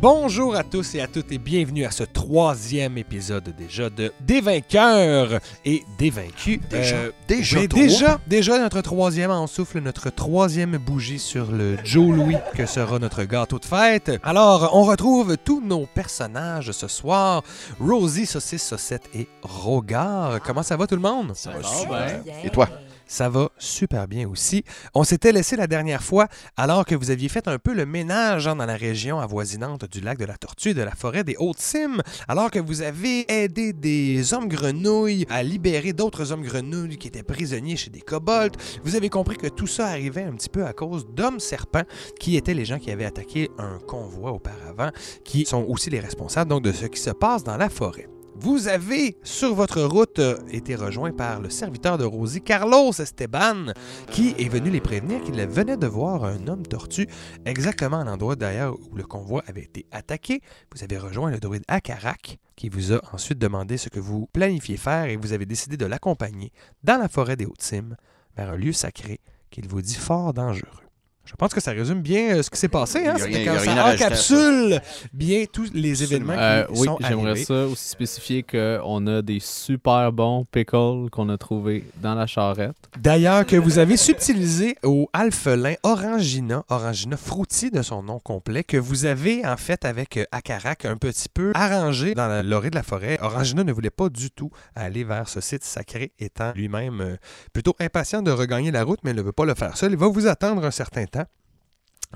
Bonjour 0.00 0.56
à 0.56 0.64
tous 0.64 0.94
et 0.94 1.02
à 1.02 1.06
toutes 1.06 1.30
et 1.30 1.36
bienvenue 1.36 1.84
à 1.84 1.90
ce 1.90 2.04
troisième 2.04 2.96
épisode 2.96 3.54
déjà 3.58 3.90
de 3.90 4.10
Des 4.20 4.40
vainqueurs 4.40 5.40
et 5.66 5.82
des 5.98 6.08
vaincus. 6.08 6.58
Déjà, 6.70 6.96
Euh, 6.96 7.10
déjà, 7.28 7.66
déjà, 7.66 8.20
déjà 8.26 8.58
notre 8.58 8.80
troisième 8.80 9.30
en 9.30 9.46
souffle, 9.46 9.78
notre 9.80 10.08
troisième 10.08 10.78
bougie 10.78 11.18
sur 11.18 11.52
le 11.52 11.76
Joe 11.84 12.16
Louis 12.16 12.36
que 12.54 12.64
sera 12.64 12.98
notre 12.98 13.24
gâteau 13.24 13.58
de 13.58 13.64
fête. 13.66 14.10
Alors, 14.22 14.70
on 14.74 14.84
retrouve 14.84 15.36
tous 15.36 15.60
nos 15.60 15.84
personnages 15.84 16.72
ce 16.72 16.88
soir. 16.88 17.42
Rosie, 17.78 18.24
Saucisse, 18.24 18.62
Saucette 18.66 19.10
et 19.14 19.28
Rogard. 19.42 20.40
Comment 20.42 20.62
ça 20.62 20.78
va 20.78 20.86
tout 20.86 20.96
le 20.96 21.02
monde? 21.02 21.32
Ça 21.34 21.50
va 21.50 21.58
va 21.58 21.62
super. 21.68 22.20
super. 22.20 22.44
Et 22.46 22.48
toi? 22.48 22.68
Ça 23.10 23.28
va 23.28 23.50
super 23.58 24.06
bien 24.06 24.28
aussi. 24.28 24.62
On 24.94 25.02
s'était 25.02 25.32
laissé 25.32 25.56
la 25.56 25.66
dernière 25.66 26.00
fois 26.00 26.28
alors 26.56 26.84
que 26.84 26.94
vous 26.94 27.10
aviez 27.10 27.28
fait 27.28 27.48
un 27.48 27.58
peu 27.58 27.74
le 27.74 27.84
ménage 27.84 28.46
hein, 28.46 28.54
dans 28.54 28.66
la 28.66 28.76
région 28.76 29.18
avoisinante 29.18 29.90
du 29.90 30.00
lac 30.00 30.16
de 30.16 30.24
la 30.24 30.36
Tortue 30.36 30.74
de 30.74 30.82
la 30.82 30.92
forêt 30.92 31.24
des 31.24 31.34
Hautes-Cimes, 31.36 32.02
alors 32.28 32.52
que 32.52 32.60
vous 32.60 32.82
avez 32.82 33.28
aidé 33.28 33.72
des 33.72 34.32
hommes 34.32 34.46
grenouilles 34.46 35.26
à 35.28 35.42
libérer 35.42 35.92
d'autres 35.92 36.30
hommes 36.30 36.44
grenouilles 36.44 36.98
qui 36.98 37.08
étaient 37.08 37.24
prisonniers 37.24 37.76
chez 37.76 37.90
des 37.90 38.00
kobolds. 38.00 38.56
Vous 38.84 38.94
avez 38.94 39.08
compris 39.08 39.36
que 39.36 39.48
tout 39.48 39.66
ça 39.66 39.88
arrivait 39.88 40.22
un 40.22 40.36
petit 40.36 40.48
peu 40.48 40.64
à 40.64 40.72
cause 40.72 41.08
d'hommes 41.08 41.40
serpents 41.40 41.82
qui 42.20 42.36
étaient 42.36 42.54
les 42.54 42.64
gens 42.64 42.78
qui 42.78 42.92
avaient 42.92 43.06
attaqué 43.06 43.50
un 43.58 43.80
convoi 43.88 44.30
auparavant, 44.30 44.92
qui 45.24 45.46
sont 45.46 45.64
aussi 45.68 45.90
les 45.90 45.98
responsables 45.98 46.48
donc 46.48 46.62
de 46.62 46.70
ce 46.70 46.86
qui 46.86 47.00
se 47.00 47.10
passe 47.10 47.42
dans 47.42 47.56
la 47.56 47.70
forêt. 47.70 48.06
Vous 48.42 48.68
avez, 48.68 49.18
sur 49.22 49.54
votre 49.54 49.82
route, 49.82 50.18
euh, 50.18 50.38
été 50.50 50.74
rejoint 50.74 51.12
par 51.12 51.40
le 51.40 51.50
serviteur 51.50 51.98
de 51.98 52.04
Rosie, 52.04 52.40
Carlos 52.40 52.90
Esteban, 52.90 53.74
qui 54.10 54.34
est 54.38 54.48
venu 54.48 54.70
les 54.70 54.80
prévenir 54.80 55.20
qu'il 55.20 55.34
venait 55.46 55.76
de 55.76 55.86
voir 55.86 56.24
un 56.24 56.48
homme 56.48 56.66
tortue 56.66 57.06
exactement 57.44 58.00
à 58.00 58.04
l'endroit 58.04 58.36
d'ailleurs 58.36 58.78
où 58.80 58.96
le 58.96 59.04
convoi 59.04 59.42
avait 59.46 59.64
été 59.64 59.84
attaqué. 59.90 60.40
Vous 60.74 60.82
avez 60.82 60.96
rejoint 60.96 61.30
le 61.30 61.38
druide 61.38 61.64
Akarak, 61.68 62.38
qui 62.56 62.70
vous 62.70 62.94
a 62.94 63.02
ensuite 63.12 63.38
demandé 63.38 63.76
ce 63.76 63.90
que 63.90 64.00
vous 64.00 64.26
planifiez 64.32 64.78
faire 64.78 65.04
et 65.04 65.16
vous 65.16 65.34
avez 65.34 65.44
décidé 65.44 65.76
de 65.76 65.84
l'accompagner 65.84 66.50
dans 66.82 66.98
la 66.98 67.10
forêt 67.10 67.36
des 67.36 67.44
Hautes-Cimes 67.44 67.94
vers 68.38 68.48
un 68.48 68.56
lieu 68.56 68.72
sacré 68.72 69.20
qu'il 69.50 69.68
vous 69.68 69.82
dit 69.82 69.96
fort 69.96 70.32
dangereux. 70.32 70.89
Je 71.30 71.36
pense 71.36 71.54
que 71.54 71.60
ça 71.60 71.70
résume 71.70 72.00
bien 72.02 72.36
euh, 72.36 72.42
ce 72.42 72.50
qui 72.50 72.58
s'est 72.58 72.68
passé. 72.68 73.06
Hein? 73.06 73.14
C'était 73.16 73.44
ça 73.44 73.84
à 73.86 73.94
encapsule 73.94 74.80
bien 75.12 75.44
tous 75.50 75.70
les 75.72 76.02
événements 76.02 76.34
Euh, 76.36 76.64
qui 76.64 76.80
oui, 76.80 76.86
sont 76.86 76.98
j'aimerais 77.00 77.30
arrivés. 77.30 77.44
ça 77.44 77.66
aussi 77.66 77.88
spécifier 77.88 78.42
qu'on 78.42 79.06
a 79.06 79.22
des 79.22 79.38
super 79.40 80.10
bons 80.12 80.44
pickles 80.50 81.08
qu'on 81.12 81.28
a 81.28 81.38
trouvés 81.38 81.84
dans 82.02 82.14
la 82.14 82.26
charrette. 82.26 82.74
D'ailleurs, 82.98 83.46
que 83.46 83.54
vous 83.56 83.78
avez 83.78 83.96
subtilisé 83.96 84.76
au 84.82 85.08
alphelin 85.12 85.74
Orangina, 85.84 86.64
Orangina 86.68 87.16
Frutti 87.16 87.70
de 87.70 87.82
son 87.82 88.02
nom 88.02 88.18
complet, 88.18 88.64
que 88.64 88.76
vous 88.76 89.04
avez 89.04 89.46
en 89.46 89.56
fait 89.56 89.84
avec 89.84 90.16
euh, 90.16 90.24
Akarak 90.32 90.84
un 90.84 90.96
petit 90.96 91.28
peu 91.32 91.52
arrangé 91.54 92.14
dans 92.14 92.26
la- 92.26 92.42
l'orée 92.42 92.70
de 92.70 92.74
la 92.76 92.82
forêt. 92.82 93.18
Orangina 93.22 93.62
ne 93.64 93.72
voulait 93.72 93.90
pas 93.90 94.08
du 94.08 94.30
tout 94.32 94.50
aller 94.74 95.04
vers 95.04 95.28
ce 95.28 95.40
site 95.40 95.62
sacré, 95.64 96.12
étant 96.18 96.52
lui-même 96.56 97.00
euh, 97.00 97.16
plutôt 97.52 97.76
impatient 97.78 98.20
de 98.22 98.30
regagner 98.32 98.70
la 98.72 98.82
route, 98.82 98.98
mais 99.04 99.12
il 99.12 99.16
ne 99.16 99.22
veut 99.22 99.32
pas 99.32 99.44
le 99.44 99.54
faire 99.54 99.76
seul. 99.76 99.92
Il 99.92 99.96
va 99.98 100.08
vous 100.08 100.26
attendre 100.26 100.64
un 100.64 100.70
certain 100.72 101.04
temps. 101.06 101.19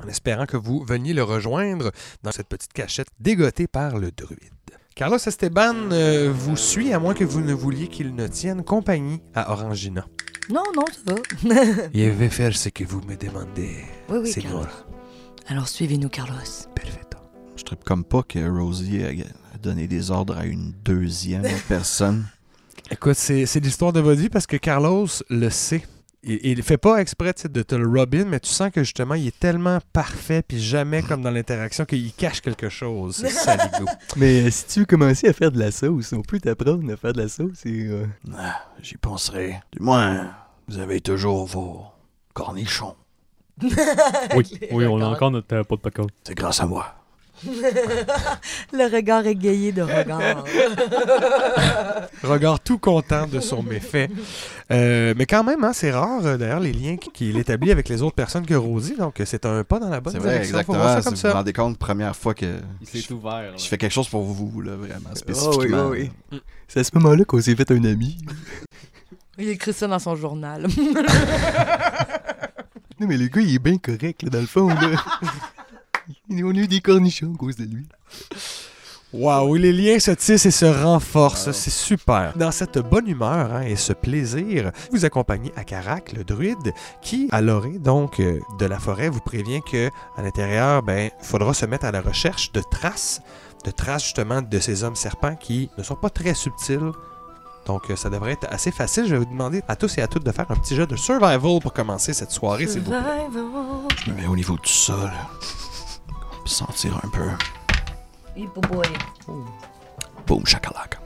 En 0.03 0.09
espérant 0.09 0.47
que 0.47 0.57
vous 0.57 0.85
veniez 0.85 1.15
le 1.15 1.23
rejoindre 1.23 1.93
dans 2.23 2.33
cette 2.33 2.49
petite 2.49 2.73
cachette 2.73 3.09
dégotée 3.21 3.67
par 3.69 3.99
le 3.99 4.11
druide. 4.11 4.39
Carlos 4.97 5.19
Esteban 5.19 5.75
euh, 5.93 6.33
vous 6.33 6.57
suit 6.57 6.93
à 6.93 6.99
moins 6.99 7.15
que 7.15 7.25
vous 7.25 7.41
ne 7.41 7.53
vouliez 7.53 7.89
qu'il 7.89 8.15
ne 8.15 8.27
tienne 8.27 8.65
compagnie 8.65 9.21
à 9.35 9.53
Orangina. 9.53 10.07
Non, 10.51 10.63
non, 10.77 10.85
ça 10.93 11.15
va. 11.15 11.23
Je 11.95 12.11
vais 12.11 12.29
faire 12.29 12.55
ce 12.55 12.69
que 12.69 12.85
vous 12.85 13.01
me 13.03 13.17
demandez, 13.17 13.85
oui, 14.09 14.19
oui, 14.23 14.33
Seigneur. 14.33 14.53
Carlos. 14.53 14.95
Alors 15.47 15.69
suivez-nous, 15.69 16.09
Carlos. 16.09 16.35
Perfetto. 16.75 17.19
Je 17.57 17.63
tripe 17.65 17.85
comme 17.85 18.05
pas 18.05 18.23
que 18.23 18.39
Rosie 18.49 19.03
a 19.03 19.59
donné 19.59 19.87
des 19.87 20.11
ordres 20.11 20.37
à 20.37 20.45
une 20.45 20.73
deuxième 20.85 21.43
personne. 21.69 22.27
Écoute, 22.91 23.17
c'est 23.17 23.47
c'est 23.47 23.61
l'histoire 23.61 23.93
de 23.93 24.01
votre 24.01 24.21
vie 24.21 24.29
parce 24.29 24.47
que 24.47 24.57
Carlos 24.57 25.07
le 25.31 25.51
sait. 25.51 25.83
Il, 26.27 26.41
il 26.43 26.63
fait 26.63 26.79
pas 26.79 26.97
exprès 26.99 27.35
de 27.45 27.63
te 27.63 27.75
le 27.75 27.87
robin, 27.87 28.25
mais 28.25 28.41
tu 28.41 28.49
sens 28.49 28.71
que 28.71 28.83
justement, 28.83 29.15
il 29.15 29.27
est 29.29 29.39
tellement 29.39 29.79
parfait, 29.93 30.43
puis 30.47 30.59
jamais 30.61 31.03
comme 31.03 31.23
dans 31.23 31.31
l'interaction, 31.31 31.85
qu'il 31.85 32.13
cache 32.15 32.41
quelque 32.41 32.69
chose. 32.69 33.17
C'est 33.17 33.29
saligo. 33.31 33.85
Mais 34.17 34.43
euh, 34.47 34.51
si 34.51 34.67
tu 34.67 34.81
veux 34.81 34.87
commencer 34.87 35.29
à 35.29 35.33
faire 35.33 35.53
de 35.53 35.59
la 35.59 35.71
sauce, 35.71 36.13
on 36.13 36.23
peut 36.23 36.41
t'apprendre 36.41 36.91
à 36.93 36.97
faire 36.97 37.13
de 37.13 37.21
la 37.23 37.29
sauce 37.29 37.65
et... 37.67 37.87
euh, 37.89 38.07
Ah, 38.39 38.63
J'y 38.83 38.97
penserai. 38.97 39.61
Du 39.73 39.81
moins, 39.83 40.31
vous 40.69 40.79
avez 40.79 41.01
toujours 41.01 41.45
vos 41.47 41.85
cornichons. 42.33 42.95
Oui, 44.37 44.59
oui, 44.73 44.87
on 44.87 45.01
a 45.01 45.07
encore 45.07 45.31
notre 45.31 45.63
pot 45.63 45.77
de 45.77 45.81
pickle. 45.83 46.07
C'est 46.25 46.35
grâce 46.35 46.61
à 46.61 46.67
moi. 46.67 46.95
Le 48.73 48.95
regard 48.95 49.27
égayé 49.27 49.73
de 49.73 49.83
regard. 49.83 50.45
Regard 52.23 52.61
tout 52.61 52.79
content 52.79 53.27
de 53.27 53.41
son 53.41 53.63
méfait. 53.63 54.09
Euh, 54.71 55.13
mais 55.17 55.27
quand 55.27 55.45
même, 55.45 55.63
hein, 55.63 55.73
c'est 55.75 55.91
rare, 55.91 56.25
euh, 56.25 56.37
d'ailleurs, 56.39 56.61
les 56.61 56.73
liens 56.73 56.97
qu'il 56.97 57.37
établit 57.39 57.71
avec 57.71 57.89
les 57.89 58.01
autres 58.03 58.15
personnes 58.15 58.47
que 58.47 58.55
Rosie. 58.55 58.97
Donc, 58.97 59.21
c'est 59.25 59.45
un 59.45 59.63
pas 59.65 59.79
dans 59.79 59.91
la 59.91 60.01
bonne 60.01 60.13
C'est 60.15 60.19
vrai, 60.21 60.41
direction. 60.41 60.53
Faut 60.55 60.73
exactement. 60.75 60.79
voir 60.79 60.95
ça 60.95 61.01
Si 61.01 61.05
comme 61.05 61.15
vous 61.15 61.21
vous 61.21 61.29
ça. 61.29 61.33
rendez 61.35 61.53
compte, 61.53 61.79
première 61.79 62.17
fois 62.17 62.33
que 62.35 62.47
Il 62.81 62.87
s'est 63.03 63.13
ouvert. 63.13 63.33
là. 63.33 63.53
je 63.59 63.65
fais 63.67 63.77
quelque 63.79 63.93
chose 63.93 64.09
pour 64.09 64.23
vous, 64.25 64.61
là, 64.63 64.75
vraiment, 64.77 64.95
Ah 65.07 65.11
oui, 65.13 65.19
spécifiquement. 65.19 65.89
oui, 65.89 66.11
oui. 66.33 66.41
C'est 66.69 66.81
à 66.81 66.85
ce 66.85 66.91
moment-là 66.95 67.25
qu'on 67.25 67.41
s'est 67.41 67.55
fait 67.55 67.71
un 67.71 67.85
ami. 67.85 68.17
Il 69.39 69.49
écrit 69.51 69.73
ça 69.73 69.87
dans 69.87 69.99
son 69.99 70.17
journal. 70.17 70.67
Non, 73.01 73.09
mais 73.09 73.17
le 73.17 73.27
gars, 73.27 73.41
il 73.41 73.53
est 73.57 73.59
bien 73.59 73.77
correct, 73.77 74.23
là, 74.23 74.31
dans 74.31 74.41
le 74.41 74.47
fond, 74.47 74.69
là. 74.69 74.77
On 76.31 76.51
a 76.51 76.59
eu 76.59 76.69
des 76.69 76.81
cornichons 76.81 77.33
à 77.35 77.37
cause 77.37 77.57
de 77.57 77.65
lui. 77.65 77.87
Waouh, 79.15 79.55
les 79.55 79.73
liens 79.73 80.01
se 80.01 80.11
tissent 80.11 80.45
et 80.45 80.51
se 80.51 80.65
renforcent. 80.65 81.53
C'est 81.53 81.71
super. 81.71 82.33
Dans 82.37 82.51
cette 82.51 82.79
bonne 82.79 83.07
humeur 83.07 83.53
hein, 83.53 83.61
et 83.61 83.77
ce 83.77 83.93
plaisir, 83.93 84.73
vous 84.91 85.05
accompagnez 85.05 85.53
Akarak, 85.55 86.13
le 86.15 86.25
druide, 86.25 86.73
qui, 87.01 87.29
à 87.31 87.41
l'orée 87.41 87.79
donc 87.79 88.19
euh, 88.19 88.41
de 88.59 88.67
la 88.67 88.81
forêt, 88.81 89.09
vous 89.09 89.21
prévient 89.21 89.61
que 89.71 89.89
à 90.17 90.23
l'intérieur, 90.23 90.83
ben, 90.83 91.11
il 91.21 91.25
faudra 91.25 91.55
se 91.55 91.65
mettre 91.65 91.85
à 91.85 91.93
la 91.93 92.01
recherche 92.01 92.51
de 92.51 92.61
traces, 92.73 93.23
de 93.65 93.71
traces 93.71 94.03
justement 94.03 94.43
de 94.43 94.59
ces 94.59 94.83
hommes 94.83 94.97
serpents 94.97 95.37
qui 95.37 95.71
ne 95.79 95.85
sont 95.85 95.95
pas 95.95 96.11
très 96.11 96.35
subtils. 96.35 96.91
Donc, 97.67 97.91
euh, 97.91 97.97
ça 97.97 98.11
devrait 98.11 98.33
être 98.33 98.49
assez 98.51 98.73
facile. 98.73 99.07
Je 99.07 99.13
vais 99.13 99.19
vous 99.19 99.31
demander 99.31 99.63
à 99.69 99.77
tous 99.77 99.97
et 99.97 100.03
à 100.03 100.09
toutes 100.09 100.25
de 100.25 100.33
faire 100.33 100.51
un 100.51 100.57
petit 100.57 100.75
jeu 100.75 100.89
de 100.89 100.97
survival 100.97 101.61
pour 101.63 101.73
commencer 101.73 102.13
cette 102.15 102.33
soirée, 102.33 102.67
s'il 102.67 102.81
vous 102.81 102.91
plaît. 102.91 102.99
Je 104.05 104.11
me 104.11 104.17
mets 104.17 104.27
au 104.27 104.35
niveau 104.35 104.57
du 104.57 104.69
sol. 104.69 105.11
Puis 106.45 106.53
sentir 106.53 107.01
un 107.03 107.09
peu. 107.09 107.31
Hippoboy. 108.37 108.87
Boom, 110.27 110.45
chakalaka. 110.47 110.99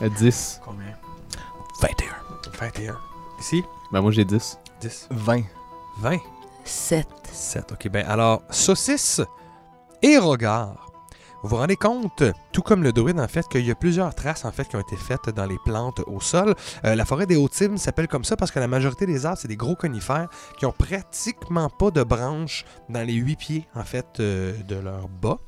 À 0.00 0.08
10. 0.08 0.60
Combien? 0.64 0.94
21. 1.80 2.06
21. 2.58 2.98
Ici? 3.40 3.64
Ben 3.92 4.00
moi 4.00 4.10
j'ai 4.12 4.24
10. 4.24 4.58
10. 4.80 5.08
20. 5.10 5.42
20. 5.98 6.18
7. 6.64 7.06
7. 7.32 7.72
OK, 7.72 7.88
ben 7.88 8.06
alors, 8.06 8.42
saucisse 8.50 9.20
et 10.02 10.18
regard. 10.18 10.87
Vous 11.42 11.50
vous 11.50 11.56
rendez 11.56 11.76
compte, 11.76 12.24
tout 12.50 12.62
comme 12.62 12.82
le 12.82 12.92
druide, 12.92 13.20
en 13.20 13.28
fait, 13.28 13.46
qu'il 13.48 13.64
y 13.64 13.70
a 13.70 13.76
plusieurs 13.76 14.12
traces, 14.12 14.44
en 14.44 14.50
fait, 14.50 14.66
qui 14.66 14.74
ont 14.74 14.80
été 14.80 14.96
faites 14.96 15.30
dans 15.30 15.46
les 15.46 15.58
plantes 15.64 16.00
au 16.08 16.20
sol. 16.20 16.56
Euh, 16.84 16.96
la 16.96 17.04
forêt 17.04 17.26
des 17.26 17.36
Hautes-Cimes 17.36 17.78
s'appelle 17.78 18.08
comme 18.08 18.24
ça 18.24 18.36
parce 18.36 18.50
que 18.50 18.58
la 18.58 18.66
majorité 18.66 19.06
des 19.06 19.24
arbres, 19.24 19.38
c'est 19.40 19.46
des 19.46 19.56
gros 19.56 19.76
conifères 19.76 20.28
qui 20.58 20.66
ont 20.66 20.72
pratiquement 20.72 21.68
pas 21.68 21.92
de 21.92 22.02
branches 22.02 22.64
dans 22.88 23.06
les 23.06 23.14
huit 23.14 23.36
pieds, 23.36 23.68
en 23.76 23.84
fait, 23.84 24.18
euh, 24.18 24.52
de 24.64 24.74
leur 24.74 25.08
bas. 25.08 25.38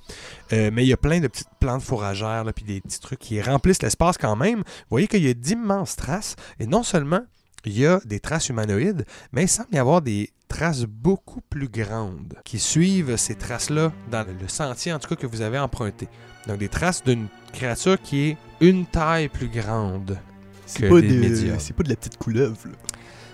Euh, 0.53 0.71
mais 0.73 0.85
il 0.85 0.89
y 0.89 0.93
a 0.93 0.97
plein 0.97 1.19
de 1.19 1.27
petites 1.27 1.49
plantes 1.59 1.83
fourragères, 1.83 2.45
là, 2.45 2.53
puis 2.53 2.65
des 2.65 2.81
petits 2.81 3.01
trucs 3.01 3.19
qui 3.19 3.43
remplissent 3.43 3.83
l'espace 3.83 4.17
quand 4.17 4.37
même. 4.37 4.59
Vous 4.59 4.91
voyez 4.91 5.09
qu'il 5.09 5.27
y 5.27 5.29
a 5.29 5.35
d'immenses 5.35 5.97
traces, 5.97 6.37
et 6.61 6.67
non 6.67 6.85
seulement 6.85 7.23
il 7.65 7.79
y 7.79 7.87
a 7.87 8.01
des 8.05 8.21
traces 8.21 8.49
humanoïdes, 8.49 9.05
mais 9.33 9.43
il 9.45 9.49
semble 9.49 9.69
y 9.75 9.79
avoir 9.79 10.03
des 10.03 10.31
traces 10.49 10.83
beaucoup 10.85 11.41
plus 11.43 11.69
grandes 11.69 12.35
qui 12.45 12.59
suivent 12.59 13.17
ces 13.17 13.35
traces-là 13.35 13.93
dans 14.11 14.27
le 14.27 14.49
sentier, 14.49 14.93
en 14.93 14.99
tout 14.99 15.09
cas, 15.09 15.17
que 15.17 15.27
vous 15.27 15.43
avez 15.43 15.59
emprunté. 15.59 16.09
Donc, 16.47 16.59
des 16.59 16.69
traces 16.69 17.05
d'une 17.05 17.29
créature 17.53 18.01
qui 18.01 18.31
est 18.31 18.37
une 18.61 18.87
taille 18.87 19.29
plus 19.29 19.49
grande. 19.49 20.19
C'est 20.67 20.83
Que 20.83 20.89
pas, 20.89 21.01
des 21.01 21.09
de... 21.09 21.21
médiums. 21.21 21.57
c'est 21.59 21.75
pas 21.75 21.83
de 21.83 21.89
la 21.91 21.97
petite 21.97 22.17
couleuvre. 22.17 22.57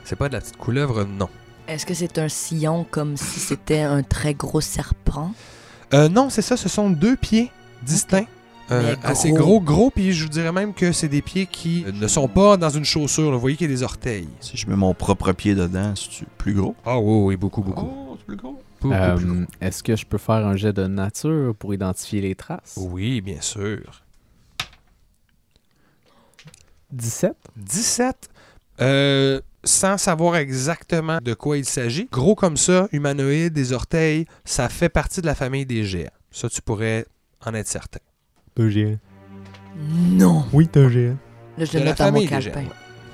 C'est 0.04 0.16
pas 0.16 0.28
de 0.28 0.34
la 0.34 0.40
petite 0.40 0.56
couleuvre, 0.56 1.04
non. 1.04 1.28
Est-ce 1.68 1.84
que 1.86 1.94
c'est 1.94 2.18
un 2.18 2.28
sillon 2.28 2.86
comme 2.90 3.16
si 3.16 3.40
c'était 3.40 3.80
un 3.80 4.02
très 4.02 4.34
gros 4.34 4.60
serpent? 4.60 5.32
Euh, 5.94 6.08
non, 6.08 6.30
c'est 6.30 6.42
ça, 6.42 6.56
ce 6.56 6.68
sont 6.68 6.90
deux 6.90 7.16
pieds 7.16 7.50
distincts. 7.82 8.26
Euh, 8.72 8.96
assez 9.04 9.30
gros. 9.30 9.60
gros, 9.60 9.60
gros, 9.60 9.90
puis 9.90 10.12
je 10.12 10.24
vous 10.24 10.28
dirais 10.28 10.50
même 10.50 10.74
que 10.74 10.90
c'est 10.90 11.08
des 11.08 11.22
pieds 11.22 11.46
qui 11.46 11.84
euh, 11.86 11.92
ne 11.92 12.06
sont 12.08 12.26
pas 12.26 12.56
dans 12.56 12.70
une 12.70 12.84
chaussure. 12.84 13.26
là. 13.30 13.34
Vous 13.36 13.40
voyez 13.40 13.56
qu'il 13.56 13.70
y 13.70 13.72
a 13.72 13.76
des 13.76 13.82
orteils. 13.84 14.28
Si 14.40 14.56
je 14.56 14.68
mets 14.68 14.74
mon 14.76 14.92
propre 14.92 15.32
pied 15.32 15.54
dedans, 15.54 15.94
c'est 15.94 16.26
plus 16.36 16.54
gros? 16.54 16.74
Ah 16.84 16.98
oui, 16.98 17.22
oui, 17.26 17.36
beaucoup, 17.36 17.62
beaucoup. 17.62 17.86
Oh, 17.88 18.16
c'est 18.18 18.26
plus 18.26 18.36
gros. 18.36 18.60
Beaucoup 18.80 18.94
Euh, 18.94 19.14
plus 19.16 19.26
gros. 19.26 19.44
Est-ce 19.60 19.82
que 19.84 19.94
je 19.94 20.04
peux 20.04 20.18
faire 20.18 20.44
un 20.46 20.56
jet 20.56 20.72
de 20.72 20.86
nature 20.86 21.54
pour 21.54 21.74
identifier 21.74 22.20
les 22.20 22.34
traces? 22.34 22.74
Oui, 22.76 23.20
bien 23.20 23.40
sûr. 23.40 24.02
17? 26.92 27.32
17. 27.56 28.28
Euh, 28.80 29.40
sans 29.64 29.96
savoir 29.98 30.36
exactement 30.36 31.18
de 31.22 31.34
quoi 31.34 31.56
il 31.58 31.64
s'agit. 31.64 32.08
Gros 32.12 32.34
comme 32.34 32.56
ça, 32.56 32.88
humanoïde, 32.92 33.52
des 33.52 33.72
orteils, 33.72 34.26
ça 34.44 34.68
fait 34.68 34.88
partie 34.88 35.20
de 35.20 35.26
la 35.26 35.34
famille 35.34 35.66
des 35.66 35.84
géants. 35.84 36.10
Ça, 36.30 36.48
tu 36.48 36.60
pourrais 36.62 37.06
en 37.44 37.54
être 37.54 37.66
certain. 37.66 37.98
Géant. 38.58 38.98
Non. 39.76 40.44
Oui, 40.52 40.66
t'es 40.66 40.80
un 40.80 40.88
géant. 40.88 41.16
Là, 41.58 41.64
je 41.64 41.72
le 41.74 41.84
la 41.84 41.90
note 41.90 41.98
dans 41.98 42.12
mon 42.12 42.26
calepin. 42.26 42.64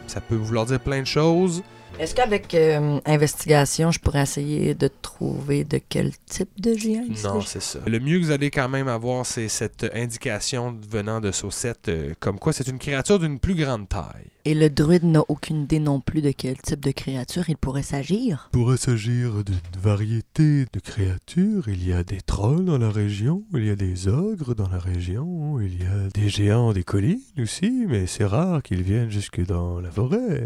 Ça 0.06 0.20
peut 0.20 0.34
vouloir 0.34 0.66
dire 0.66 0.80
plein 0.80 1.00
de 1.00 1.06
choses. 1.06 1.62
Est-ce 1.98 2.14
qu'avec 2.14 2.54
euh, 2.54 2.98
investigation, 3.04 3.90
je 3.90 4.00
pourrais 4.00 4.22
essayer 4.22 4.74
de 4.74 4.88
trouver 4.88 5.62
de 5.64 5.78
quel 5.88 6.10
type 6.26 6.48
de 6.60 6.74
géant 6.74 7.04
il 7.08 7.22
Non, 7.22 7.40
c'est 7.42 7.62
ça. 7.62 7.78
Le 7.86 8.00
mieux 8.00 8.18
que 8.18 8.24
vous 8.24 8.30
allez 8.30 8.50
quand 8.50 8.68
même 8.68 8.88
avoir, 8.88 9.24
c'est 9.24 9.48
cette 9.48 9.88
indication 9.94 10.76
venant 10.90 11.20
de 11.20 11.30
Saucette, 11.30 11.88
euh, 11.88 12.14
comme 12.18 12.38
quoi 12.38 12.52
c'est 12.52 12.66
une 12.66 12.78
créature 12.78 13.18
d'une 13.18 13.38
plus 13.38 13.54
grande 13.54 13.88
taille. 13.88 14.26
Et 14.44 14.54
le 14.54 14.68
druide 14.70 15.04
n'a 15.04 15.22
aucune 15.28 15.62
idée 15.62 15.78
non 15.78 16.00
plus 16.00 16.22
de 16.22 16.32
quel 16.32 16.56
type 16.56 16.80
de 16.80 16.90
créature 16.90 17.44
il 17.48 17.56
pourrait 17.56 17.84
s'agir. 17.84 18.48
pourrait 18.50 18.78
s'agir 18.78 19.44
d'une 19.44 19.54
variété 19.80 20.64
de 20.72 20.80
créatures. 20.80 21.68
Il 21.68 21.86
y 21.86 21.92
a 21.92 22.02
des 22.02 22.20
trolls 22.20 22.64
dans 22.64 22.78
la 22.78 22.90
région, 22.90 23.44
il 23.54 23.66
y 23.66 23.70
a 23.70 23.76
des 23.76 24.08
ogres 24.08 24.56
dans 24.56 24.68
la 24.68 24.78
région, 24.78 25.60
il 25.60 25.80
y 25.80 25.86
a 25.86 26.08
des 26.12 26.28
géants 26.28 26.72
des 26.72 26.82
collines 26.82 27.20
aussi, 27.38 27.84
mais 27.88 28.08
c'est 28.08 28.24
rare 28.24 28.62
qu'ils 28.64 28.82
viennent 28.82 29.10
jusque 29.10 29.44
dans 29.46 29.78
la 29.78 29.92
forêt. 29.92 30.44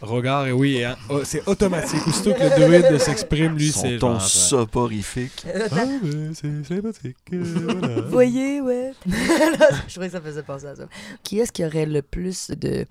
Regard, 0.00 0.46
et 0.46 0.52
oui, 0.52 0.84
hein, 0.84 0.96
oh, 1.08 1.20
c'est 1.24 1.46
automatique. 1.48 2.06
Aussitôt 2.06 2.32
que 2.34 2.42
le 2.42 2.50
druide 2.88 2.98
s'exprime, 2.98 3.56
lui, 3.56 3.70
Son 3.70 3.80
c'est 3.82 3.98
ton 3.98 4.12
genre... 4.12 4.16
euh, 4.16 4.26
soporifique. 4.26 5.44
Ah, 5.72 5.84
mais 6.02 6.34
c'est 6.34 6.64
sympathique. 6.64 7.16
euh, 7.32 7.42
voilà. 7.80 8.00
Vous 8.02 8.10
voyez, 8.10 8.60
ouais. 8.60 8.92
je 9.06 9.90
trouvais 9.92 10.06
que 10.06 10.12
ça 10.12 10.20
faisait 10.20 10.42
penser 10.42 10.66
à 10.66 10.76
ça. 10.76 10.86
Qui 11.22 11.40
est-ce 11.40 11.52
qui 11.52 11.64
aurait 11.64 11.86
le 11.86 12.02
plus 12.02 12.50
de 12.50 12.86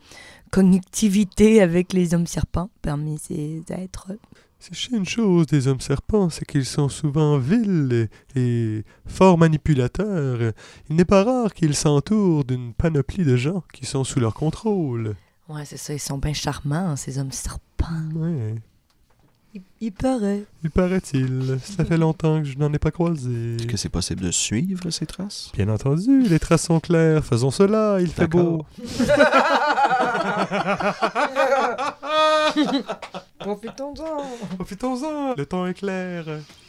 connectivité 0.51 1.61
avec 1.61 1.93
les 1.93 2.13
hommes 2.13 2.27
serpents 2.27 2.69
parmi 2.81 3.17
ces 3.17 3.61
êtres? 3.69 4.11
C'est 4.59 4.95
une 4.95 5.05
chose 5.05 5.47
des 5.47 5.67
hommes 5.67 5.81
serpents, 5.81 6.29
c'est 6.29 6.45
qu'ils 6.45 6.65
sont 6.65 6.87
souvent 6.87 7.37
vils 7.37 8.07
et, 8.35 8.39
et 8.39 8.83
fort 9.05 9.37
manipulateurs. 9.37 10.53
Il 10.89 10.95
n'est 10.95 11.03
pas 11.03 11.23
rare 11.25 11.53
qu'ils 11.53 11.75
s'entourent 11.75 12.45
d'une 12.45 12.73
panoplie 12.73 13.25
de 13.25 13.35
gens 13.35 13.63
qui 13.73 13.85
sont 13.85 14.05
sous 14.05 14.21
leur 14.21 14.33
contrôle. 14.33 15.15
Ouais, 15.49 15.65
c'est 15.65 15.77
ça, 15.77 15.93
ils 15.93 15.99
sont 15.99 16.17
bien 16.17 16.33
charmants, 16.33 16.95
ces 16.95 17.17
hommes 17.19 17.31
serpents. 17.31 17.85
Ouais. 18.15 18.55
Il, 19.53 19.61
il 19.81 19.91
paraît. 19.91 20.43
Il 20.63 20.71
paraît-il. 20.71 21.59
Ça 21.63 21.85
fait 21.85 21.97
longtemps 21.97 22.39
que 22.41 22.47
je 22.47 22.57
n'en 22.57 22.73
ai 22.73 22.79
pas 22.79 22.89
croisé. 22.91 23.55
Est-ce 23.57 23.67
que 23.67 23.77
c'est 23.77 23.89
possible 23.89 24.21
de 24.21 24.31
suivre 24.31 24.89
ces 24.89 25.05
traces? 25.05 25.51
Bien 25.53 25.69
entendu, 25.69 26.23
les 26.23 26.39
traces 26.39 26.63
sont 26.63 26.79
claires. 26.79 27.23
Faisons 27.23 27.51
cela, 27.51 27.97
il 27.99 28.07
fait 28.07 28.27
beau. 28.27 28.65
Profitons-en. 33.39 34.23
Profitons-en. 34.55 35.35
Le 35.35 35.45
temps 35.45 35.67
est 35.67 35.73
clair. 35.73 36.25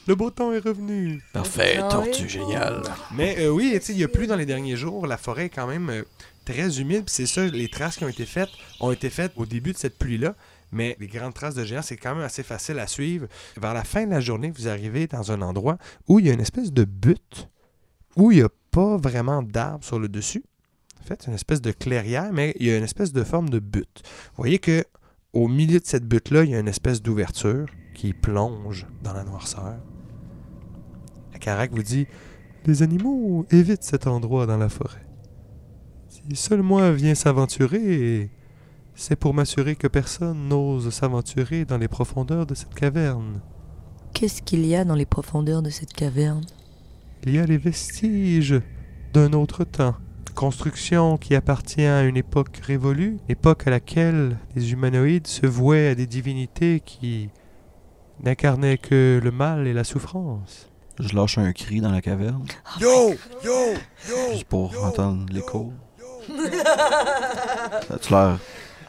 Le 0.07 0.15
beau 0.15 0.31
temps 0.31 0.53
est 0.53 0.59
revenu. 0.59 1.23
Parfait, 1.33 1.79
tortue, 1.89 2.29
génial. 2.29 2.83
Mais 3.15 3.37
euh, 3.39 3.49
oui, 3.49 3.71
tu 3.75 3.87
sais, 3.87 3.93
il 3.93 3.99
y 3.99 4.05
a 4.05 4.09
plu 4.09 4.27
dans 4.27 4.37
les 4.37 4.47
derniers 4.47 4.77
jours. 4.77 5.07
La 5.07 5.17
forêt 5.17 5.47
est 5.47 5.51
quand 5.51 5.67
même 5.67 5.89
euh, 5.89 6.03
très 6.45 6.81
humide. 6.81 7.05
C'est 7.07 7.27
ça, 7.27 7.47
les 7.47 7.69
traces 7.69 7.97
qui 7.97 8.05
ont 8.05 8.09
été 8.09 8.27
faites 8.27 8.51
ont 8.81 8.93
été 8.93 9.11
faites 9.11 9.33
au 9.37 9.47
début 9.47 9.73
de 9.73 9.79
cette 9.79 9.99
pluie-là. 9.99 10.35
Mais 10.73 10.97
les 10.99 11.07
grandes 11.07 11.35
traces 11.35 11.55
de 11.55 11.65
géants, 11.65 11.83
c'est 11.83 11.97
quand 11.97 12.15
même 12.15 12.25
assez 12.25 12.43
facile 12.43 12.79
à 12.79 12.87
suivre. 12.87 13.29
Vers 13.57 13.75
la 13.75 13.85
fin 13.85 14.07
de 14.07 14.11
la 14.11 14.21
journée, 14.21 14.51
vous 14.51 14.69
arrivez 14.69 15.07
dans 15.07 15.31
un 15.31 15.41
endroit 15.41 15.79
où 16.09 16.19
il 16.19 16.27
y 16.27 16.31
a 16.31 16.33
une 16.33 16.41
espèce 16.41 16.73
de 16.73 16.85
butte, 16.85 17.49
où 18.17 18.33
il 18.33 18.39
n'y 18.39 18.43
a 18.43 18.49
pas 18.71 18.97
vraiment 18.97 19.43
d'arbre 19.43 19.85
sur 19.85 19.99
le 19.99 20.09
dessus. 20.09 20.43
En 21.01 21.07
fait, 21.07 21.27
une 21.27 21.35
espèce 21.35 21.61
de 21.61 21.71
clairière, 21.71 22.33
mais 22.33 22.57
il 22.59 22.67
y 22.67 22.71
a 22.71 22.77
une 22.77 22.85
espèce 22.85 23.13
de 23.13 23.23
forme 23.23 23.51
de 23.51 23.61
butte. 23.61 24.03
Vous 24.05 24.43
voyez 24.43 24.59
que 24.59 24.85
au 25.33 25.49
milieu 25.49 25.79
de 25.79 25.87
cette 25.87 26.07
butte-là, 26.07 26.45
il 26.45 26.51
y 26.51 26.55
a 26.55 26.61
une 26.61 26.69
espèce 26.69 27.03
d'ouverture 27.03 27.67
qui 27.95 28.13
plonge 28.13 28.87
dans 29.03 29.13
la 29.13 29.25
noirceur. 29.25 29.77
La 31.33 31.39
carac 31.39 31.73
vous 31.73 31.83
dit 31.83 32.07
Les 32.65 32.83
animaux 32.83 33.47
évitent 33.51 33.83
cet 33.83 34.07
endroit 34.07 34.47
dans 34.47 34.57
la 34.57 34.69
forêt. 34.69 35.04
Si 36.31 36.37
seul 36.37 36.63
moi 36.63 36.91
viens 36.91 37.15
s'aventurer, 37.15 38.31
c'est 38.95 39.17
pour 39.17 39.35
m'assurer 39.35 39.77
que 39.77 39.87
personne 39.87 40.49
n'ose 40.49 40.89
s'aventurer 40.89 41.67
dans 41.67 41.77
les 41.77 41.89
profondeurs 41.89 42.47
de 42.47 42.55
cette 42.55 42.75
caverne. 42.75 43.43
Qu'est-ce 44.15 44.41
qu'il 44.41 44.65
y 44.65 44.75
a 44.75 44.87
dans 44.87 44.95
les 44.95 45.05
profondeurs 45.05 45.61
de 45.61 45.69
cette 45.69 45.93
caverne? 45.93 46.45
Il 47.25 47.35
y 47.35 47.39
a 47.39 47.45
les 47.45 47.59
vestiges 47.59 48.61
d'un 49.13 49.35
autre 49.35 49.65
temps. 49.65 49.97
Construction 50.35 51.19
qui 51.19 51.35
appartient 51.35 51.85
à 51.85 52.03
une 52.05 52.17
époque 52.17 52.57
révolue, 52.63 53.19
époque 53.29 53.67
à 53.67 53.71
laquelle 53.71 54.39
les 54.57 54.73
humanoïdes 54.73 55.27
se 55.27 55.47
vouaient 55.47 55.89
à 55.89 55.95
des 55.95 56.07
divinités 56.07 56.81
qui 56.81 57.29
n'incarnaient 58.23 58.79
que 58.79 59.21
le 59.23 59.31
mal 59.31 59.67
et 59.67 59.75
la 59.75 59.85
souffrance. 59.85 60.71
Je 60.99 61.15
lâche 61.15 61.39
un 61.39 61.53
cri 61.53 61.81
dans 61.81 61.91
la 61.93 62.01
caverne, 62.01 62.45
Yo! 62.81 63.11
Yo! 63.45 63.53
Yo! 64.09 64.33
juste 64.33 64.45
pour 64.45 64.73
entendre 64.85 65.27
l'écho. 65.33 65.73
As-tu 67.91 68.13
l'air 68.13 68.39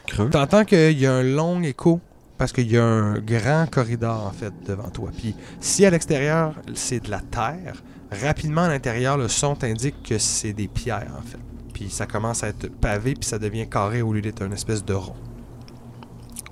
creux? 0.06 0.30
T'entends 0.30 0.64
qu'il 0.64 0.98
y 0.98 1.06
a 1.06 1.12
un 1.12 1.22
long 1.22 1.62
écho 1.62 2.00
parce 2.38 2.52
qu'il 2.52 2.70
y 2.70 2.76
a 2.76 2.84
un 2.84 3.18
grand 3.18 3.66
corridor 3.70 4.26
en 4.26 4.30
fait 4.30 4.52
devant 4.66 4.90
toi. 4.90 5.10
Puis 5.16 5.34
si 5.60 5.84
à 5.84 5.90
l'extérieur 5.90 6.54
c'est 6.74 7.00
de 7.00 7.10
la 7.10 7.20
terre, 7.20 7.82
rapidement 8.10 8.62
à 8.62 8.68
l'intérieur 8.68 9.16
le 9.16 9.28
son 9.28 9.54
t'indique 9.54 10.02
que 10.02 10.18
c'est 10.18 10.52
des 10.52 10.68
pierres 10.68 11.12
en 11.18 11.22
fait. 11.22 11.38
Puis 11.72 11.90
ça 11.90 12.06
commence 12.06 12.42
à 12.44 12.48
être 12.48 12.68
pavé 12.68 13.14
puis 13.14 13.28
ça 13.28 13.38
devient 13.38 13.68
carré 13.68 14.02
au 14.02 14.12
lieu 14.12 14.22
d'être 14.22 14.42
une 14.42 14.52
espèce 14.52 14.84
de 14.84 14.94
rond. 14.94 15.16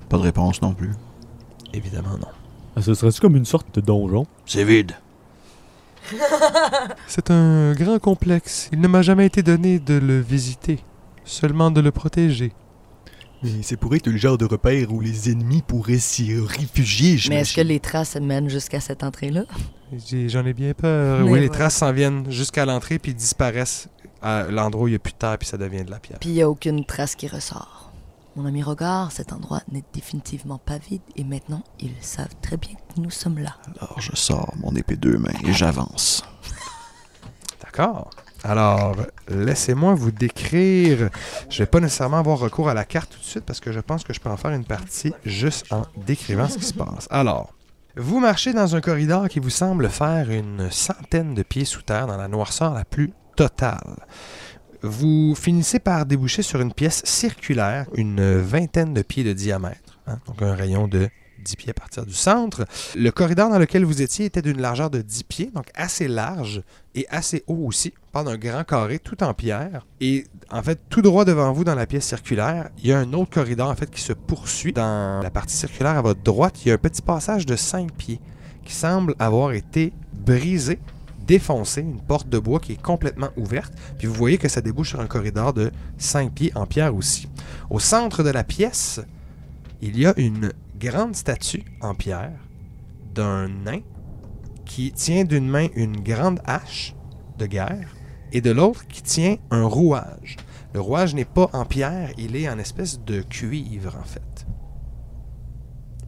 Pas 0.09 0.17
de 0.19 0.23
réponse 0.23 0.63
non 0.63 0.75
plus. 0.75 0.93
Évidemment 1.73 2.19
non. 2.21 2.29
Ah, 2.77 2.83
ce 2.83 2.95
serait-tu 2.95 3.21
comme 3.21 3.37
une 3.37 3.45
sorte 3.45 3.75
de 3.75 3.81
donjon? 3.81 4.27
C'est 4.47 4.65
vide. 4.65 4.93
C'est 7.06 7.31
un 7.31 7.73
grand 7.73 7.99
complexe. 7.99 8.69
Il 8.73 8.81
ne 8.81 8.89
m'a 8.89 9.03
jamais 9.03 9.27
été 9.27 9.43
donné 9.43 9.79
de 9.79 9.95
le 9.95 10.21
visiter, 10.21 10.81
seulement 11.25 11.71
de 11.71 11.81
le 11.81 11.91
protéger. 11.91 12.53
Mais 13.43 13.51
c'est 13.61 13.77
pour 13.77 13.95
être 13.95 14.06
le 14.06 14.17
genre 14.17 14.39
de 14.39 14.47
repère 14.47 14.91
où 14.91 15.01
les 15.01 15.31
ennemis 15.31 15.61
pourraient 15.61 15.99
s'y 15.99 16.35
réfugier, 16.35 17.19
Mais 17.29 17.41
est-ce 17.41 17.55
que 17.55 17.61
les 17.61 17.79
traces 17.79 18.17
mènent 18.17 18.49
jusqu'à 18.49 18.81
cette 18.81 19.05
entrée-là? 19.05 19.45
J'en 20.29 20.46
ai 20.46 20.55
bien 20.55 20.73
peur. 20.73 21.20
Mais 21.20 21.31
oui, 21.31 21.41
les 21.41 21.51
traces 21.51 21.77
s'en 21.77 21.93
viennent 21.93 22.31
jusqu'à 22.31 22.65
l'entrée 22.65 22.99
puis 22.99 23.13
disparaissent 23.13 23.89
à 24.23 24.44
l'endroit 24.44 24.84
où 24.84 24.89
il 24.89 24.93
n'y 24.93 24.96
a 24.96 24.99
plus 24.99 25.13
de 25.13 25.19
terre 25.19 25.37
puis 25.37 25.46
ça 25.46 25.58
devient 25.58 25.84
de 25.84 25.91
la 25.91 25.99
pierre. 25.99 26.19
Puis 26.20 26.31
il 26.31 26.34
n'y 26.34 26.43
a 26.43 26.49
aucune 26.49 26.87
trace 26.87 27.15
qui 27.15 27.29
ressort. 27.29 27.93
Mon 28.36 28.46
ami 28.46 28.62
Regard, 28.62 29.12
cet 29.12 29.32
endroit 29.32 29.60
n'est 29.70 29.84
définitivement 29.93 30.58
pas 30.58 30.79
vide 30.79 31.03
et 31.14 31.22
maintenant 31.22 31.62
ils 31.79 31.94
savent 32.00 32.34
très 32.43 32.56
bien 32.56 32.74
que 32.74 33.00
nous 33.00 33.10
sommes 33.10 33.38
là. 33.38 33.56
Alors 33.81 34.00
je 34.00 34.14
sors 34.17 34.53
mon 34.56 34.74
épée 34.74 34.96
deux 34.96 35.19
mains 35.19 35.38
et 35.44 35.53
j'avance. 35.53 36.24
D'accord. 37.62 38.10
Alors, 38.43 38.96
laissez-moi 39.29 39.94
vous 39.94 40.10
décrire. 40.10 41.08
Je 41.48 41.58
vais 41.58 41.67
pas 41.67 41.81
nécessairement 41.81 42.19
avoir 42.19 42.38
recours 42.38 42.69
à 42.69 42.74
la 42.74 42.84
carte 42.84 43.12
tout 43.12 43.19
de 43.19 43.24
suite 43.24 43.44
parce 43.44 43.60
que 43.60 43.72
je 43.72 43.81
pense 43.81 44.05
que 44.05 44.12
je 44.12 44.20
peux 44.20 44.29
en 44.29 44.36
faire 44.36 44.50
une 44.50 44.67
partie 44.67 45.14
juste 45.24 45.72
en 45.72 45.82
décrivant 46.05 46.48
ce 46.48 46.58
qui 46.58 46.64
se 46.64 46.74
passe. 46.74 47.08
Alors, 47.10 47.55
vous 47.96 48.20
marchez 48.20 48.53
dans 48.53 48.76
un 48.76 48.81
corridor 48.81 49.29
qui 49.29 49.38
vous 49.38 49.50
semble 49.50 49.88
faire 49.88 50.31
une 50.31 50.70
centaine 50.70 51.34
de 51.34 51.43
pieds 51.43 51.64
sous 51.64 51.82
terre 51.82 52.06
dans 52.06 52.17
la 52.17 52.29
noirceur 52.29 52.74
la 52.74 52.84
plus 52.84 53.12
totale. 53.36 54.05
Vous 54.86 55.34
finissez 55.34 55.79
par 55.79 56.05
déboucher 56.05 56.43
sur 56.43 56.60
une 56.60 56.70
pièce 56.70 57.00
circulaire, 57.06 57.86
une 57.94 58.38
vingtaine 58.38 58.93
de 58.93 59.00
pieds 59.00 59.24
de 59.24 59.32
diamètre, 59.32 59.98
hein, 60.06 60.19
donc 60.26 60.43
un 60.43 60.55
rayon 60.55 60.88
de 60.88 61.08
10 61.43 61.56
pieds 61.56 61.70
à 61.70 61.74
partir 61.74 62.05
du 62.05 62.12
centre. 62.12 62.67
Le 62.94 63.10
corridor 63.10 63.48
dans 63.48 63.58
lequel 63.58 63.86
vous 63.86 64.03
étiez 64.03 64.26
était 64.26 64.43
d'une 64.43 64.60
largeur 64.60 64.91
de 64.91 65.00
10 65.00 65.24
pieds, 65.24 65.50
donc 65.55 65.70
assez 65.74 66.06
large 66.06 66.62
et 66.94 67.06
assez 67.08 67.44
haut 67.46 67.67
aussi. 67.67 67.94
On 68.08 68.10
parle 68.12 68.26
d'un 68.26 68.36
grand 68.36 68.64
carré 68.64 68.98
tout 68.98 69.22
en 69.22 69.32
pierre. 69.32 69.86
Et 70.03 70.26
en 70.50 70.62
fait, 70.62 70.79
tout 70.91 71.00
droit 71.00 71.24
devant 71.24 71.50
vous 71.55 71.64
dans 71.64 71.74
la 71.74 71.86
pièce 71.86 72.05
circulaire, 72.05 72.69
il 72.76 72.88
y 72.88 72.93
a 72.93 72.98
un 72.98 73.14
autre 73.14 73.31
corridor 73.31 73.70
en 73.70 73.76
fait 73.76 73.91
qui 73.91 74.03
se 74.03 74.12
poursuit. 74.12 74.74
Dans 74.74 75.22
la 75.22 75.31
partie 75.31 75.56
circulaire 75.56 75.96
à 75.96 76.03
votre 76.03 76.22
droite, 76.22 76.62
il 76.62 76.69
y 76.69 76.70
a 76.72 76.74
un 76.74 76.79
petit 76.79 77.00
passage 77.00 77.46
de 77.46 77.56
5 77.56 77.91
pieds 77.91 78.20
qui 78.67 78.74
semble 78.74 79.14
avoir 79.19 79.53
été 79.53 79.94
brisé, 80.12 80.79
défoncé, 81.27 81.81
une 81.81 82.01
porte 82.01 82.29
de 82.29 82.39
bois 82.39 82.61
qui 82.61 82.73
est 82.73 82.83
complètement 82.83 83.31
ouverte. 83.37 83.73
Puis 83.99 84.07
vous 84.07 84.15
voyez 84.15 84.39
que 84.39 84.49
ça 84.49 84.61
débouche 84.61 84.91
sur 84.91 85.01
un 85.01 85.07
corridor 85.07 85.53
de 85.53 85.71
5 85.99 86.33
pieds 86.33 86.53
en 86.55 86.67
pierre 86.67 86.95
aussi. 86.95 87.29
Au 87.71 87.79
centre 87.79 88.23
de 88.23 88.31
la 88.31 88.45
pièce, 88.45 89.01
il 89.81 89.99
y 89.99 90.07
a 90.07 90.15
une 90.17 90.53
grande 90.79 91.15
statue 91.15 91.65
en 91.81 91.95
pierre 91.95 92.39
d'un 93.15 93.49
nain 93.49 93.81
qui 94.65 94.93
tient 94.93 95.25
d'une 95.25 95.49
main 95.49 95.69
une 95.75 96.01
grande 96.01 96.41
hache 96.47 96.95
de 97.39 97.47
guerre 97.47 97.95
et 98.33 98.41
de 98.41 98.51
l'autre 98.51 98.87
qui 98.87 99.03
tient 99.03 99.37
un 99.51 99.65
rouage. 99.65 100.37
Le 100.73 100.81
rouage 100.81 101.15
n'est 101.15 101.25
pas 101.25 101.49
en 101.53 101.65
pierre, 101.65 102.11
il 102.19 102.35
est 102.35 102.49
en 102.49 102.59
espèce 102.59 103.01
de 103.01 103.23
cuivre 103.23 103.97
en 103.97 104.05
fait. 104.05 104.47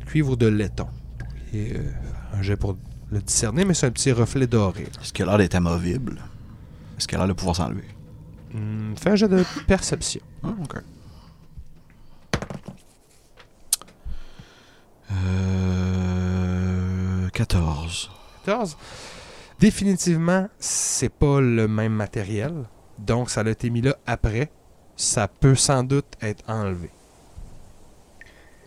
Cuivre 0.07 0.37
de 0.37 0.47
laiton. 0.47 0.89
Euh, 1.55 1.91
un 2.33 2.43
jet 2.43 2.57
pour 2.57 2.77
le 3.11 3.21
discerner, 3.21 3.65
mais 3.65 3.75
c'est 3.75 3.87
un 3.87 3.91
petit 3.91 4.13
reflet 4.13 4.47
doré. 4.47 4.85
Est-ce 5.01 5.13
qu'il 5.13 5.25
a 5.25 5.29
l'air 5.29 5.39
d'être 5.39 5.55
amovible? 5.55 6.21
Est-ce 6.99 7.07
qu'il 7.07 7.17
a 7.17 7.21
l'air 7.21 7.29
de 7.29 7.33
pouvoir 7.35 7.57
s'enlever? 7.57 7.85
Fais 8.97 9.11
un 9.11 9.17
jet 9.17 9.29
de 9.29 9.45
perception. 9.67 10.23
Ah, 10.43 10.49
ok. 10.63 10.77
Euh, 15.13 17.29
14. 17.31 18.11
14. 18.45 18.77
Définitivement, 19.59 20.49
c'est 20.59 21.09
pas 21.09 21.41
le 21.41 21.69
même 21.69 21.93
matériel. 21.93 22.65
Donc, 22.99 23.31
ça 23.31 23.43
a 23.43 23.49
été 23.49 23.71
mis 23.71 23.83
là 23.83 23.97
après. 24.07 24.51
Ça 24.97 25.29
peut 25.29 25.55
sans 25.55 25.85
doute 25.85 26.07
être 26.23 26.43
enlevé. 26.49 26.91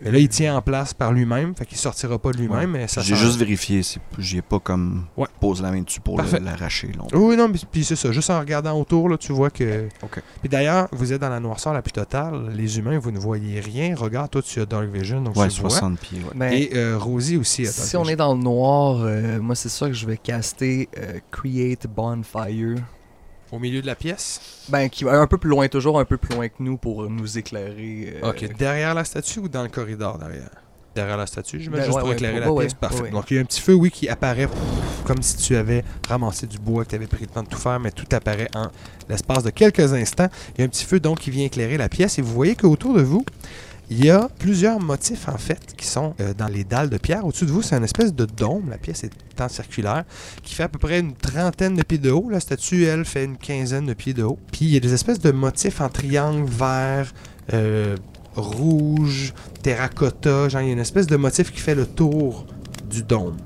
Mais 0.01 0.11
là, 0.11 0.17
il 0.19 0.29
tient 0.29 0.55
en 0.55 0.61
place 0.61 0.93
par 0.93 1.11
lui-même, 1.11 1.55
fait 1.55 1.65
qu'il 1.65 1.77
sortira 1.77 2.17
pas 2.19 2.31
de 2.31 2.37
lui-même, 2.37 2.71
mais 2.71 2.87
ça 2.87 3.01
J'ai 3.01 3.15
juste 3.15 3.37
vérifié. 3.37 3.83
c'est- 3.83 3.99
J'y 4.17 4.37
ai 4.37 4.41
pas 4.41 4.59
comme 4.59 5.05
Ouais. 5.17 5.27
posé 5.39 5.61
la 5.63 5.71
main 5.71 5.81
dessus 5.81 5.99
pour 5.99 6.21
l'arracher. 6.21 6.91
Oui, 7.13 7.35
non, 7.35 7.47
mais 7.49 7.57
puis 7.71 7.83
c'est 7.83 7.95
ça. 7.95 8.11
Juste 8.11 8.29
en 8.29 8.39
regardant 8.39 8.79
autour, 8.79 9.09
là, 9.09 9.17
tu 9.17 9.33
vois 9.33 9.49
que. 9.49 9.87
Ok. 10.01 10.21
Puis 10.41 10.49
d'ailleurs, 10.49 10.87
vous 10.91 11.11
êtes 11.13 11.21
dans 11.21 11.29
la 11.29 11.39
noirceur 11.39 11.73
la 11.73 11.81
plus 11.81 11.91
totale. 11.91 12.49
Les 12.55 12.77
humains, 12.79 12.97
vous 12.99 13.11
ne 13.11 13.19
voyez 13.19 13.59
rien. 13.59 13.95
Regarde, 13.95 14.29
toi, 14.31 14.41
tu 14.41 14.59
as 14.61 14.65
Dark 14.65 14.85
Vision, 14.87 15.21
donc 15.21 15.35
Ouais, 15.35 15.47
tu 15.49 15.55
le 15.57 15.61
vois. 15.61 15.69
60 15.69 15.99
pieds. 15.99 16.19
ouais. 16.19 16.31
Ben, 16.35 16.53
Et 16.53 16.69
euh, 16.75 16.97
Rosie 16.97 17.37
aussi 17.37 17.63
a 17.63 17.65
Dark 17.65 17.75
si 17.77 17.97
on 17.97 18.05
est 18.05 18.15
dans 18.15 18.33
le 18.33 18.41
noir, 18.41 18.99
euh, 19.01 19.39
moi 19.39 19.55
c'est 19.55 19.69
sûr 19.69 19.87
que 19.87 19.93
je 19.93 20.05
vais 20.05 20.17
caster 20.17 20.89
euh, 20.97 21.19
Create 21.31 21.87
Bonfire. 21.87 22.75
Au 23.51 23.59
milieu 23.59 23.81
de 23.81 23.87
la 23.87 23.95
pièce? 23.95 24.39
Ben, 24.69 24.89
qui 24.89 25.03
va 25.03 25.13
un 25.19 25.27
peu 25.27 25.37
plus 25.37 25.49
loin, 25.49 25.67
toujours 25.67 25.99
un 25.99 26.05
peu 26.05 26.17
plus 26.17 26.35
loin 26.35 26.47
que 26.47 26.55
nous 26.59 26.77
pour 26.77 27.09
nous 27.09 27.37
éclairer. 27.37 28.15
euh, 28.23 28.29
Ok, 28.29 28.45
derrière 28.57 28.93
la 28.93 29.03
statue 29.03 29.39
ou 29.39 29.49
dans 29.49 29.63
le 29.63 29.69
corridor 29.69 30.17
derrière? 30.19 30.49
Derrière 30.95 31.17
la 31.17 31.25
statue, 31.27 31.59
je 31.61 31.69
mets 31.69 31.77
Ben, 31.77 31.85
juste 31.85 31.95
ouais, 31.97 32.01
pour 32.03 32.11
éclairer 32.13 32.35
ouais, 32.35 32.39
la 32.41 32.51
ouais, 32.51 32.63
pièce. 32.65 32.73
Parfait. 32.73 33.09
Donc 33.09 33.31
il 33.31 33.35
y 33.35 33.37
a 33.37 33.41
un 33.41 33.45
petit 33.45 33.61
feu, 33.61 33.73
oui, 33.73 33.89
qui 33.91 34.09
apparaît 34.09 34.47
comme 35.05 35.21
si 35.21 35.37
tu 35.37 35.55
avais 35.55 35.83
ramassé 36.07 36.45
du 36.45 36.59
bois, 36.59 36.83
que 36.83 36.89
tu 36.89 36.95
avais 36.95 37.07
pris 37.07 37.21
le 37.21 37.27
temps 37.27 37.43
de 37.43 37.47
tout 37.47 37.57
faire, 37.57 37.79
mais 37.79 37.91
tout 37.91 38.05
apparaît 38.11 38.49
en 38.55 38.67
l'espace 39.07 39.43
de 39.43 39.49
quelques 39.49 39.93
instants. 39.93 40.27
Il 40.55 40.59
y 40.59 40.61
a 40.63 40.65
un 40.65 40.67
petit 40.69 40.85
feu 40.85 40.99
donc 40.99 41.19
qui 41.19 41.31
vient 41.31 41.45
éclairer 41.45 41.77
la 41.77 41.89
pièce 41.89 42.19
et 42.19 42.21
vous 42.21 42.33
voyez 42.33 42.55
qu'autour 42.55 42.93
de 42.95 43.01
vous, 43.01 43.23
il 43.91 44.05
y 44.05 44.09
a 44.11 44.29
plusieurs 44.37 44.79
motifs 44.79 45.27
en 45.27 45.37
fait 45.37 45.73
qui 45.75 45.87
sont 45.87 46.13
euh, 46.21 46.33
dans 46.35 46.47
les 46.47 46.63
dalles 46.63 46.89
de 46.89 46.97
pierre. 46.97 47.25
Au-dessus 47.25 47.45
de 47.45 47.51
vous, 47.51 47.63
c'est 47.63 47.75
une 47.75 47.83
espèce 47.83 48.13
de 48.13 48.25
dôme. 48.25 48.69
La 48.69 48.77
pièce 48.77 49.03
est 49.03 49.41
en 49.41 49.49
circulaire 49.49 50.05
qui 50.43 50.53
fait 50.53 50.63
à 50.63 50.69
peu 50.69 50.77
près 50.77 50.99
une 50.99 51.13
trentaine 51.13 51.75
de 51.75 51.81
pieds 51.81 51.97
de 51.97 52.11
haut. 52.11 52.29
La 52.29 52.39
statue, 52.39 52.83
elle, 52.83 53.03
fait 53.03 53.25
une 53.25 53.37
quinzaine 53.37 53.87
de 53.87 53.93
pieds 53.93 54.13
de 54.13 54.23
haut. 54.23 54.37
Puis 54.51 54.65
il 54.65 54.71
y 54.71 54.77
a 54.77 54.79
des 54.79 54.93
espèces 54.93 55.19
de 55.19 55.31
motifs 55.31 55.81
en 55.81 55.89
triangle 55.89 56.47
vert, 56.47 57.11
euh, 57.53 57.95
rouge, 58.35 59.33
terracotta. 59.63 60.49
Genre, 60.49 60.61
il 60.61 60.67
y 60.67 60.69
a 60.69 60.73
une 60.73 60.79
espèce 60.79 61.07
de 61.07 61.17
motif 61.17 61.51
qui 61.51 61.59
fait 61.59 61.75
le 61.75 61.87
tour 61.87 62.45
du 62.89 63.01
dôme. 63.01 63.37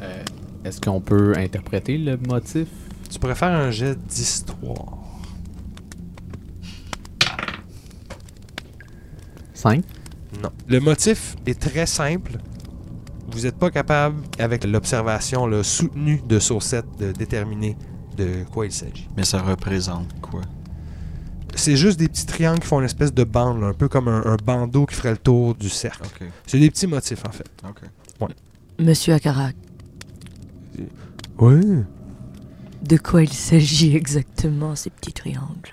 Euh, 0.00 0.24
Est-ce 0.64 0.80
qu'on 0.80 1.00
peut 1.00 1.34
interpréter 1.36 1.96
le 1.98 2.16
motif? 2.16 2.66
Tu 3.08 3.20
pourrais 3.20 3.36
faire 3.36 3.52
un 3.52 3.70
jet 3.70 3.96
d'histoire. 4.08 5.01
5 9.62 9.82
Non. 10.42 10.50
Le 10.68 10.80
motif 10.80 11.36
est 11.46 11.58
très 11.58 11.86
simple. 11.86 12.32
Vous 13.30 13.42
n'êtes 13.42 13.56
pas 13.56 13.70
capable, 13.70 14.16
avec 14.38 14.64
l'observation 14.64 15.46
le 15.46 15.62
soutenue 15.62 16.20
de 16.28 16.38
Saucette, 16.38 16.84
de 16.98 17.12
déterminer 17.12 17.76
de 18.16 18.44
quoi 18.52 18.66
il 18.66 18.72
s'agit. 18.72 19.08
Mais 19.16 19.24
ça 19.24 19.40
représente 19.40 20.20
quoi? 20.20 20.42
C'est 21.54 21.76
juste 21.76 21.98
des 21.98 22.08
petits 22.08 22.26
triangles 22.26 22.60
qui 22.60 22.66
font 22.66 22.78
une 22.80 22.86
espèce 22.86 23.12
de 23.12 23.24
bande, 23.24 23.60
là, 23.60 23.68
un 23.68 23.72
peu 23.74 23.88
comme 23.88 24.08
un, 24.08 24.22
un 24.24 24.36
bandeau 24.36 24.86
qui 24.86 24.94
ferait 24.94 25.12
le 25.12 25.18
tour 25.18 25.54
du 25.54 25.68
cercle. 25.68 26.08
C'est 26.46 26.58
des 26.58 26.70
petits 26.70 26.86
motifs, 26.86 27.22
en 27.26 27.30
fait. 27.32 27.48
Ok. 27.68 28.28
Monsieur 28.78 29.14
Akarak, 29.14 29.54
Oui. 31.38 31.60
de 32.82 32.96
quoi 32.96 33.22
il 33.22 33.32
s'agit 33.32 33.94
exactement, 33.96 34.74
ces 34.74 34.90
petits 34.90 35.12
triangles? 35.12 35.72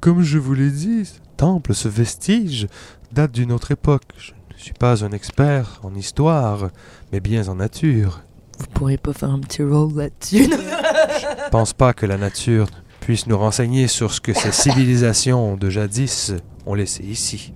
Comme 0.00 0.22
je 0.22 0.38
vous 0.38 0.54
l'ai 0.54 0.70
dit, 0.70 1.04
ce 1.04 1.14
temple, 1.36 1.72
ce 1.74 1.88
vestige, 1.88 2.66
date 3.12 3.32
d'une 3.32 3.52
autre 3.52 3.70
époque. 3.72 4.02
Je 4.18 4.32
ne 4.54 4.58
suis 4.58 4.72
pas 4.72 5.04
un 5.04 5.10
expert 5.12 5.80
en 5.82 5.94
histoire, 5.94 6.68
mais 7.12 7.20
bien 7.20 7.46
en 7.48 7.56
nature. 7.56 8.22
Vous 8.58 8.66
pourriez 8.72 8.96
pas 8.96 9.12
faire 9.12 9.30
un 9.30 9.40
petit 9.40 9.62
roll 9.62 9.92
là-dessus 9.94 10.44
Je 10.50 11.50
pense 11.50 11.72
pas 11.74 11.92
que 11.92 12.06
la 12.06 12.16
nature 12.16 12.66
puisse 13.00 13.26
nous 13.26 13.36
renseigner 13.38 13.86
sur 13.86 14.12
ce 14.12 14.20
que 14.20 14.32
ces 14.32 14.50
civilisations 14.52 15.56
de 15.56 15.68
jadis 15.70 16.32
ont 16.64 16.74
laissé 16.74 17.04
ici. 17.04 17.52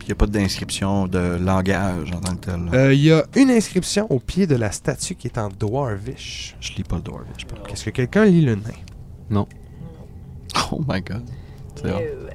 Il 0.00 0.06
n'y 0.08 0.12
a 0.12 0.16
pas 0.16 0.26
d'inscription 0.26 1.06
de 1.06 1.38
langage 1.40 2.10
en 2.12 2.20
tant 2.20 2.34
que 2.36 2.46
tel. 2.46 2.64
là. 2.66 2.70
Euh, 2.74 2.92
Il 2.94 3.00
y 3.00 3.12
a 3.12 3.24
une 3.36 3.50
inscription 3.50 4.06
au 4.10 4.18
pied 4.18 4.46
de 4.46 4.54
la 4.56 4.70
statue 4.72 5.14
qui 5.14 5.28
est 5.28 5.38
en 5.38 5.48
Dwarvish. 5.48 6.56
Je 6.60 6.72
lis 6.74 6.82
pas 6.84 6.96
le 6.96 7.02
Dwarvish. 7.02 7.46
Est-ce 7.72 7.84
que 7.86 7.90
quelqu'un 7.90 8.24
lit 8.26 8.42
le 8.42 8.56
nain? 8.56 9.46
Oh 10.72 10.80
my 10.88 11.00
god. 11.00 11.22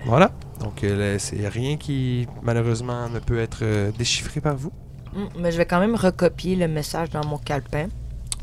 Voilà. 0.06 0.32
Donc, 0.60 0.84
euh, 0.84 1.18
c'est 1.20 1.48
rien 1.48 1.78
qui, 1.78 2.28
malheureusement, 2.44 3.10
ne 3.10 3.20
peut 3.20 3.40
être 3.40 3.60
euh, 3.64 3.92
déchiffré 3.98 4.42
par 4.42 4.56
vous. 4.56 4.72
Mm, 5.14 5.26
Mais 5.40 5.52
je 5.52 5.58
vais 5.58 5.66
quand 5.66 5.80
même 5.80 5.96
recopier 5.96 6.56
le 6.56 6.68
message 6.68 7.10
dans 7.10 7.26
mon 7.26 7.38
calepin 7.38 7.88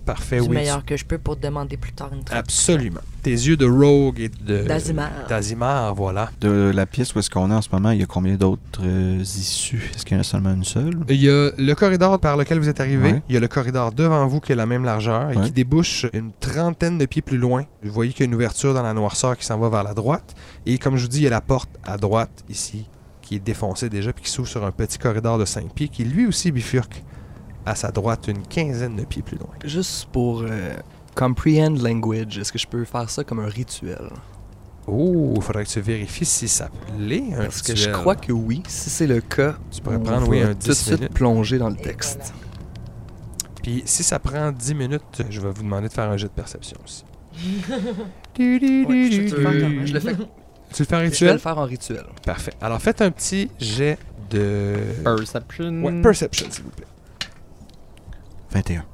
Parfait, 0.05 0.41
du 0.41 0.49
oui. 0.49 0.55
meilleur 0.57 0.85
que 0.85 0.97
je 0.97 1.05
peux 1.05 1.19
pour 1.19 1.37
demander 1.37 1.77
plus 1.77 1.93
tard 1.93 2.13
une 2.13 2.25
traduction. 2.25 2.75
Absolument. 2.75 3.01
Tes 3.27 3.33
yeux 3.33 3.57
de 3.57 3.67
Rogue 3.67 4.21
et 4.21 4.29
de... 4.29 4.63
D'Azimar. 4.63 5.11
D'Azimar, 5.29 5.93
voilà. 5.97 6.31
De 6.41 6.71
la 6.73 6.87
pièce 6.87 7.13
où 7.13 7.19
est-ce 7.19 7.29
qu'on 7.29 7.51
est 7.51 7.55
en 7.55 7.61
ce 7.61 7.69
moment, 7.73 7.91
il 7.91 7.99
y 7.99 8.03
a 8.05 8.07
combien 8.07 8.37
d'autres 8.37 8.61
euh, 8.85 9.19
issues? 9.21 9.91
Est-ce 9.97 10.05
qu'il 10.07 10.15
y 10.15 10.17
en 10.17 10.21
a 10.21 10.23
seulement 10.23 10.53
une 10.53 10.63
seule? 10.63 10.97
Il 11.09 11.17
y 11.21 11.29
a 11.29 11.51
le 11.59 11.75
corridor 11.75 12.21
par 12.21 12.37
lequel 12.37 12.61
vous 12.61 12.69
êtes 12.69 12.79
arrivé. 12.79 13.15
Ouais. 13.15 13.23
Il 13.29 13.35
y 13.35 13.37
a 13.37 13.41
le 13.41 13.49
corridor 13.49 13.91
devant 13.91 14.25
vous 14.29 14.39
qui 14.39 14.53
a 14.53 14.55
la 14.55 14.67
même 14.67 14.85
largeur 14.85 15.33
et 15.33 15.37
Ouais. 15.37 15.47
qui 15.47 15.51
débouche 15.51 16.07
une 16.13 16.31
trentaine 16.39 16.99
de 16.99 17.07
pieds 17.07 17.21
plus 17.21 17.37
loin. 17.37 17.65
Vous 17.83 17.91
voyez 17.93 18.13
qu'il 18.13 18.21
y 18.21 18.23
a 18.23 18.29
une 18.29 18.35
ouverture 18.37 18.73
dans 18.75 18.85
la 18.85 18.95
noirceur 18.95 19.37
qui 19.37 19.45
s'en 19.45 19.59
va 19.59 19.71
vers 19.71 19.83
la 19.83 19.95
droite. 19.95 20.37
Et 20.65 20.79
comme 20.79 20.97
je 20.97 21.03
vous 21.03 21.09
dis, 21.09 21.19
il 21.19 21.25
y 21.25 21.27
a 21.27 21.31
la 21.31 21.41
porte 21.41 21.71
à 21.83 21.97
droite 21.97 22.45
ici 22.49 22.87
qui 23.23 23.35
est 23.35 23.41
défoncée 23.41 23.89
déjà 23.89 24.13
puis 24.13 24.23
qui 24.23 24.31
s'ouvre 24.31 24.47
sur 24.47 24.65
un 24.65 24.71
petit 24.71 24.99
corridor 24.99 25.37
de 25.37 25.45
5 25.47 25.75
pieds 25.75 25.89
qui 25.89 26.05
lui 26.05 26.29
aussi 26.29 26.53
bifurque 26.53 27.03
à 27.65 27.75
sa 27.75 27.91
droite 27.91 28.29
une 28.29 28.47
quinzaine 28.47 28.95
de 28.95 29.05
pieds 29.05 29.23
plus 29.23 29.37
loin. 29.37 29.49
Juste 29.65 30.07
pour 30.13 30.43
euh, 30.43 30.77
comprehend 31.17 31.75
language, 31.83 32.39
est-ce 32.39 32.53
que 32.53 32.59
je 32.59 32.67
peux 32.69 32.85
faire 32.85 33.11
ça 33.11 33.25
comme 33.25 33.41
un 33.41 33.49
rituel? 33.49 34.09
Oh, 34.87 35.33
il 35.37 35.43
faudrait 35.43 35.65
que 35.65 35.71
tu 35.71 35.81
vérifies 35.81 36.25
si 36.25 36.47
ça 36.47 36.69
l'est 36.97 37.33
un 37.35 37.39
Parce 37.45 37.61
que 37.63 37.75
je 37.75 37.87
rituel. 37.87 37.93
crois 37.93 38.15
que 38.15 38.31
oui. 38.31 38.63
Si 38.69 38.89
c'est 38.89 39.09
le 39.09 39.21
cas, 39.21 39.57
Tu 39.73 39.81
pourrais 39.81 39.99
prendre, 40.01 40.29
oui, 40.29 40.41
un 40.41 40.55
tout 40.55 40.69
de 40.69 40.73
10 40.73 40.75
suite 40.79 40.93
minutes. 41.01 41.15
plonger 41.15 41.59
dans 41.59 41.71
le 41.71 41.75
texte. 41.77 42.33
Puis 43.65 43.83
si 43.85 44.05
ça 44.05 44.21
prend 44.21 44.53
10 44.53 44.75
minutes, 44.75 45.23
je 45.29 45.41
vais 45.41 45.51
vous 45.51 45.65
demander 45.65 45.89
de 45.89 45.93
faire 45.93 46.09
un 46.09 46.17
jet 46.17 46.29
de 46.29 46.33
perception 46.33 46.77
aussi. 46.85 47.05
Ouais, 48.39 48.59
je, 49.11 49.87
je 49.87 49.93
le 49.95 50.01
fais, 50.01 50.15
Tu 50.73 50.83
le 50.83 50.87
fais 50.87 50.95
en 50.95 50.99
je 50.99 51.03
vais 51.05 51.09
rituel? 51.09 51.33
le 51.33 51.39
faire 51.39 51.59
en 51.59 51.65
rituel. 51.65 52.05
Parfait. 52.25 52.53
Alors 52.61 52.81
faites 52.83 53.01
un 53.01 53.11
petit 53.11 53.51
jet 53.59 53.99
de... 54.31 54.77
Perception. 55.03 55.83
Ouais, 55.83 56.03
perception, 56.03 56.47
s'il 56.51 56.65
vous 56.65 56.71
plaît. 56.71 56.87
21. 58.51 58.85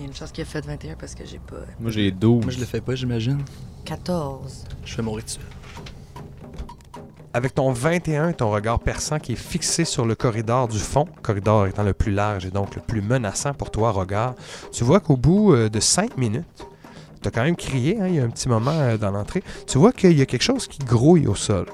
Il 0.00 0.04
y 0.04 0.06
a 0.06 0.08
une 0.08 0.16
chance 0.16 0.32
qu'il 0.32 0.40
a 0.40 0.46
fait 0.46 0.64
21 0.64 0.94
parce 0.94 1.14
que 1.14 1.26
j'ai 1.26 1.38
pas. 1.38 1.56
Moi 1.78 1.90
j'ai 1.90 2.10
12. 2.10 2.44
Moi, 2.44 2.50
je 2.50 2.58
le 2.58 2.64
fais 2.64 2.80
pas, 2.80 2.94
j'imagine. 2.94 3.38
14. 3.84 4.64
Je 4.82 4.94
fais 4.94 5.02
mon 5.02 5.12
rituel. 5.12 5.44
Avec 7.34 7.54
ton 7.54 7.70
21, 7.70 8.32
ton 8.32 8.50
regard 8.50 8.80
perçant 8.80 9.18
qui 9.18 9.34
est 9.34 9.36
fixé 9.36 9.84
sur 9.84 10.06
le 10.06 10.14
corridor 10.14 10.68
du 10.68 10.78
fond, 10.78 11.06
corridor 11.20 11.66
étant 11.66 11.82
le 11.82 11.92
plus 11.92 12.12
large 12.12 12.46
et 12.46 12.50
donc 12.50 12.76
le 12.76 12.80
plus 12.80 13.02
menaçant 13.02 13.52
pour 13.52 13.70
toi, 13.70 13.90
regard, 13.90 14.36
tu 14.72 14.84
vois 14.84 15.00
qu'au 15.00 15.18
bout 15.18 15.52
euh, 15.52 15.68
de 15.68 15.80
5 15.80 16.16
minutes, 16.16 16.66
tu 17.20 17.28
as 17.28 17.30
quand 17.30 17.44
même 17.44 17.54
crié, 17.54 18.00
hein, 18.00 18.06
il 18.08 18.14
y 18.14 18.20
a 18.20 18.24
un 18.24 18.30
petit 18.30 18.48
moment 18.48 18.72
euh, 18.72 18.96
dans 18.96 19.10
l'entrée, 19.10 19.44
tu 19.66 19.76
vois 19.76 19.92
qu'il 19.92 20.18
y 20.18 20.22
a 20.22 20.26
quelque 20.26 20.42
chose 20.42 20.66
qui 20.66 20.78
grouille 20.78 21.26
au 21.26 21.34
sol. 21.34 21.66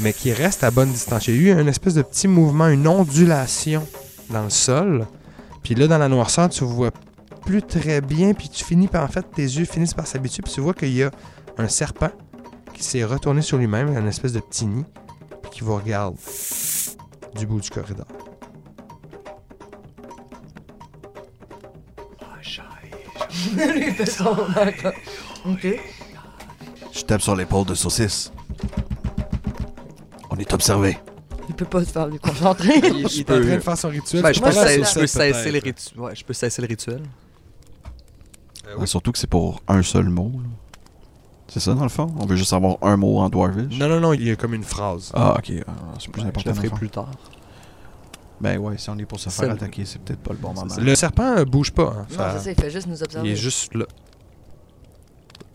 Mais 0.00 0.14
qui 0.14 0.32
reste 0.32 0.64
à 0.64 0.70
bonne 0.70 0.90
distance. 0.90 1.28
Il 1.28 1.34
y 1.34 1.50
a 1.50 1.54
eu 1.54 1.60
une 1.60 1.68
espèce 1.68 1.92
de 1.92 2.02
petit 2.02 2.28
mouvement, 2.28 2.68
une 2.68 2.88
ondulation 2.88 3.86
dans 4.30 4.44
le 4.44 4.50
sol. 4.50 5.06
Puis 5.62 5.74
là, 5.74 5.86
dans 5.86 5.98
la 5.98 6.08
noirceur, 6.08 6.48
tu 6.48 6.64
vois 6.64 6.90
plus 7.44 7.62
très 7.62 8.00
bien, 8.00 8.34
puis 8.34 8.48
tu 8.48 8.64
finis 8.64 8.88
par, 8.88 9.04
en 9.04 9.08
fait, 9.08 9.22
tes 9.22 9.42
yeux 9.42 9.64
finissent 9.64 9.94
par 9.94 10.06
s'habituer, 10.06 10.42
puis 10.42 10.52
tu 10.52 10.60
vois 10.60 10.74
qu'il 10.74 10.92
y 10.92 11.02
a 11.02 11.10
un 11.58 11.68
serpent 11.68 12.10
qui 12.74 12.84
s'est 12.84 13.04
retourné 13.04 13.42
sur 13.42 13.58
lui-même, 13.58 13.96
une 13.96 14.08
espèce 14.08 14.32
de 14.32 14.40
petit 14.40 14.66
nid, 14.66 14.84
puis 15.42 15.50
qui 15.50 15.60
vous 15.62 15.76
regarde 15.76 16.16
du 17.34 17.46
bout 17.46 17.60
du 17.60 17.70
corridor. 17.70 18.06
Son 24.06 24.36
Ok. 25.46 25.66
Je 26.92 27.02
tape 27.02 27.22
sur 27.22 27.36
l'épaule 27.36 27.66
de 27.66 27.74
saucisse. 27.74 28.32
On 30.30 30.36
est 30.36 30.52
observé. 30.52 30.98
Il 31.50 31.56
peut 31.56 31.64
pas 31.64 31.84
se 31.84 31.90
faire 31.90 32.06
lui 32.06 32.20
concentrer. 32.20 32.78
Il, 32.78 33.04
est 33.04 33.30
en 33.30 33.40
train 33.40 33.40
de 33.56 33.58
faire 33.58 33.76
son 33.76 33.88
rituel. 33.88 34.22
Ben, 34.22 34.30
tu 34.30 34.38
je, 34.38 34.44
peux 34.44 34.52
cesser, 34.52 34.84
je 34.84 35.94
peux. 35.94 36.00
Ouais, 36.00 36.14
je 36.14 36.24
peux 36.24 36.32
cesser 36.32 36.62
le 36.62 36.68
rituel. 36.68 37.02
Euh, 38.68 38.86
surtout 38.86 39.10
que 39.10 39.18
c'est 39.18 39.26
pour 39.26 39.60
un 39.66 39.82
seul 39.82 40.08
mot. 40.08 40.30
là. 40.32 40.48
C'est 41.48 41.58
ça 41.58 41.74
dans 41.74 41.82
le 41.82 41.88
fond? 41.88 42.14
On 42.20 42.26
veut 42.26 42.36
juste 42.36 42.52
avoir 42.52 42.76
un 42.82 42.96
mot 42.96 43.18
en 43.18 43.28
Dwarvish? 43.28 43.76
Non, 43.76 43.88
non, 43.88 43.98
non, 43.98 44.12
il 44.12 44.28
y 44.28 44.30
a 44.30 44.36
comme 44.36 44.54
une 44.54 44.62
phrase. 44.62 45.10
Ah, 45.12 45.34
ok. 45.38 45.52
ah, 45.66 45.72
c'est 45.98 46.08
plus 46.12 46.20
Ouais, 46.22 46.26
je 46.26 46.28
important. 46.28 46.50
le 46.50 46.54
ferai 46.54 46.68
plus 46.68 46.88
tard. 46.88 47.10
Ben 48.40 48.56
ouais, 48.58 48.78
si 48.78 48.88
on 48.90 48.96
est 48.98 49.04
pour 49.06 49.18
se 49.18 49.28
faire 49.28 49.50
attaquer, 49.50 49.84
c'est 49.84 50.00
peut-être 50.00 50.20
pas 50.20 50.32
le 50.32 50.38
bon 50.38 50.54
moment. 50.54 50.72
Le 50.78 50.94
serpent 50.94 51.36
euh, 51.38 51.44
bouge 51.44 51.72
pas. 51.72 51.92
hein, 51.98 52.06
Non, 52.12 52.16
ça- 52.16 52.38
c'est 52.38 52.44
ça, 52.44 52.50
il 52.52 52.60
fait 52.60 52.70
juste 52.70 52.86
nous 52.86 52.96
il 52.96 53.02
observer. 53.02 53.30
est 53.32 53.36
juste 53.36 53.74
là. 53.74 53.86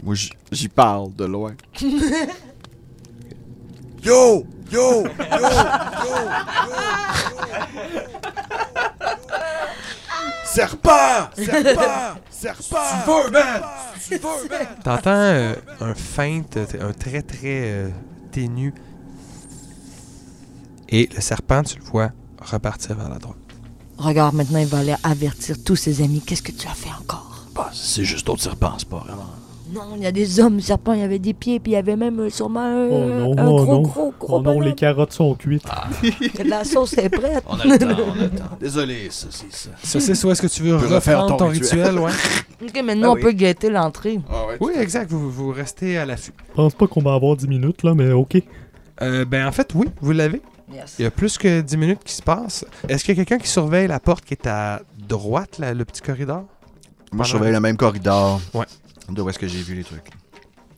Moi, 0.03 0.15
j'y 0.51 0.67
parle 0.67 1.15
de 1.15 1.23
loin. 1.23 1.53
Yo! 4.03 4.45
Yo! 4.71 5.03
Yo! 5.03 5.09
Serpent! 10.45 11.29
Serpent! 11.35 12.19
Serpent! 12.29 12.77
T'entends 14.83 15.11
euh, 15.11 15.55
un 15.81 15.93
feinte, 15.93 16.57
euh, 16.57 16.89
un 16.89 16.93
très 16.93 17.21
très 17.21 17.71
euh, 17.71 17.89
ténu. 18.31 18.73
Et 20.89 21.09
le 21.13 21.21
serpent, 21.21 21.63
tu 21.63 21.79
le 21.79 21.85
vois 21.85 22.11
repartir 22.39 22.95
vers 22.95 23.09
la 23.09 23.17
droite. 23.17 23.37
Regarde, 23.97 24.35
maintenant, 24.35 24.59
il 24.59 24.67
va 24.67 24.79
aller 24.79 24.95
avertir 25.03 25.55
tous 25.63 25.75
ses 25.75 26.01
amis. 26.01 26.21
Qu'est-ce 26.21 26.43
que 26.43 26.51
tu 26.51 26.67
as 26.67 26.73
fait 26.73 26.91
encore? 26.99 27.45
Bah, 27.53 27.69
c'est 27.73 28.03
juste 28.03 28.27
d'autres 28.27 28.43
serpents, 28.43 28.75
c'est 28.77 28.89
pas 28.89 28.99
vraiment. 28.99 29.29
Non, 29.75 29.95
il 29.97 30.03
y 30.03 30.05
a 30.05 30.11
des 30.11 30.39
hommes 30.39 30.61
serpents, 30.61 30.93
il 30.93 31.01
y 31.01 31.03
avait 31.03 31.19
des 31.19 31.33
pieds, 31.33 31.59
puis 31.59 31.73
il 31.73 31.75
y 31.75 31.77
avait 31.77 31.95
même 31.97 32.19
euh, 32.19 32.29
sûrement 32.29 32.61
un, 32.61 32.87
Oh 32.87 33.05
non, 33.05 33.37
un 33.37 33.47
oh 33.47 33.55
gros, 33.55 33.73
non. 33.73 33.81
gros, 33.81 34.13
gros 34.19 34.37
Oh 34.37 34.41
non, 34.41 34.59
les 34.61 34.73
carottes 34.73 35.11
sont 35.11 35.35
cuites. 35.35 35.65
La 36.45 36.63
sauce 36.63 36.97
est 36.97 37.09
prête. 37.09 37.43
On 37.47 37.59
a 37.59 37.65
le 37.65 37.77
temps, 37.77 37.87
on 38.07 38.11
a 38.19 38.23
le 38.23 38.29
temps. 38.37 38.57
Désolé, 38.59 39.07
ça, 39.09 39.27
c'est 39.29 39.51
ça. 39.51 39.69
Saucisse, 39.83 40.23
où 40.23 40.31
est-ce 40.31 40.41
que 40.41 40.47
tu 40.47 40.63
veux 40.63 40.75
refaire 40.77 41.25
ton 41.27 41.37
ton 41.37 41.47
rituel, 41.47 41.99
ouais? 41.99 42.11
Ok, 42.63 42.81
maintenant, 42.83 43.09
Ah 43.13 43.17
on 43.19 43.21
peut 43.21 43.33
guetter 43.33 43.69
l'entrée. 43.69 44.19
Ah 44.29 44.47
ouais. 44.47 44.57
Oui, 44.61 44.73
exact. 44.79 45.11
Vous, 45.11 45.29
vous 45.29 45.51
restez 45.51 45.97
à 45.97 46.05
l'affût. 46.05 46.31
Je 46.49 46.53
pense 46.53 46.73
pas 46.73 46.87
qu'on 46.87 47.01
va 47.01 47.13
avoir 47.13 47.35
10 47.35 47.47
minutes, 47.49 47.83
là, 47.83 47.93
mais 47.93 48.11
ok. 48.13 48.37
Euh, 49.01 49.25
ben, 49.25 49.45
en 49.45 49.51
fait, 49.51 49.71
oui, 49.75 49.87
vous 50.01 50.13
l'avez. 50.13 50.41
Yes. 50.73 50.95
Il 50.97 51.03
y 51.03 51.05
a 51.05 51.11
plus 51.11 51.37
que 51.37 51.59
10 51.59 51.77
minutes 51.77 52.03
qui 52.05 52.13
se 52.13 52.21
passent. 52.21 52.65
Est-ce 52.87 53.03
qu'il 53.03 53.15
y 53.15 53.19
a 53.19 53.25
quelqu'un 53.25 53.43
qui 53.43 53.49
surveille 53.49 53.87
la 53.87 53.99
porte 53.99 54.23
qui 54.23 54.33
est 54.33 54.47
à 54.47 54.81
droite, 55.07 55.59
là, 55.59 55.73
le 55.73 55.83
petit 55.83 56.01
corridor? 56.01 56.45
Moi, 57.11 57.25
je 57.25 57.31
surveille 57.31 57.51
le 57.51 57.59
même 57.59 57.75
corridor. 57.77 58.39
Ouais. 58.53 58.65
De 59.09 59.21
où 59.21 59.29
est-ce 59.29 59.39
que 59.39 59.47
j'ai 59.47 59.61
vu 59.61 59.75
les 59.75 59.83
trucs? 59.83 60.09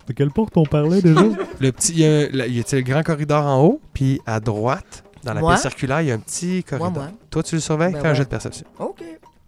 De 0.07 0.13
quelle 0.13 0.31
porte 0.31 0.55
on 0.57 0.63
parlait 0.65 1.01
déjà? 1.01 1.21
Le 1.59 1.71
petit, 1.71 1.91
il 1.93 1.99
y 1.99 2.05
a, 2.05 2.29
là, 2.29 2.47
il 2.47 2.55
y 2.57 2.59
a 2.59 2.63
le 2.71 2.81
grand 2.81 3.03
corridor 3.03 3.45
en 3.45 3.61
haut, 3.63 3.81
puis 3.93 4.21
à 4.25 4.39
droite, 4.39 5.03
dans 5.23 5.33
la 5.33 5.41
Moi? 5.41 5.53
pièce 5.53 5.61
circulaire, 5.63 6.01
il 6.01 6.07
y 6.07 6.11
a 6.11 6.15
un 6.15 6.19
petit 6.19 6.63
corridor. 6.63 6.91
Moi, 6.91 7.03
moi. 7.03 7.11
Toi, 7.29 7.43
tu 7.43 7.55
le 7.55 7.61
surveilles? 7.61 7.93
Ben 7.93 8.01
Fais 8.01 8.07
un 8.07 8.11
ouais. 8.11 8.15
jet 8.15 8.23
de 8.23 8.29
perception. 8.29 8.65
Ok. 8.79 9.03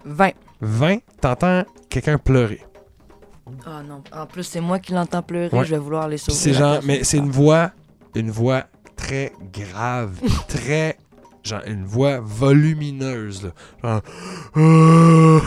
20. 0.05 0.31
20, 0.61 0.97
t'entends 1.21 1.63
quelqu'un 1.89 2.17
pleurer. 2.17 2.61
Ah 3.65 3.81
non. 3.87 4.03
En 4.13 4.25
plus, 4.25 4.43
c'est 4.43 4.61
moi 4.61 4.79
qui 4.79 4.91
l'entends 4.93 5.21
pleurer. 5.23 5.55
Ouais. 5.57 5.65
Je 5.65 5.71
vais 5.71 5.77
vouloir 5.79 6.07
les 6.07 6.17
sauver. 6.17 6.37
c'est 6.37 6.53
genre, 6.53 6.79
mais 6.83 7.03
c'est 7.03 7.17
une 7.17 7.31
voix, 7.31 7.71
une 8.15 8.29
voix 8.31 8.65
très 8.95 9.31
grave, 9.53 10.11
très, 10.47 10.97
genre 11.43 11.61
une 11.65 11.85
voix 11.85 12.19
volumineuse, 12.21 13.43
là. 13.43 13.51
Genre, 13.83 14.01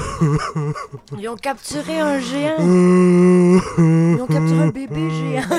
Ils 1.19 1.29
ont 1.29 1.37
capturé 1.37 2.01
un 2.01 2.19
géant. 2.19 2.57
Ils 2.59 4.21
ont 4.21 4.27
capturé 4.27 4.61
un 4.61 4.69
bébé 4.69 5.11
géant. 5.11 5.49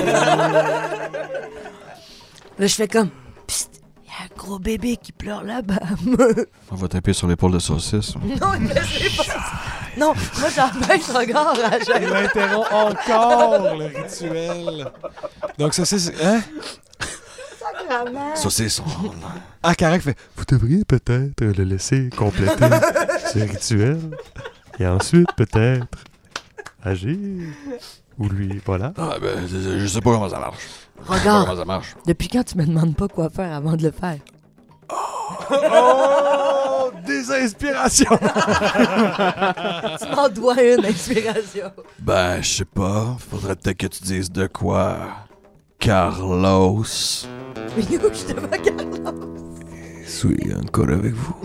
Là, 2.58 2.66
je 2.66 2.74
fais 2.74 2.88
comme. 2.88 3.10
Psst, 3.46 3.82
il 4.04 4.08
y 4.08 4.10
a 4.10 4.24
un 4.24 4.36
gros 4.36 4.58
bébé 4.58 4.96
qui 4.96 5.12
pleure 5.12 5.42
là-bas. 5.42 5.80
On 6.70 6.76
va 6.76 6.88
taper 6.88 7.12
sur 7.12 7.26
l'épaule 7.26 7.52
de 7.52 7.58
saucisse. 7.58 8.14
non, 8.16 8.52
mais 8.60 8.74
c'est 8.74 9.16
pas 9.16 9.24
ça. 9.24 9.40
Non, 9.96 10.12
moi, 10.38 10.48
j'empêche 10.54 11.08
le 11.08 11.18
regard 11.18 11.54
à 11.64 11.78
Il 12.00 12.14
interrompt 12.14 12.72
encore 12.72 13.76
le 13.76 13.84
rituel. 13.86 14.90
Donc 15.58 15.74
ça 15.74 15.84
c'est, 15.84 16.12
hein? 18.02 18.34
Saucisse, 18.34 18.80
on... 18.80 19.10
Ah, 19.62 19.74
Carac 19.74 20.02
fait, 20.02 20.16
Vous 20.36 20.44
devriez 20.44 20.84
peut-être 20.84 21.40
le 21.44 21.64
laisser 21.64 22.10
compléter 22.16 22.54
ce 23.32 23.38
rituel. 23.38 23.98
Et 24.78 24.86
ensuite, 24.86 25.28
peut-être, 25.36 25.86
agir. 26.82 27.16
Ou 28.18 28.28
lui, 28.28 28.60
voilà. 28.64 28.92
Ah, 28.96 29.16
ben, 29.20 29.46
je 29.46 29.78
je 29.78 29.86
sais 29.86 30.00
pas 30.00 30.12
comment 30.12 30.28
ça 30.28 30.38
marche. 30.38 30.58
Je 30.58 31.02
sais 31.02 31.08
pas 31.08 31.14
Regarde, 31.18 31.46
comment 31.46 31.58
ça 31.58 31.64
marche. 31.64 31.94
depuis 32.06 32.28
quand 32.28 32.44
tu 32.44 32.56
me 32.58 32.64
demandes 32.66 32.94
pas 32.96 33.08
quoi 33.08 33.28
faire 33.30 33.52
avant 33.52 33.72
de 33.76 33.82
le 33.82 33.90
faire? 33.90 34.18
oh, 35.50 36.90
des 37.06 37.30
inspirations. 37.32 38.18
Tu 40.00 40.08
m'en 40.14 40.28
dois 40.28 40.62
une 40.62 40.84
inspiration. 40.84 41.70
Ben, 41.98 42.42
je 42.42 42.48
sais 42.48 42.64
pas. 42.64 43.16
Faudrait 43.30 43.56
peut-être 43.56 43.78
que 43.78 43.86
tu 43.86 44.02
dises 44.04 44.30
de 44.30 44.46
quoi. 44.46 44.98
Carlos. 45.84 47.26
Yo, 47.76 48.00
je 48.14 48.24
te 48.24 48.40
vois 48.40 48.56
Carlos. 48.56 49.20
suis 50.06 50.54
encore 50.54 50.88
avec 50.88 51.12
vous. 51.12 51.36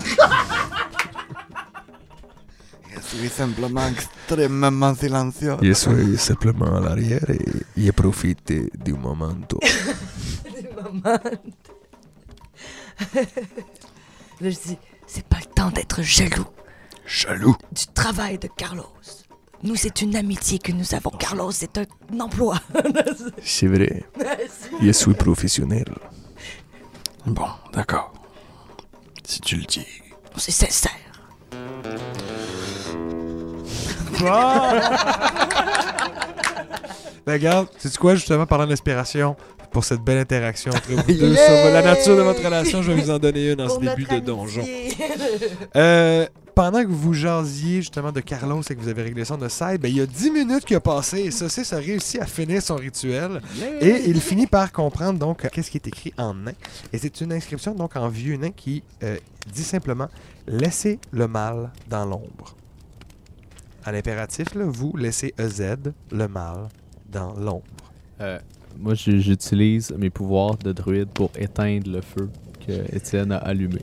Je 2.95 3.17
suis 3.17 3.30
simplement 3.30 3.86
extrêmement 3.88 4.95
silencieux. 4.95 5.58
Je 5.62 5.73
suis 5.73 6.17
simplement 6.17 6.73
à 6.78 6.80
l'arrière 6.80 7.30
et 7.30 7.39
je 7.75 7.91
profite 7.91 8.54
du 8.82 8.93
moment. 8.93 9.34
Des 10.54 10.69
moments. 10.73 11.19
Là, 14.39 14.49
je 14.49 14.60
dis, 14.67 14.78
c'est 15.06 15.25
pas 15.25 15.39
le 15.39 15.54
temps 15.54 15.71
d'être 15.71 16.02
jaloux 16.02 16.45
Jaloux. 17.06 17.58
du 17.73 17.88
travail 17.88 18.38
de 18.38 18.47
Carlos. 18.47 18.86
Nous, 19.62 19.76
c'est 19.76 20.02
une 20.02 20.15
amitié 20.15 20.58
que 20.58 20.72
nous 20.72 20.95
avons. 20.95 21.10
Carlos, 21.10 21.52
c'est 21.52 21.78
un 21.78 22.19
emploi. 22.19 22.60
C'est 23.43 23.67
vrai, 23.67 24.04
je 24.82 24.91
suis 24.91 25.13
professionnel. 25.13 25.86
Bon, 27.26 27.48
d'accord. 27.74 28.13
Si 29.26 29.41
tu 29.41 29.58
le 29.58 29.63
dis. 29.65 29.86
c'est 30.38 30.52
sincère. 30.52 30.91
Ben 37.26 37.34
regarde, 37.34 37.67
c'est 37.78 37.95
quoi 37.98 38.15
justement 38.15 38.48
parlant 38.48 38.65
d'inspiration 38.65 39.36
pour 39.71 39.84
cette 39.84 40.01
belle 40.01 40.17
interaction 40.17 40.71
entre 40.71 40.91
vous 40.91 41.03
deux 41.08 41.36
sur 41.36 41.73
la 41.73 41.82
nature 41.82 42.17
de 42.17 42.21
votre 42.21 42.43
relation, 42.43 42.82
je 42.82 42.91
vais 42.91 43.01
vous 43.01 43.10
en 43.10 43.19
donner 43.19 43.51
une 43.51 43.62
en 43.62 43.69
ce 43.69 43.79
début 43.79 44.05
de 44.05 44.19
donjon. 44.19 44.65
Euh, 45.75 46.25
pendant 46.55 46.82
que 46.82 46.89
vous 46.89 47.13
jasiez 47.13 47.77
justement 47.77 48.12
de 48.12 48.19
Carlos 48.19 48.62
et 48.62 48.75
que 48.75 48.82
vous 48.82 48.89
avez 48.89 49.03
réglé 49.03 49.23
ça 49.23 49.38
de 49.38 49.47
side, 49.47 49.79
ben, 49.79 49.88
il 49.88 49.97
y 49.97 50.01
a 50.01 50.05
10 50.05 50.32
minutes 50.32 50.65
qui 50.65 50.75
a 50.75 50.79
passé 50.79 51.19
et 51.19 51.32
Saucisse 51.32 51.71
a 51.71 51.77
réussi 51.77 52.19
à 52.19 52.25
finir 52.25 52.62
son 52.62 52.75
rituel. 52.75 53.41
Et 53.79 54.03
il 54.08 54.19
finit 54.19 54.47
par 54.47 54.71
comprendre 54.71 55.19
donc 55.19 55.49
qu'est-ce 55.49 55.71
qui 55.71 55.77
est 55.77 55.88
écrit 55.88 56.13
en 56.17 56.34
nain. 56.34 56.51
Et 56.91 56.97
c'est 56.97 57.21
une 57.21 57.32
inscription 57.32 57.73
donc 57.73 57.95
en 57.95 58.10
vieux 58.10 58.36
nain 58.36 58.51
qui 58.51 58.84
euh, 59.03 59.17
dit 59.53 59.63
simplement 59.63 60.10
Laissez 60.47 60.99
le 61.12 61.27
mal 61.27 61.71
dans 61.88 62.05
l'ombre. 62.05 62.55
À 63.86 63.91
l'impératif, 63.91 64.53
là, 64.55 64.65
vous 64.67 64.97
laissez 64.97 65.34
EZ, 65.38 65.77
le 66.12 66.27
mal, 66.27 66.67
dans 67.10 67.34
l'ombre. 67.36 67.63
Euh, 68.19 68.39
moi, 68.80 68.94
j'utilise 68.94 69.92
mes 69.98 70.10
pouvoirs 70.10 70.58
de 70.58 70.72
druide 70.72 71.10
pour 71.10 71.32
éteindre 71.36 71.92
le 71.92 72.02
feu 72.02 72.30
que 72.65 72.96
Étienne 72.96 73.32
a 73.34 73.38
allumé. 73.38 73.82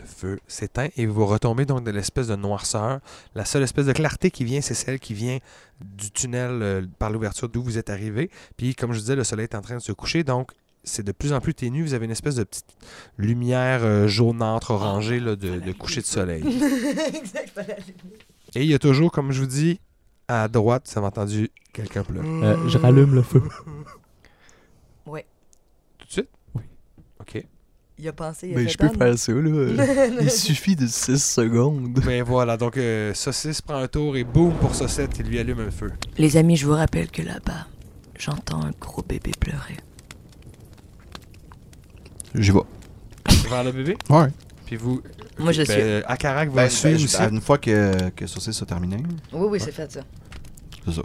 Le 0.00 0.06
feu 0.06 0.38
s'éteint 0.46 0.88
et 0.96 1.06
vous 1.06 1.26
retombez 1.26 1.66
donc 1.66 1.84
de 1.84 1.90
l'espèce 1.90 2.28
de 2.28 2.36
noirceur. 2.36 3.00
La 3.34 3.44
seule 3.44 3.64
espèce 3.64 3.86
de 3.86 3.92
clarté 3.92 4.30
qui 4.30 4.44
vient, 4.44 4.60
c'est 4.60 4.74
celle 4.74 5.00
qui 5.00 5.14
vient 5.14 5.38
du 5.80 6.12
tunnel 6.12 6.62
euh, 6.62 6.86
par 6.98 7.10
l'ouverture 7.10 7.48
d'où 7.48 7.62
vous 7.62 7.76
êtes 7.76 7.90
arrivé. 7.90 8.30
Puis, 8.56 8.76
comme 8.76 8.92
je 8.92 9.00
disais, 9.00 9.16
le 9.16 9.24
soleil 9.24 9.44
est 9.44 9.56
en 9.56 9.60
train 9.60 9.76
de 9.76 9.82
se 9.82 9.92
coucher, 9.92 10.22
donc 10.22 10.52
c'est 10.84 11.02
de 11.02 11.12
plus 11.12 11.32
en 11.32 11.40
plus 11.40 11.54
ténu. 11.54 11.82
Vous 11.82 11.94
avez 11.94 12.04
une 12.04 12.12
espèce 12.12 12.36
de 12.36 12.44
petite 12.44 12.76
lumière 13.18 13.80
euh, 13.82 14.06
jaunâtre, 14.06 14.70
orangée 14.70 15.18
là, 15.18 15.34
de, 15.34 15.58
de 15.58 15.72
coucher 15.72 16.02
de 16.02 16.06
soleil. 16.06 16.42
exact. 17.14 17.58
Et 18.54 18.62
il 18.62 18.70
y 18.70 18.74
a 18.74 18.78
toujours, 18.78 19.10
comme 19.10 19.32
je 19.32 19.40
vous 19.40 19.48
dis, 19.48 19.80
à 20.28 20.48
droite, 20.48 20.88
vous 20.90 20.98
avez 20.98 21.06
entendu 21.06 21.50
quelqu'un 21.72 22.02
pleurer. 22.02 22.26
Euh, 22.26 22.68
je 22.68 22.78
rallume 22.78 23.14
le 23.14 23.22
feu. 23.22 23.42
Tout 25.98 26.06
de 26.06 26.12
suite? 26.12 26.28
Oui. 26.54 26.62
OK. 27.20 27.44
Il 27.98 28.08
a 28.08 28.12
pensé, 28.12 28.48
il 28.48 28.52
a 28.52 28.56
Ben, 28.56 28.64
fait 28.66 28.72
je 28.72 28.78
peux 28.78 28.88
faire 28.88 29.18
ça, 29.18 29.32
là. 29.32 30.06
Il 30.20 30.30
suffit 30.30 30.74
de 30.76 30.86
6 30.86 31.16
secondes. 31.24 31.92
Ben 32.04 32.22
voilà, 32.24 32.56
donc 32.56 32.76
euh, 32.76 33.14
Saucisse 33.14 33.62
prend 33.62 33.76
un 33.76 33.86
tour 33.88 34.16
et 34.16 34.24
boum 34.24 34.52
pour 34.54 34.74
Saucette, 34.74 35.16
il 35.20 35.26
lui 35.26 35.38
allume 35.38 35.60
un 35.60 35.70
feu. 35.70 35.92
Les 36.18 36.36
amis, 36.36 36.56
je 36.56 36.66
vous 36.66 36.72
rappelle 36.74 37.08
que 37.10 37.22
là-bas, 37.22 37.68
j'entends 38.18 38.64
un 38.64 38.72
gros 38.80 39.02
bébé 39.02 39.30
pleurer. 39.38 39.76
J'y 42.34 42.50
vais. 42.50 42.58
Vers 43.48 43.62
le 43.64 43.72
bébé? 43.72 43.96
Ouais. 44.10 44.26
Puis 44.66 44.76
vous. 44.76 45.02
Moi, 45.38 45.52
je 45.52 45.62
ben, 45.62 45.70
suis. 45.70 46.04
Akarak 46.06 46.50
va 46.50 46.62
Ben, 46.64 46.70
suivre 46.70 46.98
ben, 46.98 47.04
aussi? 47.04 47.22
Une 47.22 47.40
fois 47.40 47.58
que, 47.58 48.10
que 48.10 48.26
Saucisse 48.26 48.60
a 48.62 48.66
terminé, 48.66 48.96
Oui, 49.32 49.46
oui, 49.50 49.60
c'est 49.60 49.72
fait 49.72 49.90
ça. 49.90 50.00
c'est 50.86 50.94
ça. 50.94 51.02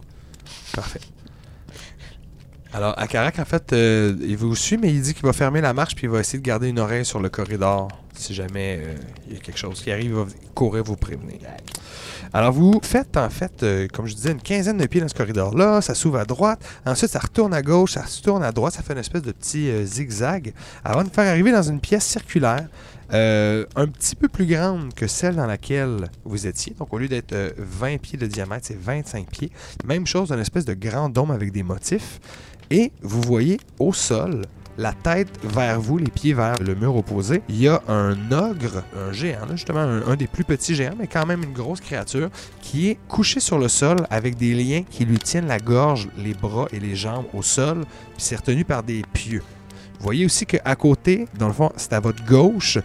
Parfait. 0.73 1.01
Alors, 2.71 2.93
Akarak, 2.99 3.39
en 3.39 3.45
fait, 3.45 3.73
euh, 3.73 4.15
il 4.21 4.37
vous 4.37 4.55
suit, 4.55 4.77
mais 4.77 4.93
il 4.93 5.01
dit 5.01 5.15
qu'il 5.15 5.23
va 5.25 5.33
fermer 5.33 5.59
la 5.59 5.73
marche 5.73 5.95
puis 5.95 6.05
il 6.05 6.09
va 6.11 6.19
essayer 6.19 6.37
de 6.37 6.45
garder 6.45 6.67
une 6.69 6.77
oreille 6.77 7.03
sur 7.03 7.19
le 7.19 7.27
corridor. 7.29 7.87
Si 8.13 8.35
jamais 8.35 8.79
euh, 8.79 8.95
il 9.27 9.33
y 9.33 9.37
a 9.37 9.39
quelque 9.39 9.57
chose 9.57 9.81
qui 9.81 9.91
arrive, 9.91 10.05
il 10.05 10.13
va 10.13 10.25
courir 10.53 10.83
vous 10.83 10.95
prévenir. 10.95 11.39
Alors, 12.31 12.51
vous 12.51 12.79
faites, 12.83 13.17
en 13.17 13.29
fait, 13.31 13.63
euh, 13.63 13.87
comme 13.91 14.05
je 14.05 14.13
disais, 14.13 14.31
une 14.31 14.41
quinzaine 14.41 14.77
de 14.77 14.85
pieds 14.85 15.01
dans 15.01 15.07
ce 15.07 15.15
corridor-là. 15.15 15.81
Ça 15.81 15.95
s'ouvre 15.95 16.19
à 16.19 16.25
droite. 16.25 16.63
Ensuite, 16.85 17.09
ça 17.09 17.17
retourne 17.19 17.55
à 17.55 17.63
gauche, 17.63 17.93
ça 17.93 18.05
se 18.05 18.21
tourne 18.21 18.43
à 18.43 18.51
droite. 18.51 18.75
Ça 18.75 18.83
fait 18.83 18.93
une 18.93 18.99
espèce 18.99 19.23
de 19.23 19.31
petit 19.31 19.67
euh, 19.71 19.83
zigzag 19.83 20.53
avant 20.83 21.03
de 21.03 21.09
faire 21.09 21.27
arriver 21.27 21.51
dans 21.51 21.63
une 21.63 21.79
pièce 21.79 22.05
circulaire. 22.05 22.67
Euh, 23.13 23.65
un 23.75 23.87
petit 23.87 24.15
peu 24.15 24.27
plus 24.27 24.45
grande 24.45 24.93
que 24.93 25.07
celle 25.07 25.35
dans 25.35 25.47
laquelle 25.47 26.09
vous 26.25 26.47
étiez. 26.47 26.75
Donc, 26.77 26.93
au 26.93 26.97
lieu 26.97 27.07
d'être 27.07 27.33
euh, 27.33 27.51
20 27.57 27.97
pieds 27.99 28.17
de 28.17 28.27
diamètre, 28.27 28.67
c'est 28.67 28.79
25 28.79 29.27
pieds. 29.29 29.51
Même 29.85 30.05
chose, 30.05 30.31
une 30.31 30.39
espèce 30.39 30.65
de 30.65 30.73
grand 30.73 31.09
dôme 31.09 31.31
avec 31.31 31.51
des 31.51 31.63
motifs. 31.63 32.19
Et 32.69 32.91
vous 33.01 33.21
voyez 33.21 33.59
au 33.79 33.93
sol 33.93 34.43
la 34.77 34.93
tête 34.93 35.27
vers 35.43 35.81
vous, 35.81 35.97
les 35.97 36.09
pieds 36.09 36.33
vers 36.33 36.61
le 36.63 36.73
mur 36.73 36.95
opposé, 36.95 37.41
il 37.49 37.61
y 37.61 37.67
a 37.67 37.81
un 37.89 38.31
ogre, 38.31 38.83
un 38.95 39.11
géant, 39.11 39.45
justement 39.51 39.79
un, 39.79 40.07
un 40.07 40.15
des 40.15 40.27
plus 40.27 40.45
petits 40.45 40.73
géants, 40.73 40.95
mais 40.97 41.07
quand 41.07 41.25
même 41.25 41.43
une 41.43 41.51
grosse 41.51 41.81
créature, 41.81 42.29
qui 42.61 42.89
est 42.89 42.97
couché 43.09 43.41
sur 43.41 43.59
le 43.59 43.67
sol 43.67 43.97
avec 44.09 44.37
des 44.37 44.53
liens 44.53 44.83
qui 44.89 45.03
lui 45.03 45.17
tiennent 45.17 45.47
la 45.47 45.59
gorge, 45.59 46.07
les 46.17 46.33
bras 46.33 46.67
et 46.71 46.79
les 46.79 46.95
jambes 46.95 47.25
au 47.33 47.41
sol, 47.41 47.81
puis 47.81 48.23
c'est 48.23 48.37
retenu 48.37 48.63
par 48.63 48.83
des 48.83 49.01
pieux. 49.11 49.43
Vous 49.99 50.05
voyez 50.05 50.25
aussi 50.25 50.45
qu'à 50.45 50.75
côté, 50.75 51.27
dans 51.37 51.47
le 51.47 51.53
fond, 51.53 51.71
c'est 51.75 51.93
à 51.93 51.99
votre 51.99 52.23
gauche, 52.25 52.77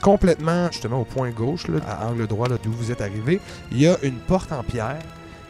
complètement 0.00 0.68
justement 0.72 1.02
au 1.02 1.04
point 1.04 1.30
gauche, 1.30 1.66
à 1.86 2.08
angle 2.08 2.26
droit 2.26 2.48
d'où 2.48 2.72
vous 2.72 2.90
êtes 2.90 3.02
arrivé, 3.02 3.40
il 3.70 3.80
y 3.80 3.86
a 3.86 3.96
une 4.02 4.16
porte 4.16 4.52
en 4.52 4.62
pierre 4.62 5.02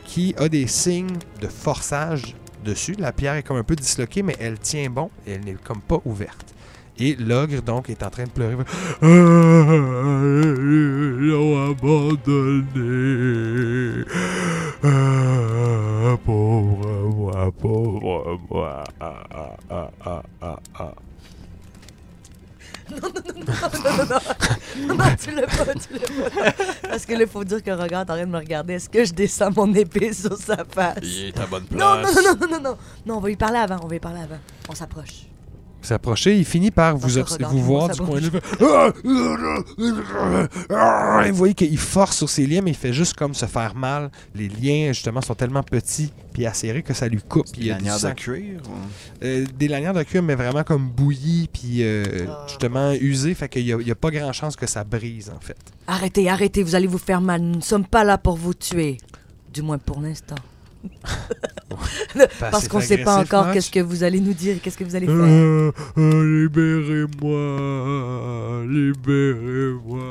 qui 0.05 0.35
a 0.37 0.49
des 0.49 0.67
signes 0.67 1.19
de 1.41 1.47
forçage 1.47 2.35
dessus. 2.65 2.95
La 2.99 3.13
pierre 3.13 3.35
est 3.35 3.43
comme 3.43 3.57
un 3.57 3.63
peu 3.63 3.77
disloquée, 3.77 4.23
mais 4.23 4.37
elle 4.41 4.59
tient 4.59 4.91
bon 4.91 5.11
et 5.27 5.33
elle 5.33 5.45
n'est 5.45 5.55
comme 5.55 5.81
pas 5.81 6.01
ouverte. 6.05 6.55
Et 6.99 7.17
l'ogre, 7.17 7.63
donc, 7.63 7.89
est 7.89 8.03
en 8.03 8.11
train 8.11 8.25
de 8.25 8.31
pleurer. 8.31 8.57
Ah, 9.01 9.03
ils 9.03 11.29
l'ont 11.29 11.71
abandonné. 11.71 14.05
Ah, 14.85 16.17
pauvre 16.25 17.09
moi, 17.15 17.53
pauvre 17.59 18.39
moi. 18.51 18.85
Ah, 19.01 19.57
ah, 19.71 19.91
ah, 20.79 20.95
ah, 22.91 23.09
ah, 23.65 24.09
ah. 24.11 24.57
Non, 24.79 24.97
tu 25.23 25.31
l'as 25.31 25.47
pas, 25.47 25.75
tu 25.75 25.93
l'as 25.93 26.31
pas. 26.31 26.53
Parce 26.89 27.07
que 27.07 27.13
là, 27.13 27.23
il 27.23 27.29
faut 27.29 27.45
dire 27.45 27.63
que 27.63 27.71
regarde, 27.71 28.11
en 28.11 28.15
train 28.15 28.25
de 28.25 28.31
me 28.31 28.39
regarder. 28.39 28.75
Est-ce 28.75 28.89
que 28.89 29.05
je 29.05 29.13
descends 29.13 29.51
mon 29.55 29.73
épée 29.75 30.13
sur 30.13 30.37
sa 30.37 30.65
face? 30.65 30.99
Bonne 31.51 31.65
place. 31.65 31.81
Non, 31.81 31.97
non, 31.97 32.13
non, 32.15 32.37
non, 32.41 32.49
non, 32.49 32.61
non. 32.61 32.77
Non, 33.07 33.17
on 33.17 33.21
va 33.21 33.29
lui 33.29 33.37
parler 33.37 33.59
avant, 33.59 33.79
on 33.83 33.87
va 33.87 33.93
lui 33.93 34.01
parler 34.01 34.21
avant. 34.21 34.39
On 34.69 34.75
s'approche. 34.75 35.32
Vous 35.83 35.89
s'approchez, 35.89 36.39
il 36.39 36.45
finit 36.45 36.71
par 36.71 36.97
vous, 36.97 37.09
voir 37.61 37.89
du 37.89 38.01
coin 38.01 38.21
de 38.21 38.31
l'œil. 38.31 38.41
Ah, 40.71 41.23
Et 41.27 41.31
vous 41.31 41.37
voyez 41.37 41.55
qu'il 41.55 41.77
force 41.79 42.17
sur 42.19 42.29
ses 42.31 42.47
liens, 42.47 42.61
mais 42.63 42.71
il 42.71 42.77
fait 42.77 42.93
juste 42.93 43.15
comme 43.15 43.35
se 43.35 43.47
faire 43.47 43.75
mal. 43.75 44.11
Les 44.35 44.49
liens, 44.49 44.93
justement, 44.93 45.21
sont 45.21 45.35
tellement 45.35 45.63
petits 45.63 46.13
puis 46.33 46.47
acérés 46.47 46.83
que 46.83 46.95
ça 46.95 47.09
lui 47.09 47.21
coupe. 47.21 47.47
puis 47.53 47.63
il 47.63 47.67
y 47.67 47.71
a 47.73 47.75
du 47.79 47.85
Lanière 47.85 48.01
de 48.11 48.15
cuir. 48.15 48.61
ou- 48.65 49.25
Euh, 49.25 49.45
des 49.59 49.69
lanières 49.69 49.93
de 49.95 50.03
cuir, 50.03 50.23
mais 50.23 50.35
vraiment 50.35 50.63
comme 50.63 50.89
bouillies 50.89 51.49
puis 51.53 51.83
euh, 51.83 52.27
Ah. 52.29 52.45
justement 52.49 52.93
usées. 52.93 53.35
Fait 53.35 53.49
qu'il 53.49 53.65
n'y 53.77 53.91
a, 53.91 53.95
pas 53.95 54.11
grand 54.11 54.33
chance 54.33 54.57
que 54.57 54.67
ça 54.67 54.85
brise, 54.85 55.31
en 55.37 55.41
fait. 55.41 55.57
Arrêtez, 55.87 56.29
arrêtez, 56.31 56.63
vous 56.63 56.75
allez 56.75 56.87
vous 56.87 56.99
faire 56.99 57.21
mal. 57.21 57.41
Nous 57.43 57.57
ne 57.57 57.61
sommes 57.61 57.87
pas 57.87 58.05
là 58.05 58.19
pour 58.19 58.37
vous 58.37 58.55
tuer. 58.55 58.99
Du 59.53 59.63
moins 59.63 59.79
pour 59.79 60.01
l'instant. 60.01 60.37
Parce 62.39 62.69
qu'on 62.69 62.79
ne 62.79 62.83
sait 62.83 62.99
pas 62.99 63.17
encore 63.19 63.51
qu'est-ce 63.53 63.71
que 63.71 63.81
vous 63.81 64.03
allez 64.05 64.21
nous 64.21 64.35
dire 64.35 64.57
qu'est-ce 64.63 64.77
que 64.77 64.85
vous 64.85 64.95
allez 64.97 65.07
faire. 65.07 65.17
Euh, 65.17 65.73
euh, 65.99 66.43
libérez-moi, 66.43 68.65
libérez-moi. 68.67 70.09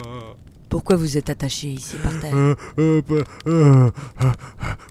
Pourquoi 0.69 0.95
vous 0.95 1.17
êtes 1.17 1.29
attaché 1.29 1.67
ici 1.67 1.97
par 2.01 2.17
terre 2.19 2.33
Euh, 2.33 2.55
euh, 2.79 3.01
euh, 3.09 3.23
euh, 3.47 3.89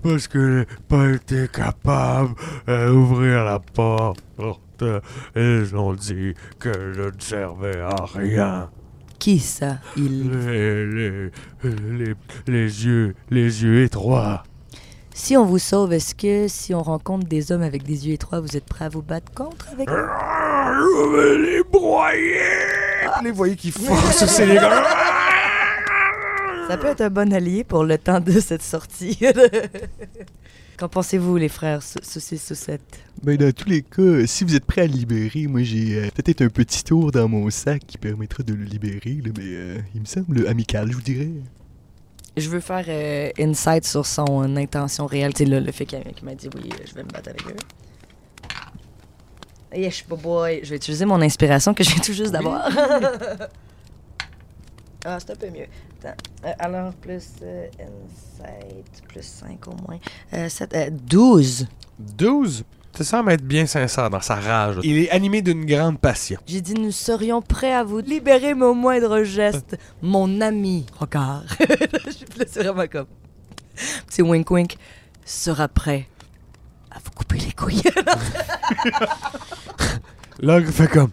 parce 0.02 0.28
que 0.28 0.66
j'ai 0.68 0.76
pas 0.88 1.08
été 1.10 1.48
capable 1.48 2.34
d'ouvrir 2.66 3.44
la 3.44 3.58
porte. 3.58 4.22
Ils 5.36 5.76
ont 5.76 5.94
dit 5.94 6.34
que 6.58 6.72
je 6.94 7.02
ne 7.02 7.20
servais 7.20 7.80
à 7.80 8.04
rien. 8.14 8.70
Qui 9.18 9.38
ça 9.38 9.78
Il. 9.96 10.30
Les, 10.30 10.86
les, 10.86 11.30
les, 11.64 12.14
les 12.46 12.86
yeux, 12.86 13.14
les 13.30 13.62
yeux 13.62 13.82
étroits. 13.84 14.42
Si 15.14 15.36
on 15.36 15.44
vous 15.44 15.58
sauve, 15.58 15.92
est-ce 15.92 16.14
que 16.14 16.46
si 16.48 16.74
on 16.74 16.82
rencontre 16.82 17.26
des 17.26 17.52
hommes 17.52 17.62
avec 17.62 17.82
des 17.82 18.06
yeux 18.08 18.14
étroits, 18.14 18.40
vous 18.40 18.56
êtes 18.56 18.64
prêts 18.64 18.84
à 18.86 18.88
vous 18.88 19.02
battre 19.02 19.30
contre 19.32 19.68
avec 19.72 19.88
eux? 19.90 20.06
Ah, 20.08 20.72
Je 20.80 21.16
vais 21.16 21.56
les 21.56 21.62
broyer. 21.64 22.40
Les 23.22 23.30
voyez 23.32 23.56
qui 23.56 23.70
forcent 23.70 24.24
sur 24.34 24.46
les 24.46 24.54
gars. 24.54 24.84
Ça 26.68 26.76
peut 26.78 26.86
être 26.86 27.00
un 27.00 27.10
bon 27.10 27.32
allié 27.32 27.64
pour 27.64 27.84
le 27.84 27.98
temps 27.98 28.20
de 28.20 28.38
cette 28.40 28.62
sortie. 28.62 29.18
Qu'en 30.78 30.88
pensez-vous, 30.88 31.36
les 31.36 31.48
frères 31.48 31.82
Sau- 31.82 31.98
Saucisse 32.02 32.42
Saucette 32.46 33.00
Ben, 33.22 33.36
dans 33.36 33.52
tous 33.52 33.68
les 33.68 33.82
cas, 33.82 34.24
si 34.26 34.44
vous 34.44 34.54
êtes 34.54 34.64
prêts 34.64 34.82
à 34.82 34.86
le 34.86 34.92
libérer, 34.94 35.46
moi 35.46 35.62
j'ai 35.62 35.98
euh, 35.98 36.08
peut-être 36.14 36.40
un 36.42 36.48
petit 36.48 36.82
tour 36.84 37.10
dans 37.12 37.28
mon 37.28 37.50
sac 37.50 37.82
qui 37.86 37.98
permettra 37.98 38.42
de 38.42 38.54
le 38.54 38.64
libérer, 38.64 39.18
là, 39.22 39.30
mais 39.36 39.44
euh, 39.44 39.78
il 39.94 40.00
me 40.00 40.06
semble 40.06 40.46
amical, 40.46 40.88
je 40.90 40.94
vous 40.96 41.02
dirais. 41.02 41.28
Je 42.36 42.48
veux 42.48 42.60
faire 42.60 42.84
euh, 42.88 43.30
insight 43.38 43.84
sur 43.84 44.06
son 44.06 44.42
euh, 44.42 44.56
intention 44.56 45.06
réelle. 45.06 45.32
C'est 45.36 45.44
le, 45.44 45.58
le 45.60 45.72
fait 45.72 45.84
qu'il 45.86 45.98
m'a 46.22 46.34
dit 46.34 46.48
oui, 46.54 46.70
je 46.88 46.94
vais 46.94 47.02
me 47.02 47.08
battre 47.08 47.30
avec 47.30 47.46
eux. 47.46 47.56
Yes, 49.74 50.04
boy. 50.08 50.60
Je 50.62 50.70
vais 50.70 50.76
utiliser 50.76 51.04
mon 51.04 51.20
inspiration 51.20 51.74
que 51.74 51.84
je 51.84 51.90
viens 51.90 52.00
tout 52.02 52.12
juste 52.12 52.32
d'avoir. 52.32 52.68
ah, 55.04 55.18
c'est 55.20 55.30
un 55.30 55.36
peu 55.36 55.50
mieux. 55.50 55.66
Attends. 56.02 56.16
Euh, 56.44 56.52
alors, 56.58 56.92
plus 56.94 57.24
euh, 57.42 57.66
insight, 57.78 59.02
plus 59.08 59.22
5 59.22 59.68
au 59.68 59.74
moins. 59.86 59.98
Euh, 60.34 60.48
sept- 60.48 60.74
euh, 60.74 60.90
12. 60.90 61.66
12. 61.98 62.64
Ça 62.96 63.04
semble 63.04 63.32
être 63.32 63.44
bien 63.44 63.66
sincère 63.66 64.10
dans 64.10 64.20
sa 64.20 64.36
rage. 64.36 64.76
Il 64.82 64.98
est 64.98 65.10
animé 65.10 65.42
d'une 65.42 65.64
grande 65.64 65.98
passion. 65.98 66.38
J'ai 66.46 66.60
dit 66.60 66.74
nous 66.74 66.92
serions 66.92 67.40
prêts 67.40 67.72
à 67.72 67.84
vous 67.84 68.00
libérer, 68.00 68.54
mais 68.54 68.66
au 68.66 68.74
moindre 68.74 69.22
geste. 69.22 69.78
Mon 70.02 70.40
ami, 70.40 70.86
regarde. 70.98 71.46
Je 72.06 72.10
suis 72.10 72.26
là, 72.36 72.44
c'est 72.46 72.62
vraiment 72.62 72.86
comme. 72.86 73.06
C'est 74.08 74.22
wink 74.22 74.50
wink. 74.50 74.76
Sera 75.24 75.68
prêt 75.68 76.08
à 76.90 76.98
vous 77.02 77.10
couper 77.12 77.38
les 77.38 77.52
couilles. 77.52 77.82
L'ogre 80.40 80.70
fait 80.70 80.88
comme. 80.88 81.10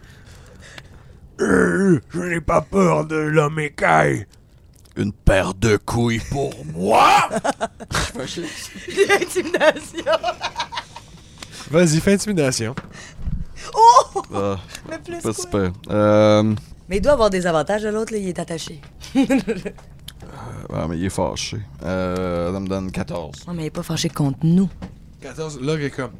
Euh, 1.40 2.00
je 2.10 2.20
n'ai 2.20 2.40
pas 2.40 2.60
peur 2.62 3.06
de 3.06 3.16
l'homme 3.16 3.60
écaille. 3.60 4.26
Une 4.96 5.12
paire 5.12 5.54
de 5.54 5.76
couilles 5.76 6.20
pour 6.30 6.52
moi? 6.74 7.28
Intimidation. 8.16 10.04
Vas-y, 11.70 12.00
fais 12.00 12.14
intimidation. 12.14 12.74
Ah, 14.34 14.56
Mais 14.88 14.98
plus 14.98 15.16
pas 15.16 15.20
quoi? 15.22 15.34
super. 15.34 15.72
Euh, 15.90 16.54
Mais 16.88 16.96
il 16.98 17.00
doit 17.00 17.12
avoir 17.12 17.30
des 17.30 17.46
avantages 17.46 17.82
de 17.82 17.88
l'autre, 17.88 18.12
là, 18.12 18.18
il 18.18 18.28
est 18.28 18.38
attaché. 18.38 18.80
ah, 20.72 20.86
mais 20.88 20.98
il 20.98 21.04
est 21.04 21.10
fâché. 21.10 21.58
Euh, 21.84 22.52
ça 22.52 22.60
me 22.60 22.66
donne 22.68 22.90
14. 22.90 23.46
Non, 23.46 23.54
mais 23.54 23.64
il 23.64 23.66
est 23.66 23.70
pas 23.70 23.82
fâché 23.82 24.08
contre 24.08 24.38
nous. 24.42 24.68
14, 25.20 25.60
l'ogre 25.60 25.84
est 25.84 25.90
comme. 25.90 26.12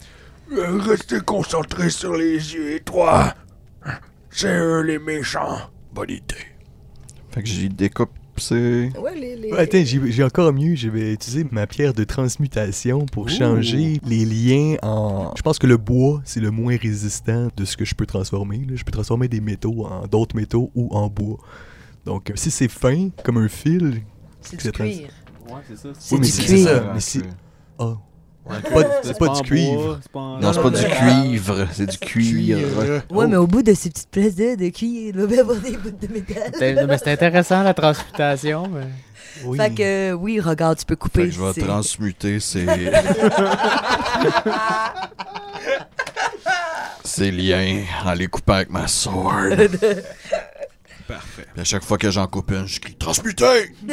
Euh, 0.52 0.78
Restez 0.80 1.20
concentré 1.20 1.90
sur 1.90 2.14
les 2.16 2.32
yeux 2.54 2.72
étroits. 2.74 3.34
C'est 4.30 4.48
eux 4.56 4.80
les 4.82 4.98
méchants. 4.98 5.58
Bonne 5.92 6.10
idée. 6.10 6.46
Fait 7.30 7.42
que 7.42 7.48
j'y 7.48 7.68
découpe, 7.68 8.10
c'est. 8.40 8.90
Ouais, 8.98 9.14
les. 9.18 9.36
les... 9.36 9.52
Ouais, 9.52 9.58
attends, 9.60 9.82
j'ai 9.84 10.24
encore 10.24 10.52
mieux, 10.52 10.74
je 10.74 10.88
vais 10.88 11.12
utiliser 11.12 11.46
ma 11.50 11.66
pierre 11.66 11.94
de 11.94 12.04
transmutation 12.04 13.06
pour 13.06 13.28
changer 13.28 14.00
les 14.06 14.24
liens 14.24 14.76
en... 14.82 15.32
Je 15.36 15.42
pense 15.42 15.58
que 15.58 15.66
le 15.66 15.76
bois, 15.76 16.20
c'est 16.24 16.40
le 16.40 16.50
moins 16.50 16.76
résistant 16.76 17.48
de 17.56 17.64
ce 17.64 17.76
que 17.76 17.84
je 17.84 17.94
peux 17.94 18.06
transformer. 18.06 18.58
là. 18.58 18.74
Je 18.74 18.84
peux 18.84 18.92
transformer 18.92 19.28
des 19.28 19.40
métaux 19.40 19.84
en 19.86 20.06
d'autres 20.06 20.36
métaux 20.36 20.70
ou 20.74 20.88
en 20.94 21.08
bois. 21.08 21.38
Donc, 22.04 22.30
euh, 22.30 22.34
si 22.36 22.50
c'est 22.50 22.68
fin, 22.68 23.10
comme 23.24 23.36
un 23.38 23.48
fil... 23.48 24.02
c'est 24.40 24.56
du 24.56 24.62
c'est 24.62 24.72
trans- 24.72 24.84
cuir. 24.84 25.08
Ouais, 25.48 25.54
c'est 25.68 25.76
ça. 25.76 25.88
C'est 25.98 26.14
Oui, 26.14 26.20
mais 26.20 26.26
du 26.26 26.32
c'est 26.32 26.44
cuir. 26.44 26.66
ça, 26.68 26.94
mais. 26.94 27.22
Ah, 27.78 27.96
c'est 29.02 29.18
pas 29.18 29.28
du 29.28 29.42
cuivre. 29.42 29.98
Non, 30.14 30.52
c'est 30.52 30.62
pas 30.62 30.70
du 30.70 30.84
cuivre, 30.84 31.66
c'est 31.72 31.86
du 31.86 31.98
cuir. 31.98 32.58
Ouais, 33.10 33.26
mais 33.26 33.36
au 33.36 33.46
bout 33.46 33.62
de 33.62 33.74
ces 33.74 33.90
petites 33.90 34.10
places 34.10 34.34
de, 34.36 34.68
cuir, 34.70 35.08
il 35.08 35.12
doit 35.12 35.38
avoir 35.38 35.58
des 35.58 35.76
bouts 35.76 35.90
de 35.90 36.08
métal. 36.12 36.86
Mais 36.88 36.98
c'était 36.98 37.12
intéressant 37.12 37.62
la 37.62 37.74
transmutation. 37.74 38.70
Oui. 39.44 39.56
Fait 39.56 39.70
que, 39.70 40.12
oui, 40.14 40.40
regarde, 40.40 40.78
tu 40.78 40.84
peux 40.84 40.96
couper. 40.96 41.22
Fait 41.22 41.28
que 41.28 41.34
je 41.34 41.40
vais 41.42 41.52
c'est- 41.52 41.60
transmuter 41.60 42.40
ces. 42.40 42.66
ces 47.04 47.30
liens 47.30 47.82
en 48.04 48.14
les 48.14 48.26
coupant 48.26 48.54
avec 48.54 48.70
ma 48.70 48.88
sword. 48.88 49.50
Parfait. 51.06 51.46
Puis 51.52 51.60
à 51.60 51.64
chaque 51.64 51.84
fois 51.84 51.98
que 51.98 52.10
j'en 52.10 52.26
coupe 52.26 52.50
une, 52.50 52.66
je 52.66 52.80
crie 52.80 52.94
Transmuter 52.94 53.72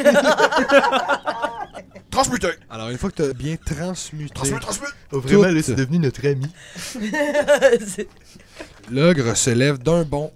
Transmuter 2.16 2.52
Alors, 2.70 2.88
une 2.88 2.96
fois 2.96 3.10
que 3.10 3.16
tu 3.16 3.28
as 3.28 3.34
bien 3.34 3.56
transmuté, 3.62 4.32
Transmute, 4.32 4.62
transmute 4.62 4.88
Oh, 5.12 5.20
vraiment, 5.20 5.48
là, 5.48 5.60
c'est 5.62 5.74
devenu 5.74 5.98
notre 5.98 6.26
ami. 6.26 6.46
L'ogre 8.90 9.36
se 9.36 9.50
lève 9.50 9.76
d'un 9.76 10.02
bond 10.02 10.30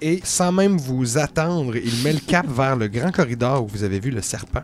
et, 0.00 0.20
sans 0.22 0.52
même 0.52 0.76
vous 0.76 1.18
attendre, 1.18 1.74
il 1.74 2.04
met 2.04 2.12
le 2.12 2.20
cap 2.20 2.46
vers 2.46 2.76
le 2.76 2.86
grand 2.86 3.10
corridor 3.10 3.64
où 3.64 3.66
vous 3.66 3.82
avez 3.82 3.98
vu 3.98 4.12
le 4.12 4.22
serpent. 4.22 4.62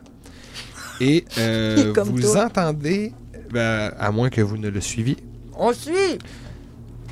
Et 1.01 1.25
euh, 1.37 1.91
comme 1.91 2.07
vous 2.07 2.21
toi. 2.21 2.45
entendez, 2.45 3.11
ben, 3.51 3.91
à 3.99 4.11
moins 4.11 4.29
que 4.29 4.39
vous 4.39 4.55
ne 4.57 4.69
le 4.69 4.79
suiviez, 4.79 5.17
On 5.57 5.73
suit! 5.73 6.19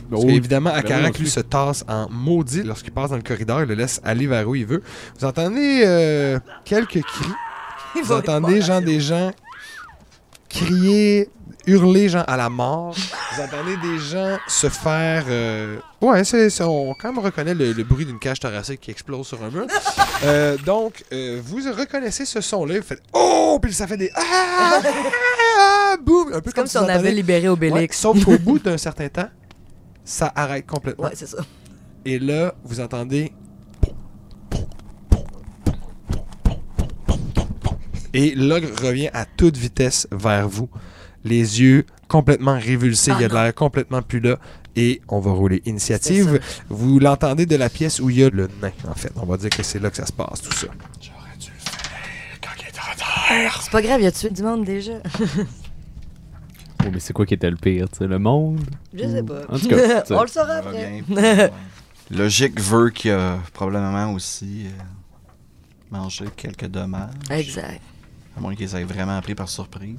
Parce 0.09 0.23
qu'évidemment, 0.23 0.71
Ben 0.71 0.77
Akarak, 0.77 1.19
lui, 1.19 1.29
se 1.29 1.41
tasse 1.41 1.83
en 1.89 2.09
maudit 2.09 2.63
lorsqu'il 2.63 2.93
passe 2.93 3.09
dans 3.09 3.17
le 3.17 3.23
corridor. 3.23 3.61
Il 3.61 3.67
le 3.67 3.75
laisse 3.75 3.99
aller 4.05 4.25
vers 4.25 4.47
où 4.47 4.55
il 4.55 4.65
veut. 4.65 4.81
Vous 5.19 5.25
entendez 5.25 5.83
euh, 5.85 6.39
quelques 6.63 7.01
cris. 7.01 7.33
Vous 8.03 8.11
entendez, 8.11 8.61
genre, 8.61 8.81
des 8.81 8.99
gens 8.99 9.31
crier, 10.49 11.29
hurler 11.67 12.09
genre 12.09 12.23
à 12.27 12.37
la 12.37 12.49
mort. 12.49 12.95
Vous 13.35 13.41
entendez 13.41 13.77
des 13.77 13.99
gens 13.99 14.37
se 14.47 14.67
faire... 14.69 15.25
euh, 15.29 15.77
Ouais, 16.01 16.23
c'est, 16.23 16.49
c'est- 16.49 16.63
on 16.63 16.93
quand 16.99 17.11
même 17.13 17.23
reconnaît 17.23 17.53
le, 17.53 17.73
le 17.73 17.83
bruit 17.83 18.05
d'une 18.05 18.19
cage 18.19 18.39
thoracique 18.39 18.81
qui 18.81 18.91
explose 18.91 19.27
sur 19.27 19.43
un 19.43 19.49
mur. 19.49 19.65
Euh, 20.25 20.57
donc, 20.57 21.05
euh, 21.13 21.39
vous 21.41 21.59
reconnaissez 21.77 22.25
ce 22.25 22.41
son-là, 22.41 22.75
vous 22.79 22.85
faites 22.85 23.01
«Oh!» 23.13 23.57
Puis 23.61 23.73
ça 23.73 23.87
fait 23.87 23.95
des 23.95 24.11
«Ah! 24.15 24.81
ah! 24.81 25.95
Boum!» 26.03 26.33
Un 26.33 26.41
peu 26.41 26.49
C'est 26.49 26.55
comme 26.57 26.67
si 26.67 26.77
vous 26.77 26.83
on 26.83 26.87
avait 26.89 26.95
entendez- 26.99 27.11
libéré 27.15 27.43
Ouais, 27.43 27.47
Obélix. 27.53 27.97
sauf 27.97 28.25
qu'au 28.25 28.37
bout 28.37 28.59
d'un 28.59 28.77
certain 28.77 29.07
temps, 29.07 29.29
ça 30.03 30.29
arrête 30.35 30.65
complètement. 30.67 31.05
Ouais, 31.05 31.11
c'est 31.13 31.25
ça. 31.29 31.37
Et 32.03 32.19
là, 32.19 32.53
vous 32.65 32.81
entendez. 32.81 33.31
Et 38.13 38.33
l'ogre 38.35 38.69
revient 38.81 39.09
à 39.13 39.25
toute 39.25 39.57
vitesse 39.57 40.07
vers 40.11 40.47
vous. 40.47 40.69
Les 41.23 41.61
yeux 41.61 41.85
complètement 42.07 42.57
révulsés, 42.57 43.11
il 43.15 43.21
y 43.21 43.25
a 43.25 43.27
de 43.27 43.33
l'air 43.33 43.53
complètement 43.53 44.01
plus 44.01 44.19
là. 44.19 44.37
Et 44.75 45.01
on 45.09 45.19
va 45.19 45.31
rouler 45.31 45.61
initiative. 45.65 46.39
Vous 46.69 46.99
l'entendez 46.99 47.45
de 47.45 47.55
la 47.55 47.69
pièce 47.69 47.99
où 47.99 48.09
il 48.09 48.19
y 48.19 48.23
a 48.23 48.29
le 48.29 48.49
nain, 48.61 48.71
en 48.87 48.93
fait. 48.93 49.11
On 49.17 49.25
va 49.25 49.37
dire 49.37 49.49
que 49.49 49.63
c'est 49.63 49.79
là 49.79 49.89
que 49.89 49.97
ça 49.97 50.05
se 50.05 50.13
passe, 50.13 50.41
tout 50.41 50.53
ça. 50.53 50.67
C'est 53.61 53.71
pas 53.71 53.81
grave, 53.81 54.01
il 54.01 54.07
a 54.07 54.11
tué 54.11 54.29
du 54.31 54.41
monde 54.43 54.65
déjà? 54.65 54.93
Oh, 56.81 56.87
mais 56.91 56.99
c'est 56.99 57.13
quoi 57.13 57.25
qui 57.25 57.33
était 57.33 57.49
le 57.49 57.57
pire, 57.57 57.89
tu 57.89 57.99
sais, 57.99 58.07
le 58.07 58.19
monde? 58.19 58.61
Je 58.93 59.03
sais 59.03 59.23
pas. 59.23 59.41
En 59.49 59.59
tout 59.59 59.67
cas, 59.67 60.01
tu 60.01 60.07
sais. 60.07 60.15
on 60.15 60.21
le 60.21 60.27
saura 60.27 60.53
après. 60.55 61.03
Logique 62.11 62.59
veut 62.59 62.89
qu'il 62.89 63.11
y 63.11 63.13
a 63.13 63.37
probablement 63.53 64.13
aussi 64.13 64.65
euh, 64.65 64.81
mangé 65.91 66.25
quelques 66.35 66.65
dommages. 66.65 67.11
exact. 67.29 67.81
À 68.39 68.41
moins 68.41 68.55
qu'ils 68.55 68.73
aient 68.73 68.85
vraiment 68.85 69.19
pris 69.21 69.35
par 69.35 69.49
surprise. 69.49 69.97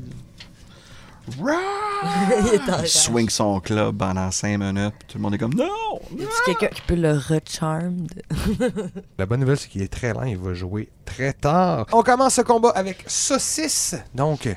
il 1.38 2.60
Il 2.80 2.88
swing 2.88 3.28
son 3.28 3.60
club 3.60 3.98
pendant 3.98 4.30
5 4.30 4.56
minutes. 4.56 4.94
Tout 5.06 5.18
le 5.18 5.22
monde 5.22 5.34
est 5.34 5.38
comme 5.38 5.52
Non! 5.52 6.00
Y 6.16 6.22
a-tu 6.22 6.42
quelqu'un 6.46 6.68
qui 6.68 6.80
peut 6.80 6.94
le 6.94 7.12
recharmed? 7.12 8.22
La 9.18 9.26
bonne 9.26 9.40
nouvelle, 9.40 9.58
c'est 9.58 9.68
qu'il 9.68 9.82
est 9.82 9.92
très 9.92 10.14
lent. 10.14 10.22
Il 10.22 10.38
va 10.38 10.54
jouer 10.54 10.88
très 11.04 11.34
tard. 11.34 11.84
On 11.92 12.02
commence 12.02 12.36
ce 12.36 12.40
combat 12.40 12.70
avec 12.70 13.04
Saucisse. 13.06 13.94
Donc, 14.14 14.48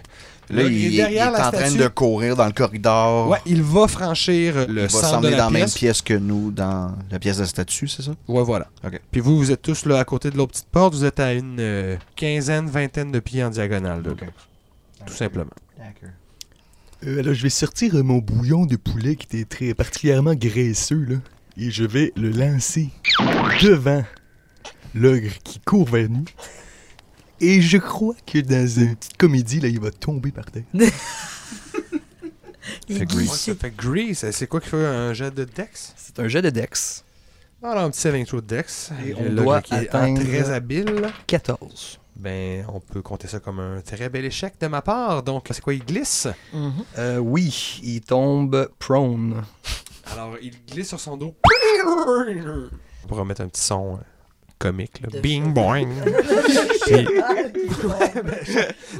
Là, 0.50 0.64
il, 0.64 0.74
est 0.74 0.80
il 0.80 0.94
est 0.94 0.98
derrière 0.98 1.32
la 1.32 1.48
en 1.48 1.52
train 1.52 1.72
de 1.72 1.88
courir 1.88 2.36
dans 2.36 2.46
le 2.46 2.52
corridor. 2.52 3.30
Ouais, 3.30 3.40
il 3.46 3.62
va 3.64 3.88
franchir 3.88 4.68
le 4.68 4.84
il 4.84 4.88
va 4.88 5.02
de 5.02 5.16
aller 5.28 5.30
la 5.32 5.38
dans 5.38 5.44
la 5.46 5.50
même 5.50 5.70
pièce. 5.70 6.02
que 6.02 6.14
nous, 6.14 6.52
dans 6.52 6.96
la 7.10 7.20
pièce 7.20 7.38
de 7.38 7.46
statue, 7.46 7.88
c'est 7.88 8.02
ça? 8.02 8.12
Ouais, 8.28 8.44
voilà. 8.44 8.68
Ok. 8.86 9.00
Puis 9.12 9.22
vous, 9.22 9.38
vous 9.38 9.52
êtes 9.52 9.62
tous 9.62 9.86
là 9.86 10.00
à 10.00 10.06
côté 10.06 10.30
de 10.30 10.38
l'autre 10.38 10.52
petite 10.52 10.68
porte. 10.68 10.94
Vous 10.94 11.06
êtes 11.06 11.20
à 11.20 11.34
une 11.34 11.58
euh, 11.60 11.98
quinzaine, 12.16 12.68
vingtaine 12.68 13.12
de 13.12 13.20
pieds 13.20 13.44
en 13.44 13.50
diagonale. 13.50 14.04
de 14.04 14.12
Ok. 14.12 14.22
là. 14.22 14.28
Tout 15.06 15.14
simplement. 15.14 15.52
D'accord. 15.78 16.10
Euh, 17.08 17.20
alors, 17.20 17.34
je 17.34 17.44
vais 17.44 17.50
sortir 17.50 17.96
euh, 17.96 18.04
mon 18.04 18.20
bouillon 18.20 18.66
de 18.66 18.76
poulet 18.76 19.16
qui 19.16 19.26
était 19.38 19.46
très 19.46 19.74
particulièrement 19.74 20.36
graisseux, 20.36 21.06
là. 21.08 21.16
Et 21.58 21.70
je 21.70 21.84
vais 21.84 22.12
le 22.16 22.30
lancer 22.32 22.90
devant 23.62 24.04
l'ogre 24.96 25.32
qui 25.44 25.60
court 25.60 25.88
vers 25.88 26.10
nous. 26.10 26.26
Et 27.44 27.62
je 27.62 27.78
crois 27.78 28.16
que 28.26 28.40
dans 28.40 28.66
une 28.66 28.96
petite 28.96 29.18
comédie, 29.18 29.60
là, 29.60 29.68
il 29.68 29.80
va 29.80 29.92
tomber 29.92 30.32
par 30.32 30.46
terre. 30.46 30.64
Il 32.88 32.98
Fait 32.98 33.06
Grease. 33.06 33.32
Ça 33.32 33.54
fait 33.54 33.76
Grease. 33.76 34.26
C'est 34.32 34.48
quoi 34.48 34.62
qui 34.62 34.70
fait 34.70 34.86
un 34.86 35.12
jet 35.12 35.30
de 35.30 35.44
Dex? 35.44 35.94
C'est 35.98 36.20
un 36.20 36.30
jet 36.30 36.42
de 36.42 36.50
Dex. 36.50 37.04
Alors, 37.62 37.84
un 37.84 37.90
petit 37.90 38.00
saving 38.00 38.26
throw 38.26 38.40
de 38.40 38.48
Dex. 38.48 38.92
Et 39.06 39.14
on 39.14 39.30
doit 39.34 39.62
qui 39.62 39.74
est 39.74 39.88
très 39.88 40.52
habile. 40.52 41.10
14. 41.28 42.00
Ben, 42.16 42.66
on 42.70 42.80
peut 42.80 43.02
compter 43.02 43.28
ça 43.28 43.42
comme 43.42 43.60
un 43.60 43.82
très 43.82 44.08
bel 44.08 44.24
échec 44.24 44.54
de 44.62 44.68
ma 44.68 44.82
part. 44.82 45.24
Donc, 45.24 45.48
c'est 45.52 45.60
quoi, 45.62 45.74
il 45.74 45.84
glisse? 45.84 46.30
Mhm. 46.54 46.72
Euh, 46.98 47.18
oui, 47.18 47.82
il 47.84 48.00
tombe 48.00 48.70
prone. 48.80 49.44
Alors, 50.14 50.38
il 50.42 50.54
glisse 50.66 50.88
sur 50.88 51.00
son 51.00 51.18
dos. 51.18 51.36
On 53.04 53.08
pourra 53.08 53.26
mettre 53.26 53.42
un 53.42 53.50
petit 53.50 53.62
son 53.62 53.96
euh, 53.96 53.98
comique, 54.64 55.02
là. 55.02 55.20
Bing, 55.22 55.54
boing. 55.54 55.88
Puis- 56.86 57.08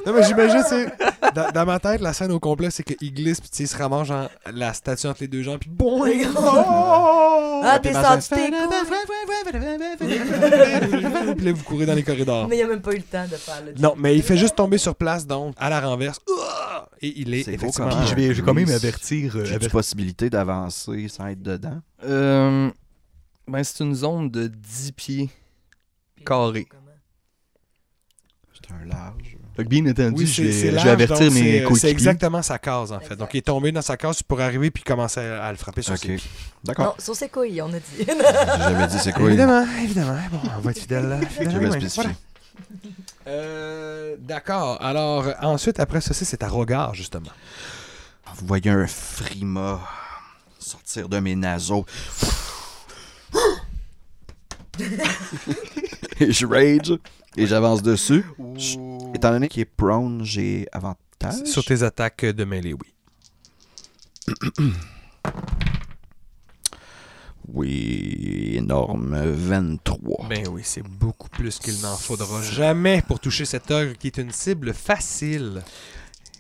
non, 0.06 0.14
mais 0.14 0.24
j'imagine, 0.24 0.64
c'est. 0.68 0.88
Dans, 1.34 1.52
dans 1.52 1.66
ma 1.66 1.80
tête, 1.80 2.02
la 2.02 2.14
scène 2.14 2.32
au 2.32 2.40
complet, 2.40 2.70
c'est 2.70 2.84
qu'il 2.84 3.14
glisse, 3.14 3.40
puis 3.42 3.50
il 3.60 3.68
se 3.68 3.78
ramasse, 3.78 4.08
genre, 4.08 4.30
la 4.54 4.74
statue 4.74 5.08
entre 5.08 5.22
les 5.22 5.28
deux 5.28 5.42
jambes, 5.42 5.60
puis 5.60 5.70
boing! 5.70 6.10
Ah, 7.66 7.80
t'es 7.82 7.94
sorti 7.94 8.30
tes 8.30 8.52
Puis 11.36 11.46
là, 11.46 11.52
vous 11.54 11.64
courez 11.64 11.86
dans 11.86 11.94
les 11.96 12.04
corridors. 12.04 12.48
Mais 12.48 12.58
il 12.58 12.62
a 12.64 12.68
même 12.68 12.82
pas 12.82 12.94
eu 12.94 12.98
le 12.98 13.04
temps 13.04 13.24
de 13.24 13.36
faire 13.36 13.62
le 13.66 13.74
Non, 13.82 13.94
mais 13.98 14.16
il 14.16 14.24
fait 14.24 14.38
juste 14.38 14.56
tomber 14.56 14.78
sur 14.78 14.96
place, 14.96 15.26
donc, 15.26 15.56
à 15.58 15.70
la 15.70 15.80
renverse. 15.82 16.20
Et 17.02 17.14
il 17.18 17.34
est 17.34 17.44
C'est 17.44 17.52
beau 17.52 17.68
effectivement. 17.68 17.90
comme 17.90 18.00
Puis 18.00 18.08
je 18.10 18.16
vais, 18.16 18.34
je 18.34 18.42
vais 18.42 18.46
quand 18.48 18.54
même 18.54 18.70
avertir. 18.70 19.36
euh, 19.36 19.46
J'ai 19.46 19.56
aver- 19.56 19.66
une 19.66 19.72
possibilité 19.72 20.30
d'avancer 20.30 21.08
sans 21.10 21.28
être 21.28 21.42
dedans. 21.42 21.80
Euh, 22.06 22.70
ben, 23.48 23.64
c'est 23.64 23.84
une 23.84 23.94
zone 23.96 24.30
de 24.30 24.48
10 24.48 24.92
pieds 24.94 25.30
carrés. 26.24 26.68
C'est 28.54 28.72
un 28.74 28.86
large. 28.86 29.38
Fait 29.56 29.64
que 29.66 29.70
bien 29.70 29.86
entendu, 29.86 30.16
Oui, 30.22 30.26
je 30.26 30.34
c'est 30.34 30.42
vais, 30.44 30.52
c'est 30.52 30.80
je 30.80 30.84
vais 30.84 30.90
avertir 30.90 31.20
mes 31.20 31.30
c'est- 31.30 31.60
C'est 31.60 31.64
coéquipiers. 31.66 31.90
exactement 31.92 32.42
sa 32.42 32.58
case, 32.58 32.92
en 32.92 33.00
fait. 33.00 33.16
Donc, 33.16 33.30
il 33.36 33.38
est 33.38 33.42
tombé 33.42 33.72
dans 33.72 33.84
sa 33.84 33.98
case, 33.98 34.18
tu 34.18 34.24
pourrais 34.24 34.46
arriver 34.46 34.72
puis 34.72 34.82
commencer 34.84 35.20
à, 35.20 35.46
à 35.46 35.52
le 35.52 35.58
frapper 35.60 35.84
sur 35.84 35.94
Ok. 35.94 36.00
ses 36.00 36.08
pieds. 36.16 36.30
D'accord. 36.64 36.86
Non, 36.86 36.94
sur 36.98 37.16
ses 37.16 37.30
couilles, 37.30 37.62
on 37.62 37.68
a 37.72 37.78
dit. 37.80 37.84
J'ai 38.00 38.06
jamais 38.06 38.88
dit 38.88 38.98
c'est 39.00 39.12
quoi. 39.12 39.28
Évidemment, 39.28 39.64
évidemment. 39.84 40.18
Bon, 40.32 40.40
on 40.58 40.60
va 40.62 40.72
être 40.72 40.80
fidèle 40.80 41.08
là. 41.08 41.20
fidèle 41.22 41.72
spécifié. 41.72 42.04
Voilà. 42.04 42.16
Euh, 43.28 44.16
D'accord. 44.20 44.82
Alors, 44.82 45.28
euh, 45.28 45.34
ensuite, 45.42 45.80
après 45.80 46.02
ceci, 46.02 46.26
c'est 46.26 46.42
à 46.42 46.48
regard, 46.48 46.96
justement. 46.96 47.30
Vous 48.38 48.48
voyez 48.48 48.72
un 48.72 48.88
frima 48.88 49.82
sortir 50.58 51.08
de 51.10 51.20
mes 51.20 51.36
naseaux. 51.36 51.86
et 56.24 56.32
je 56.32 56.46
rage 56.46 56.94
et 57.38 57.48
j'avance 57.48 57.82
dessus. 57.82 58.24
Je- 58.58 58.78
étant 59.16 59.32
donné 59.32 59.48
qu'il 59.48 59.62
est 59.62 59.66
prone, 59.66 60.24
j'ai 60.24 60.68
avantage. 60.72 61.46
Sur 61.46 61.64
tes 61.64 61.84
attaques 61.84 62.26
de 62.26 62.44
mêlée, 62.44 62.74
oui. 62.74 64.34
Oui, 67.50 68.54
énorme. 68.56 69.16
23. 69.22 70.28
Ben 70.30 70.48
oui, 70.50 70.62
c'est 70.64 70.82
beaucoup 70.82 71.30
plus 71.30 71.60
qu'il 71.60 71.80
n'en 71.82 71.96
faudra 71.96 72.42
jamais 72.42 73.02
pour 73.08 73.20
toucher 73.20 73.46
cet 73.46 73.70
ogre 73.70 73.94
qui 73.98 74.08
est 74.08 74.18
une 74.18 74.32
cible 74.32 74.74
facile. 74.74 75.62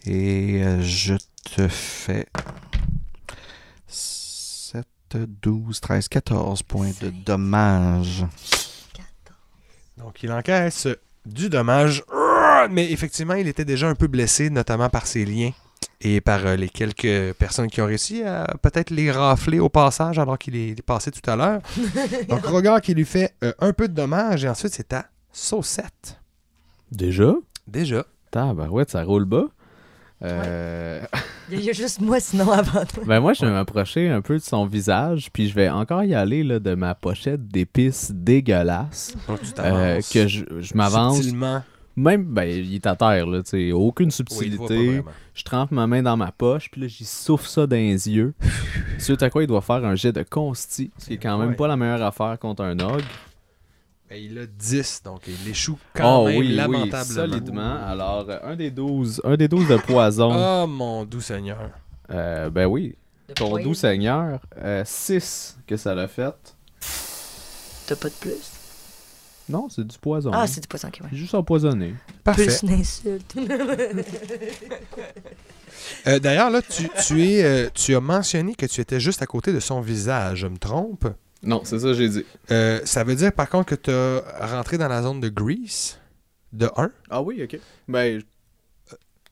Et 0.05 0.63
euh, 0.63 0.81
je 0.81 1.15
te 1.55 1.67
fais 1.67 2.27
7, 3.87 4.85
12, 5.41 5.79
13, 5.81 6.07
14 6.07 6.63
points 6.63 6.91
de 7.01 7.09
dommage. 7.09 8.25
Donc, 9.97 10.23
il 10.23 10.31
encaisse 10.31 10.87
du 11.25 11.49
dommage. 11.49 12.03
Mais 12.69 12.91
effectivement, 12.91 13.33
il 13.33 13.47
était 13.47 13.65
déjà 13.65 13.89
un 13.89 13.95
peu 13.95 14.07
blessé, 14.07 14.49
notamment 14.49 14.89
par 14.89 15.07
ses 15.07 15.25
liens 15.25 15.51
et 16.01 16.21
par 16.21 16.45
euh, 16.45 16.55
les 16.55 16.69
quelques 16.69 17.33
personnes 17.33 17.67
qui 17.67 17.81
ont 17.81 17.85
réussi 17.85 18.23
à 18.23 18.47
peut-être 18.61 18.89
les 18.89 19.11
rafler 19.11 19.59
au 19.59 19.69
passage 19.69 20.19
alors 20.19 20.37
qu'il 20.37 20.55
est 20.55 20.81
passé 20.81 21.11
tout 21.11 21.27
à 21.29 21.35
l'heure. 21.35 21.61
Donc, 22.29 22.45
regard 22.45 22.81
qui 22.81 22.93
lui 22.93 23.05
fait 23.05 23.33
euh, 23.43 23.53
un 23.59 23.73
peu 23.73 23.87
de 23.87 23.93
dommage 23.93 24.45
et 24.45 24.49
ensuite, 24.49 24.73
c'est 24.73 24.93
à 24.93 25.05
Saucette. 25.31 26.19
Déjà? 26.91 27.33
Déjà. 27.67 28.05
Tabarouette, 28.31 28.91
ça 28.91 29.03
roule 29.03 29.25
bas. 29.25 29.47
Euh, 30.23 31.01
Il 31.51 31.59
y 31.61 31.69
a 31.69 31.73
juste 31.73 31.99
moi 32.01 32.19
sinon 32.19 32.51
avant 32.51 32.85
toi. 32.85 33.03
Ben 33.05 33.19
moi, 33.19 33.33
je 33.33 33.45
vais 33.45 33.51
m'approcher 33.51 34.09
un 34.09 34.21
peu 34.21 34.35
de 34.35 34.43
son 34.43 34.65
visage, 34.65 35.29
puis 35.33 35.49
je 35.49 35.53
vais 35.55 35.69
encore 35.69 36.03
y 36.03 36.15
aller 36.15 36.43
là, 36.43 36.59
de 36.59 36.73
ma 36.75 36.95
pochette 36.95 37.47
d'épices 37.47 38.11
dégueulasses. 38.13 39.13
Donc, 39.27 39.41
tu 39.41 39.47
euh, 39.47 39.53
t'avances 39.53 40.09
que 40.09 40.27
je, 40.27 40.45
je 40.59 40.73
m'avance. 40.75 41.15
subtilement. 41.17 41.61
Même, 41.95 42.23
ben, 42.23 42.45
il 42.45 42.73
est 42.73 42.87
à 42.87 42.95
terre, 42.95 43.27
là, 43.27 43.43
tu 43.43 43.49
sais, 43.51 43.71
aucune 43.71 44.09
subtilité. 44.09 45.03
je 45.35 45.43
trempe 45.43 45.69
ma 45.71 45.85
main 45.85 46.01
dans 46.01 46.17
ma 46.17 46.31
poche, 46.31 46.71
puis 46.71 46.81
là, 46.81 46.87
j'y 46.87 47.05
souffle 47.05 47.47
ça 47.47 47.67
dans 47.67 47.75
les 47.75 48.09
yeux. 48.09 48.33
Suite 48.97 49.21
à 49.21 49.29
quoi, 49.29 49.43
il 49.43 49.47
doit 49.47 49.61
faire 49.61 49.85
un 49.85 49.93
jet 49.95 50.11
de 50.11 50.23
consti, 50.23 50.89
ce 50.97 51.05
qui 51.07 51.13
est 51.13 51.17
quand 51.17 51.37
même 51.37 51.49
Ouais. 51.49 51.55
pas 51.55 51.67
la 51.67 51.75
meilleure 51.77 52.01
affaire 52.01 52.39
contre 52.39 52.63
un 52.63 52.79
ogre. 52.79 53.05
Il 54.15 54.37
a 54.39 54.45
10, 54.45 55.01
donc 55.03 55.21
il 55.27 55.49
échoue 55.49 55.77
quand 55.93 56.21
oh 56.23 56.27
même 56.27 56.37
oui, 56.37 56.47
oui, 56.49 56.55
lamentablement. 56.55 57.03
solidement. 57.03 57.75
Alors, 57.85 58.25
euh, 58.29 58.37
un 58.43 58.55
des 58.55 58.71
12, 58.71 59.21
un 59.23 59.35
des 59.35 59.47
12 59.47 59.67
de 59.67 59.77
poison. 59.77 60.31
Oh 60.33 60.67
mon 60.69 61.03
doux 61.05 61.21
seigneur. 61.21 61.69
Euh, 62.11 62.49
ben 62.49 62.65
oui, 62.65 62.95
ton 63.35 63.49
Poison. 63.49 63.63
doux 63.69 63.73
seigneur, 63.73 64.39
6 64.85 65.57
que 65.65 65.77
ça 65.77 65.95
l'a 65.95 66.07
fait. 66.07 66.35
T'as 67.87 67.95
pas 67.95 68.09
de 68.09 68.13
plus? 68.13 68.51
Non, 69.49 69.67
c'est 69.69 69.85
du 69.85 69.97
poison. 69.97 70.31
Ah, 70.33 70.47
c'est 70.47 70.61
du 70.61 70.67
poisson 70.69 70.89
qui 70.89 71.01
ouais. 71.01 71.09
Juste 71.11 71.35
empoisonné. 71.35 71.95
Parfait. 72.23 72.45
Plus 72.45 72.61
une 72.63 72.71
insulte. 72.79 73.35
Euh, 76.07 76.19
D'ailleurs, 76.19 76.49
là, 76.49 76.61
tu, 76.61 76.87
tu 77.05 77.23
es, 77.25 77.43
euh, 77.43 77.69
tu 77.73 77.95
as 77.95 77.99
mentionné 77.99 78.55
que 78.55 78.65
tu 78.65 78.79
étais 78.79 78.99
juste 78.99 79.21
à 79.21 79.25
côté 79.25 79.51
de 79.51 79.59
son 79.59 79.81
visage. 79.81 80.39
Je 80.39 80.47
me 80.47 80.57
trompe? 80.57 81.07
Non, 81.43 81.61
c'est 81.65 81.79
ça 81.79 81.87
que 81.87 81.93
j'ai 81.93 82.09
dit. 82.09 82.25
Euh, 82.51 82.79
ça 82.85 83.03
veut 83.03 83.15
dire, 83.15 83.31
par 83.33 83.49
contre, 83.49 83.75
que 83.75 83.75
tu 83.75 83.91
as 83.91 84.47
rentré 84.47 84.77
dans 84.77 84.87
la 84.87 85.01
zone 85.01 85.19
de 85.19 85.29
Grease, 85.29 85.99
de 86.51 86.69
1. 86.75 86.91
Ah 87.09 87.21
oui, 87.21 87.43
ok. 87.43 87.59
Ben, 87.87 88.19
Je 88.19 88.25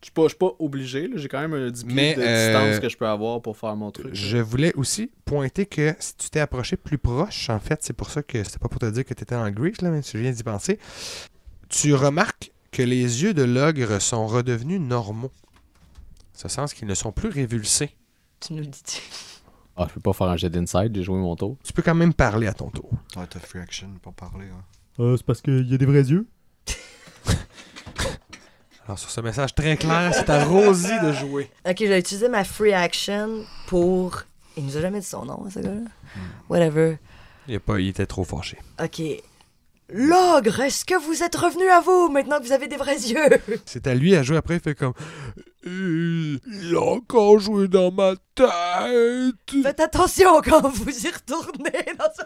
suis 0.02 0.12
pas, 0.12 0.24
je 0.24 0.28
suis 0.30 0.38
pas 0.38 0.52
obligé, 0.60 1.08
là. 1.08 1.18
j'ai 1.18 1.28
quand 1.28 1.40
même 1.40 1.54
un 1.54 1.70
10 1.70 1.84
pieds 1.86 1.94
Mais, 1.96 2.16
de 2.16 2.22
euh, 2.22 2.48
distance 2.48 2.80
que 2.80 2.90
je 2.90 2.98
peux 2.98 3.08
avoir 3.08 3.42
pour 3.42 3.56
faire 3.58 3.76
mon 3.76 3.92
truc. 3.92 4.10
Je 4.14 4.38
voulais 4.38 4.74
aussi 4.76 5.12
pointer 5.26 5.66
que 5.66 5.94
si 6.00 6.16
tu 6.18 6.30
t'es 6.30 6.40
approché 6.40 6.76
plus 6.76 6.98
proche, 6.98 7.50
en 7.50 7.60
fait, 7.60 7.80
c'est 7.84 7.94
pour 7.94 8.10
ça 8.10 8.24
que 8.24 8.44
c'était 8.44 8.60
pas 8.60 8.68
pour 8.68 8.80
te 8.80 8.90
dire 8.90 9.06
que 9.06 9.14
tu 9.14 9.24
étais 9.24 9.36
en 9.36 9.50
grease, 9.52 9.82
là, 9.82 9.90
mais 9.90 10.02
tu 10.02 10.18
viens 10.20 10.32
d'y 10.32 10.44
penser. 10.44 10.80
Tu 11.70 11.94
remarques 11.94 12.52
que 12.72 12.82
les 12.82 13.24
yeux 13.24 13.34
de 13.34 13.44
l'ogre 13.44 14.00
sont 14.00 14.26
redevenus 14.28 14.80
normaux. 14.82 15.32
Ce 16.34 16.48
sens 16.48 16.74
qu'ils 16.74 16.88
ne 16.88 16.96
sont 16.96 17.12
plus 17.12 17.30
révulsés. 17.30 17.92
Tu 18.40 18.54
nous 18.54 18.66
dis. 18.66 18.82
Ah, 19.78 19.86
je 19.88 19.94
peux 19.94 20.02
pas 20.02 20.14
faire 20.14 20.28
un 20.28 20.38
jet 20.38 20.50
d'inside, 20.50 20.92
j'ai 20.96 21.04
joué 21.04 21.18
mon 21.18 21.36
tour. 21.36 21.58
Tu 21.64 21.74
peux 21.74 21.82
quand 21.82 21.96
même 21.96 22.14
parler 22.14 22.48
à 22.48 22.54
ton 22.54 22.70
tour. 22.70 22.90
Ouais, 23.16 23.24
t'as 23.30 23.40
free 23.40 23.60
action 23.60 23.90
pour 24.02 24.14
parler. 24.14 24.46
hein. 24.48 24.64
Euh, 25.00 25.16
c'est 25.18 25.26
parce 25.26 25.42
qu'il 25.42 25.70
y 25.70 25.74
a 25.74 25.78
des 25.78 25.86
vrais 25.86 26.04
yeux. 26.04 26.28
Alors, 28.86 29.00
sur 29.00 29.10
ce 29.10 29.22
message 29.22 29.54
très 29.56 29.78
clair, 29.78 30.12
c'est 30.14 30.30
à 30.30 30.44
Rosie 30.44 31.00
de 31.04 31.14
jouer. 31.14 31.50
Ok, 31.68 31.78
je 31.80 31.86
vais 31.86 32.00
utiliser 32.00 32.28
ma 32.30 32.44
free 32.44 32.74
action 32.74 33.46
pour. 33.68 34.24
Il 34.58 34.66
nous 34.66 34.76
a 34.76 34.82
jamais 34.82 35.00
dit 35.00 35.06
son 35.06 35.26
nom, 35.26 35.48
ce 35.50 35.60
gars-là? 35.60 35.82
Whatever. 36.50 36.98
Il, 37.48 37.56
a 37.56 37.60
pas, 37.60 37.80
il 37.80 37.88
était 37.90 38.06
trop 38.06 38.24
fâché. 38.24 38.58
Ok. 38.84 39.02
L'ogre, 39.94 40.62
est-ce 40.62 40.84
que 40.86 40.96
vous 41.06 41.22
êtes 41.24 41.36
revenu 41.36 41.68
à 41.70 41.80
vous 41.82 42.10
maintenant 42.10 42.40
que 42.40 42.46
vous 42.46 42.52
avez 42.52 42.68
des 42.68 42.78
vrais 42.78 42.98
yeux? 42.98 43.40
C'est 43.66 43.88
à 43.88 43.94
lui 43.94 44.16
à 44.16 44.24
jouer 44.24 44.38
après, 44.38 44.56
il 44.56 44.60
fait 44.62 44.76
comme. 44.76 44.94
Il 45.64 46.40
a 46.76 46.82
encore 46.82 47.40
joué 47.40 47.68
dans 47.68 47.92
ma 47.92 48.14
tête. 48.36 49.64
Faites 49.64 49.80
attention 49.80 50.42
quand 50.42 50.68
vous 50.68 50.90
y 50.90 51.10
retournez 51.10 51.86
dans 51.98 52.12
ce... 52.16 52.24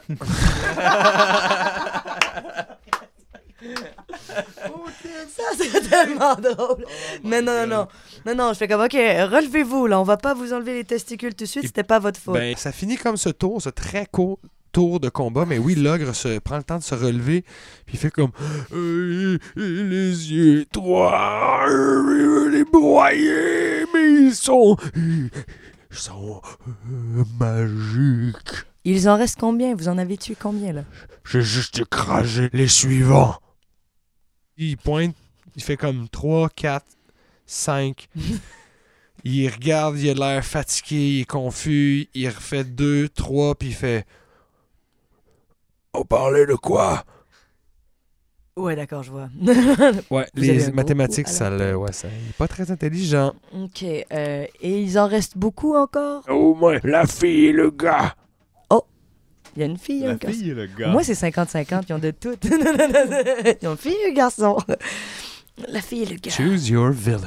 Ça, 5.27 5.43
c'est 5.57 5.89
tellement 5.89 6.35
drôle. 6.35 6.85
Mais 7.23 7.41
non, 7.41 7.61
non, 7.61 7.67
non. 7.67 7.87
Non, 8.25 8.35
non, 8.35 8.53
je 8.53 8.59
fais 8.59 8.67
comme, 8.67 8.81
OK, 8.81 8.93
relevez-vous, 8.93 9.87
là. 9.87 9.99
On 9.99 10.03
va 10.03 10.17
pas 10.17 10.33
vous 10.33 10.53
enlever 10.53 10.73
les 10.73 10.83
testicules 10.83 11.35
tout 11.35 11.45
de 11.45 11.49
suite. 11.49 11.65
C'était 11.65 11.83
pas 11.83 11.99
votre 11.99 12.19
faute. 12.19 12.35
Ben, 12.35 12.55
ça 12.55 12.71
finit 12.71 12.97
comme 12.97 13.17
ce 13.17 13.29
tour, 13.29 13.61
ce 13.61 13.69
très 13.69 14.05
court 14.05 14.39
tour 14.75 14.99
de 14.99 15.07
combat. 15.07 15.45
Mais 15.45 15.57
oui, 15.57 15.73
l'ogre 15.75 16.13
se 16.13 16.37
prend 16.39 16.57
le 16.57 16.63
temps 16.63 16.77
de 16.77 16.83
se 16.83 16.93
relever. 16.95 17.43
Puis 17.85 17.95
il 17.95 17.97
fait 17.97 18.11
comme. 18.11 18.31
Euh, 18.73 19.37
les 19.55 20.33
yeux 20.33 20.65
euh, 20.75 22.03
veut 22.03 22.49
les 22.49 22.65
broyer, 22.65 23.85
mais 23.93 24.25
ils 24.25 24.35
sont. 24.35 24.75
Ils 24.97 25.29
sont. 25.91 26.41
euh, 26.67 27.23
magiques. 27.39 28.65
Il 28.83 29.07
en 29.07 29.15
reste 29.15 29.39
combien? 29.39 29.75
Vous 29.75 29.87
en 29.87 29.97
avez 29.97 30.17
tué 30.17 30.35
combien, 30.37 30.73
là? 30.73 30.83
J'ai 31.23 31.41
juste 31.41 31.79
écrasé 31.79 32.49
les 32.51 32.67
suivants. 32.67 33.37
Il 34.57 34.75
pointe, 34.77 35.15
il 35.55 35.63
fait 35.63 35.77
comme 35.77 36.09
3, 36.09 36.49
4, 36.49 36.85
5. 37.45 38.09
il 39.23 39.49
regarde, 39.49 39.97
il 39.97 40.09
a 40.09 40.13
l'air 40.13 40.45
fatigué, 40.45 40.95
il 40.97 41.21
est 41.21 41.25
confus. 41.25 42.09
Il 42.13 42.27
refait 42.27 42.65
2, 42.65 43.07
3, 43.07 43.55
puis 43.55 43.69
il 43.69 43.73
fait. 43.73 44.05
On 45.97 46.03
parlait 46.03 46.45
de 46.45 46.55
quoi? 46.55 47.03
Ouais, 48.57 48.75
d'accord, 48.75 49.03
je 49.03 49.11
vois. 49.11 49.29
Ouais, 50.09 50.25
Vous 50.33 50.43
un 50.43 50.53
les 50.53 50.71
mathématiques, 50.71 51.27
ça 51.27 51.49
le. 51.49 51.75
Ouais, 51.75 51.91
ça. 51.91 52.07
Il 52.07 52.29
est 52.29 52.37
pas 52.37 52.47
très 52.47 52.71
intelligent. 52.71 53.33
OK. 53.53 53.83
euh, 53.83 54.45
et 54.61 54.81
il 54.81 54.97
en 54.97 55.07
reste 55.07 55.37
beaucoup 55.37 55.75
encore? 55.75 56.23
Au 56.29 56.53
moins, 56.55 56.79
la 56.83 57.05
fille 57.05 57.47
et 57.47 57.51
le 57.51 57.69
gars. 57.71 58.15
Il 59.57 59.61
y 59.61 59.63
a 59.63 59.67
une 59.67 59.77
fille, 59.77 60.03
un 60.05 60.09
La 60.09 60.15
garçon. 60.15 60.37
fille 60.37 60.49
et 60.49 60.53
le 60.53 60.67
gars. 60.67 60.89
Moi, 60.89 61.01
c'est 61.05 61.13
50-50, 61.13 61.83
ils 61.87 61.93
ont 61.93 61.97
de 61.99 62.11
tout. 62.11 62.35
ils 63.61 63.67
ont 63.69 63.77
fille 63.77 63.95
et 64.05 64.11
garçon. 64.13 64.57
La 65.69 65.79
fille 65.79 66.03
et 66.03 66.05
le 66.07 66.15
gars. 66.17 66.29
Choose 66.29 66.67
your 66.67 66.91
villain. 66.91 67.21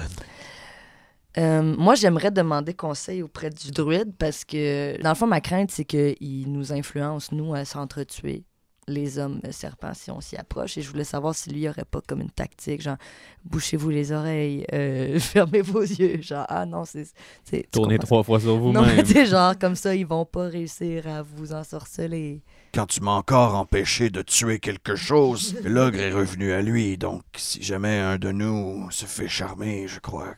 Euh, 1.38 1.62
moi, 1.62 1.94
j'aimerais 1.94 2.30
demander 2.30 2.74
conseil 2.74 3.22
auprès 3.22 3.48
du 3.48 3.70
druide 3.70 4.12
parce 4.18 4.44
que, 4.44 5.00
dans 5.02 5.08
le 5.08 5.14
fond, 5.14 5.26
ma 5.26 5.40
crainte, 5.40 5.70
c'est 5.70 5.86
qu'il 5.86 6.52
nous 6.52 6.70
influence, 6.70 7.32
nous, 7.32 7.54
à 7.54 7.64
s'entretuer, 7.64 8.44
les 8.88 9.18
hommes 9.18 9.40
serpents, 9.50 9.94
si 9.94 10.10
on 10.10 10.20
s'y 10.20 10.36
approche. 10.36 10.78
Et 10.78 10.82
je 10.82 10.90
voulais 10.90 11.04
savoir 11.04 11.34
si 11.34 11.50
lui, 11.50 11.62
il 11.62 11.68
aurait 11.68 11.84
pas 11.84 12.00
comme 12.06 12.20
une 12.20 12.30
tactique, 12.30 12.82
genre, 12.82 12.96
bouchez-vous 13.44 13.90
les 13.90 14.12
oreilles, 14.12 14.64
euh, 14.72 15.18
fermez 15.20 15.62
vos 15.62 15.82
yeux. 15.82 16.20
Genre, 16.20 16.46
ah 16.48 16.66
non, 16.66 16.84
c'est. 16.84 17.70
Tournez 17.70 17.98
trois 17.98 18.22
fois 18.22 18.40
sur 18.40 18.54
ça? 18.54 18.60
Non, 18.60 18.82
mais 18.82 19.02
vous-même. 19.02 19.26
genre, 19.26 19.58
comme 19.58 19.76
ça, 19.76 19.94
ils 19.94 20.06
vont 20.06 20.24
pas 20.24 20.48
réussir 20.48 21.06
à 21.06 21.22
vous 21.22 21.52
ensorceler. 21.52 22.42
Quand 22.74 22.86
tu 22.86 23.00
m'as 23.00 23.12
encore 23.12 23.54
empêché 23.54 24.10
de 24.10 24.22
tuer 24.22 24.58
quelque 24.58 24.96
chose, 24.96 25.56
l'ogre 25.64 26.00
est 26.00 26.12
revenu 26.12 26.52
à 26.52 26.60
lui. 26.60 26.98
Donc, 26.98 27.22
si 27.36 27.62
jamais 27.62 27.98
un 27.98 28.18
de 28.18 28.30
nous 28.30 28.90
se 28.90 29.06
fait 29.06 29.28
charmer, 29.28 29.86
je 29.86 30.00
crois 30.00 30.34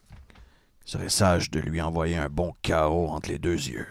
serait 0.91 1.09
sage 1.09 1.51
de 1.51 1.61
lui 1.61 1.81
envoyer 1.81 2.17
un 2.17 2.29
bon 2.29 2.53
carreau 2.63 3.09
entre 3.11 3.31
les 3.31 3.39
deux 3.39 3.69
yeux. 3.69 3.87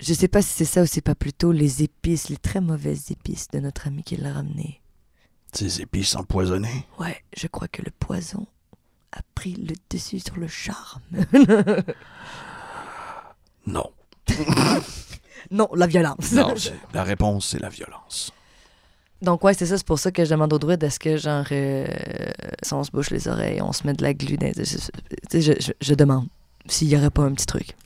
Je 0.00 0.14
sais 0.14 0.28
pas 0.28 0.42
si 0.42 0.50
c'est 0.52 0.64
ça 0.64 0.82
ou 0.82 0.86
c'est 0.86 1.00
pas 1.00 1.14
plutôt 1.14 1.50
les 1.52 1.82
épices, 1.82 2.28
les 2.28 2.36
très 2.36 2.60
mauvaises 2.60 3.10
épices 3.10 3.48
de 3.48 3.58
notre 3.58 3.86
ami 3.88 4.02
qui 4.02 4.16
l'a 4.16 4.32
ramené. 4.32 4.80
Ces 5.52 5.80
épices 5.80 6.14
empoisonnées? 6.14 6.86
Ouais, 7.00 7.22
je 7.36 7.46
crois 7.48 7.68
que 7.68 7.82
le 7.82 7.90
poison 7.90 8.46
a 9.12 9.20
pris 9.34 9.54
le 9.54 9.74
dessus 9.90 10.20
sur 10.20 10.36
le 10.36 10.46
charme. 10.48 11.02
Non. 13.66 13.90
non, 15.50 15.68
la 15.74 15.86
violence. 15.86 16.32
Non, 16.32 16.54
la 16.94 17.02
réponse, 17.04 17.48
c'est 17.48 17.58
la 17.60 17.68
violence. 17.68 18.32
Donc 19.20 19.42
ouais, 19.44 19.52
c'est 19.52 19.66
ça, 19.66 19.76
c'est 19.76 19.86
pour 19.86 19.98
ça 19.98 20.10
que 20.12 20.24
je 20.24 20.30
demande 20.30 20.52
au 20.52 20.58
druide, 20.58 20.82
est-ce 20.82 20.98
que 21.00 21.16
genre, 21.16 21.44
euh, 21.50 21.86
si 22.62 22.72
on 22.72 22.84
se 22.84 22.90
bouche 22.90 23.10
les 23.10 23.26
oreilles, 23.28 23.60
on 23.60 23.72
se 23.72 23.86
met 23.86 23.92
de 23.92 24.02
la 24.02 24.14
glu 24.14 24.36
dans 24.38 24.46
les- 24.46 24.64
je, 24.64 24.78
je, 25.32 25.40
je- 25.40 25.60
je- 25.60 25.72
je 25.80 25.94
demande 25.94 26.28
s'il 26.66 26.88
y 26.88 26.96
aurait 26.96 27.10
pas 27.10 27.22
un 27.22 27.32
petit 27.32 27.46
truc. 27.46 27.76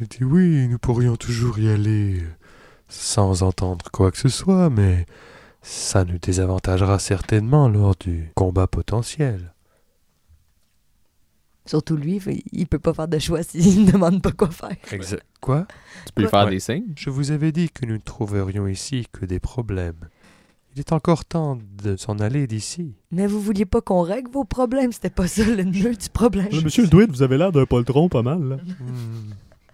Il 0.00 0.08
dit 0.08 0.24
oui, 0.24 0.66
nous 0.68 0.78
pourrions 0.78 1.16
toujours 1.16 1.58
y 1.58 1.68
aller 1.68 2.22
sans 2.88 3.42
entendre 3.42 3.86
quoi 3.92 4.10
que 4.10 4.18
ce 4.18 4.28
soit, 4.28 4.68
mais 4.70 5.06
ça 5.62 6.04
nous 6.04 6.18
désavantagera 6.18 6.98
certainement 6.98 7.68
lors 7.68 7.94
du 7.96 8.30
combat 8.34 8.66
potentiel. 8.66 9.52
Surtout 11.64 11.96
lui, 11.96 12.20
il- 12.52 12.66
peut 12.66 12.80
pas 12.80 12.92
faire 12.92 13.06
de 13.06 13.18
choix 13.20 13.42
s'il 13.44 13.84
ne 13.84 13.92
demande 13.92 14.20
pas 14.20 14.32
quoi 14.32 14.50
faire. 14.50 14.76
Exact. 14.90 15.22
Quoi? 15.40 15.66
Tu 16.06 16.12
peux 16.12 16.22
lui 16.22 16.28
faire 16.28 16.44
Ouais. 16.46 16.50
des 16.50 16.60
signes? 16.60 16.92
Je 16.96 17.08
vous 17.10 17.30
avais 17.30 17.52
dit 17.52 17.70
que 17.70 17.86
nous 17.86 17.94
ne 17.94 17.98
trouverions 17.98 18.66
ici 18.66 19.06
que 19.12 19.24
des 19.24 19.38
problèmes. 19.38 20.08
Il 20.74 20.80
est 20.80 20.92
encore 20.92 21.24
temps 21.24 21.58
de 21.82 21.96
s'en 21.96 22.18
aller 22.18 22.46
d'ici. 22.46 22.94
Mais 23.12 23.26
vous 23.26 23.40
vouliez 23.40 23.66
pas 23.66 23.80
qu'on 23.82 24.00
règle 24.00 24.30
vos 24.30 24.44
problèmes, 24.44 24.90
c'était 24.90 25.10
pas 25.10 25.28
ça 25.28 25.44
le 25.44 25.62
nœud 25.64 25.94
du 25.94 26.08
problème. 26.08 26.48
Monsieur 26.64 26.82
le 26.84 26.88
druide, 26.88 27.10
vous 27.12 27.22
avez 27.22 27.36
l'air 27.38 27.52
d'un 27.52 27.66
poltron 27.66 28.08
pas 28.08 28.22
mal, 28.22 28.42
là. 28.42 28.56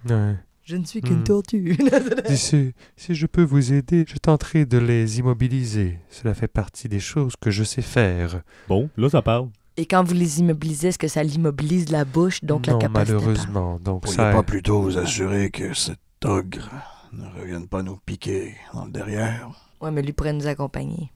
Ouais. 0.08 0.34
Je 0.64 0.76
ne 0.76 0.84
suis 0.84 1.00
qu'une 1.00 1.20
Hmm. 1.20 1.24
tortue. 1.24 1.78
Si, 2.34 2.74
si 2.96 3.14
je 3.14 3.26
peux 3.26 3.42
vous 3.42 3.72
aider, 3.72 4.04
je 4.06 4.16
tenterai 4.18 4.66
de 4.66 4.76
les 4.76 5.18
immobiliser. 5.18 5.98
Cela 6.10 6.34
fait 6.34 6.48
partie 6.48 6.88
des 6.88 7.00
choses 7.00 7.34
que 7.40 7.50
je 7.50 7.64
sais 7.64 7.80
faire. 7.82 8.42
Bon, 8.68 8.90
là, 8.98 9.08
ça 9.08 9.22
parle. 9.22 9.48
Et 9.78 9.86
quand 9.86 10.02
vous 10.04 10.12
les 10.14 10.40
immobilisez, 10.40 10.88
est-ce 10.88 10.98
que 10.98 11.08
ça 11.08 11.22
l'immobilise 11.22 11.90
la 11.90 12.04
bouche, 12.04 12.42
donc 12.44 12.66
la 12.66 12.74
capacité 12.74 13.12
à 13.12 13.14
malheureusement. 13.20 13.78
Donc 13.80 14.02
Pourriez 14.02 14.16
ça, 14.16 14.32
pas 14.32 14.42
plutôt 14.42 14.82
vous 14.82 14.98
assurer 14.98 15.50
que 15.50 15.72
cet 15.72 16.00
ogre 16.24 16.68
ne 17.12 17.24
revienne 17.40 17.66
pas 17.68 17.82
nous 17.82 17.96
piquer 18.04 18.54
dans 18.74 18.84
le 18.84 18.90
derrière? 18.90 19.48
Ouais, 19.80 19.90
mais 19.90 20.02
lui 20.02 20.12
pourrait 20.12 20.32
nous 20.34 20.48
accompagner. 20.48 21.10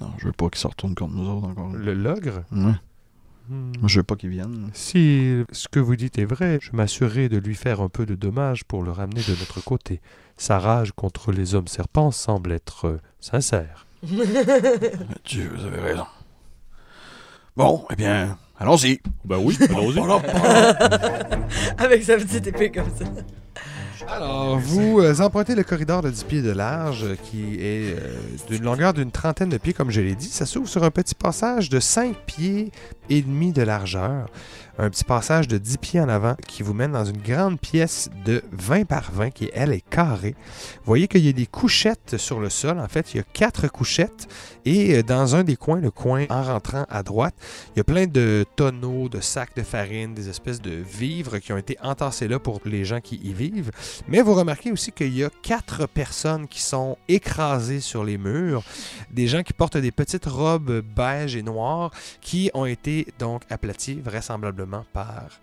Non, 0.00 0.12
je 0.18 0.26
veux 0.26 0.32
pas 0.32 0.48
qu'il 0.48 0.60
se 0.60 0.68
retourne 0.68 0.94
contre 0.94 1.12
nous 1.14 1.28
autres 1.28 1.48
encore. 1.48 1.72
le 1.72 1.92
logre? 1.94 2.44
Hmm. 3.48 3.72
Moi, 3.80 3.88
je 3.88 3.98
veux 3.98 4.04
pas 4.04 4.16
qu'il 4.16 4.30
vienne. 4.30 4.70
Si 4.74 5.42
ce 5.52 5.68
que 5.68 5.80
vous 5.80 5.96
dites 5.96 6.18
est 6.18 6.24
vrai, 6.24 6.58
je 6.62 6.70
m'assurerai 6.72 7.28
de 7.28 7.38
lui 7.38 7.54
faire 7.54 7.80
un 7.80 7.88
peu 7.88 8.06
de 8.06 8.14
dommages 8.14 8.64
pour 8.64 8.82
le 8.82 8.90
ramener 8.92 9.22
de 9.22 9.32
notre 9.32 9.62
côté. 9.62 10.00
Sa 10.36 10.58
rage 10.58 10.92
contre 10.92 11.32
les 11.32 11.54
hommes 11.54 11.68
serpents 11.68 12.10
semble 12.10 12.52
être 12.52 12.86
euh, 12.86 13.00
sincère. 13.20 13.86
Dieu, 15.24 15.50
vous 15.54 15.66
avez 15.66 15.80
raison. 15.80 16.06
Bon, 17.56 17.84
eh 17.90 17.96
bien, 17.96 18.38
allons-y. 18.58 19.00
Ben 19.24 19.38
oui, 19.38 19.58
allons-y. 19.68 19.98
Avec 21.78 22.04
sa 22.04 22.16
petite 22.16 22.46
épée 22.46 22.70
comme 22.70 22.88
ça. 22.96 23.04
Alors, 24.08 24.58
vous 24.58 25.00
euh, 25.00 25.20
empruntez 25.20 25.54
le 25.54 25.62
corridor 25.62 26.02
de 26.02 26.10
10 26.10 26.24
pieds 26.24 26.42
de 26.42 26.50
large 26.50 27.04
euh, 27.04 27.16
qui 27.16 27.56
est 27.56 27.94
euh, 27.94 28.20
d'une 28.48 28.64
longueur 28.64 28.92
d'une 28.92 29.10
trentaine 29.10 29.48
de 29.48 29.58
pieds, 29.58 29.72
comme 29.72 29.90
je 29.90 30.00
l'ai 30.00 30.14
dit. 30.14 30.28
Ça 30.28 30.46
s'ouvre 30.46 30.68
sur 30.68 30.84
un 30.84 30.90
petit 30.90 31.14
passage 31.14 31.68
de 31.68 31.80
5 31.80 32.16
pieds 32.26 32.72
et 33.08 33.22
demi 33.22 33.52
de 33.52 33.62
largeur. 33.62 34.28
Un 34.78 34.88
petit 34.88 35.04
passage 35.04 35.48
de 35.48 35.58
10 35.58 35.78
pieds 35.78 36.00
en 36.00 36.08
avant 36.08 36.34
qui 36.46 36.62
vous 36.62 36.72
mène 36.72 36.92
dans 36.92 37.04
une 37.04 37.18
grande 37.18 37.60
pièce 37.60 38.08
de 38.24 38.42
20 38.52 38.86
par 38.86 39.10
20 39.12 39.30
qui, 39.30 39.50
elle, 39.52 39.72
est 39.72 39.80
carrée. 39.88 40.34
Vous 40.78 40.86
voyez 40.86 41.08
qu'il 41.08 41.24
y 41.24 41.28
a 41.28 41.32
des 41.32 41.46
couchettes 41.46 42.16
sur 42.16 42.40
le 42.40 42.48
sol. 42.48 42.78
En 42.78 42.88
fait, 42.88 43.12
il 43.12 43.18
y 43.18 43.20
a 43.20 43.24
quatre 43.24 43.68
couchettes. 43.68 44.28
Et 44.64 44.96
euh, 44.96 45.02
dans 45.02 45.34
un 45.36 45.44
des 45.44 45.56
coins, 45.56 45.80
le 45.80 45.90
coin 45.90 46.26
en 46.30 46.42
rentrant 46.42 46.86
à 46.88 47.02
droite, 47.02 47.34
il 47.74 47.78
y 47.78 47.80
a 47.80 47.84
plein 47.84 48.06
de 48.06 48.44
tonneaux, 48.56 49.08
de 49.08 49.20
sacs 49.20 49.56
de 49.56 49.62
farine, 49.62 50.14
des 50.14 50.28
espèces 50.28 50.60
de 50.60 50.70
vivres 50.70 51.38
qui 51.38 51.52
ont 51.52 51.58
été 51.58 51.76
entassés 51.82 52.28
là 52.28 52.38
pour 52.38 52.60
les 52.64 52.84
gens 52.84 53.00
qui 53.00 53.16
y 53.16 53.32
vivent. 53.32 53.70
Mais 54.08 54.22
vous 54.22 54.34
remarquez 54.34 54.70
aussi 54.72 54.92
qu'il 54.92 55.16
y 55.16 55.24
a 55.24 55.30
quatre 55.42 55.86
personnes 55.86 56.46
qui 56.48 56.62
sont 56.62 56.96
écrasées 57.08 57.80
sur 57.80 58.04
les 58.04 58.18
murs, 58.18 58.62
des 59.10 59.26
gens 59.26 59.42
qui 59.42 59.52
portent 59.52 59.78
des 59.78 59.92
petites 59.92 60.26
robes 60.26 60.80
beige 60.80 61.36
et 61.36 61.42
noires 61.42 61.90
qui 62.20 62.50
ont 62.54 62.66
été 62.66 63.06
donc 63.18 63.42
aplatis 63.50 64.00
vraisemblablement 64.00 64.59
par 64.92 65.40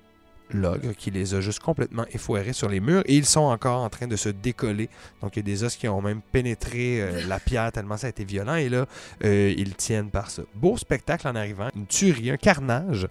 l'ogre 0.52 0.94
qui 0.94 1.12
les 1.12 1.34
a 1.34 1.42
juste 1.42 1.60
complètement 1.60 2.06
effoirés 2.12 2.54
sur 2.54 2.70
les 2.70 2.80
murs 2.80 3.04
et 3.06 3.16
ils 3.16 3.26
sont 3.26 3.42
encore 3.42 3.82
en 3.82 3.90
train 3.90 4.08
de 4.08 4.16
se 4.16 4.30
décoller. 4.30 4.90
Donc 5.22 5.36
il 5.36 5.40
y 5.40 5.42
a 5.42 5.44
des 5.44 5.64
os 5.64 5.76
qui 5.76 5.88
ont 5.88 6.02
même 6.02 6.22
pénétré 6.32 7.02
euh, 7.02 7.22
la 7.28 7.40
pierre 7.40 7.72
tellement 7.72 7.98
ça 7.98 8.08
a 8.08 8.10
été 8.10 8.24
violent 8.24 8.56
et 8.56 8.70
là 8.70 8.86
euh, 9.24 9.54
ils 9.58 9.76
tiennent 9.76 10.10
par 10.10 10.30
ça. 10.30 10.44
Beau 10.56 10.78
spectacle 10.78 11.28
en 11.28 11.36
arrivant, 11.36 11.70
une 11.76 11.88
tuerie, 11.88 12.32
un 12.32 12.38
carnage 12.38 13.08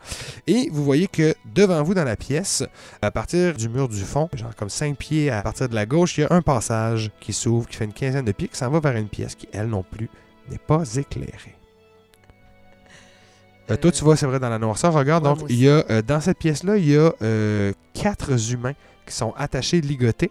et 0.46 0.68
vous 0.70 0.84
voyez 0.84 1.09
que 1.09 1.34
devant 1.54 1.82
vous 1.82 1.94
dans 1.94 2.04
la 2.04 2.16
pièce, 2.16 2.64
à 3.02 3.11
partir 3.11 3.54
du 3.54 3.68
mur 3.68 3.88
du 3.88 4.02
fond, 4.02 4.28
genre 4.34 4.54
comme 4.54 4.70
5 4.70 4.96
pieds 4.96 5.30
à 5.30 5.42
partir 5.42 5.68
de 5.68 5.74
la 5.74 5.86
gauche, 5.86 6.18
il 6.18 6.22
y 6.22 6.24
a 6.24 6.28
un 6.30 6.42
passage 6.42 7.11
qui 7.20 7.32
s'ouvre, 7.32 7.68
qui 7.68 7.76
fait 7.76 7.84
une 7.84 7.92
quinzaine 7.92 8.24
de 8.24 8.32
pieds, 8.32 8.48
qui 8.48 8.57
s'en 8.57 8.70
va 8.70 8.80
vers 8.80 8.96
une 8.96 9.09
pièce 9.09 9.34
qui 9.34 9.48
elle 9.52 9.68
non 9.68 9.82
plus 9.82 10.09
n'est 10.50 10.59
pas 10.59 10.82
éclairée. 10.96 11.55
Euh, 13.70 13.76
toi, 13.76 13.90
tu 13.90 14.04
vois, 14.04 14.16
c'est 14.16 14.26
vrai, 14.26 14.38
dans 14.38 14.48
la 14.48 14.58
noirceur, 14.58 14.92
regarde, 14.92 15.24
Ouais, 15.24 15.30
donc, 15.30 15.40
moi 15.40 15.48
il 15.50 15.60
y 15.60 15.68
a, 15.68 15.84
euh, 15.90 16.02
dans 16.02 16.20
cette 16.20 16.38
pièce-là, 16.38 16.76
il 16.76 16.88
y 16.88 16.96
a 16.96 17.12
euh, 17.22 17.72
quatre 17.94 18.52
humains 18.52 18.74
qui 19.06 19.14
sont 19.14 19.32
attachés, 19.36 19.80
ligotés. 19.80 20.30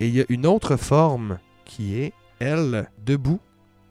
Et 0.00 0.08
il 0.08 0.14
y 0.14 0.20
a 0.20 0.24
une 0.28 0.46
autre 0.46 0.76
forme 0.76 1.38
qui 1.64 2.00
est, 2.00 2.12
elle, 2.40 2.88
debout, 3.04 3.40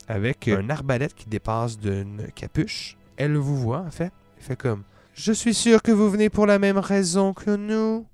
avec 0.08 0.50
un 0.50 0.70
arbalète 0.70 1.14
qui 1.14 1.30
dépasse 1.30 1.80
d'une 1.80 2.28
capuche. 2.36 2.98
Elle 3.16 3.38
vous 3.38 3.56
voit, 3.56 3.80
en 3.80 3.92
fait. 3.92 4.12
Elle 4.38 4.44
fait 4.44 4.56
comme 4.58 4.84
Je 5.14 5.32
suis 5.32 5.54
sûr 5.54 5.82
que 5.82 5.92
vous 5.92 6.10
venez 6.10 6.30
pour 6.30 6.46
la 6.46 6.60
même 6.60 6.78
raison 6.78 7.34
que 7.34 7.56
nous. 7.56 8.06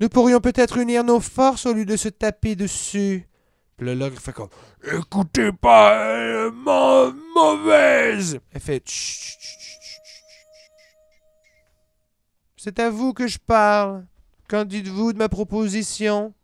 Nous 0.00 0.08
pourrions 0.08 0.40
peut-être 0.40 0.78
unir 0.78 1.04
nos 1.04 1.20
forces 1.20 1.66
au 1.66 1.74
lieu 1.74 1.84
de 1.84 1.96
se 1.96 2.08
taper 2.08 2.56
dessus. 2.56 3.28
Puis 3.78 3.86
le 3.86 3.94
logre 3.94 4.20
fait 4.20 4.32
comme 4.32 4.48
Écoutez 4.92 5.52
pas, 5.52 5.94
elle 6.04 6.46
est 6.48 6.50
mau- 6.50 7.12
mauvaise. 7.34 8.38
Elle 8.52 8.60
fait 8.60 8.82
Chut, 8.86 9.18
chut, 9.20 9.38
chut, 9.40 9.58
chut, 9.60 9.80
chut, 9.80 9.82
chut. 9.82 10.00
C'est 12.56 12.78
à 12.80 12.90
vous 12.90 13.12
que 13.12 13.26
je 13.28 13.38
parle. 13.38 14.04
Qu'en 14.48 14.64
dites-vous 14.64 15.12
de 15.12 15.18
ma 15.18 15.28
proposition? 15.28 16.34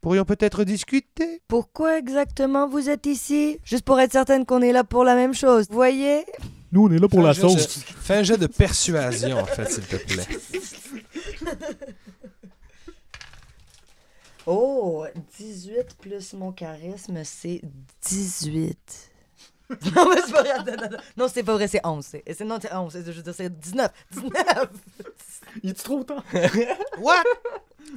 Pourrions 0.00 0.24
peut-être 0.24 0.64
discuter? 0.64 1.42
Pourquoi 1.48 1.98
exactement 1.98 2.68
vous 2.68 2.88
êtes 2.88 3.04
ici? 3.06 3.58
Juste 3.64 3.84
pour 3.84 3.98
être 4.00 4.12
certaine 4.12 4.46
qu'on 4.46 4.62
est 4.62 4.72
là 4.72 4.84
pour 4.84 5.04
la 5.04 5.14
même 5.16 5.34
chose. 5.34 5.66
Vous 5.68 5.74
voyez? 5.74 6.24
Nous, 6.70 6.86
on 6.86 6.90
est 6.92 6.98
là 6.98 7.08
pour 7.08 7.20
la 7.20 7.34
Fais 7.34 7.44
un 7.44 7.48
jet 7.48 7.58
sauce. 7.58 7.84
Fais 8.00 8.14
un 8.14 8.22
jet 8.22 8.36
de 8.38 8.46
persuasion, 8.46 9.38
en 9.40 9.44
fait, 9.46 9.70
s'il 9.70 9.84
te 9.84 9.96
plaît. 9.96 10.26
Oh, 14.50 15.04
18 15.38 15.96
plus 16.00 16.32
mon 16.32 16.52
charisme, 16.52 17.22
c'est 17.22 17.60
18. 18.08 19.10
non, 19.94 20.08
mais 20.08 20.22
c'est 20.24 20.32
pas 20.32 20.40
vrai. 20.42 20.50
attends, 20.52 20.72
attends, 20.72 20.84
attends. 20.86 21.02
Non, 21.18 21.26
c'est 21.28 21.42
pas 21.42 21.52
vrai, 21.52 21.68
c'est 21.68 21.84
11. 21.86 22.02
C'est, 22.06 22.22
c'est- 22.34 22.44
non, 22.44 22.58
c'est 22.60 22.72
11. 22.74 22.90
c'est- 22.90 23.04
Je 23.04 23.10
veux 23.12 23.22
dire, 23.22 23.34
c'est 23.34 23.58
19. 23.58 23.90
19. 24.10 24.32
Il 25.62 25.70
est 25.70 25.74
trop 25.74 26.02
tard? 26.02 26.24
What? 26.98 27.24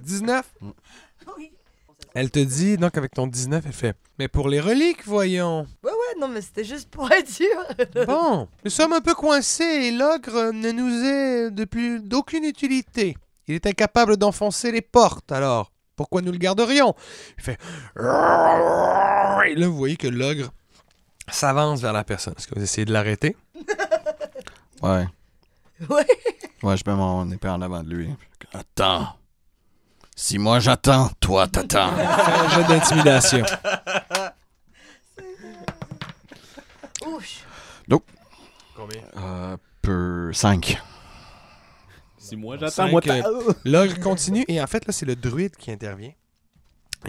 19 0.01 0.45
oui. 1.37 1.51
Elle 2.13 2.29
te 2.31 2.39
dit, 2.39 2.75
donc 2.75 2.97
avec 2.97 3.13
ton 3.13 3.27
19, 3.27 3.63
elle 3.65 3.71
fait 3.71 3.95
Mais 4.19 4.27
pour 4.27 4.49
les 4.49 4.59
reliques, 4.59 5.05
voyons. 5.05 5.61
Ouais, 5.83 5.91
ouais, 5.91 6.19
non, 6.19 6.27
mais 6.27 6.41
c'était 6.41 6.65
juste 6.65 6.89
pour 6.89 7.09
être 7.11 7.29
sûr. 7.29 7.47
Bon, 8.05 8.49
nous 8.65 8.71
sommes 8.71 8.91
un 8.91 8.99
peu 8.99 9.13
coincés 9.15 9.63
et 9.63 9.91
l'ogre 9.91 10.51
ne 10.51 10.71
nous 10.71 11.05
est 11.05 11.51
de 11.51 11.63
plus 11.63 12.01
d'aucune 12.01 12.43
utilité. 12.43 13.15
Il 13.47 13.55
est 13.55 13.65
incapable 13.65 14.17
d'enfoncer 14.17 14.73
les 14.73 14.81
portes, 14.81 15.31
alors 15.31 15.70
pourquoi 16.01 16.21
nous 16.23 16.31
le 16.31 16.39
garderions? 16.39 16.95
Il 17.37 17.43
fait 17.43 17.59
Et 17.95 19.55
là, 19.55 19.67
vous 19.67 19.77
voyez 19.77 19.97
que 19.97 20.07
l'ogre 20.07 20.49
s'avance 21.29 21.79
vers 21.79 21.93
la 21.93 22.03
personne. 22.03 22.33
Est-ce 22.37 22.47
que 22.47 22.55
vous 22.55 22.63
essayez 22.63 22.85
de 22.85 22.93
l'arrêter? 22.93 23.35
Ouais. 24.81 25.05
Ouais. 25.87 26.07
Ouais, 26.63 26.75
je 26.75 26.81
mets 26.87 26.95
mon 26.95 27.29
épée 27.29 27.49
en 27.49 27.61
avant 27.61 27.83
de 27.83 27.89
lui. 27.93 28.09
Attends. 28.51 29.09
Si 30.15 30.39
moi 30.39 30.59
j'attends, 30.59 31.11
toi 31.19 31.47
t'attends. 31.47 31.91
Fais 31.95 32.31
un 32.31 32.49
jet 32.49 32.63
d'intimidation. 32.63 33.43
Ouch. 37.05 37.43
Combien? 38.75 39.01
Euh, 39.17 39.57
peu. 39.83 40.33
5. 40.33 40.81
Si 42.31 42.37
moi 42.37 42.57
Cinq, 42.69 42.91
j'attends, 43.03 43.43
moi 43.43 43.53
L'ogre 43.65 43.99
continue 43.99 44.45
et 44.47 44.61
en 44.61 44.67
fait, 44.67 44.85
là, 44.87 44.93
c'est 44.93 45.05
le 45.05 45.17
druide 45.17 45.57
qui 45.57 45.69
intervient. 45.69 46.13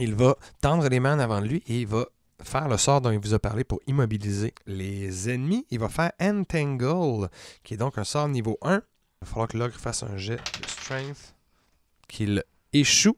Il 0.00 0.16
va 0.16 0.36
tendre 0.60 0.88
les 0.88 0.98
mains 0.98 1.14
en 1.14 1.20
avant 1.20 1.40
de 1.40 1.46
lui 1.46 1.62
et 1.68 1.82
il 1.82 1.86
va 1.86 2.06
faire 2.42 2.66
le 2.66 2.76
sort 2.76 3.00
dont 3.00 3.12
il 3.12 3.20
vous 3.20 3.32
a 3.32 3.38
parlé 3.38 3.62
pour 3.62 3.78
immobiliser 3.86 4.52
les 4.66 5.30
ennemis. 5.30 5.64
Il 5.70 5.78
va 5.78 5.88
faire 5.88 6.10
Entangle, 6.20 7.28
qui 7.62 7.74
est 7.74 7.76
donc 7.76 7.98
un 7.98 8.04
sort 8.04 8.28
niveau 8.28 8.58
1. 8.62 8.74
Il 8.74 8.80
va 9.20 9.26
falloir 9.28 9.46
que 9.46 9.56
l'ogre 9.56 9.78
fasse 9.78 10.02
un 10.02 10.16
jet 10.16 10.38
de 10.38 10.66
strength 10.66 11.36
qu'il 12.08 12.42
échoue. 12.72 13.16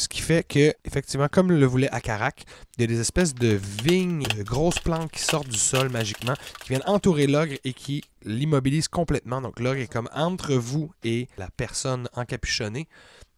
Ce 0.00 0.08
qui 0.08 0.22
fait 0.22 0.42
que, 0.48 0.72
effectivement, 0.86 1.28
comme 1.30 1.52
le 1.52 1.66
voulait 1.66 1.90
Akarak, 1.90 2.44
il 2.78 2.80
y 2.80 2.84
a 2.84 2.86
des 2.86 3.00
espèces 3.00 3.34
de 3.34 3.60
vignes, 3.84 4.22
de 4.34 4.42
grosses 4.42 4.78
plantes 4.78 5.12
qui 5.12 5.20
sortent 5.20 5.50
du 5.50 5.58
sol 5.58 5.90
magiquement, 5.90 6.32
qui 6.62 6.70
viennent 6.70 6.82
entourer 6.86 7.26
l'ogre 7.26 7.52
et 7.64 7.74
qui 7.74 8.02
l'immobilisent 8.22 8.88
complètement. 8.88 9.42
Donc 9.42 9.60
l'ogre 9.60 9.82
est 9.82 9.92
comme 9.92 10.08
entre 10.14 10.54
vous 10.54 10.90
et 11.04 11.28
la 11.36 11.50
personne 11.54 12.08
encapuchonnée. 12.14 12.88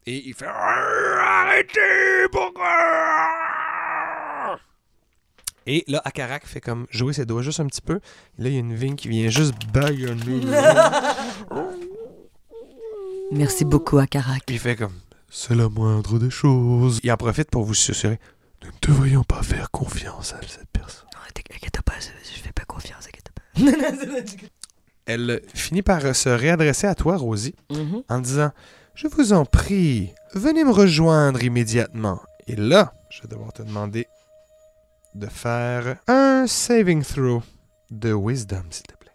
Et 0.06 0.22
il 0.24 0.34
fait 0.34 0.46
Arrêtez, 0.46 2.28
pourquoi 2.30 2.76
Et 5.66 5.82
là, 5.88 6.00
Akarak 6.04 6.46
fait 6.46 6.60
comme 6.60 6.86
jouer 6.90 7.12
ses 7.12 7.26
doigts 7.26 7.42
juste 7.42 7.58
un 7.58 7.66
petit 7.66 7.82
peu. 7.82 7.96
Et 8.38 8.42
là, 8.42 8.48
il 8.50 8.52
y 8.52 8.56
a 8.56 8.60
une 8.60 8.76
vigne 8.76 8.94
qui 8.94 9.08
vient 9.08 9.28
juste 9.30 9.54
baïonner. 9.72 10.46
Merci 13.32 13.64
beaucoup, 13.64 13.98
Akarak. 13.98 14.44
il 14.46 14.60
fait 14.60 14.76
comme 14.76 14.94
C'est 15.34 15.54
la 15.54 15.70
moindre 15.70 16.18
des 16.18 16.28
choses. 16.28 17.00
Il 17.02 17.10
en 17.10 17.16
profite 17.16 17.50
pour 17.50 17.64
vous 17.64 17.72
susurrer 17.72 18.20
Nous 18.62 18.68
ne 18.68 18.76
devrions 18.94 19.24
pas 19.24 19.42
faire 19.42 19.70
confiance 19.70 20.34
à 20.34 20.40
cette 20.46 20.68
personne. 20.70 21.06
Non, 21.14 21.20
t'inquiète 21.32 21.80
pas, 21.82 21.94
je, 21.98 22.38
fais 22.38 22.52
pas 22.52 22.64
confiance, 22.66 23.06
inquiète 23.06 23.30
pas. 23.32 24.46
Elle 25.06 25.40
finit 25.54 25.80
par 25.82 26.14
se 26.14 26.28
réadresser 26.28 26.86
à 26.86 26.94
toi, 26.94 27.16
Rosie, 27.16 27.54
Mhm. 27.70 28.02
en 28.10 28.18
disant 28.20 28.50
Je 28.94 29.08
vous 29.08 29.32
en 29.32 29.46
prie, 29.46 30.12
venez 30.34 30.64
me 30.64 30.70
rejoindre 30.70 31.42
immédiatement. 31.42 32.20
Et 32.46 32.54
là, 32.56 32.92
je 33.08 33.22
vais 33.22 33.28
devoir 33.28 33.54
te 33.54 33.62
demander 33.62 34.06
de 35.14 35.26
faire 35.28 35.96
un 36.08 36.46
saving 36.46 37.02
throw 37.02 37.42
de 37.90 38.12
wisdom, 38.12 38.64
s'il 38.70 38.82
te 38.86 38.94
plaît. 38.96 39.10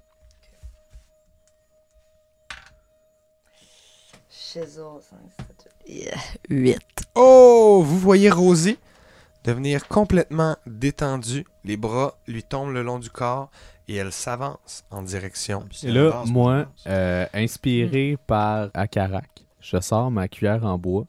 Chisel, 4.30 5.00
5, 5.10 5.18
7, 5.38 5.74
8. 6.50 6.80
Oh, 7.16 7.84
vous 7.86 8.00
voyez 8.00 8.30
Rosie 8.30 8.78
devenir 9.44 9.88
complètement 9.88 10.58
détendue. 10.66 11.46
Les 11.64 11.78
bras 11.78 12.18
lui 12.28 12.44
tombent 12.44 12.74
le 12.74 12.84
long 12.84 13.00
du 13.00 13.10
corps 13.10 13.50
et 13.88 13.96
elle 13.96 14.12
s'avance 14.12 14.84
en 14.92 15.02
direction. 15.02 15.64
Et 15.84 15.92
là, 15.92 16.24
moi, 16.26 16.66
euh, 16.88 17.26
inspiré 17.34 18.18
par 18.28 18.70
Akarak, 18.74 19.46
je 19.62 19.80
sors 19.80 20.12
ma 20.12 20.28
cuillère 20.28 20.66
en 20.66 20.78
bois 20.78 21.06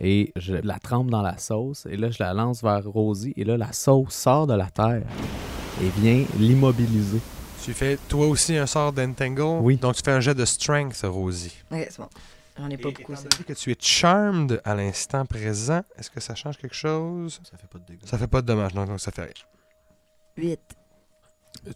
et 0.00 0.32
je 0.36 0.54
la 0.54 0.78
trempe 0.78 1.10
dans 1.10 1.22
la 1.22 1.38
sauce. 1.38 1.86
Et 1.90 1.96
là, 1.96 2.10
je 2.10 2.22
la 2.22 2.32
lance 2.32 2.62
vers 2.62 2.84
Rosie. 2.84 3.34
Et 3.36 3.44
là, 3.44 3.56
la 3.56 3.72
sauce 3.72 4.14
sort 4.14 4.46
de 4.46 4.54
la 4.54 4.70
terre 4.70 5.02
et 5.82 6.00
vient 6.00 6.24
l'immobiliser. 6.38 7.20
Tu 7.64 7.72
fais 7.72 7.98
toi 8.08 8.26
aussi 8.28 8.56
un 8.56 8.66
sort 8.66 8.92
d'entangle? 8.92 9.60
Oui. 9.60 9.76
Donc 9.76 9.96
tu 9.96 10.02
fais 10.04 10.12
un 10.12 10.20
jet 10.20 10.34
de 10.34 10.44
strength, 10.44 11.00
Rosie. 11.04 11.56
Ok, 11.72 11.86
c'est 11.90 11.98
bon. 11.98 12.08
J'en 12.58 12.68
ai 12.70 12.76
pas 12.76 12.88
Et 12.88 12.92
beaucoup, 12.92 13.12
étant 13.12 13.22
ça. 13.22 13.28
donné 13.28 13.44
que 13.44 13.52
tu 13.52 13.70
es 13.70 13.76
charmed 13.78 14.60
à 14.64 14.74
l'instant 14.74 15.24
présent, 15.26 15.82
est-ce 15.96 16.10
que 16.10 16.20
ça 16.20 16.34
change 16.34 16.58
quelque 16.58 16.74
chose? 16.74 17.40
Ça 17.48 17.56
fait 17.56 17.68
pas 17.68 17.78
de 17.78 17.84
dégâts. 17.86 18.04
Ça 18.04 18.18
fait 18.18 18.26
pas 18.26 18.42
de 18.42 18.46
dommage, 18.46 18.74
non, 18.74 18.84
donc 18.84 19.00
ça 19.00 19.12
fait 19.12 19.22
rien. 19.22 19.32
8. 20.36 20.60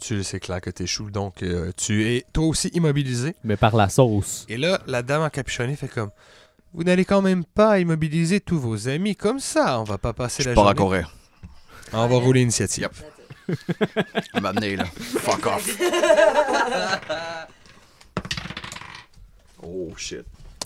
Tu 0.01 0.15
le 0.17 0.23
sais 0.23 0.39
clair 0.41 0.61
que 0.61 0.71
tu 0.71 0.83
échoues, 0.85 1.11
donc 1.11 1.43
euh, 1.43 1.73
tu 1.77 2.07
es 2.09 2.25
toi 2.33 2.47
aussi 2.47 2.69
immobilisé. 2.69 3.35
Mais 3.45 3.57
par 3.57 3.75
la 3.77 3.89
sauce. 3.89 4.45
Et 4.49 4.57
là, 4.57 4.81
la 4.87 5.03
dame 5.03 5.23
encapuchonnée 5.23 5.77
fait 5.77 5.89
comme 5.89 6.11
Vous 6.73 6.85
n'allez 6.85 7.05
quand 7.05 7.23
même 7.23 7.45
pas 7.45 7.79
immobiliser 7.81 8.41
tous 8.41 8.59
vos 8.59 8.89
amis 8.89 9.17
comme 9.17 9.41
ça. 9.41 9.81
On 9.81 9.85
va 9.85 9.99
pas 9.99 10.13
passer 10.13 10.43
Je 10.43 10.49
la 10.51 10.55
pars 10.55 10.65
à 10.69 10.75
journée. 10.75 10.83
courir. 11.03 11.15
On 11.93 12.07
va 12.07 12.17
rouler 12.17 12.41
l'initiative. 12.41 12.89
Elle 13.49 14.41
m'a 14.41 14.51
amené 14.51 14.77
là. 14.77 14.85
Fuck 14.85 15.47
off. 15.47 15.79
Oh 19.65 19.93
shit. 19.97 20.25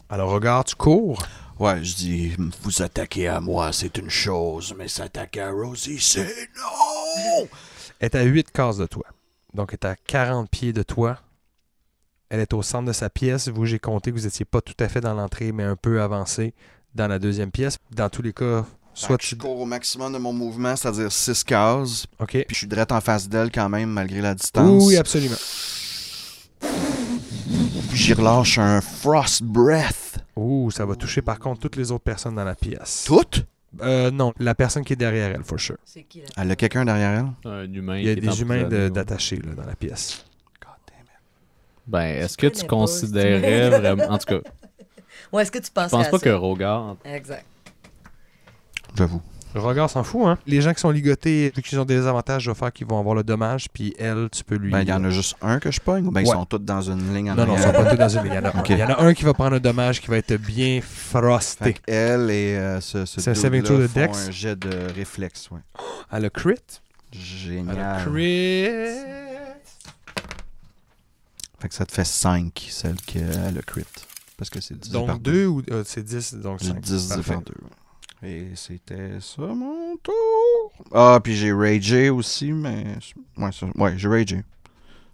Alors 0.08 0.30
regarde, 0.30 0.66
tu 0.66 0.76
cours. 0.76 1.22
Ouais, 1.58 1.82
je 1.82 1.96
dis, 1.96 2.36
vous 2.62 2.82
attaquer 2.82 3.28
à 3.28 3.40
moi, 3.40 3.72
c'est 3.72 3.96
une 3.96 4.10
chose, 4.10 4.74
mais 4.76 4.88
s'attaquer 4.88 5.40
à 5.40 5.50
Rosie, 5.50 5.98
c'est 6.00 6.48
non! 6.56 7.48
Elle 7.98 8.06
est 8.06 8.14
à 8.14 8.22
8 8.22 8.52
cases 8.52 8.76
de 8.76 8.86
toi. 8.86 9.06
Donc 9.54 9.70
elle 9.72 9.78
est 9.82 9.90
à 9.90 9.96
40 9.96 10.50
pieds 10.50 10.72
de 10.74 10.82
toi. 10.82 11.18
Elle 12.28 12.40
est 12.40 12.52
au 12.52 12.62
centre 12.62 12.86
de 12.86 12.92
sa 12.92 13.08
pièce. 13.08 13.48
Vous, 13.48 13.64
j'ai 13.64 13.78
compté 13.78 14.10
que 14.10 14.16
vous 14.16 14.26
étiez 14.26 14.44
pas 14.44 14.60
tout 14.60 14.76
à 14.80 14.88
fait 14.88 15.00
dans 15.00 15.14
l'entrée, 15.14 15.50
mais 15.52 15.64
un 15.64 15.76
peu 15.76 16.02
avancé 16.02 16.54
dans 16.94 17.08
la 17.08 17.18
deuxième 17.18 17.50
pièce. 17.50 17.78
Dans 17.90 18.10
tous 18.10 18.22
les 18.22 18.32
cas, 18.32 18.66
soit 18.92 19.16
je 19.20 19.28
tu... 19.28 19.36
cours 19.36 19.60
au 19.60 19.64
maximum 19.64 20.12
de 20.12 20.18
mon 20.18 20.32
mouvement, 20.32 20.76
c'est-à-dire 20.76 21.10
6 21.10 21.42
cases. 21.44 22.06
OK. 22.20 22.32
Puis 22.32 22.44
je 22.50 22.54
suis 22.54 22.66
direct 22.66 22.92
en 22.92 23.00
face 23.00 23.28
d'elle 23.28 23.50
quand 23.50 23.68
même, 23.68 23.90
malgré 23.90 24.20
la 24.20 24.34
distance. 24.34 24.84
Oui, 24.84 24.96
absolument. 24.96 25.36
Puis 27.96 28.04
j'y 28.04 28.12
relâche 28.12 28.58
un 28.58 28.82
Frost 28.82 29.42
Breath. 29.42 30.18
Ouh, 30.36 30.70
ça 30.70 30.84
va 30.84 30.94
toucher 30.96 31.22
par 31.22 31.38
contre 31.38 31.60
toutes 31.62 31.76
les 31.76 31.90
autres 31.90 32.04
personnes 32.04 32.34
dans 32.34 32.44
la 32.44 32.54
pièce. 32.54 33.04
Toutes? 33.06 33.46
Euh, 33.80 34.10
non, 34.10 34.34
la 34.38 34.54
personne 34.54 34.84
qui 34.84 34.92
est 34.92 34.96
derrière 34.96 35.34
elle, 35.34 35.42
for 35.44 35.58
sure. 35.58 35.78
C'est 35.82 36.02
qui 36.02 36.20
là? 36.20 36.26
Elle 36.36 36.50
a 36.50 36.56
quelqu'un 36.56 36.84
derrière 36.84 37.24
elle? 37.44 37.50
Un 37.50 37.72
humain. 37.72 37.96
Il 37.96 38.04
y 38.06 38.10
a 38.10 38.12
qui 38.14 38.18
est 38.18 38.28
des 38.28 38.42
humains 38.42 38.56
de- 38.58 38.64
emprisonné, 38.64 38.84
ouais. 38.84 38.90
d'attachés 38.90 39.36
là, 39.36 39.54
dans 39.54 39.64
la 39.64 39.74
pièce. 39.76 40.26
God 40.62 40.72
damn 40.86 41.06
it. 41.06 41.10
Ben, 41.86 42.00
est-ce 42.22 42.36
que 42.36 42.48
connais 42.48 42.52
tu 42.60 42.60
pas, 42.60 42.66
considérais 42.68 43.40
c'est- 43.40 43.78
vraiment. 43.78 44.04
En 44.10 44.18
tout 44.18 44.26
cas, 44.26 44.50
Ouais, 45.32 45.42
est-ce 45.42 45.50
que 45.50 45.58
tu 45.58 45.70
penses 45.70 45.86
je 45.86 45.96
pense 45.96 46.06
à 46.06 46.10
pas 46.10 46.18
ça? 46.18 46.24
que 46.24 46.30
Rogard. 46.30 46.96
Exact. 47.02 47.46
J'avoue. 48.94 49.22
Le 49.56 49.62
regard 49.62 49.88
s'en 49.88 50.04
fout, 50.04 50.26
hein? 50.26 50.36
Les 50.46 50.60
gens 50.60 50.74
qui 50.74 50.80
sont 50.80 50.90
ligotés, 50.90 51.50
vu 51.56 51.62
qu'ils 51.62 51.80
ont 51.80 51.86
des 51.86 52.06
avantages, 52.06 52.42
je 52.42 52.50
vais 52.50 52.54
faire 52.54 52.70
qu'ils 52.70 52.86
vont 52.86 52.98
avoir 53.00 53.14
le 53.14 53.24
dommage, 53.24 53.68
puis 53.72 53.94
elle, 53.98 54.28
tu 54.30 54.44
peux 54.44 54.56
lui. 54.56 54.70
Ben, 54.70 54.82
il 54.82 54.88
y 54.88 54.92
en 54.92 55.02
a 55.02 55.08
juste 55.08 55.34
un 55.40 55.60
que 55.60 55.70
je 55.70 55.80
pogne 55.80 56.06
ou 56.06 56.10
ben 56.10 56.20
ils 56.20 56.26
sont 56.26 56.44
tous 56.44 56.58
dans 56.58 56.82
une 56.82 57.14
ligne 57.14 57.30
en 57.30 57.36
Non, 57.36 57.46
non, 57.46 57.54
ils 57.56 57.62
arrière? 57.64 57.74
sont 57.74 57.82
pas 57.84 57.90
tous 57.90 57.96
dans 57.96 58.08
une 58.10 58.22
ligne. 58.24 58.32
Il 58.32 58.36
y 58.36 58.38
en 58.38 58.44
a 58.44 58.48
un. 58.54 58.60
Ok. 58.60 58.68
Il 58.68 58.76
y 58.78 58.84
en 58.84 58.88
a 58.90 59.00
un 59.02 59.14
qui 59.14 59.24
va 59.24 59.32
prendre 59.32 59.56
un 59.56 59.58
dommage 59.58 60.02
qui 60.02 60.08
va 60.08 60.18
être 60.18 60.36
bien 60.36 60.82
Fait 60.82 61.18
frosté. 61.20 61.72
qu'elle 61.72 62.30
et 62.30 62.54
euh, 62.58 62.82
ce, 62.82 63.06
ce 63.06 63.18
C'est 63.22 63.34
saving 63.34 63.62
throw 63.62 63.78
de 63.78 63.86
Dex? 63.86 64.28
un 64.28 64.30
jet 64.30 64.56
de 64.58 64.92
réflexe, 64.94 65.50
ouais. 65.50 65.60
Elle 66.12 66.26
a 66.26 66.28
crit. 66.30 66.50
Elle 67.14 67.18
a 67.18 67.22
Génial. 67.24 68.04
crit. 68.04 68.68
Fait 71.60 71.68
que 71.70 71.74
ça 71.74 71.86
te 71.86 71.92
fait 71.92 72.04
5, 72.04 72.66
celle 72.70 72.96
qui 72.96 73.20
a 73.20 73.50
le 73.50 73.62
crit. 73.62 73.84
Parce 74.36 74.50
que 74.50 74.60
c'est 74.60 74.78
10 74.78 74.90
par 74.90 75.06
Donc 75.06 75.22
2 75.22 75.46
ou 75.46 75.62
euh, 75.70 75.82
c'est 75.86 76.02
10, 76.02 76.34
donc 76.34 76.58
J'ai 76.60 76.68
5. 76.72 76.80
10 76.80 77.08
par 77.26 77.40
2. 77.40 77.54
Et 78.22 78.48
c'était 78.54 79.20
ça 79.20 79.42
mon 79.42 79.96
tour. 80.02 80.72
Ah, 80.92 81.20
puis 81.22 81.36
j'ai 81.36 81.52
ragé 81.52 82.10
aussi, 82.10 82.52
mais. 82.52 82.84
Ouais, 83.36 83.52
ça- 83.52 83.66
ouais 83.76 83.94
j'ai 83.98 84.08
ragé. 84.08 84.42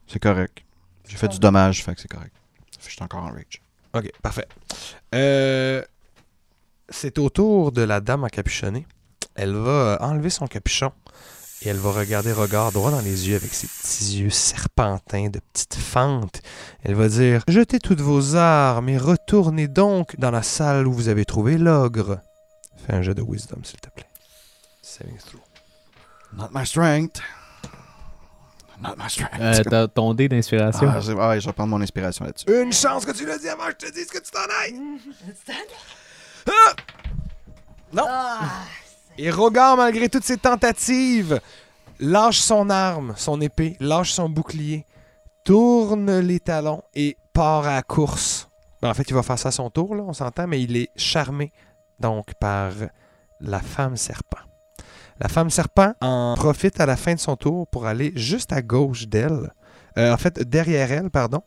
C'est 0.07 0.21
correct. 0.21 0.63
J'ai 1.09 1.17
fait 1.17 1.29
du 1.29 1.39
dommage, 1.39 1.83
fait 1.85 1.95
que 1.95 2.01
c'est 2.01 2.09
correct. 2.11 2.33
Fait 2.79 2.85
que 2.85 2.91
je 2.91 2.95
suis 2.95 3.03
encore 3.03 3.25
en 3.25 3.31
rage. 3.33 3.61
Ok, 3.95 4.11
parfait. 4.23 4.47
Euh, 5.15 5.83
c'est 6.89 7.19
au 7.19 7.29
tour 7.29 7.73
de 7.73 7.83
la 7.83 8.01
dame 8.01 8.25
encapuchonnée. 8.25 8.87
Elle 9.35 9.55
va 9.55 9.71
euh, 9.71 9.97
enlever 10.01 10.31
son 10.31 10.47
capuchon 10.47 10.93
et 11.63 11.69
elle 11.69 11.77
va 11.77 11.91
regarder 11.93 12.33
regard 12.33 12.73
droit 12.73 12.91
dans 12.91 13.01
les 13.01 13.29
yeux 13.29 13.37
avec 13.37 13.53
ses 13.53 13.67
petits 13.67 14.19
yeux 14.23 14.31
serpentins 14.31 15.29
de 15.29 15.41
petites 15.53 15.75
fentes. 15.75 16.41
Elle 16.83 16.95
va 16.95 17.09
dire 17.09 17.43
Jetez 17.49 17.79
toutes 17.79 18.01
vos 18.01 18.37
armes 18.37 18.89
et 18.89 18.99
retournez 18.99 19.69
donc 19.69 20.19
dans 20.19 20.31
la 20.31 20.43
salle 20.43 20.87
où 20.87 20.93
vous 20.93 21.09
avez 21.09 21.25
trouvé 21.25 21.59
l'ogre. 21.59 22.21
Fais 22.87 22.95
un 22.95 23.03
jet 23.03 23.15
de 23.15 23.23
wisdom, 23.23 23.63
s'il 23.65 23.81
te 23.81 23.89
plaît. 23.91 24.07
Saving 24.83 25.17
throw. 25.19 25.41
Not 26.37 26.49
my 26.53 26.67
strength. 26.67 27.21
Not 28.81 28.95
my 28.99 29.09
strength. 29.09 29.41
Euh, 29.41 29.63
t'as 29.63 29.87
ton 29.89 30.13
dé 30.15 30.29
d'inspiration. 30.29 30.89
ah, 30.91 31.01
c'est- 31.01 31.15
ah, 31.19 31.39
je 31.39 31.47
vais 31.47 31.53
prendre 31.53 31.71
mon 31.71 31.81
inspiration 31.81 32.25
là-dessus. 32.25 32.47
Une 32.63 32.73
chance 32.73 33.05
que 33.05 33.13
tu 33.13 33.25
l'as 33.27 33.39
dit 33.39 33.49
avant 33.49 33.67
que 33.67 33.75
je 33.81 33.87
te 33.87 33.93
dise 33.93 34.07
que 34.07 34.19
tu 34.19 34.31
t'en 34.31 34.41
ailles. 34.63 34.81
Non. 37.93 38.05
Ah! 38.09 38.41
Et 39.19 39.31
Rogar, 39.31 39.77
malgré 39.77 40.09
toutes 40.09 40.25
ses 40.25 40.39
tentatives, 40.39 41.39
lâche 42.01 42.39
son 42.41 42.71
arme, 42.71 43.13
son 43.19 43.41
épée, 43.41 43.77
lâche 43.81 44.13
son 44.13 44.29
bouclier, 44.31 44.87
tourne 45.45 46.19
les 46.21 46.41
talons 46.41 46.83
et 46.95 47.17
part 47.35 47.67
à 47.67 47.75
la 47.75 47.83
course. 47.83 48.49
Ben, 48.81 48.89
en 48.91 48.95
fait, 48.95 49.05
il 49.09 49.15
va 49.15 49.23
faire 49.23 49.39
ça 49.39 49.51
à 49.51 49.53
son 49.53 49.69
tour, 49.69 49.95
là, 49.95 50.03
on 50.07 50.15
s'entend, 50.15 50.47
mais 50.49 50.63
il 50.63 50.77
est 50.77 50.89
charmé 50.97 51.53
donc 52.03 52.35
par 52.35 52.73
la 53.41 53.61
femme 53.61 53.97
serpent. 53.97 54.43
La 55.21 55.29
femme 55.29 55.51
serpent 55.51 55.95
en 56.01 56.35
profite 56.37 56.81
à 56.81 56.87
la 56.87 56.97
fin 56.97 57.15
de 57.15 57.21
son 57.21 57.37
tour 57.37 57.67
pour 57.69 57.87
aller 57.87 58.13
juste 58.17 58.53
à 58.53 58.61
gauche 58.61 59.07
d'elle, 59.09 59.51
Euh, 59.99 60.11
en 60.13 60.17
fait 60.17 60.41
derrière 60.49 60.91
elle, 60.91 61.11
pardon, 61.11 61.43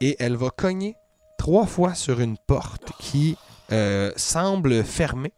et 0.00 0.16
elle 0.18 0.36
va 0.36 0.48
cogner 0.48 0.96
trois 1.36 1.66
fois 1.66 1.92
sur 1.94 2.20
une 2.20 2.38
porte 2.38 2.92
qui 2.98 3.36
euh, 3.70 4.10
semble 4.16 4.82
fermée. 4.82 5.34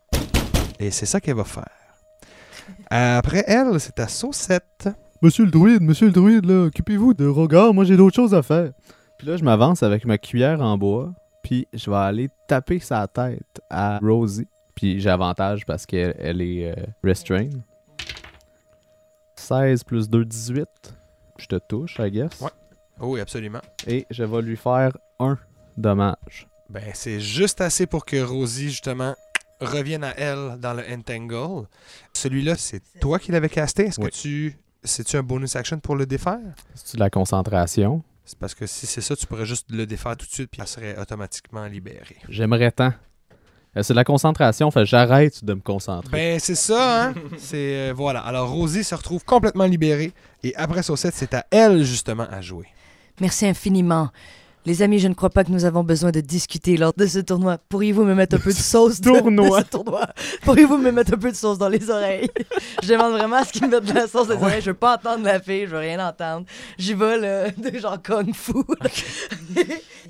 Et 0.79 0.93
c'est 0.93 1.07
ça 1.07 1.21
qu'elle 1.21 1.35
va 1.35 1.45
faire. 1.45 1.67
Après 2.91 3.43
elle, 3.49 3.81
c'est 3.81 3.99
à 3.99 4.07
Saucette. 4.07 4.89
Monsieur 5.21 5.45
le 5.47 5.51
druide, 5.51 5.83
monsieur 5.83 6.07
le 6.07 6.13
druide, 6.13 6.45
là, 6.47 6.67
occupez-vous 6.67 7.13
de 7.13 7.27
Rogard, 7.27 7.75
moi 7.75 7.85
j'ai 7.85 7.97
d'autres 7.97 8.15
choses 8.15 8.35
à 8.35 8.43
faire. 8.43 8.71
Puis 9.19 9.27
là, 9.27 9.37
je 9.37 9.43
m'avance 9.43 9.83
avec 9.83 10.05
ma 10.05 10.17
cuillère 10.17 10.61
en 10.61 10.79
bois, 10.79 11.13
puis 11.49 11.67
je 11.73 11.91
vais 11.91 11.97
aller 11.97 12.29
taper 12.47 12.79
sa 12.79 13.07
tête 13.09 13.63
à 13.71 13.99
Rosie. 14.03 14.47
Puis 14.75 15.01
j'ai 15.01 15.09
avantage 15.09 15.65
parce 15.65 15.87
qu'elle 15.87 16.15
elle 16.19 16.43
est 16.43 16.71
euh, 16.71 16.75
restrained. 17.03 17.63
16 19.37 19.83
plus 19.85 20.11
2, 20.11 20.27
18. 20.27 20.67
Je 21.39 21.47
te 21.47 21.57
touche, 21.57 21.97
I 22.01 22.11
guess. 22.11 22.39
Ouais. 22.43 22.51
Oui, 23.01 23.21
absolument. 23.21 23.61
Et 23.87 24.07
je 24.11 24.25
vais 24.25 24.43
lui 24.43 24.57
faire 24.59 24.95
un 25.19 25.39
dommage. 25.79 26.47
Ben, 26.69 26.85
c'est 26.93 27.19
juste 27.19 27.63
assez 27.63 27.87
pour 27.87 28.05
que 28.05 28.21
Rosie, 28.23 28.69
justement, 28.69 29.15
revienne 29.59 30.05
à 30.05 30.11
elle 30.19 30.59
dans 30.61 30.75
le 30.75 30.83
Entangle. 30.93 31.67
Celui-là, 32.13 32.57
c'est 32.57 32.83
toi 33.01 33.19
qui 33.19 33.33
l'avais 33.33 33.49
casté. 33.49 33.85
Est-ce 33.87 34.01
Oui. 34.01 34.11
que 34.11 34.15
tu. 34.15 34.59
C'est-tu 34.85 35.17
un 35.17 35.23
bonus 35.23 35.57
action 35.57 35.79
pour 35.79 35.97
le 35.97 36.05
défaire? 36.05 36.41
C'est-tu 36.75 36.97
de 36.97 37.01
la 37.01 37.09
concentration? 37.11 38.03
C'est 38.29 38.39
parce 38.39 38.55
que 38.55 38.67
si 38.67 38.87
c'est 38.87 39.01
ça, 39.01 39.17
tu 39.17 39.27
pourrais 39.27 39.47
juste 39.47 39.69
le 39.71 39.87
défaire 39.87 40.15
tout 40.15 40.27
de 40.27 40.31
suite, 40.31 40.51
puis 40.51 40.61
elle 40.61 40.69
serait 40.69 40.99
automatiquement 41.01 41.65
libérée. 41.65 42.19
J'aimerais 42.29 42.71
tant. 42.71 42.93
Euh, 43.75 43.83
c'est 43.83 43.95
de 43.95 43.97
la 43.97 44.05
concentration, 44.05 44.71
fait 44.71 44.85
j'arrête 44.85 45.43
de 45.43 45.55
me 45.55 45.61
concentrer. 45.61 46.13
Ben, 46.13 46.39
c'est 46.39 46.55
ça, 46.55 47.07
hein? 47.07 47.15
c'est. 47.39 47.57
euh, 47.57 47.93
voilà. 47.97 48.21
Alors, 48.21 48.51
Rosie 48.51 48.85
se 48.85 48.95
retrouve 48.95 49.25
complètement 49.25 49.65
libérée. 49.65 50.13
Et 50.43 50.55
après 50.57 50.83
Saucette, 50.83 51.15
c'est 51.15 51.33
à 51.33 51.47
elle, 51.51 51.83
justement, 51.85 52.27
à 52.31 52.43
jouer. 52.43 52.67
Merci 53.19 53.47
infiniment. 53.47 54.11
Les 54.69 54.83
amis, 54.83 54.99
je 54.99 55.09
ne 55.09 55.15
crois 55.15 55.31
pas 55.31 55.45
que 55.45 55.51
nous 55.51 55.65
avons 55.65 55.83
besoin 55.83 56.11
de 56.11 56.21
discuter 56.21 56.77
lors 56.77 56.93
de 56.95 57.07
ce 57.07 57.21
tournoi. 57.21 57.57
Pourriez-vous 57.71 58.05
me 58.05 58.15
mettre 58.15 58.37
un 58.37 58.39
peu 58.39 58.51
de 58.53 58.59
sauce 58.59 59.01
de- 59.01 59.09
Tournoi. 59.11 59.61
de 59.61 59.65
ce 59.67 59.71
tournoi? 59.71 60.07
Pourriez-vous 60.43 60.77
me 60.77 60.91
mettre 60.93 61.15
un 61.15 61.17
peu 61.17 61.31
de 61.31 61.37
sauce 61.37 61.57
dans 61.57 61.71
les 61.71 61.89
oreilles? 61.89 62.29
je 62.83 62.89
demande 62.89 63.13
vraiment 63.13 63.37
à 63.37 63.45
ce 63.47 63.53
qu'ils 63.53 63.63
me 63.65 63.69
mettent 63.71 63.87
de 63.87 63.95
la 63.95 64.07
sauce 64.07 64.29
dans 64.29 64.35
les 64.35 64.43
oreilles. 64.43 64.61
Je 64.61 64.67
veux 64.71 64.75
pas 64.75 64.97
entendre 64.97 65.25
la 65.25 65.41
fille, 65.41 65.63
je 65.63 65.71
veux 65.71 65.79
rien 65.79 66.07
entendre. 66.07 66.45
J'y 66.77 66.93
vais, 66.93 67.17
là, 67.17 67.51
de 67.51 67.79
genre 67.79 67.97
kung 68.03 68.35
fu. 68.35 68.53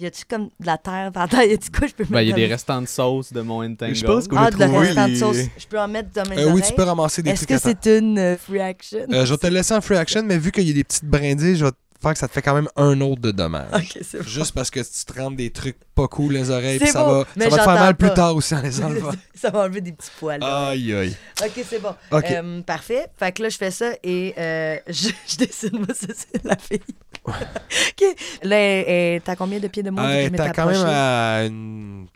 y 0.01 0.07
a-tu 0.07 0.25
comme 0.29 0.47
de 0.59 0.67
la 0.67 0.77
terre 0.77 1.13
par 1.13 1.29
terre? 1.29 1.45
Y 1.45 1.53
a-tu 1.53 1.71
quoi 1.71 1.87
je 1.87 1.93
peux 1.95 2.03
mettre 2.03 2.13
Ben, 2.15 2.23
il 2.23 2.29
y 2.31 2.33
a 2.33 2.35
des 2.35 2.47
restants 2.47 2.83
de 2.83 2.89
sauce 2.89 3.33
de 3.33 3.41
mon 3.43 3.63
Entangle. 3.65 3.95
Je 3.95 4.05
pense 4.05 4.27
qu'on 4.27 4.39
Ah, 4.39 4.51
de 4.51 4.59
la 4.59 4.67
trouvé 4.67 4.87
restant 4.89 5.09
de 5.09 5.15
sauce. 5.15 5.37
Je 5.57 5.67
peux 5.69 5.79
en 5.79 5.87
mettre 5.87 6.09
dans 6.13 6.29
mes 6.29 6.37
Euh, 6.37 6.43
oreilles? 6.47 6.53
oui, 6.57 6.63
tu 6.67 6.73
peux 6.73 6.83
ramasser 6.83 7.23
des 7.23 7.31
Est-ce 7.31 7.45
trucs 7.47 7.61
que 7.61 7.63
c'est 7.63 7.99
une 7.99 8.19
euh, 8.19 8.37
free 8.37 8.61
action? 8.61 9.07
Euh, 9.13 9.25
je 9.25 9.31
vais 9.33 9.39
te 9.39 9.47
laisser 9.47 9.75
en 9.75 9.81
free 9.81 9.97
action, 9.97 10.23
mais 10.25 10.37
vu 10.37 10.51
qu'il 10.51 10.67
y 10.67 10.71
a 10.71 10.75
des 10.75 10.85
petites 10.85 11.05
brindilles, 11.05 11.55
je 11.57 11.65
vais 11.67 11.71
te 11.71 11.77
faire 12.01 12.13
que 12.13 12.19
ça 12.19 12.29
te 12.29 12.33
fait 12.33 12.43
quand 12.43 12.55
même 12.55 12.69
un 12.77 13.01
autre 13.01 13.21
de 13.21 13.31
dommage. 13.31 13.99
C'est. 14.03 14.23
Juste 14.27 14.55
parce 14.55 14.71
que 14.71 14.81
tu 14.81 15.05
te 15.05 15.21
rentres 15.21 15.37
des 15.37 15.51
trucs 15.51 15.77
pas 15.95 16.07
cool 16.09 16.33
les 16.35 16.51
oreilles, 16.51 16.79
puis 16.79 16.89
ça 16.89 17.03
beau, 17.05 17.11
va, 17.11 17.25
ça 17.45 17.49
va 17.49 17.57
te 17.59 17.63
faire 17.63 17.75
mal 17.75 17.97
plus 17.97 18.15
tard 18.15 18.35
aussi 18.37 18.55
en 18.55 18.61
les 18.63 18.81
enlevant. 18.85 19.13
ça 19.35 19.51
va 19.51 19.61
enlever 19.61 19.81
des 19.81 19.93
petits 19.93 20.11
poils. 20.19 20.41
là. 20.41 20.69
aïe, 20.69 20.95
aïe. 20.95 21.17
Ok, 21.43 21.65
c'est 21.69 21.81
bon. 21.83 21.95
Ok. 22.11 22.25
Euh, 22.31 22.63
parfait. 22.63 23.07
Fait 23.17 23.33
que 23.33 23.43
là, 23.43 23.49
je 23.49 23.57
fais 23.57 23.71
ça 23.71 23.91
et 24.03 24.35
euh, 24.39 24.77
je, 24.87 25.09
je 25.27 25.37
décide, 25.37 25.75
moi, 25.75 25.89
c'est 25.95 26.45
la 26.45 26.57
fille. 26.57 26.81
ok. 27.27 28.17
Là, 28.45 29.21
t'as 29.25 29.37
combien 29.37 29.59
de 29.59 29.69
pieds 29.69 29.83
de 29.83 29.91
moi? 29.91 30.05
Euh, 30.05 30.31
T'as 30.37 30.53
quand 30.53 30.67
même 30.67 30.85
à 30.87 31.45
une 31.45 32.07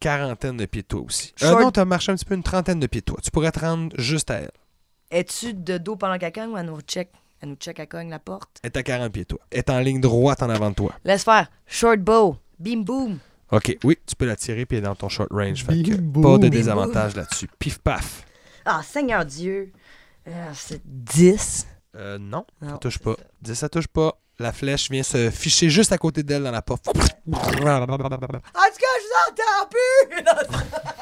quarantaine 0.00 0.56
de 0.56 0.66
pieds 0.66 0.82
de 0.82 0.86
toi 0.88 1.00
aussi. 1.02 1.32
Euh, 1.42 1.50
Short- 1.50 1.60
non, 1.62 1.70
t'as 1.70 1.84
marché 1.84 2.10
un 2.10 2.16
petit 2.16 2.24
peu 2.24 2.34
une 2.34 2.42
trentaine 2.42 2.80
de 2.80 2.86
pieds 2.86 3.00
de 3.02 3.06
toi. 3.06 3.18
Tu 3.22 3.30
pourrais 3.30 3.52
te 3.52 3.60
rendre 3.60 3.94
juste 3.98 4.30
à 4.30 4.34
elle. 4.38 4.50
Es-tu 5.10 5.54
de 5.54 5.78
dos 5.78 5.96
pendant 5.96 6.18
cogne 6.18 6.50
ou 6.50 6.56
elle 6.56 6.66
nous 6.66 6.80
check? 6.82 7.10
Elle 7.42 7.50
nous 7.50 7.54
check, 7.56 7.78
elle 7.78 7.88
cogne 7.88 8.10
la 8.10 8.18
porte? 8.18 8.58
Elle 8.62 8.68
est 8.68 8.76
à 8.76 8.82
40 8.82 9.12
pieds 9.12 9.24
toi. 9.24 9.38
Elle 9.50 9.58
est 9.60 9.70
en 9.70 9.78
ligne 9.78 10.00
droite 10.00 10.42
en 10.42 10.50
avant 10.50 10.70
de 10.70 10.74
toi. 10.74 10.92
Laisse 11.04 11.24
faire. 11.24 11.48
Short 11.66 11.98
bow. 11.98 12.36
Bim 12.58 12.82
boom. 12.82 13.18
Ok, 13.50 13.76
oui, 13.82 13.98
tu 14.06 14.14
peux 14.14 14.26
la 14.26 14.36
tirer 14.36 14.66
puis 14.66 14.76
elle 14.76 14.84
est 14.84 14.86
dans 14.86 14.94
ton 14.94 15.08
short 15.08 15.30
range. 15.32 15.64
Fait 15.64 15.82
que 15.82 15.94
Bim, 15.96 16.22
pas 16.22 16.38
de 16.38 16.48
désavantage 16.48 17.16
là-dessus. 17.16 17.48
Pif 17.58 17.78
paf. 17.78 18.24
Ah, 18.64 18.82
Seigneur 18.84 19.24
Dieu. 19.24 19.72
Euh, 20.28 20.50
c'est 20.54 20.82
10. 20.84 21.66
Euh, 21.96 22.18
non, 22.18 22.44
ça 22.62 22.78
touche 22.78 22.98
pas. 22.98 23.14
ça. 23.16 23.24
Dis, 23.40 23.56
ça 23.56 23.68
touche 23.68 23.88
pas. 23.88 24.20
La 24.38 24.52
flèche 24.52 24.90
vient 24.90 25.02
se 25.02 25.30
ficher 25.30 25.68
juste 25.68 25.92
à 25.92 25.98
côté 25.98 26.22
d'elle 26.22 26.44
dans 26.44 26.50
la 26.50 26.62
porte. 26.62 26.86
En 26.88 26.92
tout 26.92 27.00
cas, 27.00 27.10
je 27.26 29.06
vous 29.06 29.16
entends 29.28 29.68
plus! 29.70 30.24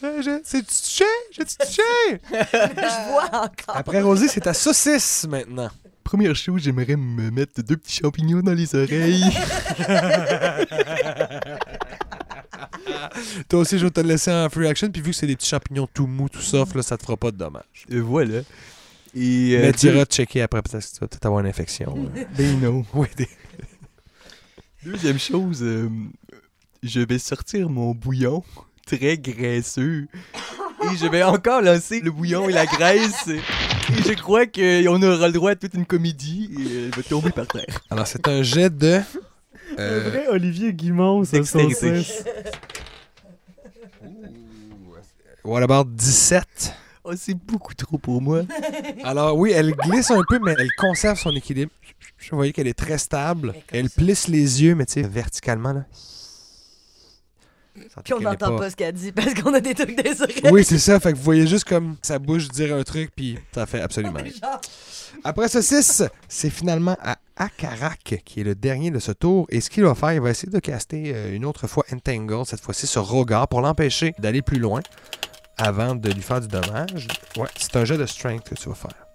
C'est-tu 0.00 0.64
touché? 0.64 1.04
J'ai-tu 1.32 1.56
touché? 1.56 1.82
je 2.32 3.10
vois 3.10 3.26
encore. 3.26 3.76
Après 3.76 4.00
Rosie, 4.00 4.28
c'est 4.28 4.40
ta 4.40 4.54
saucisse 4.54 5.26
maintenant. 5.28 5.70
Première 6.04 6.34
chose, 6.34 6.62
j'aimerais 6.62 6.96
me 6.96 7.30
mettre 7.30 7.62
deux 7.62 7.76
petits 7.76 7.96
champignons 8.00 8.40
dans 8.40 8.54
les 8.54 8.74
oreilles. 8.74 9.22
Toi 13.48 13.60
aussi, 13.60 13.78
je 13.78 13.84
vais 13.84 13.90
te 13.90 14.00
laisser 14.00 14.32
en 14.32 14.48
free 14.48 14.66
action. 14.66 14.90
Puis 14.90 15.02
vu 15.02 15.10
que 15.10 15.16
c'est 15.16 15.26
des 15.26 15.36
petits 15.36 15.48
champignons 15.48 15.86
tout 15.92 16.06
mous, 16.06 16.28
tout 16.28 16.40
soft, 16.40 16.74
là, 16.74 16.82
ça 16.82 16.96
te 16.96 17.02
fera 17.04 17.16
pas 17.16 17.30
de 17.30 17.36
dommage. 17.36 17.86
Euh, 17.92 18.00
voilà. 18.00 18.40
Et, 19.14 19.56
euh, 19.56 19.60
Mais 19.62 19.72
tu 19.72 19.86
iras 19.88 20.04
checker 20.04 20.42
après, 20.42 20.62
peut-être 20.62 20.84
que 20.86 20.94
tu 20.94 21.00
vas 21.00 21.08
peut-être 21.08 21.26
avoir 21.26 21.40
une 21.40 21.46
infection. 21.48 21.94
là. 22.14 22.22
Ben 22.36 22.60
non. 22.60 22.84
des- 23.16 23.28
Deuxième 24.84 25.18
chose, 25.18 25.62
euh, 25.62 25.88
je 26.82 27.00
vais 27.00 27.18
sortir 27.18 27.68
mon 27.68 27.92
bouillon 27.94 28.42
très 28.86 29.18
graisseux. 29.18 30.08
Et 30.82 30.96
je 30.96 31.06
vais 31.06 31.22
encore 31.22 31.60
lancer 31.60 32.00
le 32.00 32.10
bouillon 32.10 32.48
et 32.48 32.52
la 32.52 32.66
graisse. 32.66 33.28
Et 33.28 34.02
je 34.02 34.12
crois 34.14 34.46
qu'on 34.46 35.02
aura 35.02 35.26
le 35.26 35.32
droit 35.32 35.50
à 35.50 35.56
toute 35.56 35.74
une 35.74 35.86
comédie 35.86 36.50
et 36.58 36.84
elle 36.84 36.90
va 36.90 37.02
tomber 37.02 37.30
par 37.30 37.46
terre. 37.46 37.80
Alors, 37.90 38.06
c'est 38.06 38.26
un 38.28 38.42
jet 38.42 38.74
de. 38.76 39.00
Le 39.76 39.80
euh, 39.80 40.08
vrai 40.10 40.26
Olivier 40.28 40.72
Guimond, 40.72 41.24
saucisse. 41.24 42.24
what 45.44 45.62
about 45.62 45.84
17? 45.84 46.74
Oh, 47.04 47.12
c'est 47.16 47.34
beaucoup 47.34 47.74
trop 47.74 47.98
pour 47.98 48.20
moi. 48.20 48.42
Alors, 49.04 49.36
oui, 49.36 49.52
elle 49.54 49.72
glisse 49.72 50.10
un 50.10 50.22
peu, 50.28 50.38
mais 50.38 50.54
elle 50.58 50.70
conserve 50.76 51.18
son 51.18 51.34
équilibre. 51.34 51.72
Vous 52.30 52.36
voyez 52.36 52.52
qu'elle 52.52 52.68
est 52.68 52.78
très 52.78 52.98
stable. 52.98 53.54
Elle 53.72 53.88
plisse 53.88 54.28
les 54.28 54.62
yeux, 54.62 54.74
mais 54.74 54.86
tu 54.86 54.94
sais, 54.94 55.02
verticalement, 55.02 55.72
là. 55.72 55.86
Puis 58.04 58.14
on 58.14 58.20
n'entend 58.20 58.56
pas... 58.56 58.70
ce 58.70 58.76
qu'elle 58.76 58.94
dit 58.94 59.12
parce 59.12 59.34
qu'on 59.34 59.54
a 59.54 59.60
des 59.60 59.74
trucs 59.74 59.96
des 59.96 60.20
oreilles. 60.20 60.52
Oui, 60.52 60.64
c'est 60.64 60.78
ça. 60.78 60.98
Fait 61.00 61.12
que 61.12 61.16
vous 61.16 61.24
voyez 61.24 61.46
juste 61.46 61.64
comme 61.64 61.96
sa 62.02 62.18
bouche 62.18 62.48
dire 62.48 62.74
un 62.74 62.82
truc, 62.82 63.10
puis 63.14 63.38
ça 63.54 63.66
fait 63.66 63.80
absolument 63.80 64.20
rien. 64.20 64.32
Après 65.24 65.48
ce 65.48 65.60
6, 65.60 66.04
c'est 66.28 66.50
finalement 66.50 66.96
à 67.02 67.16
Akarak 67.36 68.22
qui 68.24 68.40
est 68.40 68.44
le 68.44 68.54
dernier 68.54 68.90
de 68.90 68.98
ce 68.98 69.12
tour. 69.12 69.46
Et 69.50 69.60
ce 69.60 69.70
qu'il 69.70 69.84
va 69.84 69.94
faire, 69.94 70.12
il 70.12 70.20
va 70.20 70.30
essayer 70.30 70.50
de 70.50 70.58
caster 70.58 71.12
euh, 71.14 71.34
une 71.34 71.44
autre 71.44 71.66
fois 71.66 71.84
Entangle, 71.92 72.44
cette 72.46 72.60
fois-ci 72.60 72.86
sur 72.86 73.04
Rogar, 73.06 73.48
pour 73.48 73.60
l'empêcher 73.60 74.14
d'aller 74.18 74.42
plus 74.42 74.58
loin 74.58 74.80
avant 75.56 75.94
de 75.94 76.10
lui 76.10 76.22
faire 76.22 76.40
du 76.40 76.48
dommage. 76.48 77.08
Ouais, 77.36 77.48
c'est 77.56 77.76
un 77.76 77.84
jet 77.84 77.98
de 77.98 78.06
strength 78.06 78.48
que 78.48 78.54
tu 78.54 78.68
vas 78.68 78.74
faire. 78.74 79.09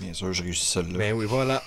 Bien 0.00 0.12
sûr, 0.12 0.32
je 0.32 0.42
réussis 0.42 0.66
celle-là. 0.66 0.98
Ben 0.98 1.14
oui, 1.14 1.24
voilà. 1.26 1.62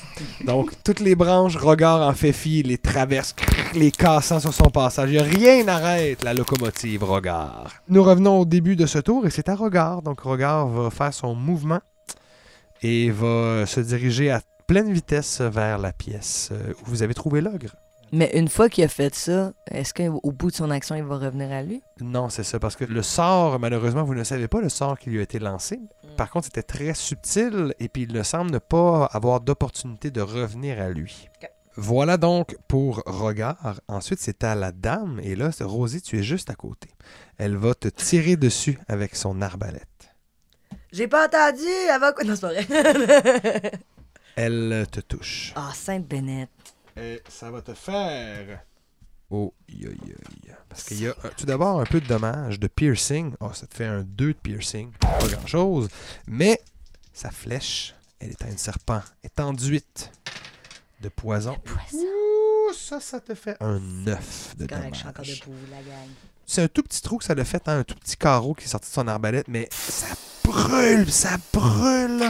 Donc, 0.46 0.72
toutes 0.84 1.00
les 1.00 1.16
branches, 1.16 1.58
Rogar 1.58 2.08
en 2.08 2.14
fait 2.14 2.32
fi, 2.32 2.62
les 2.62 2.78
traverse, 2.78 3.36
les 3.74 3.92
cassant 3.92 4.40
sur 4.40 4.54
son 4.54 4.70
passage. 4.70 5.10
Il 5.10 5.14
n'y 5.14 5.20
a 5.20 5.24
rien 5.24 5.64
n'arrête 5.64 6.24
la 6.24 6.34
locomotive 6.34 7.04
Rogar. 7.04 7.72
Nous 7.88 8.04
revenons 8.04 8.42
au 8.42 8.46
début 8.46 8.76
de 8.76 8.86
ce 8.86 9.00
tour 9.00 9.26
et 9.26 9.32
c'est 9.32 9.50
à 9.50 9.56
Rogar. 9.56 10.04
Donc, 10.04 10.20
Rogar 10.20 10.68
va 10.68 10.90
faire 10.92 11.14
son 11.14 11.34
mouvement 11.34 11.80
et 12.84 13.10
va 13.10 13.66
se 13.66 13.80
diriger 13.80 14.30
à 14.30 14.42
pleine 14.68 14.94
vitesse 14.94 15.42
vers 15.42 15.80
la 15.80 15.92
pièce 15.92 16.50
euh, 16.52 16.74
où 16.82 16.86
vous 16.86 17.02
avez 17.02 17.16
trouvé 17.16 17.42
l'ogre. 17.42 17.76
Mais 18.12 18.32
une 18.34 18.48
fois 18.48 18.70
qu'il 18.70 18.84
a 18.84 18.88
fait 18.88 19.14
ça, 19.14 19.52
est-ce 19.70 19.94
qu'au 19.94 20.32
bout 20.32 20.50
de 20.50 20.56
son 20.56 20.72
action, 20.72 20.96
il 20.96 21.04
va 21.04 21.18
revenir 21.18 21.52
à 21.52 21.62
lui? 21.62 21.82
Non, 22.02 22.30
c'est 22.30 22.44
ça, 22.44 22.60
parce 22.60 22.76
que 22.76 22.86
le 22.86 23.04
sort, 23.04 23.60
malheureusement, 23.60 24.04
vous 24.04 24.16
ne 24.16 24.24
savez 24.24 24.48
pas 24.48 24.62
le 24.62 24.70
sort 24.70 24.98
qui 24.98 25.12
lui 25.12 25.20
a 25.20 25.22
été 25.22 25.38
lancé. 25.38 25.80
Par 26.20 26.30
contre, 26.30 26.48
c'était 26.48 26.64
très 26.64 26.94
subtil 26.94 27.74
et 27.80 27.88
puis 27.88 28.02
il 28.02 28.12
ne 28.12 28.24
semble 28.24 28.52
ne 28.52 28.58
pas 28.58 29.06
avoir 29.06 29.40
d'opportunité 29.40 30.12
de 30.12 30.20
revenir 30.20 30.82
à 30.82 30.90
lui. 30.90 31.30
Voilà 31.78 32.18
donc 32.18 32.58
pour 32.68 33.04
Regard. 33.06 33.80
Ensuite, 33.88 34.20
c'est 34.20 34.44
à 34.44 34.54
la 34.54 34.74
dame 34.74 35.22
et 35.24 35.38
là, 35.38 35.50
Rosie, 35.62 36.02
tu 36.02 36.20
es 36.20 36.24
juste 36.24 36.50
à 36.50 36.56
côté. 36.56 36.90
Elle 37.38 37.56
va 37.56 37.74
te 37.74 37.88
tirer 37.88 38.36
dessus 38.46 38.78
avec 38.90 39.16
son 39.16 39.42
arbalète. 39.42 40.14
J'ai 40.92 41.08
pas 41.08 41.26
entendu! 41.26 41.64
Elle 41.90 42.02
va 42.02 42.12
quoi? 42.12 42.26
Non, 42.26 42.36
c'est 42.36 42.42
pas 42.42 42.92
vrai. 42.94 43.72
Elle 44.36 44.88
te 44.92 45.00
touche. 45.00 45.54
Ah, 45.56 45.72
Sainte 45.74 46.06
Bennett. 46.06 46.50
Et 46.98 47.22
ça 47.30 47.50
va 47.50 47.62
te 47.62 47.74
faire. 47.74 48.60
Oh, 49.32 49.54
yo, 49.68 49.90
yo, 49.92 50.16
yo. 50.48 50.54
Parce 50.68 50.84
qu'il 50.84 51.02
y 51.02 51.08
a 51.08 51.12
euh, 51.12 51.30
tout 51.38 51.46
d'abord 51.46 51.80
un 51.80 51.86
peu 51.86 52.02
de 52.02 52.08
dommage 52.08 52.60
de 52.60 52.68
piercing. 52.68 53.34
Oh, 53.40 53.52
ça 53.54 53.68
te 53.68 53.76
fait 53.76 53.86
un 53.86 54.02
2 54.04 54.28
de 54.28 54.34
piercing. 54.34 54.92
Pas 55.00 55.20
grand 55.28 55.46
chose. 55.48 55.88
Mais 56.28 56.60
sa 57.14 57.30
flèche, 57.30 57.94
elle 58.20 58.32
est 58.32 58.44
un 58.44 58.58
serpent. 58.58 59.02
Est 59.24 59.40
enduite 59.40 60.12
de 61.02 61.10
poison. 61.10 61.58
Ouh, 61.94 62.74
ça, 62.74 63.00
ça 63.00 63.20
te 63.20 63.36
fait 63.36 63.56
un 63.62 63.80
9 63.80 64.56
de 64.58 64.66
Correct, 64.66 64.90
je 64.94 64.98
suis 65.00 65.08
encore 65.08 65.24
dommage. 65.26 65.40
debout, 65.42 65.54
la 65.72 65.78
gang. 65.78 66.10
C'est 66.50 66.64
un 66.64 66.68
tout 66.68 66.82
petit 66.82 67.04
trou 67.04 67.20
que 67.20 67.26
ça 67.26 67.36
l'a 67.36 67.46
fait, 67.46 67.62
hein, 67.68 67.78
un 67.78 67.84
tout 67.84 67.94
petit 67.94 68.18
carreau 68.18 68.56
qui 68.56 68.66
est 68.66 68.70
sorti 68.70 68.90
de 68.90 68.94
son 68.96 69.08
arbalète, 69.08 69.48
mais 69.48 69.70
ça 69.70 70.08
brûle, 70.44 71.08
ça 71.12 71.38
brûle. 71.54 72.24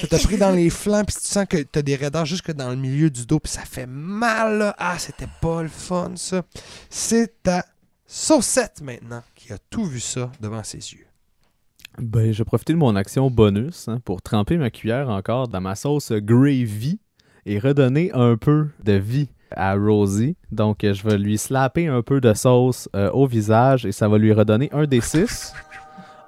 Ça 0.00 0.06
t'a 0.06 0.18
pris 0.18 0.38
dans 0.38 0.52
les 0.52 0.70
flancs, 0.70 1.04
puis 1.04 1.14
tu 1.14 1.28
sens 1.28 1.44
que 1.46 1.58
t'as 1.58 1.82
des 1.82 1.94
raideurs 1.94 2.24
jusque 2.24 2.52
dans 2.52 2.70
le 2.70 2.76
milieu 2.76 3.10
du 3.10 3.26
dos, 3.26 3.38
puis 3.38 3.52
ça 3.52 3.60
fait 3.60 3.84
mal. 3.86 4.74
Ah, 4.78 4.98
c'était 4.98 5.28
pas 5.42 5.62
le 5.62 5.68
fun, 5.68 6.12
ça. 6.16 6.40
C'est 6.88 7.42
ta 7.42 7.66
saucette 8.06 8.80
maintenant 8.80 9.22
qui 9.34 9.52
a 9.52 9.58
tout 9.68 9.84
vu 9.84 10.00
ça 10.00 10.32
devant 10.40 10.64
ses 10.64 10.94
yeux. 10.94 11.06
Ben, 11.98 12.32
je 12.32 12.38
vais 12.38 12.46
profiter 12.46 12.72
de 12.72 12.78
mon 12.78 12.96
action 12.96 13.30
bonus 13.30 13.88
hein, 13.88 14.00
pour 14.06 14.22
tremper 14.22 14.56
ma 14.56 14.70
cuillère 14.70 15.10
encore 15.10 15.48
dans 15.48 15.60
ma 15.60 15.74
sauce 15.74 16.12
gravy 16.12 16.98
et 17.44 17.58
redonner 17.58 18.10
un 18.14 18.38
peu 18.38 18.68
de 18.82 18.94
vie 18.94 19.28
à 19.52 19.74
Rosie. 19.74 20.36
Donc, 20.52 20.84
euh, 20.84 20.92
je 20.94 21.02
vais 21.06 21.18
lui 21.18 21.38
slapper 21.38 21.86
un 21.88 22.02
peu 22.02 22.20
de 22.20 22.32
sauce 22.34 22.88
euh, 22.94 23.10
au 23.12 23.26
visage 23.26 23.86
et 23.86 23.92
ça 23.92 24.08
va 24.08 24.18
lui 24.18 24.32
redonner 24.32 24.68
un 24.72 24.84
des 24.86 25.00
six, 25.00 25.52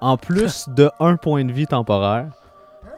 en 0.01 0.17
plus 0.17 0.69
de 0.69 0.91
un 1.01 1.17
point 1.17 1.45
de 1.45 1.53
vie 1.53 1.67
temporaire 1.67 2.33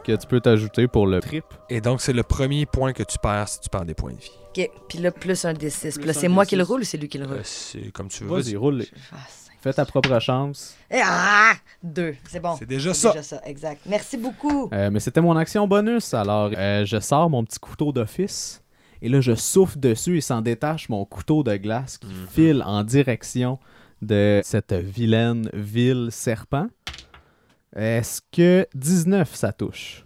que 0.04 0.12
tu 0.12 0.26
peux 0.26 0.40
t'ajouter 0.40 0.86
pour 0.88 1.06
le 1.06 1.20
trip. 1.20 1.44
Et 1.70 1.80
donc, 1.80 2.00
c'est 2.00 2.12
le 2.12 2.22
premier 2.22 2.66
point 2.66 2.92
que 2.92 3.02
tu 3.02 3.18
perds 3.18 3.48
si 3.48 3.60
tu 3.60 3.68
perds 3.70 3.86
des 3.86 3.94
points 3.94 4.12
de 4.12 4.18
vie. 4.18 4.30
Ok, 4.56 4.70
puis 4.88 4.98
là, 4.98 5.10
plus 5.10 5.44
un 5.46 5.52
D6. 5.54 5.96
Puis 5.96 6.04
là, 6.04 6.10
un 6.10 6.12
c'est 6.12 6.28
moi 6.28 6.44
D6. 6.44 6.48
qui 6.48 6.56
le 6.56 6.62
roule 6.64 6.80
ou 6.80 6.84
c'est 6.84 6.98
lui 6.98 7.08
qui 7.08 7.18
le 7.18 7.24
roule? 7.26 7.36
Euh, 7.36 7.40
c'est 7.42 7.90
comme 7.92 8.08
tu 8.08 8.24
veux. 8.24 8.40
Vas-y, 8.40 8.54
roule. 8.56 8.84
Ah. 9.12 9.16
Fais 9.62 9.72
ta 9.72 9.86
propre 9.86 10.18
chance. 10.20 10.74
Eh, 10.90 11.00
Ah! 11.02 11.54
Deux. 11.82 12.14
C'est 12.28 12.38
bon. 12.40 12.54
C'est 12.58 12.66
déjà 12.66 12.92
C'est 12.92 13.00
ça. 13.00 13.10
déjà 13.12 13.22
ça, 13.22 13.40
exact. 13.46 13.80
Merci 13.86 14.18
beaucoup. 14.18 14.68
Euh, 14.74 14.90
mais 14.92 15.00
c'était 15.00 15.22
mon 15.22 15.36
action 15.38 15.66
bonus. 15.66 16.12
Alors, 16.12 16.50
euh, 16.54 16.84
je 16.84 17.00
sors 17.00 17.30
mon 17.30 17.42
petit 17.44 17.58
couteau 17.58 17.90
d'office 17.90 18.62
et 19.04 19.08
là, 19.08 19.20
je 19.20 19.34
souffle 19.34 19.78
dessus 19.78 20.16
et 20.16 20.20
s'en 20.20 20.40
détache 20.40 20.88
mon 20.88 21.04
couteau 21.04 21.42
de 21.44 21.56
glace 21.56 21.98
qui 21.98 22.06
Mhm. 22.08 22.26
file 22.30 22.62
en 22.64 22.82
direction 22.82 23.58
de 24.02 24.40
cette 24.44 24.72
vilaine 24.72 25.48
ville 25.52 26.08
serpent. 26.10 26.66
Est-ce 27.76 28.20
que 28.32 28.66
19 28.74 29.34
ça 29.34 29.52
touche? 29.52 30.04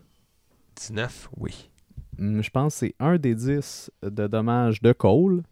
19, 0.76 1.28
oui. 1.36 1.70
Hmm, 2.18 2.40
Je 2.42 2.50
pense 2.50 2.74
que 2.74 2.78
c'est 2.80 2.94
un 2.98 3.16
des 3.18 3.34
10 3.34 3.90
de 4.02 4.26
dommages 4.26 4.80
de 4.82 4.92
Cole. 4.92 5.42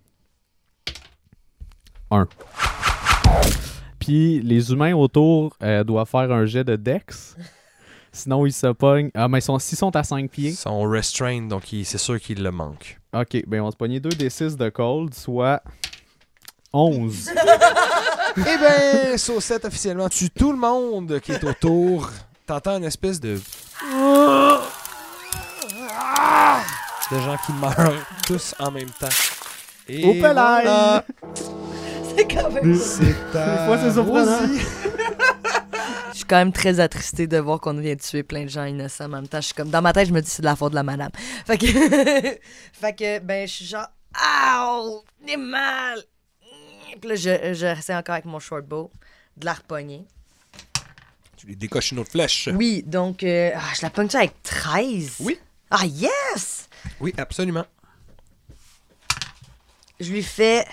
Un. 2.11 2.29
Puis 3.99 4.41
les 4.41 4.71
humains 4.73 4.95
autour 4.95 5.57
euh, 5.63 5.83
doivent 5.85 6.09
faire 6.09 6.31
un 6.33 6.47
jet 6.47 6.65
de 6.65 6.77
Dex. 6.77 7.37
Sinon, 8.13 8.47
ils 8.47 8.53
se 8.53 8.69
pognent. 8.69 9.11
Ah, 9.15 9.29
mais 9.29 9.39
ils 9.39 9.43
sont, 9.43 9.59
s'ils 9.59 9.77
sont 9.77 9.95
à 9.95 10.03
5 10.03 10.31
pieds. 10.31 10.51
Ils 10.51 10.55
sont 10.57 10.81
restrained, 10.83 11.49
donc 11.49 11.65
c'est 11.85 11.99
sûr 11.99 12.19
qu'il 12.21 12.43
le 12.43 12.51
manque. 12.51 12.99
Ok, 13.21 13.43
ben 13.47 13.63
on 13.63 13.67
va 13.67 13.71
se 13.71 13.77
pogner 13.77 13.99
2 13.99 14.11
des 14.11 14.29
6 14.29 14.57
de 14.57 14.69
cold, 14.69 15.15
soit 15.15 15.63
11. 16.73 17.31
Eh 18.39 18.59
ben, 18.59 19.17
Saucette 19.17 19.65
officiellement 19.65 20.11
tue 20.11 20.29
tout 20.29 20.53
le 20.53 20.59
monde 20.59 21.21
qui 21.21 21.33
est 21.33 21.43
autour. 21.43 22.11
T'entends 22.47 22.77
une 22.77 22.85
espèce 22.85 23.19
de. 23.19 23.37
de 27.11 27.19
gens 27.19 27.37
qui 27.47 27.53
meurent 27.55 27.95
tous 28.27 28.55
en 28.59 28.71
même 28.71 28.91
temps. 28.91 29.09
Et 29.89 30.05
Au 30.05 30.13
voilà, 30.21 31.03
C'est 32.17 32.27
quand 32.27 32.51
même. 32.51 32.77
c'est 32.79 33.15
à 33.35 33.57
Des 33.57 33.67
fois, 33.67 33.79
c'est 33.79 33.93
surprenant. 33.93 34.39
Suis 36.27 36.31
quand 36.31 36.39
même 36.39 36.53
très 36.53 36.81
attristée 36.81 37.29
de 37.29 37.39
voir 37.39 37.61
qu'on 37.61 37.75
vient 37.75 37.95
de 37.95 38.01
tuer 38.01 38.25
plein 38.25 38.43
de 38.43 38.49
gens 38.49 38.65
innocents 38.65 39.05
en 39.05 39.11
même 39.11 39.29
temps. 39.29 39.41
Je 39.41 39.47
suis 39.47 39.55
comme, 39.55 39.71
dans 39.71 39.81
ma 39.81 39.93
tête, 39.93 40.09
je 40.09 40.13
me 40.13 40.21
dis 40.21 40.29
c'est 40.29 40.43
de 40.43 40.47
la 40.47 40.57
faute 40.57 40.73
de 40.73 40.75
la 40.75 40.83
madame. 40.83 41.13
Fait 41.47 41.57
que, 41.57 41.67
fait 42.73 42.97
que 42.97 43.19
ben, 43.21 43.47
je 43.47 43.53
suis 43.53 43.65
genre, 43.65 43.87
Ouh, 44.13 45.05
j'ai 45.25 45.37
mal. 45.37 46.03
Puis 47.01 47.11
là, 47.11 47.15
je, 47.15 47.55
je 47.55 47.67
restais 47.67 47.95
encore 47.95 48.15
avec 48.15 48.25
mon 48.25 48.41
short 48.41 48.65
bow, 48.67 48.91
de 49.37 49.45
la 49.45 49.53
repogner. 49.53 50.05
Tu 51.37 51.47
lui 51.47 51.55
décoches 51.55 51.93
une 51.93 52.01
autre 52.01 52.11
flèche. 52.11 52.49
Oui, 52.53 52.83
donc, 52.85 53.23
euh, 53.23 53.53
ah, 53.55 53.73
je 53.77 53.83
la 53.83 53.91
pogne 53.91 54.09
avec 54.15 54.43
13. 54.43 55.19
Oui. 55.21 55.39
Ah, 55.71 55.87
yes! 55.87 56.69
Oui, 56.99 57.15
absolument. 57.19 57.67
Je 60.01 60.11
lui 60.11 60.25
fais 60.25 60.67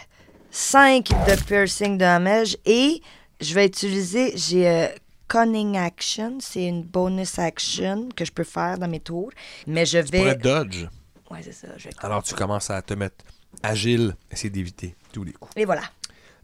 5 0.50 1.10
de 1.10 1.44
piercing 1.44 2.00
damage 2.00 2.58
et 2.66 3.04
je 3.40 3.54
vais 3.54 3.68
utiliser, 3.68 4.36
j'ai 4.36 4.68
euh, 4.68 4.88
Cunning 5.34 5.78
Action, 5.78 6.38
c'est 6.40 6.68
une 6.68 6.84
bonus 6.84 7.40
action 7.40 8.08
que 8.16 8.24
je 8.24 8.32
peux 8.32 8.44
faire 8.44 8.78
dans 8.78 8.88
mes 8.88 9.00
tours, 9.00 9.32
mais 9.66 9.84
je 9.84 9.98
Tu 9.98 10.12
pourrais 10.12 10.36
vais... 10.36 10.36
dodge. 10.36 10.86
Ouais, 11.32 11.40
c'est 11.42 11.52
ça, 11.54 11.70
je 11.76 11.86
vais... 11.86 11.96
Alors 12.04 12.22
tu 12.22 12.36
commences 12.36 12.70
à 12.70 12.80
te 12.84 12.94
mettre 12.94 13.26
agile, 13.64 14.16
essayer 14.32 14.52
d'éviter 14.52 14.96
tous 15.12 15.24
les 15.24 15.32
coups. 15.34 15.52
Et 15.56 15.66
voilà. 15.66 15.82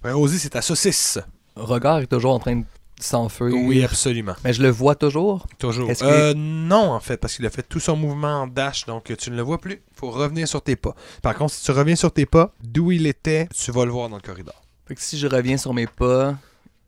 Ben, 0.01 0.13
Rosie, 0.15 0.39
c'est 0.39 0.49
ta 0.49 0.63
saucisse. 0.63 1.19
Regard 1.55 1.99
est 1.99 2.07
toujours 2.07 2.33
en 2.33 2.39
train 2.39 2.55
de 2.55 2.65
s'enfuir. 2.99 3.53
Oui, 3.53 3.83
absolument. 3.83 4.33
Mais 4.43 4.53
je 4.53 4.63
le 4.63 4.69
vois 4.69 4.95
toujours? 4.95 5.45
Toujours. 5.59 5.87
Que- 5.87 6.03
Euh, 6.03 6.33
non, 6.35 6.91
en 6.93 6.99
fait, 6.99 7.17
parce 7.17 7.35
qu'il 7.35 7.45
a 7.45 7.51
fait 7.51 7.61
tout 7.61 7.79
son 7.79 7.95
mouvement 7.95 8.41
en 8.41 8.47
dash, 8.47 8.87
donc 8.87 9.15
tu 9.15 9.29
ne 9.29 9.35
le 9.35 9.43
vois 9.43 9.59
plus. 9.59 9.83
Il 9.91 9.95
faut 9.99 10.09
revenir 10.09 10.47
sur 10.47 10.63
tes 10.63 10.75
pas. 10.75 10.95
Par 11.21 11.35
contre, 11.35 11.53
si 11.53 11.63
tu 11.63 11.69
reviens 11.69 11.95
sur 11.95 12.11
tes 12.11 12.25
pas, 12.25 12.53
d'où 12.63 12.91
il 12.91 13.05
était, 13.05 13.47
tu 13.55 13.71
vas 13.71 13.85
le 13.85 13.91
voir 13.91 14.09
dans 14.09 14.15
le 14.15 14.21
corridor. 14.23 14.59
Fait 14.87 14.95
que 14.95 15.01
si 15.01 15.19
je 15.19 15.27
reviens 15.27 15.57
sur 15.57 15.75
mes 15.75 15.85
pas, 15.85 16.35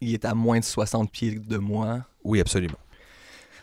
il 0.02 0.14
est 0.14 0.26
à 0.26 0.34
moins 0.34 0.60
de 0.60 0.66
60 0.66 1.12
pieds 1.12 1.40
de 1.40 1.58
moi. 1.58 2.02
Oui, 2.24 2.42
absolument. 2.42 2.78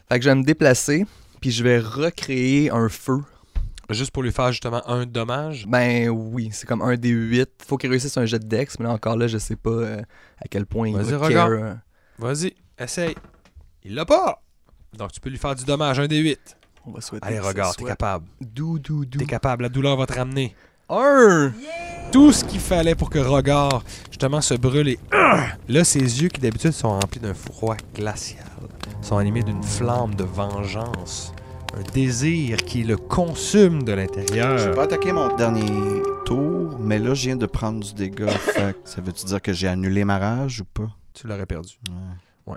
Fait 0.09 0.18
que 0.18 0.24
je 0.24 0.30
vais 0.30 0.34
me 0.36 0.45
déplacer, 0.45 1.05
puis 1.41 1.51
je 1.51 1.62
vais 1.62 1.78
recréer 1.78 2.70
un 2.70 2.89
feu 2.89 3.20
Juste 3.91 4.11
pour 4.11 4.22
lui 4.22 4.32
faire 4.32 4.53
justement 4.53 4.86
un 4.86 5.07
dommage? 5.07 5.66
Ben 5.66 6.11
oui, 6.11 6.51
c'est 6.53 6.66
comme 6.66 6.82
un 6.82 6.97
des 6.97 7.09
8. 7.09 7.49
Faut 7.66 7.78
qu'il 7.78 7.89
réussisse 7.89 8.18
un 8.18 8.26
jet 8.26 8.39
de 8.39 8.47
dex, 8.47 8.78
mais 8.78 8.84
là 8.84 8.93
encore 8.93 9.16
là, 9.16 9.28
je 9.28 9.39
sais 9.39 9.57
pas 9.57 9.70
euh, 9.70 10.03
à 10.39 10.47
quel 10.49 10.66
point 10.66 10.89
il 10.89 10.97
Vas-y, 10.97 11.12
va 11.12 11.18
regarde. 11.26 11.53
care, 11.55 11.64
euh. 11.64 11.74
Vas-y, 12.18 12.55
essaye. 12.78 13.14
Il 13.84 13.95
l'a 13.95 14.05
pas! 14.05 14.43
Donc 14.93 15.12
tu 15.12 15.20
peux 15.20 15.30
lui 15.30 15.39
faire 15.39 15.55
du 15.55 15.64
dommage, 15.64 15.99
un 16.01 16.07
des 16.07 16.18
8. 16.18 16.57
On 16.84 16.91
va 16.91 17.01
souhaiter 17.01 17.26
Allez, 17.26 17.39
que 17.39 17.43
ça 17.43 17.49
regarde, 17.49 17.76
t'es 17.76 17.80
soit 17.80 17.89
capable. 17.89 18.26
Dou, 18.43 18.78
dou, 18.78 19.07
dou. 19.07 19.18
T'es 19.18 19.24
capable, 19.24 19.62
la 19.62 19.68
douleur 19.70 19.97
va 19.97 20.05
te 20.05 20.12
ramener. 20.12 20.55
Tout 22.12 22.32
ce 22.32 22.45
qu'il 22.45 22.61
fallait 22.61 22.95
pour 22.95 23.11
que 23.11 23.18
Rogard, 23.18 23.82
justement, 24.11 24.41
se 24.41 24.55
brûle 24.55 24.89
et... 24.89 24.99
Là, 25.68 25.84
ses 25.84 26.01
yeux, 26.22 26.28
qui 26.28 26.41
d'habitude 26.41 26.72
sont 26.72 26.89
remplis 26.99 27.20
d'un 27.20 27.34
froid 27.34 27.76
glacial, 27.95 28.45
sont 29.03 29.18
animés 29.18 29.43
d'une 29.43 29.62
flamme 29.62 30.14
de 30.14 30.24
vengeance. 30.24 31.34
Un 31.76 31.82
désir 31.93 32.57
qui 32.57 32.82
le 32.82 32.97
consume 32.97 33.82
de 33.82 33.93
Je 33.93 33.97
l'intérieur. 33.97 34.57
vais 34.59 34.74
pas 34.74 34.84
attaquer 34.84 35.12
mon 35.12 35.36
dernier 35.36 36.03
tour, 36.24 36.78
mais 36.80 36.99
là, 36.99 37.12
je 37.12 37.26
viens 37.26 37.36
de 37.36 37.45
prendre 37.45 37.84
du 37.84 37.93
dégât. 37.93 38.28
fait 38.39 38.74
ça 38.84 39.03
veut-tu 39.03 39.26
dire 39.26 39.43
que 39.43 39.53
j'ai 39.53 39.68
annulé 39.68 40.05
ma 40.07 40.18
rage 40.18 40.62
ou 40.62 40.64
pas? 40.64 40.89
Tu 41.12 41.26
l'aurais 41.26 41.45
perdu. 41.47 41.78
Ouais. 42.47 42.57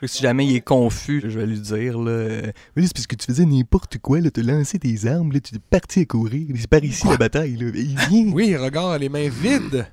Fait 0.00 0.06
que 0.06 0.12
si 0.12 0.22
jamais 0.22 0.46
il 0.46 0.54
est 0.54 0.60
confus, 0.60 1.20
je 1.24 1.40
vais 1.40 1.46
lui 1.46 1.58
dire, 1.58 1.98
là. 1.98 2.10
euh, 2.10 2.52
Oui, 2.76 2.86
c'est 2.86 2.92
parce 2.94 3.06
que 3.08 3.16
tu 3.16 3.26
faisais 3.26 3.44
n'importe 3.44 3.98
quoi, 3.98 4.20
là, 4.20 4.30
t'as 4.30 4.42
lancé 4.42 4.78
tes 4.78 5.06
armes, 5.08 5.32
là, 5.32 5.40
tu 5.40 5.56
es 5.56 5.58
parti 5.58 6.00
à 6.00 6.04
courir. 6.04 6.46
C'est 6.56 6.68
par 6.68 6.84
ici 6.84 7.06
la 7.08 7.16
bataille, 7.16 7.56
là. 7.56 7.66
Et 7.68 7.82
viens! 8.08 8.32
Oui, 8.32 8.54
Rogard 8.56 8.90
a 8.90 8.98
les 8.98 9.08
mains 9.08 9.28
vides. 9.28 9.86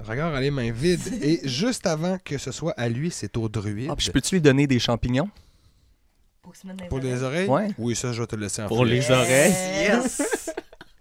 Rogard 0.00 0.34
a 0.34 0.40
les 0.40 0.50
mains 0.50 0.72
vides. 0.72 1.22
Et 1.22 1.40
juste 1.48 1.86
avant 1.86 2.18
que 2.24 2.38
ce 2.38 2.50
soit 2.50 2.72
à 2.72 2.88
lui, 2.88 3.10
c'est 3.12 3.36
au 3.36 3.48
druide. 3.48 3.88
Ah, 3.90 3.94
puis 3.96 4.06
je 4.06 4.10
peux-tu 4.10 4.34
lui 4.34 4.42
donner 4.42 4.66
des 4.66 4.80
champignons? 4.80 5.28
Pour, 6.42 6.56
se 6.56 6.66
mettre 6.66 6.78
dans 6.78 6.84
les 6.84 6.88
Pour 6.88 6.98
les 6.98 7.22
oreilles? 7.22 7.48
oreilles? 7.48 7.68
Ouais. 7.68 7.74
Oui, 7.78 7.94
ça, 7.94 8.12
je 8.12 8.20
vais 8.20 8.26
te 8.26 8.34
le 8.34 8.42
laisser 8.42 8.62
en 8.62 8.66
Pour 8.68 8.78
faire. 8.78 8.86
les 8.86 9.10
oreilles? 9.12 9.52
Yes! 9.52 10.50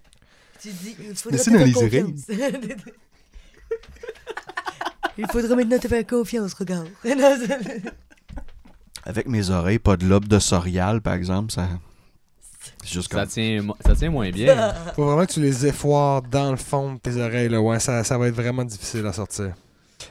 tu 0.61 0.67
dis, 0.67 0.95
il 0.99 1.15
faudra 1.15 1.31
Mais 1.31 1.37
te 1.37 1.43
c'est 1.43 1.51
dans 1.51 1.57
faire 1.57 1.65
les 1.65 1.73
confiance. 1.73 2.21
il 5.17 5.27
faudra 5.31 5.55
maintenant 5.55 5.79
te 5.79 5.87
faire 5.87 6.05
confiance, 6.05 6.53
regarde. 6.53 6.89
Avec 9.09 9.27
mes 9.27 9.49
oreilles, 9.49 9.79
pas 9.79 9.97
de 9.97 10.05
lobe 10.05 10.27
de 10.27 10.37
sorial, 10.37 11.01
par 11.01 11.15
exemple, 11.15 11.51
ça. 11.51 11.67
Ça 12.83 13.25
tient, 13.25 13.67
ça 13.83 13.95
tient 13.95 14.11
moins 14.11 14.29
bien. 14.29 14.71
Faut 14.95 15.03
vraiment 15.03 15.25
que 15.25 15.31
tu 15.31 15.41
les 15.41 15.65
effoires 15.65 16.21
dans 16.21 16.51
le 16.51 16.57
fond 16.57 16.93
de 16.93 16.99
tes 16.99 17.19
oreilles. 17.19 17.49
Là. 17.49 17.59
Ouais, 17.59 17.79
ça, 17.79 18.03
ça 18.03 18.19
va 18.19 18.27
être 18.27 18.35
vraiment 18.35 18.63
difficile 18.63 19.07
à 19.07 19.13
sortir. 19.13 19.55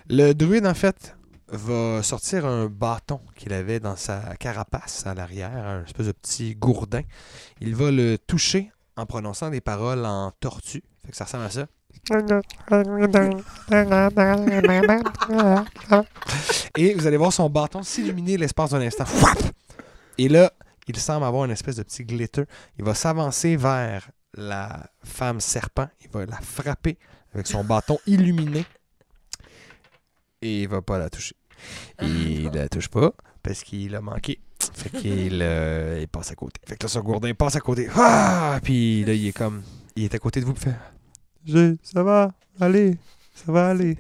Le 0.08 0.32
druide, 0.32 0.66
en 0.66 0.74
fait, 0.74 1.16
va 1.46 2.02
sortir 2.02 2.44
un 2.44 2.66
bâton 2.66 3.20
qu'il 3.36 3.52
avait 3.52 3.78
dans 3.78 3.94
sa 3.94 4.34
carapace 4.34 5.06
à 5.06 5.14
l'arrière, 5.14 5.64
un 5.64 5.84
espèce 5.84 6.06
de 6.06 6.12
petit 6.12 6.56
gourdin. 6.56 7.02
Il 7.60 7.76
va 7.76 7.92
le 7.92 8.18
toucher 8.18 8.72
en 8.96 9.06
prononçant 9.06 9.48
des 9.50 9.60
paroles 9.60 10.04
en 10.04 10.32
tortue. 10.40 10.82
Fait 11.04 11.12
que 11.12 11.16
ça 11.16 11.24
ressemble 11.24 11.44
à 11.44 11.50
ça. 11.50 11.66
Et 16.76 16.94
vous 16.94 17.06
allez 17.06 17.16
voir 17.16 17.32
son 17.32 17.50
bâton 17.50 17.82
s'illuminer 17.82 18.36
l'espace 18.36 18.70
d'un 18.70 18.80
instant. 18.80 19.04
Et 20.16 20.28
là, 20.28 20.52
il 20.86 20.96
semble 20.96 21.26
avoir 21.26 21.44
une 21.44 21.50
espèce 21.50 21.76
de 21.76 21.82
petit 21.82 22.04
glitter. 22.04 22.44
Il 22.78 22.84
va 22.84 22.94
s'avancer 22.94 23.56
vers 23.56 24.10
la 24.34 24.86
femme 25.04 25.40
serpent. 25.40 25.88
Il 26.02 26.10
va 26.10 26.24
la 26.24 26.40
frapper 26.40 26.98
avec 27.34 27.46
son 27.46 27.62
bâton 27.62 27.98
illuminé. 28.06 28.64
Et 30.40 30.62
il 30.62 30.68
va 30.68 30.82
pas 30.82 30.98
la 30.98 31.10
toucher. 31.10 31.36
Il 32.00 32.50
la 32.52 32.68
touche 32.68 32.88
pas 32.88 33.12
parce 33.42 33.62
qu'il 33.62 33.94
a 33.94 34.00
manqué. 34.00 34.40
Fait 34.74 34.90
qu'il 34.90 35.40
euh, 35.42 36.06
passe 36.10 36.30
à 36.30 36.34
côté. 36.34 36.60
Fait 36.66 36.76
que 36.76 36.84
là, 36.84 36.88
son 36.88 37.00
gourdin 37.00 37.34
passe 37.34 37.56
à 37.56 37.60
côté. 37.60 37.88
Ah! 37.96 38.60
Puis 38.62 39.04
là, 39.04 39.12
il 39.12 39.26
est 39.26 39.32
comme. 39.32 39.62
Il 39.96 40.04
est 40.04 40.14
à 40.14 40.18
côté 40.18 40.40
de 40.40 40.46
vous. 40.46 40.54
fait, 40.54 40.74
J'ai- 41.46 41.76
Ça 41.82 42.02
va, 42.02 42.32
allez, 42.60 42.96
ça 43.34 43.50
va 43.52 43.68
aller. 43.68 43.96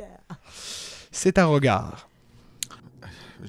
C'est 1.10 1.38
un 1.38 1.46
regard. 1.46 2.08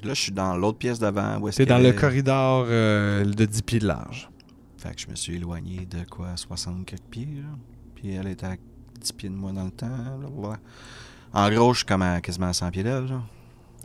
Là, 0.04 0.14
je 0.14 0.22
suis 0.22 0.32
dans 0.32 0.56
l'autre 0.56 0.78
pièce 0.78 1.00
d'avant. 1.00 1.40
où 1.40 1.48
est-ce 1.50 1.58
C'est 1.58 1.66
dans 1.66 1.78
le 1.80 1.92
corridor 2.00 2.66
euh, 2.70 3.26
de 3.26 3.46
10 3.46 3.62
pieds 3.64 3.80
de 3.80 3.88
large. 3.88 4.30
Fait 4.78 4.96
que 4.96 5.02
je 5.02 5.08
me 5.08 5.16
suis 5.16 5.36
éloigné 5.36 5.86
de 5.86 6.04
quoi, 6.10 6.38
60 6.38 6.86
quelques 6.86 7.02
pieds, 7.10 7.26
là. 7.42 7.50
Puis 7.96 8.14
elle 8.14 8.28
était 8.28 8.46
à 8.46 8.56
10 9.02 9.12
pieds 9.14 9.30
de 9.30 9.34
moi 9.36 9.52
dans 9.52 9.66
le 9.66 9.72
temps, 9.72 9.88
là. 9.88 10.58
En 11.34 11.50
gros, 11.52 11.74
je 11.74 11.80
suis 11.80 11.86
comme 11.86 12.02
à 12.04 12.22
quasiment 12.22 12.48
à 12.48 12.54
100 12.54 12.72
pieds 12.72 12.84
d'elle, 12.84 13.08
genre. 13.08 13.26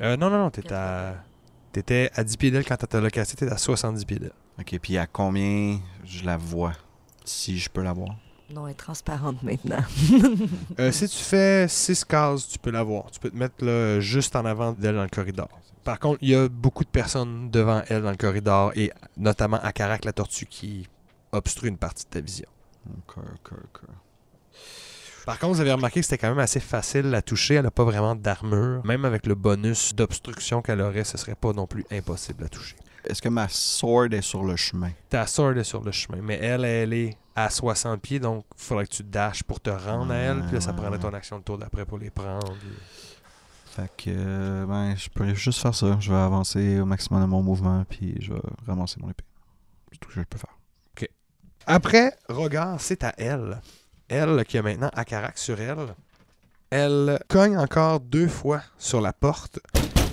Euh, 0.00 0.16
non, 0.16 0.30
non, 0.30 0.38
non. 0.38 0.50
T'étais 0.50 0.74
à, 0.74 1.14
t'étais 1.72 2.10
à 2.14 2.22
10 2.22 2.36
pieds 2.36 2.50
d'elle 2.50 2.64
quand 2.64 2.76
t'as 2.76 3.00
localisé. 3.00 3.34
T'étais 3.34 3.52
à 3.52 3.56
70 3.58 4.04
pieds 4.04 4.18
d'elle. 4.18 4.32
Ok, 4.60 4.78
puis 4.80 4.96
à 4.98 5.06
combien 5.06 5.80
je 6.04 6.24
la 6.24 6.36
vois? 6.36 6.72
Si 7.24 7.58
je 7.58 7.68
peux 7.68 7.82
la 7.82 7.92
voir? 7.92 8.14
Non, 8.50 8.66
elle 8.66 8.72
est 8.72 8.74
transparente 8.74 9.42
maintenant. 9.42 9.82
Euh, 10.78 10.90
si 10.92 11.08
tu 11.08 11.16
fais 11.16 11.66
6 11.68 12.04
cases, 12.04 12.48
tu 12.48 12.58
peux 12.58 12.70
la 12.70 12.82
voir. 12.82 13.10
Tu 13.10 13.20
peux 13.20 13.30
te 13.30 13.36
mettre 13.36 13.64
là, 13.64 14.00
juste 14.00 14.34
en 14.36 14.44
avant 14.44 14.72
d'elle 14.72 14.96
dans 14.96 15.02
le 15.02 15.08
corridor. 15.08 15.48
Par 15.84 15.98
contre, 15.98 16.18
il 16.22 16.30
y 16.30 16.34
a 16.34 16.48
beaucoup 16.48 16.84
de 16.84 16.88
personnes 16.88 17.50
devant 17.50 17.82
elle 17.88 18.02
dans 18.02 18.10
le 18.10 18.16
corridor 18.16 18.72
et 18.74 18.90
notamment 19.16 19.58
Akarak 19.62 20.04
la 20.04 20.12
tortue 20.12 20.46
qui 20.46 20.88
obstrue 21.32 21.68
une 21.68 21.76
partie 21.76 22.04
de 22.04 22.10
ta 22.10 22.20
vision. 22.20 22.48
Par 25.26 25.38
contre, 25.38 25.54
vous 25.54 25.60
avez 25.60 25.72
remarqué 25.72 26.00
que 26.00 26.06
c'était 26.06 26.18
quand 26.18 26.28
même 26.28 26.38
assez 26.38 26.60
facile 26.60 27.14
à 27.14 27.22
toucher. 27.22 27.54
Elle 27.54 27.64
n'a 27.64 27.70
pas 27.70 27.84
vraiment 27.84 28.14
d'armure. 28.14 28.84
Même 28.84 29.04
avec 29.04 29.26
le 29.26 29.34
bonus 29.34 29.94
d'obstruction 29.94 30.60
qu'elle 30.60 30.80
aurait, 30.80 31.04
ce 31.04 31.16
serait 31.16 31.34
pas 31.34 31.52
non 31.52 31.66
plus 31.66 31.84
impossible 31.90 32.44
à 32.44 32.48
toucher. 32.48 32.76
Est-ce 33.08 33.20
que 33.22 33.28
ma 33.28 33.48
sword 33.48 34.12
est 34.12 34.22
sur 34.22 34.44
le 34.44 34.56
chemin? 34.56 34.90
Ta 35.08 35.26
sword 35.26 35.58
est 35.58 35.64
sur 35.64 35.82
le 35.82 35.92
chemin, 35.92 36.18
mais 36.22 36.38
elle, 36.40 36.64
elle 36.64 36.92
est 36.92 37.16
à 37.36 37.50
60 37.50 38.00
pieds, 38.00 38.20
donc 38.20 38.44
il 38.56 38.62
faudrait 38.62 38.86
que 38.86 38.92
tu 38.92 39.02
dashes 39.02 39.42
pour 39.42 39.60
te 39.60 39.70
rendre 39.70 40.12
à 40.12 40.16
elle. 40.16 40.42
Puis 40.44 40.52
là, 40.54 40.60
ça 40.60 40.70
Ouais, 40.70 40.76
prendrait 40.76 40.98
ton 40.98 41.12
action 41.12 41.36
le 41.36 41.42
tour 41.42 41.58
d'après 41.58 41.84
pour 41.84 41.98
les 41.98 42.10
prendre. 42.10 42.54
Fait 43.66 43.90
que, 43.96 44.04
euh, 44.08 44.66
ben, 44.66 44.94
je 44.96 45.08
peux 45.08 45.34
juste 45.34 45.60
faire 45.60 45.74
ça. 45.74 45.96
Je 46.00 46.10
vais 46.10 46.18
avancer 46.18 46.78
au 46.80 46.84
maximum 46.84 47.22
de 47.22 47.26
mon 47.26 47.42
mouvement, 47.42 47.84
puis 47.88 48.16
je 48.20 48.32
vais 48.32 48.40
ramasser 48.66 48.96
mon 49.00 49.10
épée. 49.10 49.24
C'est 49.92 49.98
tout 49.98 50.10
ce 50.10 50.14
que 50.16 50.20
je 50.20 50.26
peux 50.26 50.38
faire. 50.38 50.54
Après, 51.66 52.12
regarde, 52.28 52.78
c'est 52.78 53.04
à 53.04 53.14
elle. 53.16 53.60
Elle 54.08 54.44
qui 54.44 54.58
a 54.58 54.62
maintenant 54.62 54.90
Akarak 54.94 55.38
sur 55.38 55.58
elle. 55.58 55.94
Elle 56.68 57.18
cogne 57.28 57.56
encore 57.56 58.00
deux 58.00 58.28
fois 58.28 58.60
sur 58.76 59.00
la 59.00 59.14
porte 59.14 59.58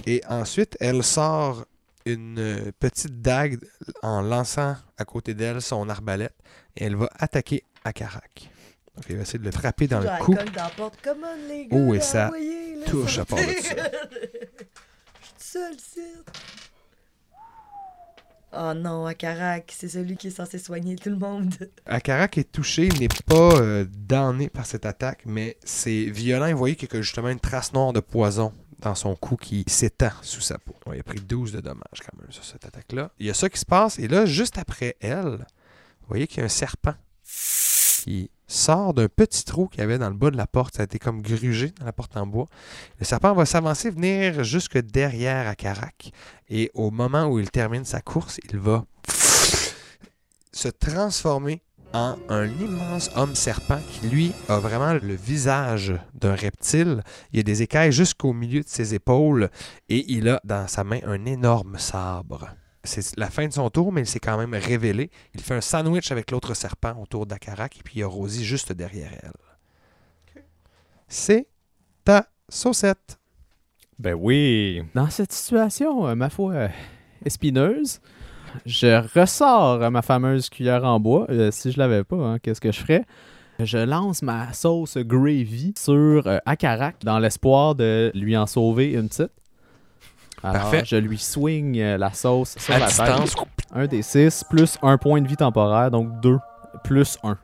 et 0.06 0.22
ensuite 0.30 0.78
elle 0.80 1.04
sort 1.04 1.66
une 2.06 2.40
euh, 2.40 2.72
petite 2.80 3.22
dague 3.22 3.60
en 4.02 4.22
lançant 4.22 4.76
à 4.98 5.06
côté 5.06 5.34
d'elle 5.34 5.62
son 5.62 5.90
arbalète 5.90 6.36
et 6.76 6.86
elle 6.86 6.96
va 6.96 7.10
attaquer 7.18 7.64
Akarak. 7.84 8.50
Donc 8.96 9.06
elle 9.10 9.18
va 9.18 9.22
essayer 9.24 9.40
de 9.40 9.46
le 9.46 9.52
frapper 9.52 9.88
dans 9.88 10.00
le 10.00 10.10
cou. 10.24 10.36
Oh, 11.72 11.94
et 11.94 12.02
ça 12.02 12.32
touche 12.86 13.20
à 13.20 13.26
part 13.26 13.40
de 13.40 13.54
ça. 13.62 13.76
C'est. 15.78 16.14
Oh 18.54 18.74
non, 18.76 19.06
Akarak, 19.06 19.72
c'est 19.78 19.88
celui 19.88 20.18
qui 20.18 20.28
est 20.28 20.32
censé 20.32 20.58
soigner 20.58 20.98
tout 20.98 21.10
le 21.10 21.16
monde. 21.16 21.54
Akarak 21.86 22.38
est 22.38 22.52
touché, 22.52 22.88
il 22.88 23.00
n'est 23.00 23.08
pas 23.26 23.56
euh, 23.62 23.86
damné 23.90 24.50
par 24.50 24.66
cette 24.66 24.86
attaque, 24.86 25.24
mais 25.26 25.58
c'est 25.64 26.06
violent. 26.06 26.52
Vous 26.52 26.58
voyez 26.58 26.76
qu'il 26.76 26.90
y 26.94 26.98
a 26.98 27.02
justement 27.02 27.30
une 27.30 27.40
trace 27.40 27.72
noire 27.72 27.94
de 27.94 28.02
poison 28.02 28.54
dans 28.82 28.96
son 28.96 29.16
cou 29.16 29.36
qui 29.36 29.64
s'étend 29.68 30.12
sous 30.22 30.42
sa 30.42 30.58
peau. 30.58 30.76
Il 30.94 31.00
a 31.00 31.04
pris 31.04 31.20
12 31.20 31.54
de 31.54 31.62
dommages 31.62 32.00
quand 32.00 32.18
même 32.20 32.32
sur 32.32 32.44
cette 32.44 32.66
attaque-là. 32.66 33.12
Il 33.20 33.28
y 33.28 33.30
a 33.30 33.34
ça 33.34 33.50
qui 33.50 33.60
se 33.60 33.66
passe, 33.66 34.00
et 34.00 34.08
là, 34.08 34.26
juste 34.26 34.58
après 34.58 34.98
elle, 35.00 35.46
vous 36.02 36.08
voyez 36.08 36.28
qu'il 36.28 36.40
y 36.40 36.42
a 36.42 36.46
un 36.46 36.50
serpent 36.50 36.96
qui 37.24 38.32
sort 38.48 38.94
d'un 38.94 39.08
petit 39.08 39.46
trou 39.46 39.68
qu'il 39.68 39.80
y 39.80 39.84
avait 39.84 39.98
dans 39.98 40.10
le 40.10 40.16
bas 40.16 40.32
de 40.32 40.38
la 40.38 40.48
porte. 40.48 40.76
Ça 40.76 40.82
a 40.82 40.86
été 40.86 41.00
comme 41.00 41.22
grugé 41.22 41.72
dans 41.80 41.86
la 41.86 41.94
porte 41.94 42.18
en 42.18 42.28
bois. 42.28 42.48
Le 43.00 43.06
serpent 43.06 43.34
va 43.34 43.46
s'avancer, 43.46 43.90
venir 43.90 44.44
jusque 44.44 44.78
derrière 44.78 45.48
Akarak. 45.48 46.12
Et 46.50 46.70
au 46.74 46.92
moment 46.92 47.28
où 47.28 47.40
il 47.40 47.50
termine 47.50 47.86
sa 47.86 48.02
course, 48.02 48.40
il 48.52 48.58
va 48.58 48.86
se 50.52 50.68
transformer 50.68 51.62
en 51.94 52.18
un 52.30 52.48
immense 52.48 53.10
homme 53.16 53.36
serpent 53.36 53.80
qui, 53.90 54.08
lui, 54.08 54.32
a 54.48 54.60
vraiment 54.60 54.94
le 54.94 55.16
visage 55.16 55.94
d'un 56.14 56.36
reptile. 56.36 57.04
Il 57.32 57.40
a 57.40 57.44
des 57.44 57.62
écailles 57.62 57.92
jusqu'au 57.92 58.34
milieu 58.34 58.62
de 58.62 58.68
ses 58.68 58.94
épaules 58.94 59.50
et 59.90 60.12
il 60.12 60.30
a 60.30 60.40
dans 60.44 60.68
sa 60.68 60.84
main 60.84 61.00
un 61.06 61.26
énorme 61.26 61.78
sabre. 61.78 62.50
C'est 62.84 63.16
la 63.18 63.30
fin 63.30 63.48
de 63.48 63.54
son 63.54 63.70
tour, 63.70 63.92
mais 63.92 64.02
il 64.02 64.08
s'est 64.08 64.20
quand 64.20 64.38
même 64.38 64.56
révélé. 64.56 65.12
Il 65.36 65.42
fait 65.42 65.54
un 65.54 65.62
sandwich 65.62 66.12
avec 66.12 66.32
l'autre 66.32 66.54
serpent 66.54 66.96
autour 67.00 67.26
d'Akarak 67.26 67.78
et 67.80 67.84
puis 67.84 67.96
il 67.98 68.00
y 68.00 68.04
a 68.04 68.08
Rosie 68.08 68.46
juste 68.46 68.72
derrière 68.72 69.12
elle. 69.22 70.44
C'est 71.08 71.48
ta 72.04 72.28
saucette. 72.50 73.20
Ben 74.00 74.16
oui. 74.16 74.82
Dans 74.96 75.10
cette 75.10 75.32
situation, 75.32 76.08
euh, 76.08 76.16
ma 76.16 76.30
foi, 76.30 76.54
euh, 76.54 76.68
éspineuse, 77.24 78.00
je 78.66 79.20
ressors 79.20 79.92
ma 79.92 80.02
fameuse 80.02 80.50
cuillère 80.50 80.84
en 80.84 81.00
bois. 81.00 81.26
Euh, 81.30 81.50
si 81.52 81.72
je 81.72 81.80
l'avais 81.80 82.04
pas, 82.04 82.16
hein, 82.18 82.40
qu'est-ce 82.40 82.62
que 82.62 82.72
je 82.72 82.80
ferais? 82.80 83.06
Je 83.60 83.78
lance 83.78 84.22
ma 84.24 84.52
sauce 84.54 84.98
gravy 84.98 85.74
sur 85.78 86.26
euh, 86.26 86.38
Akarak 86.46 87.04
dans 87.04 87.20
l'espoir 87.20 87.76
de 87.76 88.12
lui 88.16 88.36
en 88.36 88.48
sauver 88.48 88.94
une 88.94 89.08
petite. 89.08 89.30
Alors, 90.44 90.62
Parfait. 90.64 90.82
je 90.86 90.96
lui 90.96 91.20
swing 91.20 91.80
euh, 91.80 91.98
la 91.98 92.12
sauce 92.14 92.56
sur 92.58 92.74
À 92.74 92.80
la 92.80 92.88
distance. 92.88 93.36
tête. 93.36 93.46
Un 93.74 93.86
des 93.86 94.02
six 94.02 94.44
plus 94.50 94.78
un 94.82 94.98
point 94.98 95.22
de 95.22 95.28
vie 95.28 95.36
temporaire, 95.38 95.92
donc 95.92 96.20
deux 96.22 96.40
plus 96.84 97.18
1. 97.24 97.38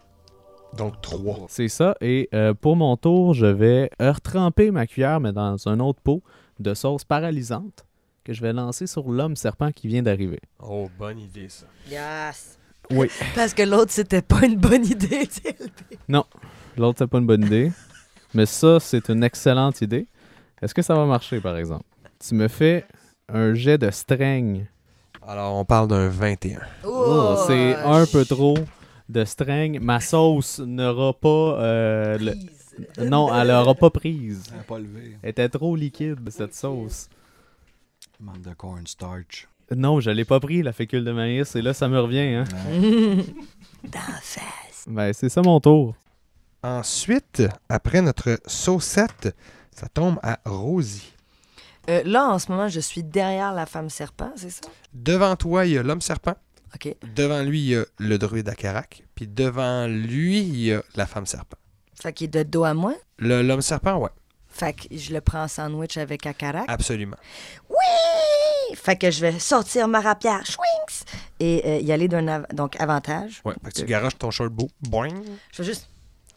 Donc 0.78 1.00
3. 1.02 1.46
C'est 1.48 1.68
ça. 1.68 1.96
Et 2.02 2.28
euh, 2.34 2.54
pour 2.56 2.76
mon 2.76 2.98
tour, 2.98 3.34
je 3.36 3.46
vais 3.46 3.90
retremper 4.00 4.72
ma 4.72 4.88
cuillère, 4.88 5.20
mais 5.20 5.32
dans 5.32 5.56
un 5.68 5.80
autre 5.80 6.00
pot 6.04 6.24
de 6.60 6.74
sauce 6.74 7.04
paralysante 7.04 7.86
que 8.28 8.34
je 8.34 8.42
vais 8.42 8.52
lancer 8.52 8.88
sur 8.88 9.10
l'homme 9.10 9.38
serpent 9.38 9.72
qui 9.72 9.88
vient 9.88 10.04
d'arriver. 10.04 10.42
Oh, 10.62 10.90
bonne 11.00 11.18
idée, 11.18 11.48
ça. 11.48 11.66
Yes. 11.90 12.60
Oui. 12.92 13.08
Parce 13.34 13.54
que 13.54 13.64
l'autre, 13.64 13.94
c'était 13.94 14.22
pas 14.22 14.46
une 14.46 14.58
bonne 14.58 14.86
idée. 14.86 15.28
tu 15.34 15.42
sais. 15.42 15.56
L'autre, 16.76 16.98
c'est 17.00 17.08
pas 17.08 17.20
une 17.20 17.26
bonne 17.26 17.46
idée. 17.46 17.72
Mais 18.34 18.46
ça, 18.46 18.82
c'est 18.82 19.08
une 19.08 19.24
excellente 19.24 19.80
idée. 19.80 20.08
Est-ce 20.62 20.74
que 20.74 20.82
ça 20.82 20.94
va 20.94 21.06
marcher, 21.06 21.40
par 21.40 21.56
exemple? 21.56 21.86
Tu 22.20 22.36
me 22.36 22.50
fais 22.50 22.84
un 23.30 23.54
jet 23.54 23.78
de 23.78 23.90
streng. 23.92 24.66
Alors, 25.26 25.56
on 25.56 25.64
parle 25.64 25.88
d'un 25.88 26.10
21. 26.10 26.60
Oh, 26.84 27.38
c'est 27.48 27.76
un 27.76 28.06
peu 28.06 28.26
trop 28.26 28.58
de 29.08 29.24
streng. 29.24 29.80
Ma 29.80 30.02
sauce 30.02 30.60
n'aura 30.60 31.14
pas... 31.14 31.62
euh, 31.62 32.18
le-. 32.18 33.06
Non, 33.06 33.34
elle 33.34 33.52
aura 33.52 33.74
pas 33.74 33.90
prise. 33.90 34.44
Ça 34.50 34.56
a 34.60 34.64
pas 34.64 34.80
levé. 34.80 35.18
Elle 35.24 35.30
était 35.30 35.48
trop 35.48 35.78
liquide, 35.78 36.20
cette 36.30 36.54
sauce. 36.54 37.08
Manque 38.20 38.42
de 38.42 38.54
cornstarch. 38.54 39.48
Non, 39.76 40.00
je 40.00 40.10
l'ai 40.10 40.26
pas 40.26 40.40
pris, 40.40 40.64
la 40.64 40.74
fécule 40.74 41.04
de 41.04 41.12
maïs, 41.12 41.56
et 41.56 41.62
là, 41.62 41.74
ça 41.74 41.88
me 41.88 42.00
revient. 42.00 42.20
Hein? 42.36 42.44
Face. 44.22 44.86
Ben, 44.88 45.12
c'est 45.14 45.30
ça 45.30 45.42
mon 45.42 45.60
tour. 45.60 45.96
Ensuite, 46.64 47.44
après 47.70 48.02
notre 48.02 48.40
saucette, 48.46 49.36
ça 49.76 49.88
tombe 49.88 50.20
à 50.24 50.40
Rosie. 50.46 51.14
Euh, 51.90 52.02
là, 52.06 52.28
en 52.30 52.40
ce 52.40 52.52
moment, 52.52 52.68
je 52.68 52.80
suis 52.80 53.04
derrière 53.04 53.54
la 53.54 53.66
femme 53.66 53.90
serpent, 53.90 54.32
c'est 54.36 54.50
ça? 54.50 54.62
Devant 54.94 55.36
toi, 55.36 55.66
il 55.66 55.74
y 55.74 55.78
a 55.78 55.84
l'homme 55.84 56.02
serpent. 56.02 56.36
OK. 56.76 56.96
Devant 57.16 57.42
lui, 57.44 57.60
il 57.60 57.66
y 57.70 57.76
a 57.76 57.86
le 58.00 58.18
druide 58.18 58.50
Akarak. 58.50 59.04
Puis 59.16 59.28
devant 59.28 59.88
lui, 59.88 60.40
il 60.40 60.60
y 60.60 60.74
a 60.74 60.82
la 60.96 61.06
femme 61.06 61.26
serpent. 61.26 61.58
Fait 61.94 62.12
qu'il 62.14 62.26
est 62.26 62.44
de 62.44 62.44
dos 62.44 62.64
à 62.66 62.74
moi? 62.74 62.94
Le- 63.20 63.42
L'homme 63.42 63.62
serpent, 63.62 63.98
ouais, 63.98 64.10
Fait 64.58 64.74
que 64.74 64.98
je 64.98 65.14
le 65.14 65.22
prends 65.22 65.44
en 65.44 65.48
sandwich 65.48 65.98
avec 65.98 66.26
Akarak. 66.26 66.66
absolument. 66.68 67.18
Oui! 67.70 68.76
Fait 68.76 68.98
que 68.98 69.12
je 69.12 69.22
vais 69.22 69.38
sortir 69.40 69.88
ma 69.88 70.02
rapière, 70.02 70.44
schwinks, 70.46 71.06
et 71.40 71.62
euh, 71.66 71.80
y 71.80 71.92
aller 71.92 72.08
d'un 72.08 72.28
av- 72.28 72.48
donc 72.54 72.76
avantage. 72.82 73.42
Ouais, 73.46 73.54
fait 73.64 73.72
que 73.72 73.80
tu 73.82 73.86
garoches 73.86 74.18
ton 74.18 74.32
short 74.32 74.52
bow. 74.52 74.68
Boing. 74.82 75.10
Je 75.52 75.58
fais 75.58 75.64
juste 75.64 75.90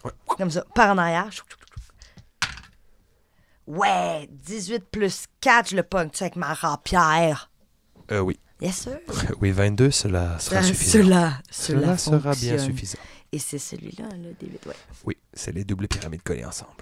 Ouais. 0.05 0.13
comme 0.39 0.51
ça, 0.51 0.65
par 0.75 0.91
en 0.95 0.99
arrière. 0.99 1.29
Ouais, 3.67 4.29
18 4.31 4.85
plus 4.91 5.27
4, 5.41 5.71
je 5.71 5.77
le 5.77 5.83
pogne 5.83 6.11
avec 6.21 6.37
ma 6.37 6.55
rapière? 6.55 7.51
Euh, 8.11 8.21
oui. 8.21 8.39
Yes, 8.61 8.77
sir. 8.83 8.99
Oui, 9.41 9.53
22, 9.53 9.91
cela 9.91 10.39
sera 10.39 10.63
suffisant. 10.63 10.93
Cela, 11.05 11.33
cela, 11.51 11.81
Cela 11.81 11.97
sera 11.99 12.19
bien 12.19 12.31
fonctionne. 12.33 12.59
suffisant. 12.61 12.99
Et 13.33 13.39
c'est 13.39 13.59
celui-là, 13.59 14.07
le 14.17 14.35
David, 14.41 14.59
ouais. 14.67 14.75
Oui, 15.05 15.17
c'est 15.33 15.53
les 15.53 15.65
doubles 15.65 15.87
pyramides 15.89 16.23
collées 16.23 16.45
ensemble. 16.45 16.73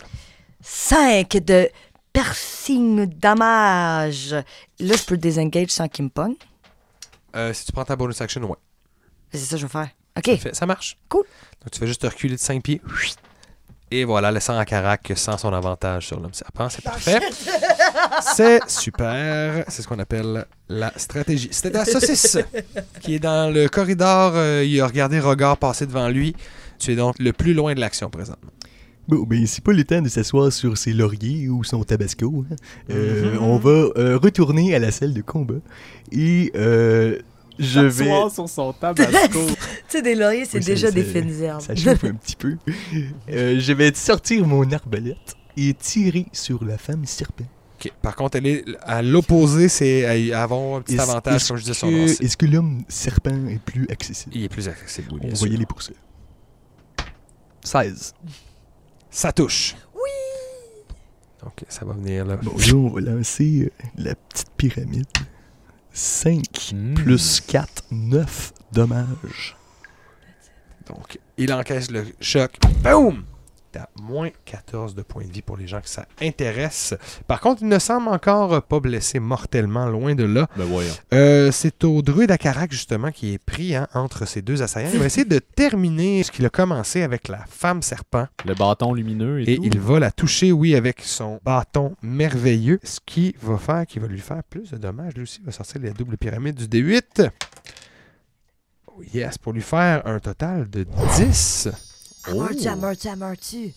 5 0.62 1.28
de 1.44 1.68
piercing 2.12 3.06
damage. 3.06 4.32
Là, 4.32 4.42
je 4.78 5.04
peux 5.04 5.14
le 5.14 5.18
désengage 5.20 5.70
sans 5.70 5.88
qu'il 5.88 6.04
me 6.06 6.10
pogne. 6.10 6.34
Euh, 7.36 7.52
si 7.52 7.66
tu 7.66 7.72
prends 7.72 7.84
ta 7.84 7.96
bonus 7.96 8.20
action, 8.20 8.42
ouais. 8.42 8.56
C'est 9.32 9.38
ça 9.38 9.56
que 9.56 9.60
je 9.60 9.66
vais 9.66 9.72
faire. 9.72 9.88
OK. 10.16 10.52
Ça 10.52 10.66
marche. 10.66 10.96
Cool. 11.08 11.24
Donc 11.60 11.70
tu 11.70 11.78
fais 11.78 11.86
juste 11.86 12.02
te 12.02 12.06
reculer 12.06 12.34
de 12.34 12.40
5 12.40 12.62
pieds. 12.62 12.80
Et 13.90 14.04
voilà, 14.04 14.30
laissant 14.30 14.58
Akarak 14.58 15.12
sans 15.16 15.38
son 15.38 15.52
avantage 15.52 16.08
sur 16.08 16.20
l'homme 16.20 16.34
serpent. 16.34 16.68
C'est 16.68 16.82
parfait. 16.82 17.20
C'est 18.20 18.68
super. 18.68 19.64
C'est 19.68 19.82
ce 19.82 19.88
qu'on 19.88 19.98
appelle 19.98 20.44
la 20.68 20.92
stratégie. 20.96 21.48
C'était 21.52 21.78
la 21.78 21.84
saucisse 21.86 22.36
qui 23.00 23.14
est 23.14 23.18
dans 23.18 23.52
le 23.52 23.68
corridor. 23.68 24.32
euh, 24.34 24.62
il 24.64 24.78
a 24.80 24.86
regardé 24.86 25.20
Regard 25.20 25.56
passer 25.56 25.86
devant 25.86 26.08
lui. 26.08 26.34
Tu 26.78 26.92
es 26.92 26.96
donc 26.96 27.14
le 27.18 27.32
plus 27.32 27.54
loin 27.54 27.74
de 27.74 27.80
l'action 27.80 28.10
présentement. 28.10 28.50
Bon, 29.08 29.22
ben, 29.24 29.46
c'est 29.46 29.64
pas 29.64 29.72
le 29.72 29.84
temps 29.84 30.02
de 30.02 30.08
s'asseoir 30.08 30.52
sur 30.52 30.76
ses 30.76 30.92
lauriers 30.92 31.48
ou 31.48 31.64
son 31.64 31.82
tabasco. 31.82 32.44
hein. 32.50 32.56
Euh, 32.90 33.36
On 33.40 33.56
va 33.58 33.70
euh, 33.70 34.18
retourner 34.18 34.74
à 34.74 34.78
la 34.78 34.90
salle 34.90 35.14
de 35.14 35.22
combat 35.22 35.54
et 36.12 36.52
euh, 36.54 37.18
je 37.58 37.80
vais. 37.80 38.04
S'asseoir 38.04 38.30
sur 38.30 38.48
son 38.48 38.72
tabasco. 38.74 39.38
Tu 39.88 39.96
sais, 39.96 40.02
des 40.02 40.14
lauriers, 40.14 40.44
c'est 40.44 40.58
Oui, 40.58 40.64
ça- 40.64 40.70
déjà 40.70 40.90
des 40.90 41.04
fines 41.04 41.42
herbes. 41.42 41.62
Ça 41.62 41.74
chauffe 41.74 42.04
un 42.04 42.12
petit 42.22 42.36
peu. 42.36 42.56
Euh, 43.30 43.58
je 43.58 43.72
vais 43.72 43.94
sortir 43.94 44.46
mon 44.46 44.70
arbalète 44.70 45.34
et 45.56 45.72
tirer 45.72 46.26
sur 46.32 46.62
la 46.62 46.76
femme 46.76 47.06
serpent. 47.06 47.46
OK. 47.80 47.90
Par 48.02 48.14
contre, 48.14 48.36
elle 48.36 48.46
est 48.46 48.64
à 48.82 49.00
l'opposé, 49.00 49.68
c'est 49.70 50.30
avoir 50.34 50.76
un 50.76 50.82
petit 50.82 50.98
avantage, 50.98 51.48
comme 51.48 51.56
je 51.56 51.62
disais, 51.62 51.74
sur. 51.74 51.88
Est-ce 51.88 52.36
que 52.36 52.44
l'homme 52.44 52.82
serpent 52.88 53.46
est 53.48 53.60
plus 53.60 53.86
accessible? 53.88 54.36
Il 54.36 54.44
est 54.44 54.48
plus 54.50 54.68
accessible, 54.68 55.08
oui, 55.12 55.18
On 55.22 55.24
bien 55.24 55.30
va 55.30 55.36
sûr. 55.36 55.46
y 55.46 55.54
aller 55.54 55.64
pour 55.66 55.80
ça. 55.80 55.92
16. 57.64 58.12
Ça 59.10 59.32
touche. 59.32 59.74
Oui! 59.94 60.84
Donc, 61.42 61.64
ça 61.68 61.84
va 61.84 61.92
venir 61.94 62.24
là. 62.24 62.36
Bon, 62.36 62.56
là, 62.56 62.74
on 62.74 62.88
va 62.88 63.00
lancer 63.00 63.64
euh, 63.66 63.86
la 63.96 64.14
petite 64.14 64.50
pyramide. 64.56 65.06
5 65.92 66.72
Hmm. 66.72 66.94
plus 66.94 67.40
4, 67.40 67.84
9 67.90 68.52
dommages. 68.72 69.56
Donc, 70.86 71.18
il 71.36 71.52
encaisse 71.52 71.90
le 71.90 72.06
choc. 72.20 72.52
Boum! 72.82 73.24
T'as 73.78 73.86
moins 74.02 74.30
14 74.44 74.96
de 74.96 75.02
points 75.02 75.24
de 75.24 75.30
vie 75.30 75.40
pour 75.40 75.56
les 75.56 75.68
gens 75.68 75.80
que 75.80 75.88
ça 75.88 76.04
intéresse. 76.20 76.94
Par 77.28 77.40
contre, 77.40 77.62
il 77.62 77.68
ne 77.68 77.78
semble 77.78 78.08
encore 78.08 78.60
pas 78.60 78.80
blessé 78.80 79.20
mortellement, 79.20 79.86
loin 79.86 80.16
de 80.16 80.24
là. 80.24 80.48
Ben 80.56 80.64
voyons. 80.64 80.92
Euh, 81.14 81.52
c'est 81.52 81.84
au 81.84 82.02
druide 82.02 82.32
Akarak, 82.32 82.72
justement, 82.72 83.12
qui 83.12 83.34
est 83.34 83.38
pris 83.38 83.76
hein, 83.76 83.86
entre 83.94 84.26
ces 84.26 84.42
deux 84.42 84.62
assaillants. 84.62 84.90
Il 84.92 84.98
va 84.98 85.06
essayer 85.06 85.24
de 85.24 85.38
terminer 85.38 86.24
ce 86.24 86.32
qu'il 86.32 86.44
a 86.44 86.50
commencé 86.50 87.02
avec 87.02 87.28
la 87.28 87.44
femme 87.48 87.80
serpent. 87.82 88.26
Le 88.44 88.54
bâton 88.54 88.94
lumineux 88.94 89.42
et, 89.42 89.52
Et 89.52 89.56
tout. 89.58 89.62
il 89.66 89.78
va 89.78 90.00
la 90.00 90.10
toucher, 90.10 90.50
oui, 90.50 90.74
avec 90.74 91.00
son 91.02 91.38
bâton 91.44 91.94
merveilleux. 92.02 92.80
Ce 92.82 92.98
qui 93.06 93.36
va 93.40 93.58
faire 93.58 93.86
qu'il 93.86 94.02
va 94.02 94.08
lui 94.08 94.18
faire 94.18 94.42
plus 94.50 94.72
de 94.72 94.76
dommages. 94.76 95.14
Lui 95.14 95.22
aussi, 95.22 95.38
il 95.40 95.46
va 95.46 95.52
sortir 95.52 95.80
les 95.80 95.92
doubles 95.92 96.16
pyramides 96.16 96.56
du 96.56 96.66
D8. 96.82 97.30
Oh 98.88 99.02
yes, 99.14 99.38
pour 99.38 99.52
lui 99.52 99.62
faire 99.62 100.04
un 100.04 100.18
total 100.18 100.68
de 100.68 100.84
10. 101.16 101.68
Amorti, 102.24 102.68
amorti, 102.68 103.08
amorti. 103.08 103.74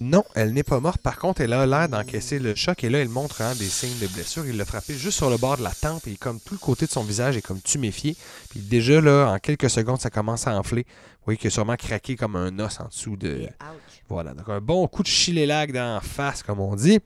Non, 0.00 0.22
elle 0.36 0.52
n'est 0.52 0.62
pas 0.62 0.78
morte. 0.78 1.00
Par 1.00 1.18
contre, 1.18 1.40
elle 1.40 1.52
a 1.52 1.66
l'air 1.66 1.88
d'encaisser 1.88 2.38
le 2.38 2.54
choc. 2.54 2.84
Et 2.84 2.88
là, 2.88 2.98
elle 2.98 3.08
montre 3.08 3.42
hein, 3.42 3.54
des 3.56 3.68
signes 3.68 3.98
de 3.98 4.06
blessure. 4.06 4.46
Il 4.46 4.56
l'a 4.56 4.64
frappé 4.64 4.94
juste 4.94 5.16
sur 5.16 5.28
le 5.28 5.36
bord 5.36 5.56
de 5.56 5.64
la 5.64 5.72
tempe. 5.72 6.06
Et 6.06 6.16
comme 6.16 6.38
tout 6.38 6.54
le 6.54 6.58
côté 6.58 6.86
de 6.86 6.90
son 6.90 7.02
visage 7.02 7.36
est 7.36 7.42
comme 7.42 7.60
tuméfié. 7.60 8.16
Puis 8.50 8.60
déjà, 8.60 9.00
là, 9.00 9.32
en 9.32 9.38
quelques 9.38 9.68
secondes, 9.68 10.00
ça 10.00 10.10
commence 10.10 10.46
à 10.46 10.56
enfler. 10.56 10.82
Vous 10.82 11.24
voyez 11.24 11.36
qu'il 11.36 11.48
a 11.48 11.50
sûrement 11.50 11.74
craqué 11.74 12.14
comme 12.14 12.36
un 12.36 12.56
os 12.60 12.78
en 12.78 12.86
dessous 12.86 13.16
de, 13.16 13.48
ouch. 13.60 14.02
Voilà, 14.08 14.34
donc 14.34 14.48
un 14.48 14.60
bon 14.60 14.86
coup 14.86 15.02
de 15.02 15.08
chilélag 15.08 15.72
d'en 15.72 16.00
face, 16.00 16.44
comme 16.44 16.60
on 16.60 16.76
dit. 16.76 17.00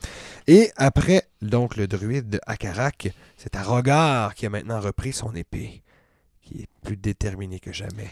Et 0.47 0.71
après, 0.77 1.27
donc, 1.41 1.77
le 1.77 1.89
druide 1.89 2.29
de 2.29 2.41
Akarak, 2.47 3.09
c'est 3.39 3.57
à 3.57 3.63
Rogar 3.63 4.35
qui 4.35 4.45
a 4.45 4.51
maintenant 4.51 4.81
repris 4.81 5.15
son 5.15 5.35
épée, 5.35 5.83
qui 6.43 6.61
est 6.61 6.69
plus 6.83 6.99
déterminé 6.99 7.59
que 7.59 7.73
jamais. 7.73 8.11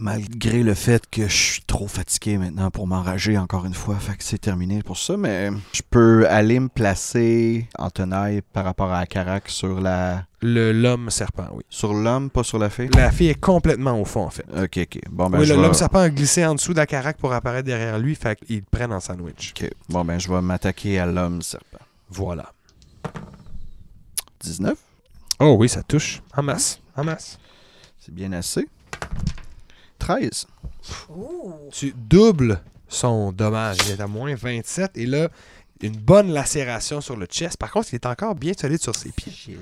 Malgré 0.00 0.62
le 0.62 0.74
fait 0.74 1.02
que 1.10 1.26
je 1.26 1.36
suis 1.36 1.62
trop 1.62 1.88
fatigué 1.88 2.38
maintenant 2.38 2.70
pour 2.70 2.86
m'enrager 2.86 3.36
encore 3.36 3.66
une 3.66 3.74
fois, 3.74 3.96
fait 3.96 4.16
que 4.16 4.22
c'est 4.22 4.38
terminé 4.38 4.80
pour 4.84 4.96
ça, 4.96 5.16
mais 5.16 5.50
je 5.72 5.82
peux 5.90 6.24
aller 6.28 6.60
me 6.60 6.68
placer 6.68 7.68
en 7.76 7.90
tenaille 7.90 8.42
par 8.52 8.64
rapport 8.64 8.92
à 8.92 9.00
Akarak 9.00 9.48
sur 9.48 9.80
la 9.80 10.24
Le 10.40 10.70
l'homme 10.70 11.10
serpent, 11.10 11.48
oui. 11.52 11.64
sur 11.68 11.94
l'homme, 11.94 12.30
pas 12.30 12.44
sur 12.44 12.60
la 12.60 12.70
fille? 12.70 12.88
La 12.94 13.10
fille 13.10 13.26
est 13.28 13.40
complètement 13.40 14.00
au 14.00 14.04
fond, 14.04 14.22
en 14.22 14.30
fait. 14.30 14.46
Ok, 14.56 14.78
ok. 14.78 15.00
Bon 15.10 15.28
ben 15.30 15.40
oui, 15.40 15.48
l'homme 15.48 15.74
serpent 15.74 15.98
a 15.98 16.10
glissé 16.10 16.46
en 16.46 16.54
dessous 16.54 16.74
d'Akarak 16.74 17.16
pour 17.16 17.32
apparaître 17.32 17.66
derrière 17.66 17.98
lui, 17.98 18.14
fait 18.14 18.38
qu'ils 18.38 18.58
le 18.58 18.62
prennent 18.70 18.92
en 18.92 19.00
sandwich. 19.00 19.52
Ok. 19.56 19.68
Bon 19.88 20.04
ben 20.04 20.20
je 20.20 20.32
vais 20.32 20.40
m'attaquer 20.40 21.00
à 21.00 21.06
l'homme 21.06 21.42
serpent. 21.42 21.78
Voilà. 22.08 22.52
19, 24.40 24.78
Oh 25.40 25.56
oui, 25.58 25.68
ça 25.68 25.82
touche. 25.82 26.22
En 26.36 26.42
masse. 26.44 26.80
En 26.96 27.02
masse. 27.02 27.38
c'est 27.98 28.14
bien 28.14 28.32
assez. 28.32 28.68
13. 29.98 30.46
Ouh. 31.10 31.68
Tu 31.72 31.92
doubles 31.96 32.60
son 32.88 33.32
dommage. 33.32 33.78
Il 33.86 33.92
est 33.92 34.00
à 34.00 34.06
moins 34.06 34.34
27. 34.34 34.96
Et 34.96 35.06
là, 35.06 35.28
une 35.80 35.96
bonne 35.96 36.32
lacération 36.32 37.00
sur 37.00 37.16
le 37.16 37.26
chest. 37.26 37.56
Par 37.56 37.70
contre, 37.70 37.88
il 37.92 37.96
est 37.96 38.06
encore 38.06 38.34
bien 38.34 38.52
solide 38.58 38.82
sur 38.82 38.94
ses 38.94 39.10
pieds. 39.10 39.58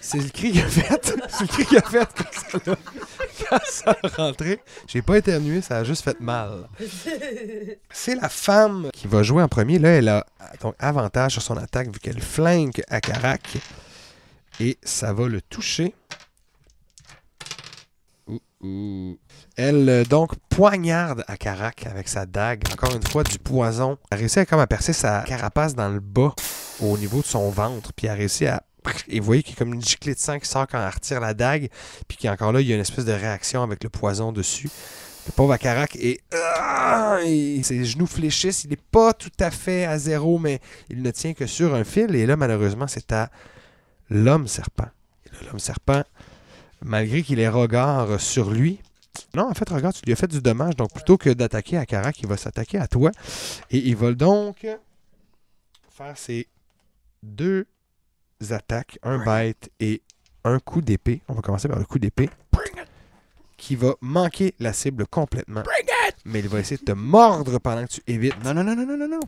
C'est 0.00 0.18
le 0.18 0.28
cri 0.28 0.52
qu'il 0.52 0.60
a 0.62 0.68
fait. 0.68 1.14
C'est 1.28 1.40
le 1.40 1.46
cri 1.48 1.66
qu'il 1.66 1.78
a 1.78 1.82
fait 1.82 2.08
quand 2.16 2.32
ça 2.32 2.76
quand 3.48 3.58
ça 3.64 3.96
a 4.02 4.08
rentré. 4.22 4.60
J'ai 4.86 5.02
pas 5.02 5.18
éternué, 5.18 5.60
ça 5.62 5.78
a 5.78 5.84
juste 5.84 6.04
fait 6.04 6.20
mal. 6.20 6.68
C'est 7.90 8.14
la 8.14 8.28
femme 8.28 8.90
qui 8.92 9.08
va 9.08 9.24
jouer 9.24 9.42
en 9.42 9.48
premier. 9.48 9.80
Là, 9.80 9.88
elle 9.90 10.08
a 10.08 10.24
donc 10.60 10.74
avantage 10.78 11.32
sur 11.32 11.42
son 11.42 11.56
attaque 11.56 11.88
vu 11.88 11.98
qu'elle 11.98 12.20
flanque 12.20 12.82
Akarak. 12.88 13.58
Et 14.60 14.78
ça 14.82 15.12
va 15.12 15.28
le 15.28 15.40
toucher. 15.42 15.94
Ouh. 18.62 19.18
Elle 19.56 19.88
euh, 19.88 20.04
donc 20.04 20.34
poignarde 20.48 21.24
Akarak 21.28 21.86
avec 21.86 22.08
sa 22.08 22.26
dague. 22.26 22.62
Encore 22.72 22.94
une 22.94 23.06
fois, 23.06 23.22
du 23.22 23.38
poison. 23.38 23.98
Elle 24.10 24.16
a 24.16 24.20
réussi 24.20 24.38
à, 24.38 24.46
comme 24.46 24.60
à 24.60 24.66
percer 24.66 24.92
sa 24.92 25.22
carapace 25.22 25.74
dans 25.74 25.88
le 25.88 26.00
bas 26.00 26.34
au 26.80 26.96
niveau 26.98 27.20
de 27.20 27.26
son 27.26 27.50
ventre. 27.50 27.92
Puis 27.94 28.06
elle 28.06 28.12
a 28.12 28.16
réussi 28.16 28.46
à 28.46 28.62
Et 29.08 29.20
vous 29.20 29.26
voyez 29.26 29.42
qu'il 29.42 29.54
y 29.54 29.56
a 29.56 29.58
comme 29.58 29.74
une 29.74 29.82
giclée 29.82 30.14
de 30.14 30.18
sang 30.18 30.38
qui 30.38 30.48
sort 30.48 30.66
quand 30.66 30.78
elle 30.78 30.94
retire 30.94 31.20
la 31.20 31.34
dague. 31.34 31.68
Puis 32.08 32.18
qu'encore 32.18 32.52
là, 32.52 32.60
il 32.60 32.66
y 32.66 32.72
a 32.72 32.74
une 32.74 32.80
espèce 32.80 33.04
de 33.04 33.12
réaction 33.12 33.62
avec 33.62 33.84
le 33.84 33.90
poison 33.90 34.32
dessus. 34.32 34.70
Le 35.26 35.32
pauvre 35.32 35.52
Akarak 35.52 35.96
est. 35.96 36.20
Ah! 36.32 37.18
Ses 37.22 37.84
genoux 37.84 38.06
fléchissent. 38.06 38.64
Il 38.64 38.70
n'est 38.70 38.76
pas 38.76 39.12
tout 39.12 39.30
à 39.40 39.50
fait 39.50 39.84
à 39.84 39.98
zéro, 39.98 40.38
mais 40.38 40.60
il 40.88 41.02
ne 41.02 41.10
tient 41.10 41.34
que 41.34 41.46
sur 41.46 41.74
un 41.74 41.84
fil. 41.84 42.14
Et 42.14 42.26
là, 42.26 42.36
malheureusement, 42.36 42.86
c'est 42.86 43.12
à 43.12 43.30
l'homme 44.10 44.46
serpent. 44.46 44.88
Et 45.26 45.30
là, 45.30 45.38
l'homme 45.48 45.58
serpent, 45.58 46.02
malgré 46.82 47.22
qu'il 47.22 47.40
ait 47.40 47.48
regard 47.48 48.20
sur 48.20 48.50
lui. 48.50 48.80
Non, 49.34 49.48
en 49.48 49.54
fait, 49.54 49.68
regarde, 49.68 49.94
tu 49.94 50.02
lui 50.04 50.12
as 50.12 50.16
fait 50.16 50.28
du 50.28 50.40
dommage. 50.40 50.76
Donc, 50.76 50.92
plutôt 50.92 51.16
que 51.16 51.30
d'attaquer 51.30 51.78
Akarak, 51.78 52.20
il 52.20 52.28
va 52.28 52.36
s'attaquer 52.36 52.78
à 52.78 52.86
toi. 52.86 53.10
Et 53.70 53.78
il 53.78 53.96
va 53.96 54.12
donc 54.12 54.66
faire 55.90 56.18
ses 56.18 56.48
deux 57.22 57.66
attaques, 58.50 58.98
un 59.02 59.18
bite 59.24 59.70
et 59.80 60.02
un 60.44 60.58
coup 60.58 60.82
d'épée. 60.82 61.22
On 61.28 61.34
va 61.34 61.42
commencer 61.42 61.68
par 61.68 61.78
le 61.78 61.84
coup 61.84 61.98
d'épée. 61.98 62.28
Qui 63.56 63.74
va 63.74 63.94
manquer 64.02 64.54
la 64.58 64.74
cible 64.74 65.06
complètement. 65.06 65.62
Mais 66.26 66.40
il 66.40 66.48
va 66.48 66.60
essayer 66.60 66.76
de 66.76 66.84
te 66.84 66.92
mordre 66.92 67.58
pendant 67.58 67.86
que 67.86 67.92
tu 67.92 68.02
évites. 68.06 68.42
Non, 68.44 68.52
non, 68.52 68.62
non, 68.62 68.76
non, 68.76 68.86
non, 68.86 68.96
non, 68.98 69.08
non. 69.08 69.20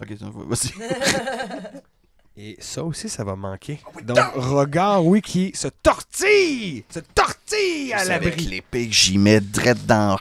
Ok, 0.00 0.12
vas-y. 0.48 0.72
Et 2.38 2.56
ça 2.60 2.84
aussi, 2.84 3.08
ça 3.08 3.24
va 3.24 3.34
manquer. 3.34 3.80
Donc, 4.04 4.18
regard, 4.34 5.04
oui, 5.06 5.22
qui 5.22 5.52
se 5.54 5.68
tortille! 5.68 6.84
Se 6.90 7.00
tortille 7.00 7.94
à 7.94 8.00
C'est 8.00 8.12
avec 8.12 8.36
l'abri. 8.36 8.44
l'épée 8.46 8.88
que 8.88 8.94
j'y 8.94 9.16
mets 9.16 9.40
direct 9.40 9.86
dans... 9.86 10.18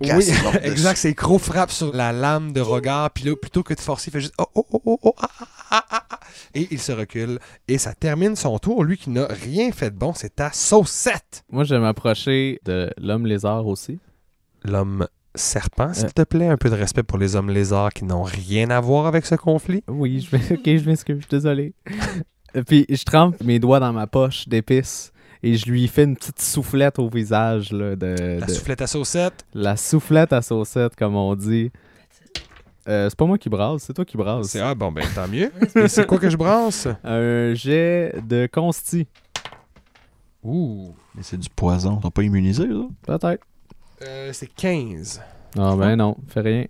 Oui, 0.00 0.08
exact. 0.62 0.96
Ses 0.96 1.14
crocs 1.14 1.42
frappent 1.42 1.70
sur 1.70 1.94
la 1.94 2.12
lame 2.12 2.52
de 2.52 2.62
regard. 2.62 3.10
Puis 3.10 3.24
là, 3.24 3.36
plutôt 3.36 3.62
que 3.62 3.74
de 3.74 3.80
forcer, 3.80 4.08
il 4.08 4.12
fait 4.12 4.20
juste 4.20 4.34
oh, 4.38 4.46
oh, 4.54 4.66
oh, 4.72 4.82
oh, 4.86 4.98
oh, 5.02 5.14
ah, 5.18 5.28
ah, 5.38 5.50
ah, 5.70 5.84
ah, 5.90 6.06
ah. 6.10 6.20
Et 6.54 6.66
il 6.70 6.80
se 6.80 6.92
recule. 6.92 7.38
Et 7.68 7.76
ça 7.76 7.92
termine 7.92 8.36
son 8.36 8.58
tour. 8.58 8.82
Lui 8.82 8.96
qui 8.96 9.10
n'a 9.10 9.26
rien 9.26 9.70
fait 9.70 9.90
de 9.90 9.96
bon, 9.96 10.14
c'est 10.14 10.40
à 10.40 10.52
Saucette. 10.52 11.44
Moi, 11.50 11.64
je 11.64 11.74
vais 11.74 11.80
m'approcher 11.80 12.58
de 12.64 12.90
l'homme 12.96 13.26
lézard 13.26 13.66
aussi. 13.66 14.00
L'homme 14.64 15.06
serpent, 15.34 15.92
s'il 15.94 16.06
Euh. 16.06 16.10
te 16.14 16.22
plaît? 16.22 16.48
Un 16.48 16.56
peu 16.56 16.70
de 16.70 16.74
respect 16.74 17.02
pour 17.02 17.18
les 17.18 17.36
hommes 17.36 17.50
lézards 17.50 17.92
qui 17.92 18.04
n'ont 18.04 18.22
rien 18.22 18.70
à 18.70 18.80
voir 18.80 19.06
avec 19.06 19.26
ce 19.26 19.34
conflit? 19.36 19.82
Oui, 19.88 20.20
je 20.20 20.36
vais... 20.36 20.54
ok, 20.54 20.64
je 20.64 20.88
m'excuse, 20.88 21.16
je 21.16 21.20
suis 21.22 21.30
désolé. 21.30 21.74
Puis 22.66 22.84
je 22.88 23.04
trempe 23.04 23.40
mes 23.44 23.58
doigts 23.58 23.78
dans 23.80 23.92
ma 23.92 24.06
poche 24.06 24.48
d'épices 24.48 25.12
et 25.42 25.54
je 25.56 25.70
lui 25.70 25.86
fais 25.88 26.02
une 26.04 26.16
petite 26.16 26.40
soufflette 26.42 26.98
au 26.98 27.08
visage 27.08 27.70
là, 27.72 27.94
de, 27.96 28.38
La 28.40 28.46
de- 28.46 28.52
soufflette 28.52 28.82
à 28.82 28.86
Saucette? 28.86 29.44
la 29.54 29.76
soufflette 29.76 30.32
à 30.32 30.42
saucette, 30.42 30.96
comme 30.96 31.14
on 31.14 31.34
dit. 31.36 31.70
Euh, 32.88 33.08
c'est 33.08 33.16
pas 33.16 33.26
moi 33.26 33.38
qui 33.38 33.48
brasse, 33.48 33.82
c'est 33.84 33.92
toi 33.94 34.04
qui 34.04 34.16
brasse. 34.16 34.48
C'est 34.48 34.60
ah 34.60 34.74
bon, 34.74 34.90
ben 34.90 35.04
tant 35.14 35.28
mieux. 35.28 35.52
Et 35.76 35.86
c'est 35.86 36.06
quoi 36.06 36.18
que 36.18 36.28
je 36.28 36.36
brasse? 36.36 36.88
Un 37.04 37.54
jet 37.54 38.14
de 38.26 38.48
consti, 38.52 39.06
Ouh. 40.42 40.94
Mais 41.14 41.22
c'est 41.22 41.36
du 41.38 41.48
poison. 41.50 41.98
Ils 42.00 42.02
sont 42.02 42.10
pas 42.10 42.22
immunisés, 42.22 42.66
là? 42.66 42.86
peut-être. 43.02 43.44
Euh, 44.02 44.32
c'est 44.32 44.46
15. 44.46 45.20
Ah 45.58 45.74
ben 45.76 45.96
non, 45.96 46.16
fais 46.28 46.40
rien. 46.40 46.64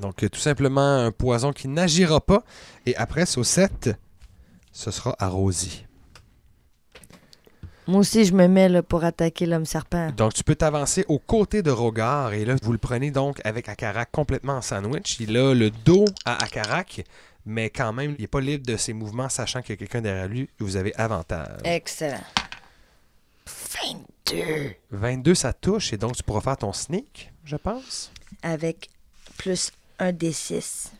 Donc, 0.00 0.22
euh, 0.22 0.28
tout 0.28 0.38
simplement 0.38 1.04
un 1.04 1.10
poison 1.10 1.52
qui 1.52 1.66
n'agira 1.68 2.20
pas. 2.20 2.44
Et 2.86 2.94
après 2.96 3.26
Saucette, 3.26 3.90
ce 4.72 4.90
sera 4.90 5.16
à 5.18 5.28
Rosie. 5.28 5.84
Moi 7.88 8.00
aussi, 8.00 8.26
je 8.26 8.34
me 8.34 8.46
mets 8.46 8.68
là, 8.68 8.82
pour 8.82 9.02
attaquer 9.02 9.46
l'homme 9.46 9.64
serpent. 9.64 10.12
Donc, 10.12 10.34
tu 10.34 10.44
peux 10.44 10.54
t'avancer 10.54 11.04
aux 11.08 11.18
côtés 11.18 11.62
de 11.62 11.70
Rogar. 11.70 12.34
Et 12.34 12.44
là, 12.44 12.54
vous 12.62 12.72
le 12.72 12.78
prenez 12.78 13.10
donc 13.10 13.40
avec 13.44 13.68
Akarak 13.68 14.10
complètement 14.12 14.54
en 14.54 14.62
sandwich. 14.62 15.18
Il 15.20 15.36
a 15.36 15.54
le 15.54 15.70
dos 15.70 16.04
à 16.26 16.44
Akarak, 16.44 17.04
mais 17.46 17.70
quand 17.70 17.94
même, 17.94 18.14
il 18.18 18.20
n'est 18.20 18.28
pas 18.28 18.42
libre 18.42 18.66
de 18.66 18.76
ses 18.76 18.92
mouvements, 18.92 19.30
sachant 19.30 19.62
qu'il 19.62 19.70
y 19.70 19.72
a 19.72 19.76
quelqu'un 19.78 20.02
derrière 20.02 20.28
lui. 20.28 20.50
Vous 20.58 20.76
avez 20.76 20.94
avantage. 20.96 21.60
Excellent. 21.64 22.20
22. 24.32 24.74
22, 24.90 25.34
ça 25.34 25.52
touche. 25.52 25.92
Et 25.92 25.96
donc, 25.96 26.16
tu 26.16 26.22
pourras 26.22 26.40
faire 26.40 26.56
ton 26.56 26.72
sneak, 26.72 27.32
je 27.44 27.56
pense. 27.56 28.12
Avec 28.42 28.88
plus 29.36 29.72
un 29.98 30.12
des 30.12 30.32
6. 30.32 30.92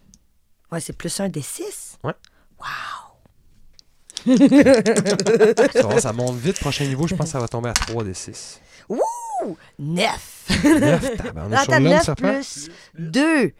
Ouais, 0.73 0.81
c'est 0.81 0.97
plus 0.97 1.19
un 1.21 1.29
des 1.29 1.43
6? 1.43 1.99
Ouais. 2.05 2.13
Wow. 2.59 2.67
Ça, 5.73 5.87
va, 5.87 6.01
ça 6.01 6.13
monte 6.13 6.37
vite. 6.37 6.59
Prochain 6.61 6.85
niveau, 6.87 7.07
je 7.07 7.15
pense 7.15 7.27
que 7.27 7.33
ça 7.33 7.39
va 7.41 7.49
tomber 7.49 7.71
à 7.71 7.75
3 7.75 8.05
des 8.05 8.15
6. 8.15 8.61
Ouh! 8.89 9.57
9. 9.79 10.47
9, 10.65 11.17
tabarnouche. 11.17 11.61
Sur 11.63 11.73
Attends, 11.73 11.73
l'homme 11.79 11.93
9 11.93 12.05
serpent. 12.05 12.33
plus 12.35 12.71
2. 12.99 13.53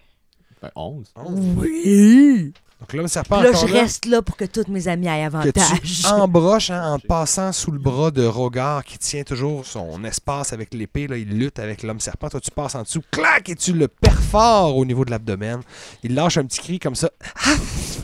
Ben, 0.61 0.71
11. 0.75 1.13
Oui. 1.57 2.53
Donc, 2.81 2.93
l'homme 2.93 3.09
serpent, 3.09 3.41
Puis 3.41 3.51
là, 3.51 3.59
je 3.61 3.67
là, 3.67 3.81
reste 3.81 4.05
là 4.07 4.23
pour 4.23 4.37
que 4.37 4.45
tous 4.45 4.67
mes 4.69 4.87
amis 4.87 5.09
aient 5.09 5.23
que 5.29 5.37
avantage. 5.37 5.81
tu 5.83 6.07
embroches 6.07 6.71
hein, 6.71 6.93
en 6.93 6.99
te 7.01 7.07
passant 7.09 7.51
sous 7.53 7.73
le 7.73 7.79
bras 7.79 8.13
de 8.13 8.25
Rogar 8.25 8.85
qui 8.85 8.99
tient 8.99 9.25
toujours 9.25 9.67
son 9.67 10.05
espace 10.05 10.53
avec 10.53 10.73
l'épée. 10.73 11.09
Là, 11.09 11.17
il 11.17 11.29
lutte 11.37 11.59
avec 11.59 11.83
l'homme 11.83 11.99
serpent. 11.99 12.29
Toi, 12.29 12.41
tu 12.41 12.53
passes 12.53 12.77
en 12.77 12.83
dessous, 12.83 13.03
clac, 13.11 13.49
et 13.49 13.57
tu 13.57 13.73
le 13.73 13.89
perfores 13.89 14.77
au 14.77 14.85
niveau 14.85 15.05
de 15.05 15.11
l'abdomen. 15.11 15.61
Il 16.05 16.15
lâche 16.15 16.39
un 16.39 16.45
petit 16.45 16.61
cri 16.61 16.79
comme 16.79 16.95
ça. 16.95 17.11
Ah, 17.45 17.51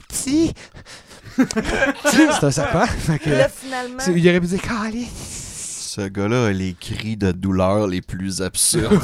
petit! 0.08 0.52
C'est 1.36 2.44
un 2.44 2.50
serpent. 2.50 2.86
Fait 2.86 3.18
que, 3.20 3.30
Là, 3.30 3.48
finalement, 3.48 3.98
c'est- 3.98 4.12
il 4.12 4.28
aurait 4.28 4.40
pu 4.40 4.46
dire 4.48 4.62
Cali. 4.62 5.06
Ce 5.06 6.00
gars-là 6.08 6.46
a 6.46 6.50
les 6.50 6.74
cris 6.74 7.16
de 7.16 7.30
douleur 7.30 7.86
les 7.86 8.00
plus 8.00 8.42
absurdes. 8.42 9.00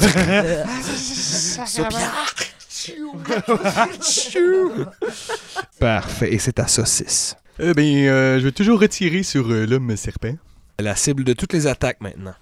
Parfait. 5.79 6.33
Et 6.33 6.39
c'est 6.39 6.53
ta 6.53 6.67
saucisse. 6.67 7.35
Eh 7.59 7.73
bien, 7.73 8.07
euh, 8.07 8.39
je 8.39 8.45
vais 8.45 8.51
toujours 8.51 8.79
retirer 8.79 9.23
sur 9.23 9.49
euh, 9.51 9.65
l'homme 9.65 9.95
serpent. 9.95 10.35
La 10.79 10.95
cible 10.95 11.23
de 11.23 11.33
toutes 11.33 11.53
les 11.53 11.67
attaques 11.67 12.01
maintenant. 12.01 12.33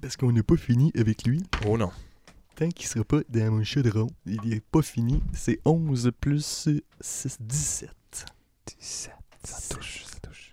Parce 0.00 0.16
qu'on 0.16 0.32
n'a 0.32 0.42
pas 0.42 0.56
fini 0.56 0.92
avec 0.96 1.26
lui. 1.26 1.42
Oh 1.66 1.78
non. 1.78 1.90
Tant 2.56 2.68
qu'il 2.68 2.86
sera 2.86 3.04
pas 3.04 3.20
dans 3.28 3.52
mon 3.52 3.64
chaudron, 3.64 4.08
il 4.26 4.40
n'est 4.44 4.60
pas 4.60 4.82
fini. 4.82 5.22
C'est 5.32 5.60
11 5.64 6.10
plus 6.20 6.44
6, 7.00 7.38
17. 7.40 7.90
17. 8.78 9.12
Ça 9.44 9.74
touche, 9.74 10.04
ça 10.04 10.18
touche. 10.20 10.52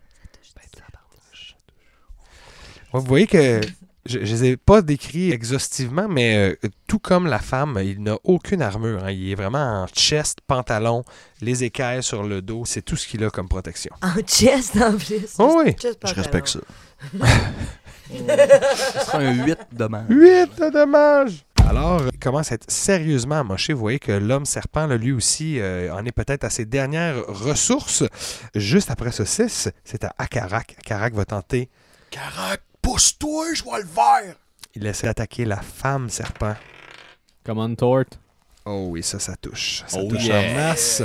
Ben, 0.56 0.62
tabarnouche. 0.72 1.56
Ouais, 2.93 3.00
Vous 3.02 3.08
voyez 3.08 3.28
que 3.28 3.60
je 4.06 4.20
ne 4.20 4.24
les 4.24 4.45
ai 4.45 4.58
pas 4.58 4.82
décrits 4.82 5.32
exhaustivement, 5.32 6.08
mais 6.08 6.36
euh, 6.64 6.68
tout 6.88 6.99
comme 6.99 7.26
la 7.28 7.39
femme, 7.39 7.80
il 7.84 8.01
n'a 8.03 8.18
aucune 8.24 8.62
armure. 8.62 9.03
hein. 9.03 9.12
Il 9.12 9.32
est 9.32 9.36
vraiment 9.36 9.84
en 9.84 9.88
chest, 9.88 10.39
pantalon, 10.45 11.03
les 11.41 11.64
écailles 11.64 12.03
sur 12.03 12.24
le 12.24 12.41
dos. 12.41 12.64
C'est 12.66 12.82
tout 12.84 12.95
ce 12.95 13.08
qu'il 13.08 13.24
a 13.24 13.30
comme 13.30 13.47
protection. 13.49 13.91
en 14.01 14.20
chest 14.22 14.76
en 14.78 14.95
plus. 14.97 15.36
Oh 15.39 15.62
oui. 15.66 15.74
Chest 15.80 15.99
Je 16.08 16.14
respecte 16.14 16.47
ça. 16.47 16.60
Ce 18.10 18.99
sera 19.06 19.18
un 19.18 19.45
8 19.45 19.58
dommage. 19.72 20.06
8 20.10 20.60
de 20.60 20.70
dommages! 20.72 21.43
Alors, 21.68 22.03
il 22.14 22.20
commence 22.20 22.51
à 22.51 22.56
être 22.56 22.70
sérieusement 22.70 23.39
amoché. 23.39 23.74
Vous 23.74 23.80
voyez 23.80 23.97
que 23.97 24.12
l'homme 24.12 24.45
serpent, 24.45 24.86
là, 24.86 24.97
lui 24.97 25.12
aussi, 25.12 25.60
euh, 25.60 25.91
en 25.91 26.06
est 26.06 26.12
peut-être 26.12 26.43
à 26.43 26.51
ses 26.51 26.66
dernières 26.66 27.26
ressources. 27.26 28.03
Juste 28.53 28.91
après 28.91 29.12
ce 29.12 29.26
6, 29.26 29.70
c'est 29.84 30.03
à 30.03 30.14
Akarak. 30.20 30.76
Akarak 30.80 31.16
va 31.16 31.26
tenter. 31.26 31.70
Carac, 32.12 32.62
pousse-toi, 32.86 33.53
je 33.55 33.63
vois 33.63 33.79
le 33.79 33.86
verre! 33.86 34.36
Il 34.75 34.86
essaie 34.86 35.07
d'attaquer 35.07 35.43
la 35.45 35.59
femme 35.61 36.07
serpent. 36.09 36.53
Command 37.43 37.75
Tort. 37.75 38.03
Oh 38.65 38.88
oui, 38.89 39.01
ça, 39.01 39.17
ça 39.19 39.36
touche. 39.36 39.83
Ça 39.88 39.99
Oh 40.01 40.07
touche 40.07 40.25
yeah. 40.25 40.39
en 40.39 40.53
masse. 40.53 41.01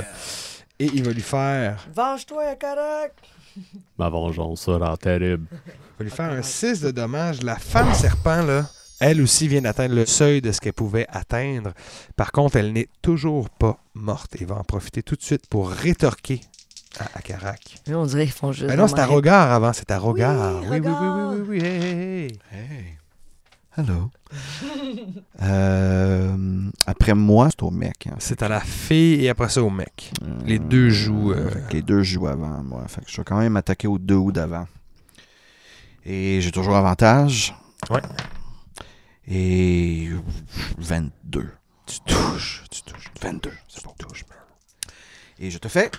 Et 0.77 0.85
il 0.85 1.03
va 1.03 1.11
lui 1.11 1.21
faire. 1.21 1.87
Venge-toi, 1.93 2.55
Carac! 2.55 3.13
Ma 3.97 4.09
vengeance 4.09 4.61
sera 4.61 4.95
terrible. 4.97 5.47
Il 5.51 5.57
va 5.97 6.03
lui 6.03 6.11
faire 6.11 6.31
un 6.31 6.41
6 6.43 6.81
de 6.81 6.91
dommage. 6.91 7.41
La 7.41 7.55
femme 7.57 7.93
serpent, 7.95 8.43
là, 8.43 8.69
elle 8.99 9.19
aussi 9.21 9.47
vient 9.47 9.61
d'atteindre 9.61 9.95
le 9.95 10.05
seuil 10.05 10.41
de 10.41 10.51
ce 10.51 10.59
qu'elle 10.61 10.73
pouvait 10.73 11.07
atteindre. 11.09 11.73
Par 12.15 12.31
contre, 12.31 12.57
elle 12.57 12.73
n'est 12.73 12.89
toujours 13.01 13.49
pas 13.49 13.79
morte. 13.95 14.35
Il 14.39 14.45
va 14.45 14.55
en 14.55 14.63
profiter 14.63 15.01
tout 15.01 15.15
de 15.15 15.23
suite 15.23 15.47
pour 15.47 15.69
rétorquer 15.71 16.41
à 16.99 17.05
Akarak. 17.17 17.81
Là, 17.87 17.97
on 17.99 18.05
dirait 18.05 18.23
qu'ils 18.25 18.33
font 18.33 18.51
juste. 18.51 18.67
Ben 18.67 18.77
non, 18.77 18.87
c'est 18.87 18.99
à 18.99 19.05
Rogar 19.05 19.51
avant, 19.51 19.73
c'est 19.73 19.89
à 19.91 19.97
Rogar. 19.97 20.61
Oui, 20.63 20.67
Oui, 20.69 20.79
oui, 20.79 20.89
oui, 20.89 21.35
oui, 21.39 21.45
oui, 21.49 21.57
hey, 21.65 21.81
hey, 21.81 21.83
hey. 22.21 22.39
Hey. 22.51 22.97
Hello. 23.77 24.09
Euh, 25.43 26.69
après 26.85 27.15
moi, 27.15 27.47
c'est 27.49 27.63
au 27.63 27.71
mec. 27.71 28.07
hein. 28.07 28.15
C'est 28.19 28.43
à 28.43 28.47
la 28.47 28.59
fille 28.59 29.25
et 29.25 29.29
après 29.29 29.49
ça 29.49 29.63
au 29.63 29.69
mec. 29.71 30.11
Euh, 30.23 30.27
Les 30.45 30.59
deux 30.59 30.89
jouent, 30.89 31.31
euh, 31.31 31.49
fait 31.49 31.61
que 31.67 31.73
Les 31.73 31.81
deux 31.81 32.03
jouent 32.03 32.27
avant 32.27 32.61
moi. 32.63 32.83
Fait 32.87 33.01
que 33.03 33.09
je 33.09 33.17
vais 33.17 33.23
quand 33.23 33.39
même 33.39 33.57
attaquer 33.57 33.87
aux 33.87 33.97
deux 33.97 34.15
ou 34.15 34.31
d'avant. 34.31 34.67
Et 36.05 36.41
j'ai 36.41 36.51
toujours 36.51 36.75
avantage. 36.75 37.55
Ouais. 37.89 38.01
Et 39.27 40.09
22. 40.77 41.49
Tu 41.87 41.99
touches, 42.01 42.63
tu 42.69 42.83
touches. 42.83 43.11
22. 43.21 43.51
C'est 43.67 43.83
bon. 43.83 43.93
Et 45.39 45.49
je 45.49 45.57
te 45.57 45.67
fais. 45.67 45.89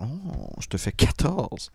Oh, 0.00 0.50
je 0.60 0.66
te 0.66 0.76
fais 0.76 0.92
14. 0.92 1.70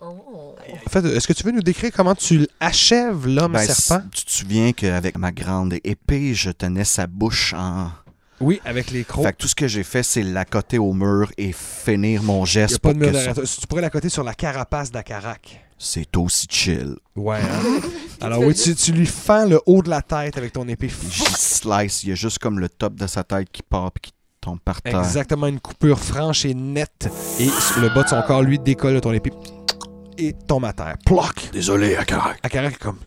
Oh. 0.00 0.54
En 0.86 0.90
fait, 0.90 1.04
est-ce 1.06 1.26
que 1.26 1.32
tu 1.32 1.42
veux 1.42 1.52
nous 1.52 1.62
décrire 1.62 1.90
comment 1.92 2.14
tu 2.14 2.46
achèves 2.60 3.26
l'homme 3.26 3.52
Ben, 3.52 3.66
serpent? 3.66 4.04
si- 4.12 4.20
tu 4.20 4.24
te 4.26 4.30
souviens 4.30 4.72
qu'avec 4.72 5.16
ma 5.16 5.32
grande 5.32 5.74
épée, 5.84 6.34
je 6.34 6.50
tenais 6.50 6.84
sa 6.84 7.06
bouche 7.06 7.54
en, 7.54 7.90
Oui, 8.40 8.60
avec 8.66 8.90
les 8.90 9.04
crocs. 9.04 9.24
Fait 9.24 9.32
que 9.32 9.38
tout 9.38 9.48
ce 9.48 9.54
que 9.54 9.66
j'ai 9.66 9.82
fait, 9.82 10.02
c'est 10.02 10.22
l'accoter 10.22 10.78
au 10.78 10.92
mur 10.92 11.32
et 11.38 11.52
finir 11.52 12.22
mon 12.22 12.42
a 12.42 12.46
geste 12.46 12.78
pas 12.78 12.90
pour 12.90 12.94
de 12.94 12.98
mur 12.98 13.06
que 13.08 13.12
derrière 13.12 13.34
ça- 13.34 13.40
toi. 13.42 13.50
Tu 13.60 13.66
pourrais 13.66 13.82
la 13.82 13.90
coter 13.90 14.10
sur 14.10 14.22
la 14.22 14.34
carapace 14.34 14.90
d'Akarak. 14.90 15.62
C'est 15.78 16.14
aussi 16.16 16.46
chill. 16.50 16.96
Ouais, 17.16 17.40
hein? 17.40 17.80
Alors 18.20 18.40
oui, 18.40 18.54
tu, 18.54 18.74
tu 18.74 18.92
lui 18.92 19.06
fends 19.06 19.46
le 19.46 19.60
haut 19.66 19.82
de 19.82 19.90
la 19.90 20.02
tête 20.02 20.36
avec 20.38 20.52
ton 20.52 20.68
épée. 20.68 20.90
J'y 21.10 21.24
slice, 21.24 22.04
il 22.04 22.10
y 22.10 22.12
a 22.12 22.14
juste 22.14 22.38
comme 22.38 22.58
le 22.60 22.68
top 22.68 22.94
de 22.94 23.06
sa 23.06 23.24
tête 23.24 23.48
qui 23.50 23.62
part 23.62 23.90
puis 23.92 24.10
qui 24.10 24.12
tombe 24.46 24.60
par 24.60 24.80
terre. 24.80 25.00
Exactement 25.00 25.48
une 25.48 25.58
coupure 25.58 25.98
franche 25.98 26.44
et 26.44 26.54
nette. 26.54 27.08
Et 27.40 27.46
le 27.80 27.92
bas 27.92 28.04
de 28.04 28.08
son 28.08 28.22
corps, 28.22 28.42
lui, 28.42 28.58
décolle 28.60 28.94
de 28.94 29.00
ton 29.00 29.12
épée 29.12 29.32
et 30.18 30.32
tombe 30.46 30.64
à 30.64 30.72
terre. 30.72 30.94
Ploc! 31.04 31.50
Désolé, 31.52 31.96
Akarak. 31.96 32.38
Akarak 32.44 32.74
est 32.74 32.78
comme... 32.78 32.98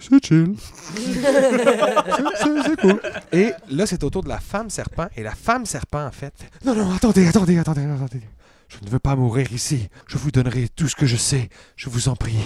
C'est 0.00 0.24
chill. 0.24 0.54
C'est- 0.96 2.80
cool. 2.80 3.00
Et 3.32 3.52
là, 3.70 3.86
c'est 3.86 4.02
au 4.04 4.10
tour 4.10 4.22
de 4.22 4.28
la 4.28 4.38
femme 4.38 4.70
serpent. 4.70 5.06
Et 5.16 5.22
la 5.22 5.34
femme 5.34 5.66
serpent, 5.66 6.04
en 6.06 6.10
fait, 6.12 6.32
fait, 6.36 6.64
Non, 6.64 6.74
non, 6.74 6.92
attendez, 6.94 7.26
attendez, 7.26 7.58
attendez, 7.58 7.82
attendez. 7.82 8.22
Je 8.68 8.84
ne 8.84 8.90
veux 8.90 8.98
pas 9.00 9.16
mourir 9.16 9.52
ici. 9.52 9.88
Je 10.06 10.16
vous 10.18 10.30
donnerai 10.30 10.68
tout 10.68 10.88
ce 10.88 10.94
que 10.96 11.06
je 11.06 11.16
sais. 11.16 11.48
Je 11.76 11.88
vous 11.90 12.08
en 12.08 12.14
prie. 12.16 12.36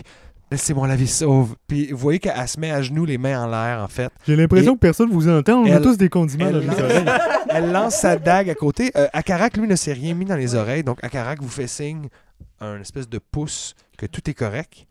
Laissez-moi 0.52 0.86
la 0.86 0.96
vie 0.96 1.08
sauve. 1.08 1.56
Puis 1.66 1.90
vous 1.92 1.96
voyez 1.98 2.18
qu'elle 2.18 2.46
se 2.46 2.60
met 2.60 2.70
à 2.70 2.82
genoux, 2.82 3.04
les 3.06 3.16
mains 3.18 3.44
en 3.44 3.50
l'air, 3.50 3.82
en 3.82 3.88
fait. 3.88 4.12
J'ai 4.26 4.36
l'impression 4.36 4.74
que 4.74 4.80
personne 4.80 5.10
vous 5.10 5.28
entend. 5.28 5.60
On 5.62 5.64
a 5.64 5.68
Elle- 5.70 5.82
tous 5.82 5.96
des 5.96 6.08
condiments 6.10 6.50
dans 6.50 6.60
elle- 6.60 6.68
les 6.68 6.82
oreilles. 6.82 7.04
Elle 7.48 7.72
lance 7.72 7.94
sa 7.96 8.16
dague 8.16 8.48
à 8.50 8.54
côté. 8.54 8.90
Euh, 8.96 9.08
Akarak, 9.12 9.56
lui, 9.56 9.66
ne 9.66 9.76
s'est 9.76 9.92
rien 9.92 10.14
mis 10.14 10.24
dans 10.26 10.36
les 10.36 10.54
oreilles. 10.54 10.82
Donc, 10.84 11.02
Akarak 11.02 11.40
vous 11.42 11.48
fait 11.48 11.66
signe, 11.66 12.08
un 12.60 12.80
espèce 12.80 13.08
de 13.08 13.18
pouce, 13.18 13.74
que 13.98 14.06
tout 14.06 14.28
est 14.30 14.34
correct. 14.34 14.86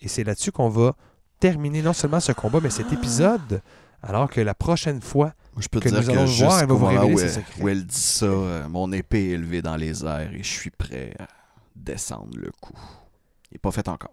Et 0.00 0.08
c'est 0.08 0.22
là-dessus 0.24 0.52
qu'on 0.52 0.68
va 0.68 0.94
terminer 1.40 1.80
non 1.82 1.92
seulement 1.92 2.20
ce 2.20 2.32
combat, 2.32 2.58
mais 2.62 2.70
cet 2.70 2.92
épisode. 2.92 3.62
Alors 4.02 4.28
que 4.30 4.40
la 4.40 4.54
prochaine 4.54 5.00
fois, 5.00 5.32
Moi, 5.54 5.62
je 5.62 5.68
peux 5.68 5.80
Que 5.80 5.88
te 5.88 5.94
nous 5.94 6.00
dire 6.00 6.10
allons 6.10 6.20
que 6.24 6.26
juste 6.30 6.42
elle 6.42 6.66
va 6.66 6.74
vous 6.74 6.78
moment 6.78 6.86
révéler 7.00 7.14
où, 7.14 7.18
elle, 7.20 7.62
où 7.64 7.68
elle 7.68 7.86
dit 7.86 7.96
ça, 7.96 8.26
euh, 8.26 8.68
mon 8.68 8.92
épée 8.92 9.30
est 9.30 9.34
élevée 9.34 9.62
dans 9.62 9.76
les 9.76 10.04
airs 10.04 10.30
et 10.34 10.42
je 10.42 10.48
suis 10.48 10.70
prêt 10.70 11.14
à 11.18 11.26
descendre 11.74 12.36
le 12.36 12.50
coup. 12.60 12.74
Il 13.50 13.54
n'est 13.54 13.58
pas 13.60 13.70
fait 13.70 13.88
encore. 13.88 14.10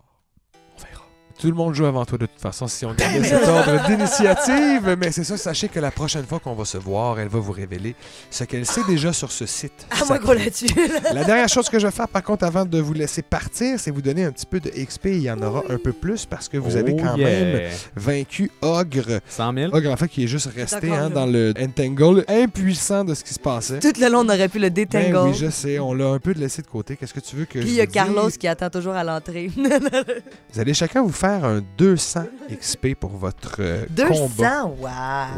Tout 1.39 1.47
le 1.47 1.53
monde 1.53 1.73
joue 1.73 1.85
avant 1.85 2.05
toi 2.05 2.17
de 2.17 2.25
toute 2.25 2.39
façon 2.39 2.67
si 2.67 2.85
on 2.85 2.93
gagne 2.93 3.23
cet 3.23 3.47
ordre 3.47 3.85
d'initiative. 3.87 4.95
Mais 4.99 5.11
c'est 5.11 5.23
ça, 5.23 5.37
sachez 5.37 5.67
que 5.69 5.79
la 5.79 5.91
prochaine 5.91 6.25
fois 6.25 6.39
qu'on 6.39 6.53
va 6.53 6.65
se 6.65 6.77
voir, 6.77 7.19
elle 7.19 7.27
va 7.27 7.39
vous 7.39 7.51
révéler 7.51 7.95
ce 8.29 8.43
qu'elle 8.43 8.65
sait 8.65 8.83
déjà 8.87 9.13
sur 9.13 9.31
ce 9.31 9.45
site. 9.45 9.87
Ah, 9.91 10.03
moi, 10.07 10.19
gros 10.19 10.33
là-dessus. 10.33 10.67
La 11.13 11.23
dernière 11.23 11.49
chose 11.49 11.69
que 11.69 11.79
je 11.79 11.87
vais 11.87 11.91
faire, 11.91 12.07
par 12.07 12.23
contre, 12.23 12.43
avant 12.45 12.65
de 12.65 12.79
vous 12.79 12.93
laisser 12.93 13.21
partir, 13.21 13.79
c'est 13.79 13.91
vous 13.91 14.01
donner 14.01 14.23
un 14.25 14.31
petit 14.31 14.45
peu 14.45 14.59
de 14.59 14.69
XP. 14.69 15.05
Il 15.07 15.21
y 15.23 15.31
en 15.31 15.41
aura 15.41 15.63
un 15.69 15.77
peu 15.77 15.93
plus 15.93 16.25
parce 16.25 16.47
que 16.49 16.57
vous 16.57 16.75
avez 16.75 16.93
Oh 16.97 17.01
quand 17.03 17.15
yeah. 17.17 17.27
même 17.29 17.69
vaincu 17.95 18.51
Ogre. 18.61 19.19
100 19.27 19.53
000? 19.53 19.75
Ogre, 19.75 19.91
en 19.91 19.97
fait, 19.97 20.07
qui 20.07 20.23
est 20.23 20.27
juste 20.27 20.49
resté 20.55 20.91
hein, 20.91 21.09
dans 21.09 21.25
le 21.25 21.53
Entangle, 21.59 22.23
impuissant 22.27 23.03
de 23.03 23.13
ce 23.13 23.23
qui 23.23 23.33
se 23.33 23.39
passait. 23.39 23.79
Tout 23.79 23.93
le 23.99 24.09
long, 24.09 24.19
on 24.19 24.29
aurait 24.29 24.49
pu 24.49 24.59
le 24.59 24.69
Ben 24.69 24.85
détangle. 24.85 25.29
oui, 25.29 25.33
je 25.33 25.49
sais, 25.49 25.79
on 25.79 25.93
l'a 25.93 26.07
un 26.07 26.19
peu 26.19 26.31
laissé 26.33 26.61
de 26.61 26.67
côté. 26.67 26.95
Qu'est-ce 26.97 27.13
que 27.13 27.19
tu 27.19 27.35
veux 27.35 27.45
que 27.45 27.59
Puis 27.59 27.61
je 27.63 27.67
il 27.67 27.73
y 27.75 27.81
a 27.81 27.87
Carlos 27.87 28.27
dise? 28.27 28.37
qui 28.37 28.47
attend 28.47 28.69
toujours 28.69 28.93
à 28.93 29.03
l'entrée. 29.03 29.49
Vous 30.53 30.59
allez 30.59 30.73
chacun 30.73 31.01
vous 31.01 31.11
faire 31.21 31.45
un 31.45 31.61
200 31.77 32.25
XP 32.51 32.95
pour 32.99 33.11
votre 33.11 33.57
euh, 33.59 33.85
200, 33.91 34.13
combat. 34.27 34.65
wow. 34.65 34.89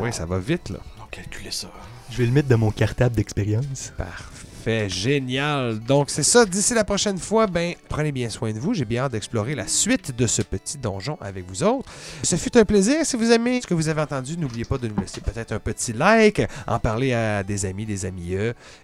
Oui, 0.04 0.14
ça 0.14 0.26
va 0.26 0.40
vite, 0.40 0.70
là. 0.70 0.80
Donc, 0.98 1.10
calculez 1.12 1.52
ça. 1.52 1.68
Je 2.10 2.18
vais 2.20 2.26
le 2.26 2.32
mettre 2.32 2.48
dans 2.48 2.58
mon 2.58 2.72
cartable 2.72 3.16
d'expérience. 3.16 3.92
Parfait, 3.98 4.24
génial. 4.88 5.80
Donc 5.80 6.10
c'est 6.10 6.24
ça, 6.24 6.46
d'ici 6.46 6.74
la 6.74 6.84
prochaine 6.84 7.18
fois, 7.18 7.48
ben 7.48 7.74
prenez 7.90 8.12
bien 8.12 8.30
soin 8.30 8.52
de 8.52 8.60
vous. 8.60 8.74
J'ai 8.74 8.86
bien 8.86 9.04
hâte 9.04 9.12
d'explorer 9.12 9.56
la 9.56 9.68
suite 9.68 10.16
de 10.16 10.28
ce 10.28 10.42
petit 10.42 10.78
donjon 10.78 11.18
avec 11.22 11.46
vous 11.48 11.64
autres. 11.64 11.90
Ce 12.24 12.36
fut 12.36 12.58
un 12.58 12.66
plaisir. 12.66 13.06
Si 13.06 13.16
vous 13.16 13.32
aimez 13.32 13.62
ce 13.62 13.68
que 13.68 13.74
vous 13.74 13.90
avez 13.90 14.02
entendu, 14.02 14.38
n'oubliez 14.38 14.66
pas 14.66 14.78
de 14.78 14.88
nous 14.88 15.00
laisser 15.00 15.22
peut-être 15.22 15.52
un 15.52 15.60
petit 15.60 15.94
like, 15.94 16.42
en 16.68 16.80
parler 16.80 17.14
à 17.14 17.44
des 17.44 17.66
amis, 17.66 17.86
des 17.86 18.06
amis, 18.06 18.34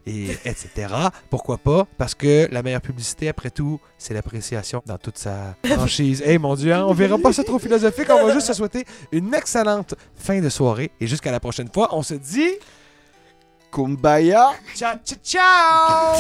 et 0.06 0.32
etc. 0.46 0.94
Pourquoi 1.30 1.58
pas? 1.58 1.88
Parce 1.98 2.16
que 2.16 2.48
la 2.52 2.62
meilleure 2.62 2.82
publicité, 2.82 3.30
après 3.30 3.50
tout, 3.50 3.80
c'est 3.98 4.14
l'appréciation 4.14 4.84
dans 4.86 4.98
toute 4.98 5.18
sa 5.18 5.56
franchise. 5.64 6.24
Eh 6.26 6.38
mon 6.38 6.56
Dieu, 6.56 6.74
hein, 6.74 6.86
on 6.88 6.94
verra 6.94 7.18
pas 7.18 7.34
ça 7.34 7.44
trop 7.44 7.60
philosophique. 7.60 8.08
On 8.10 8.28
va 8.28 8.34
juste 8.34 8.48
se 8.48 8.54
souhaiter 8.54 8.86
une 9.12 9.34
excellente 9.34 9.96
fin 10.16 10.42
de 10.42 10.50
soirée. 10.50 10.92
Et 11.00 11.08
jusqu'à 11.08 11.32
la 11.32 11.40
prochaine 11.40 11.70
fois, 11.74 11.90
on 11.96 12.04
se 12.04 12.16
dit... 12.16 12.50
Kumbaya! 13.72 14.56
Ciao, 14.74 15.00
ciao, 15.04 15.20
ciao! 15.24 16.16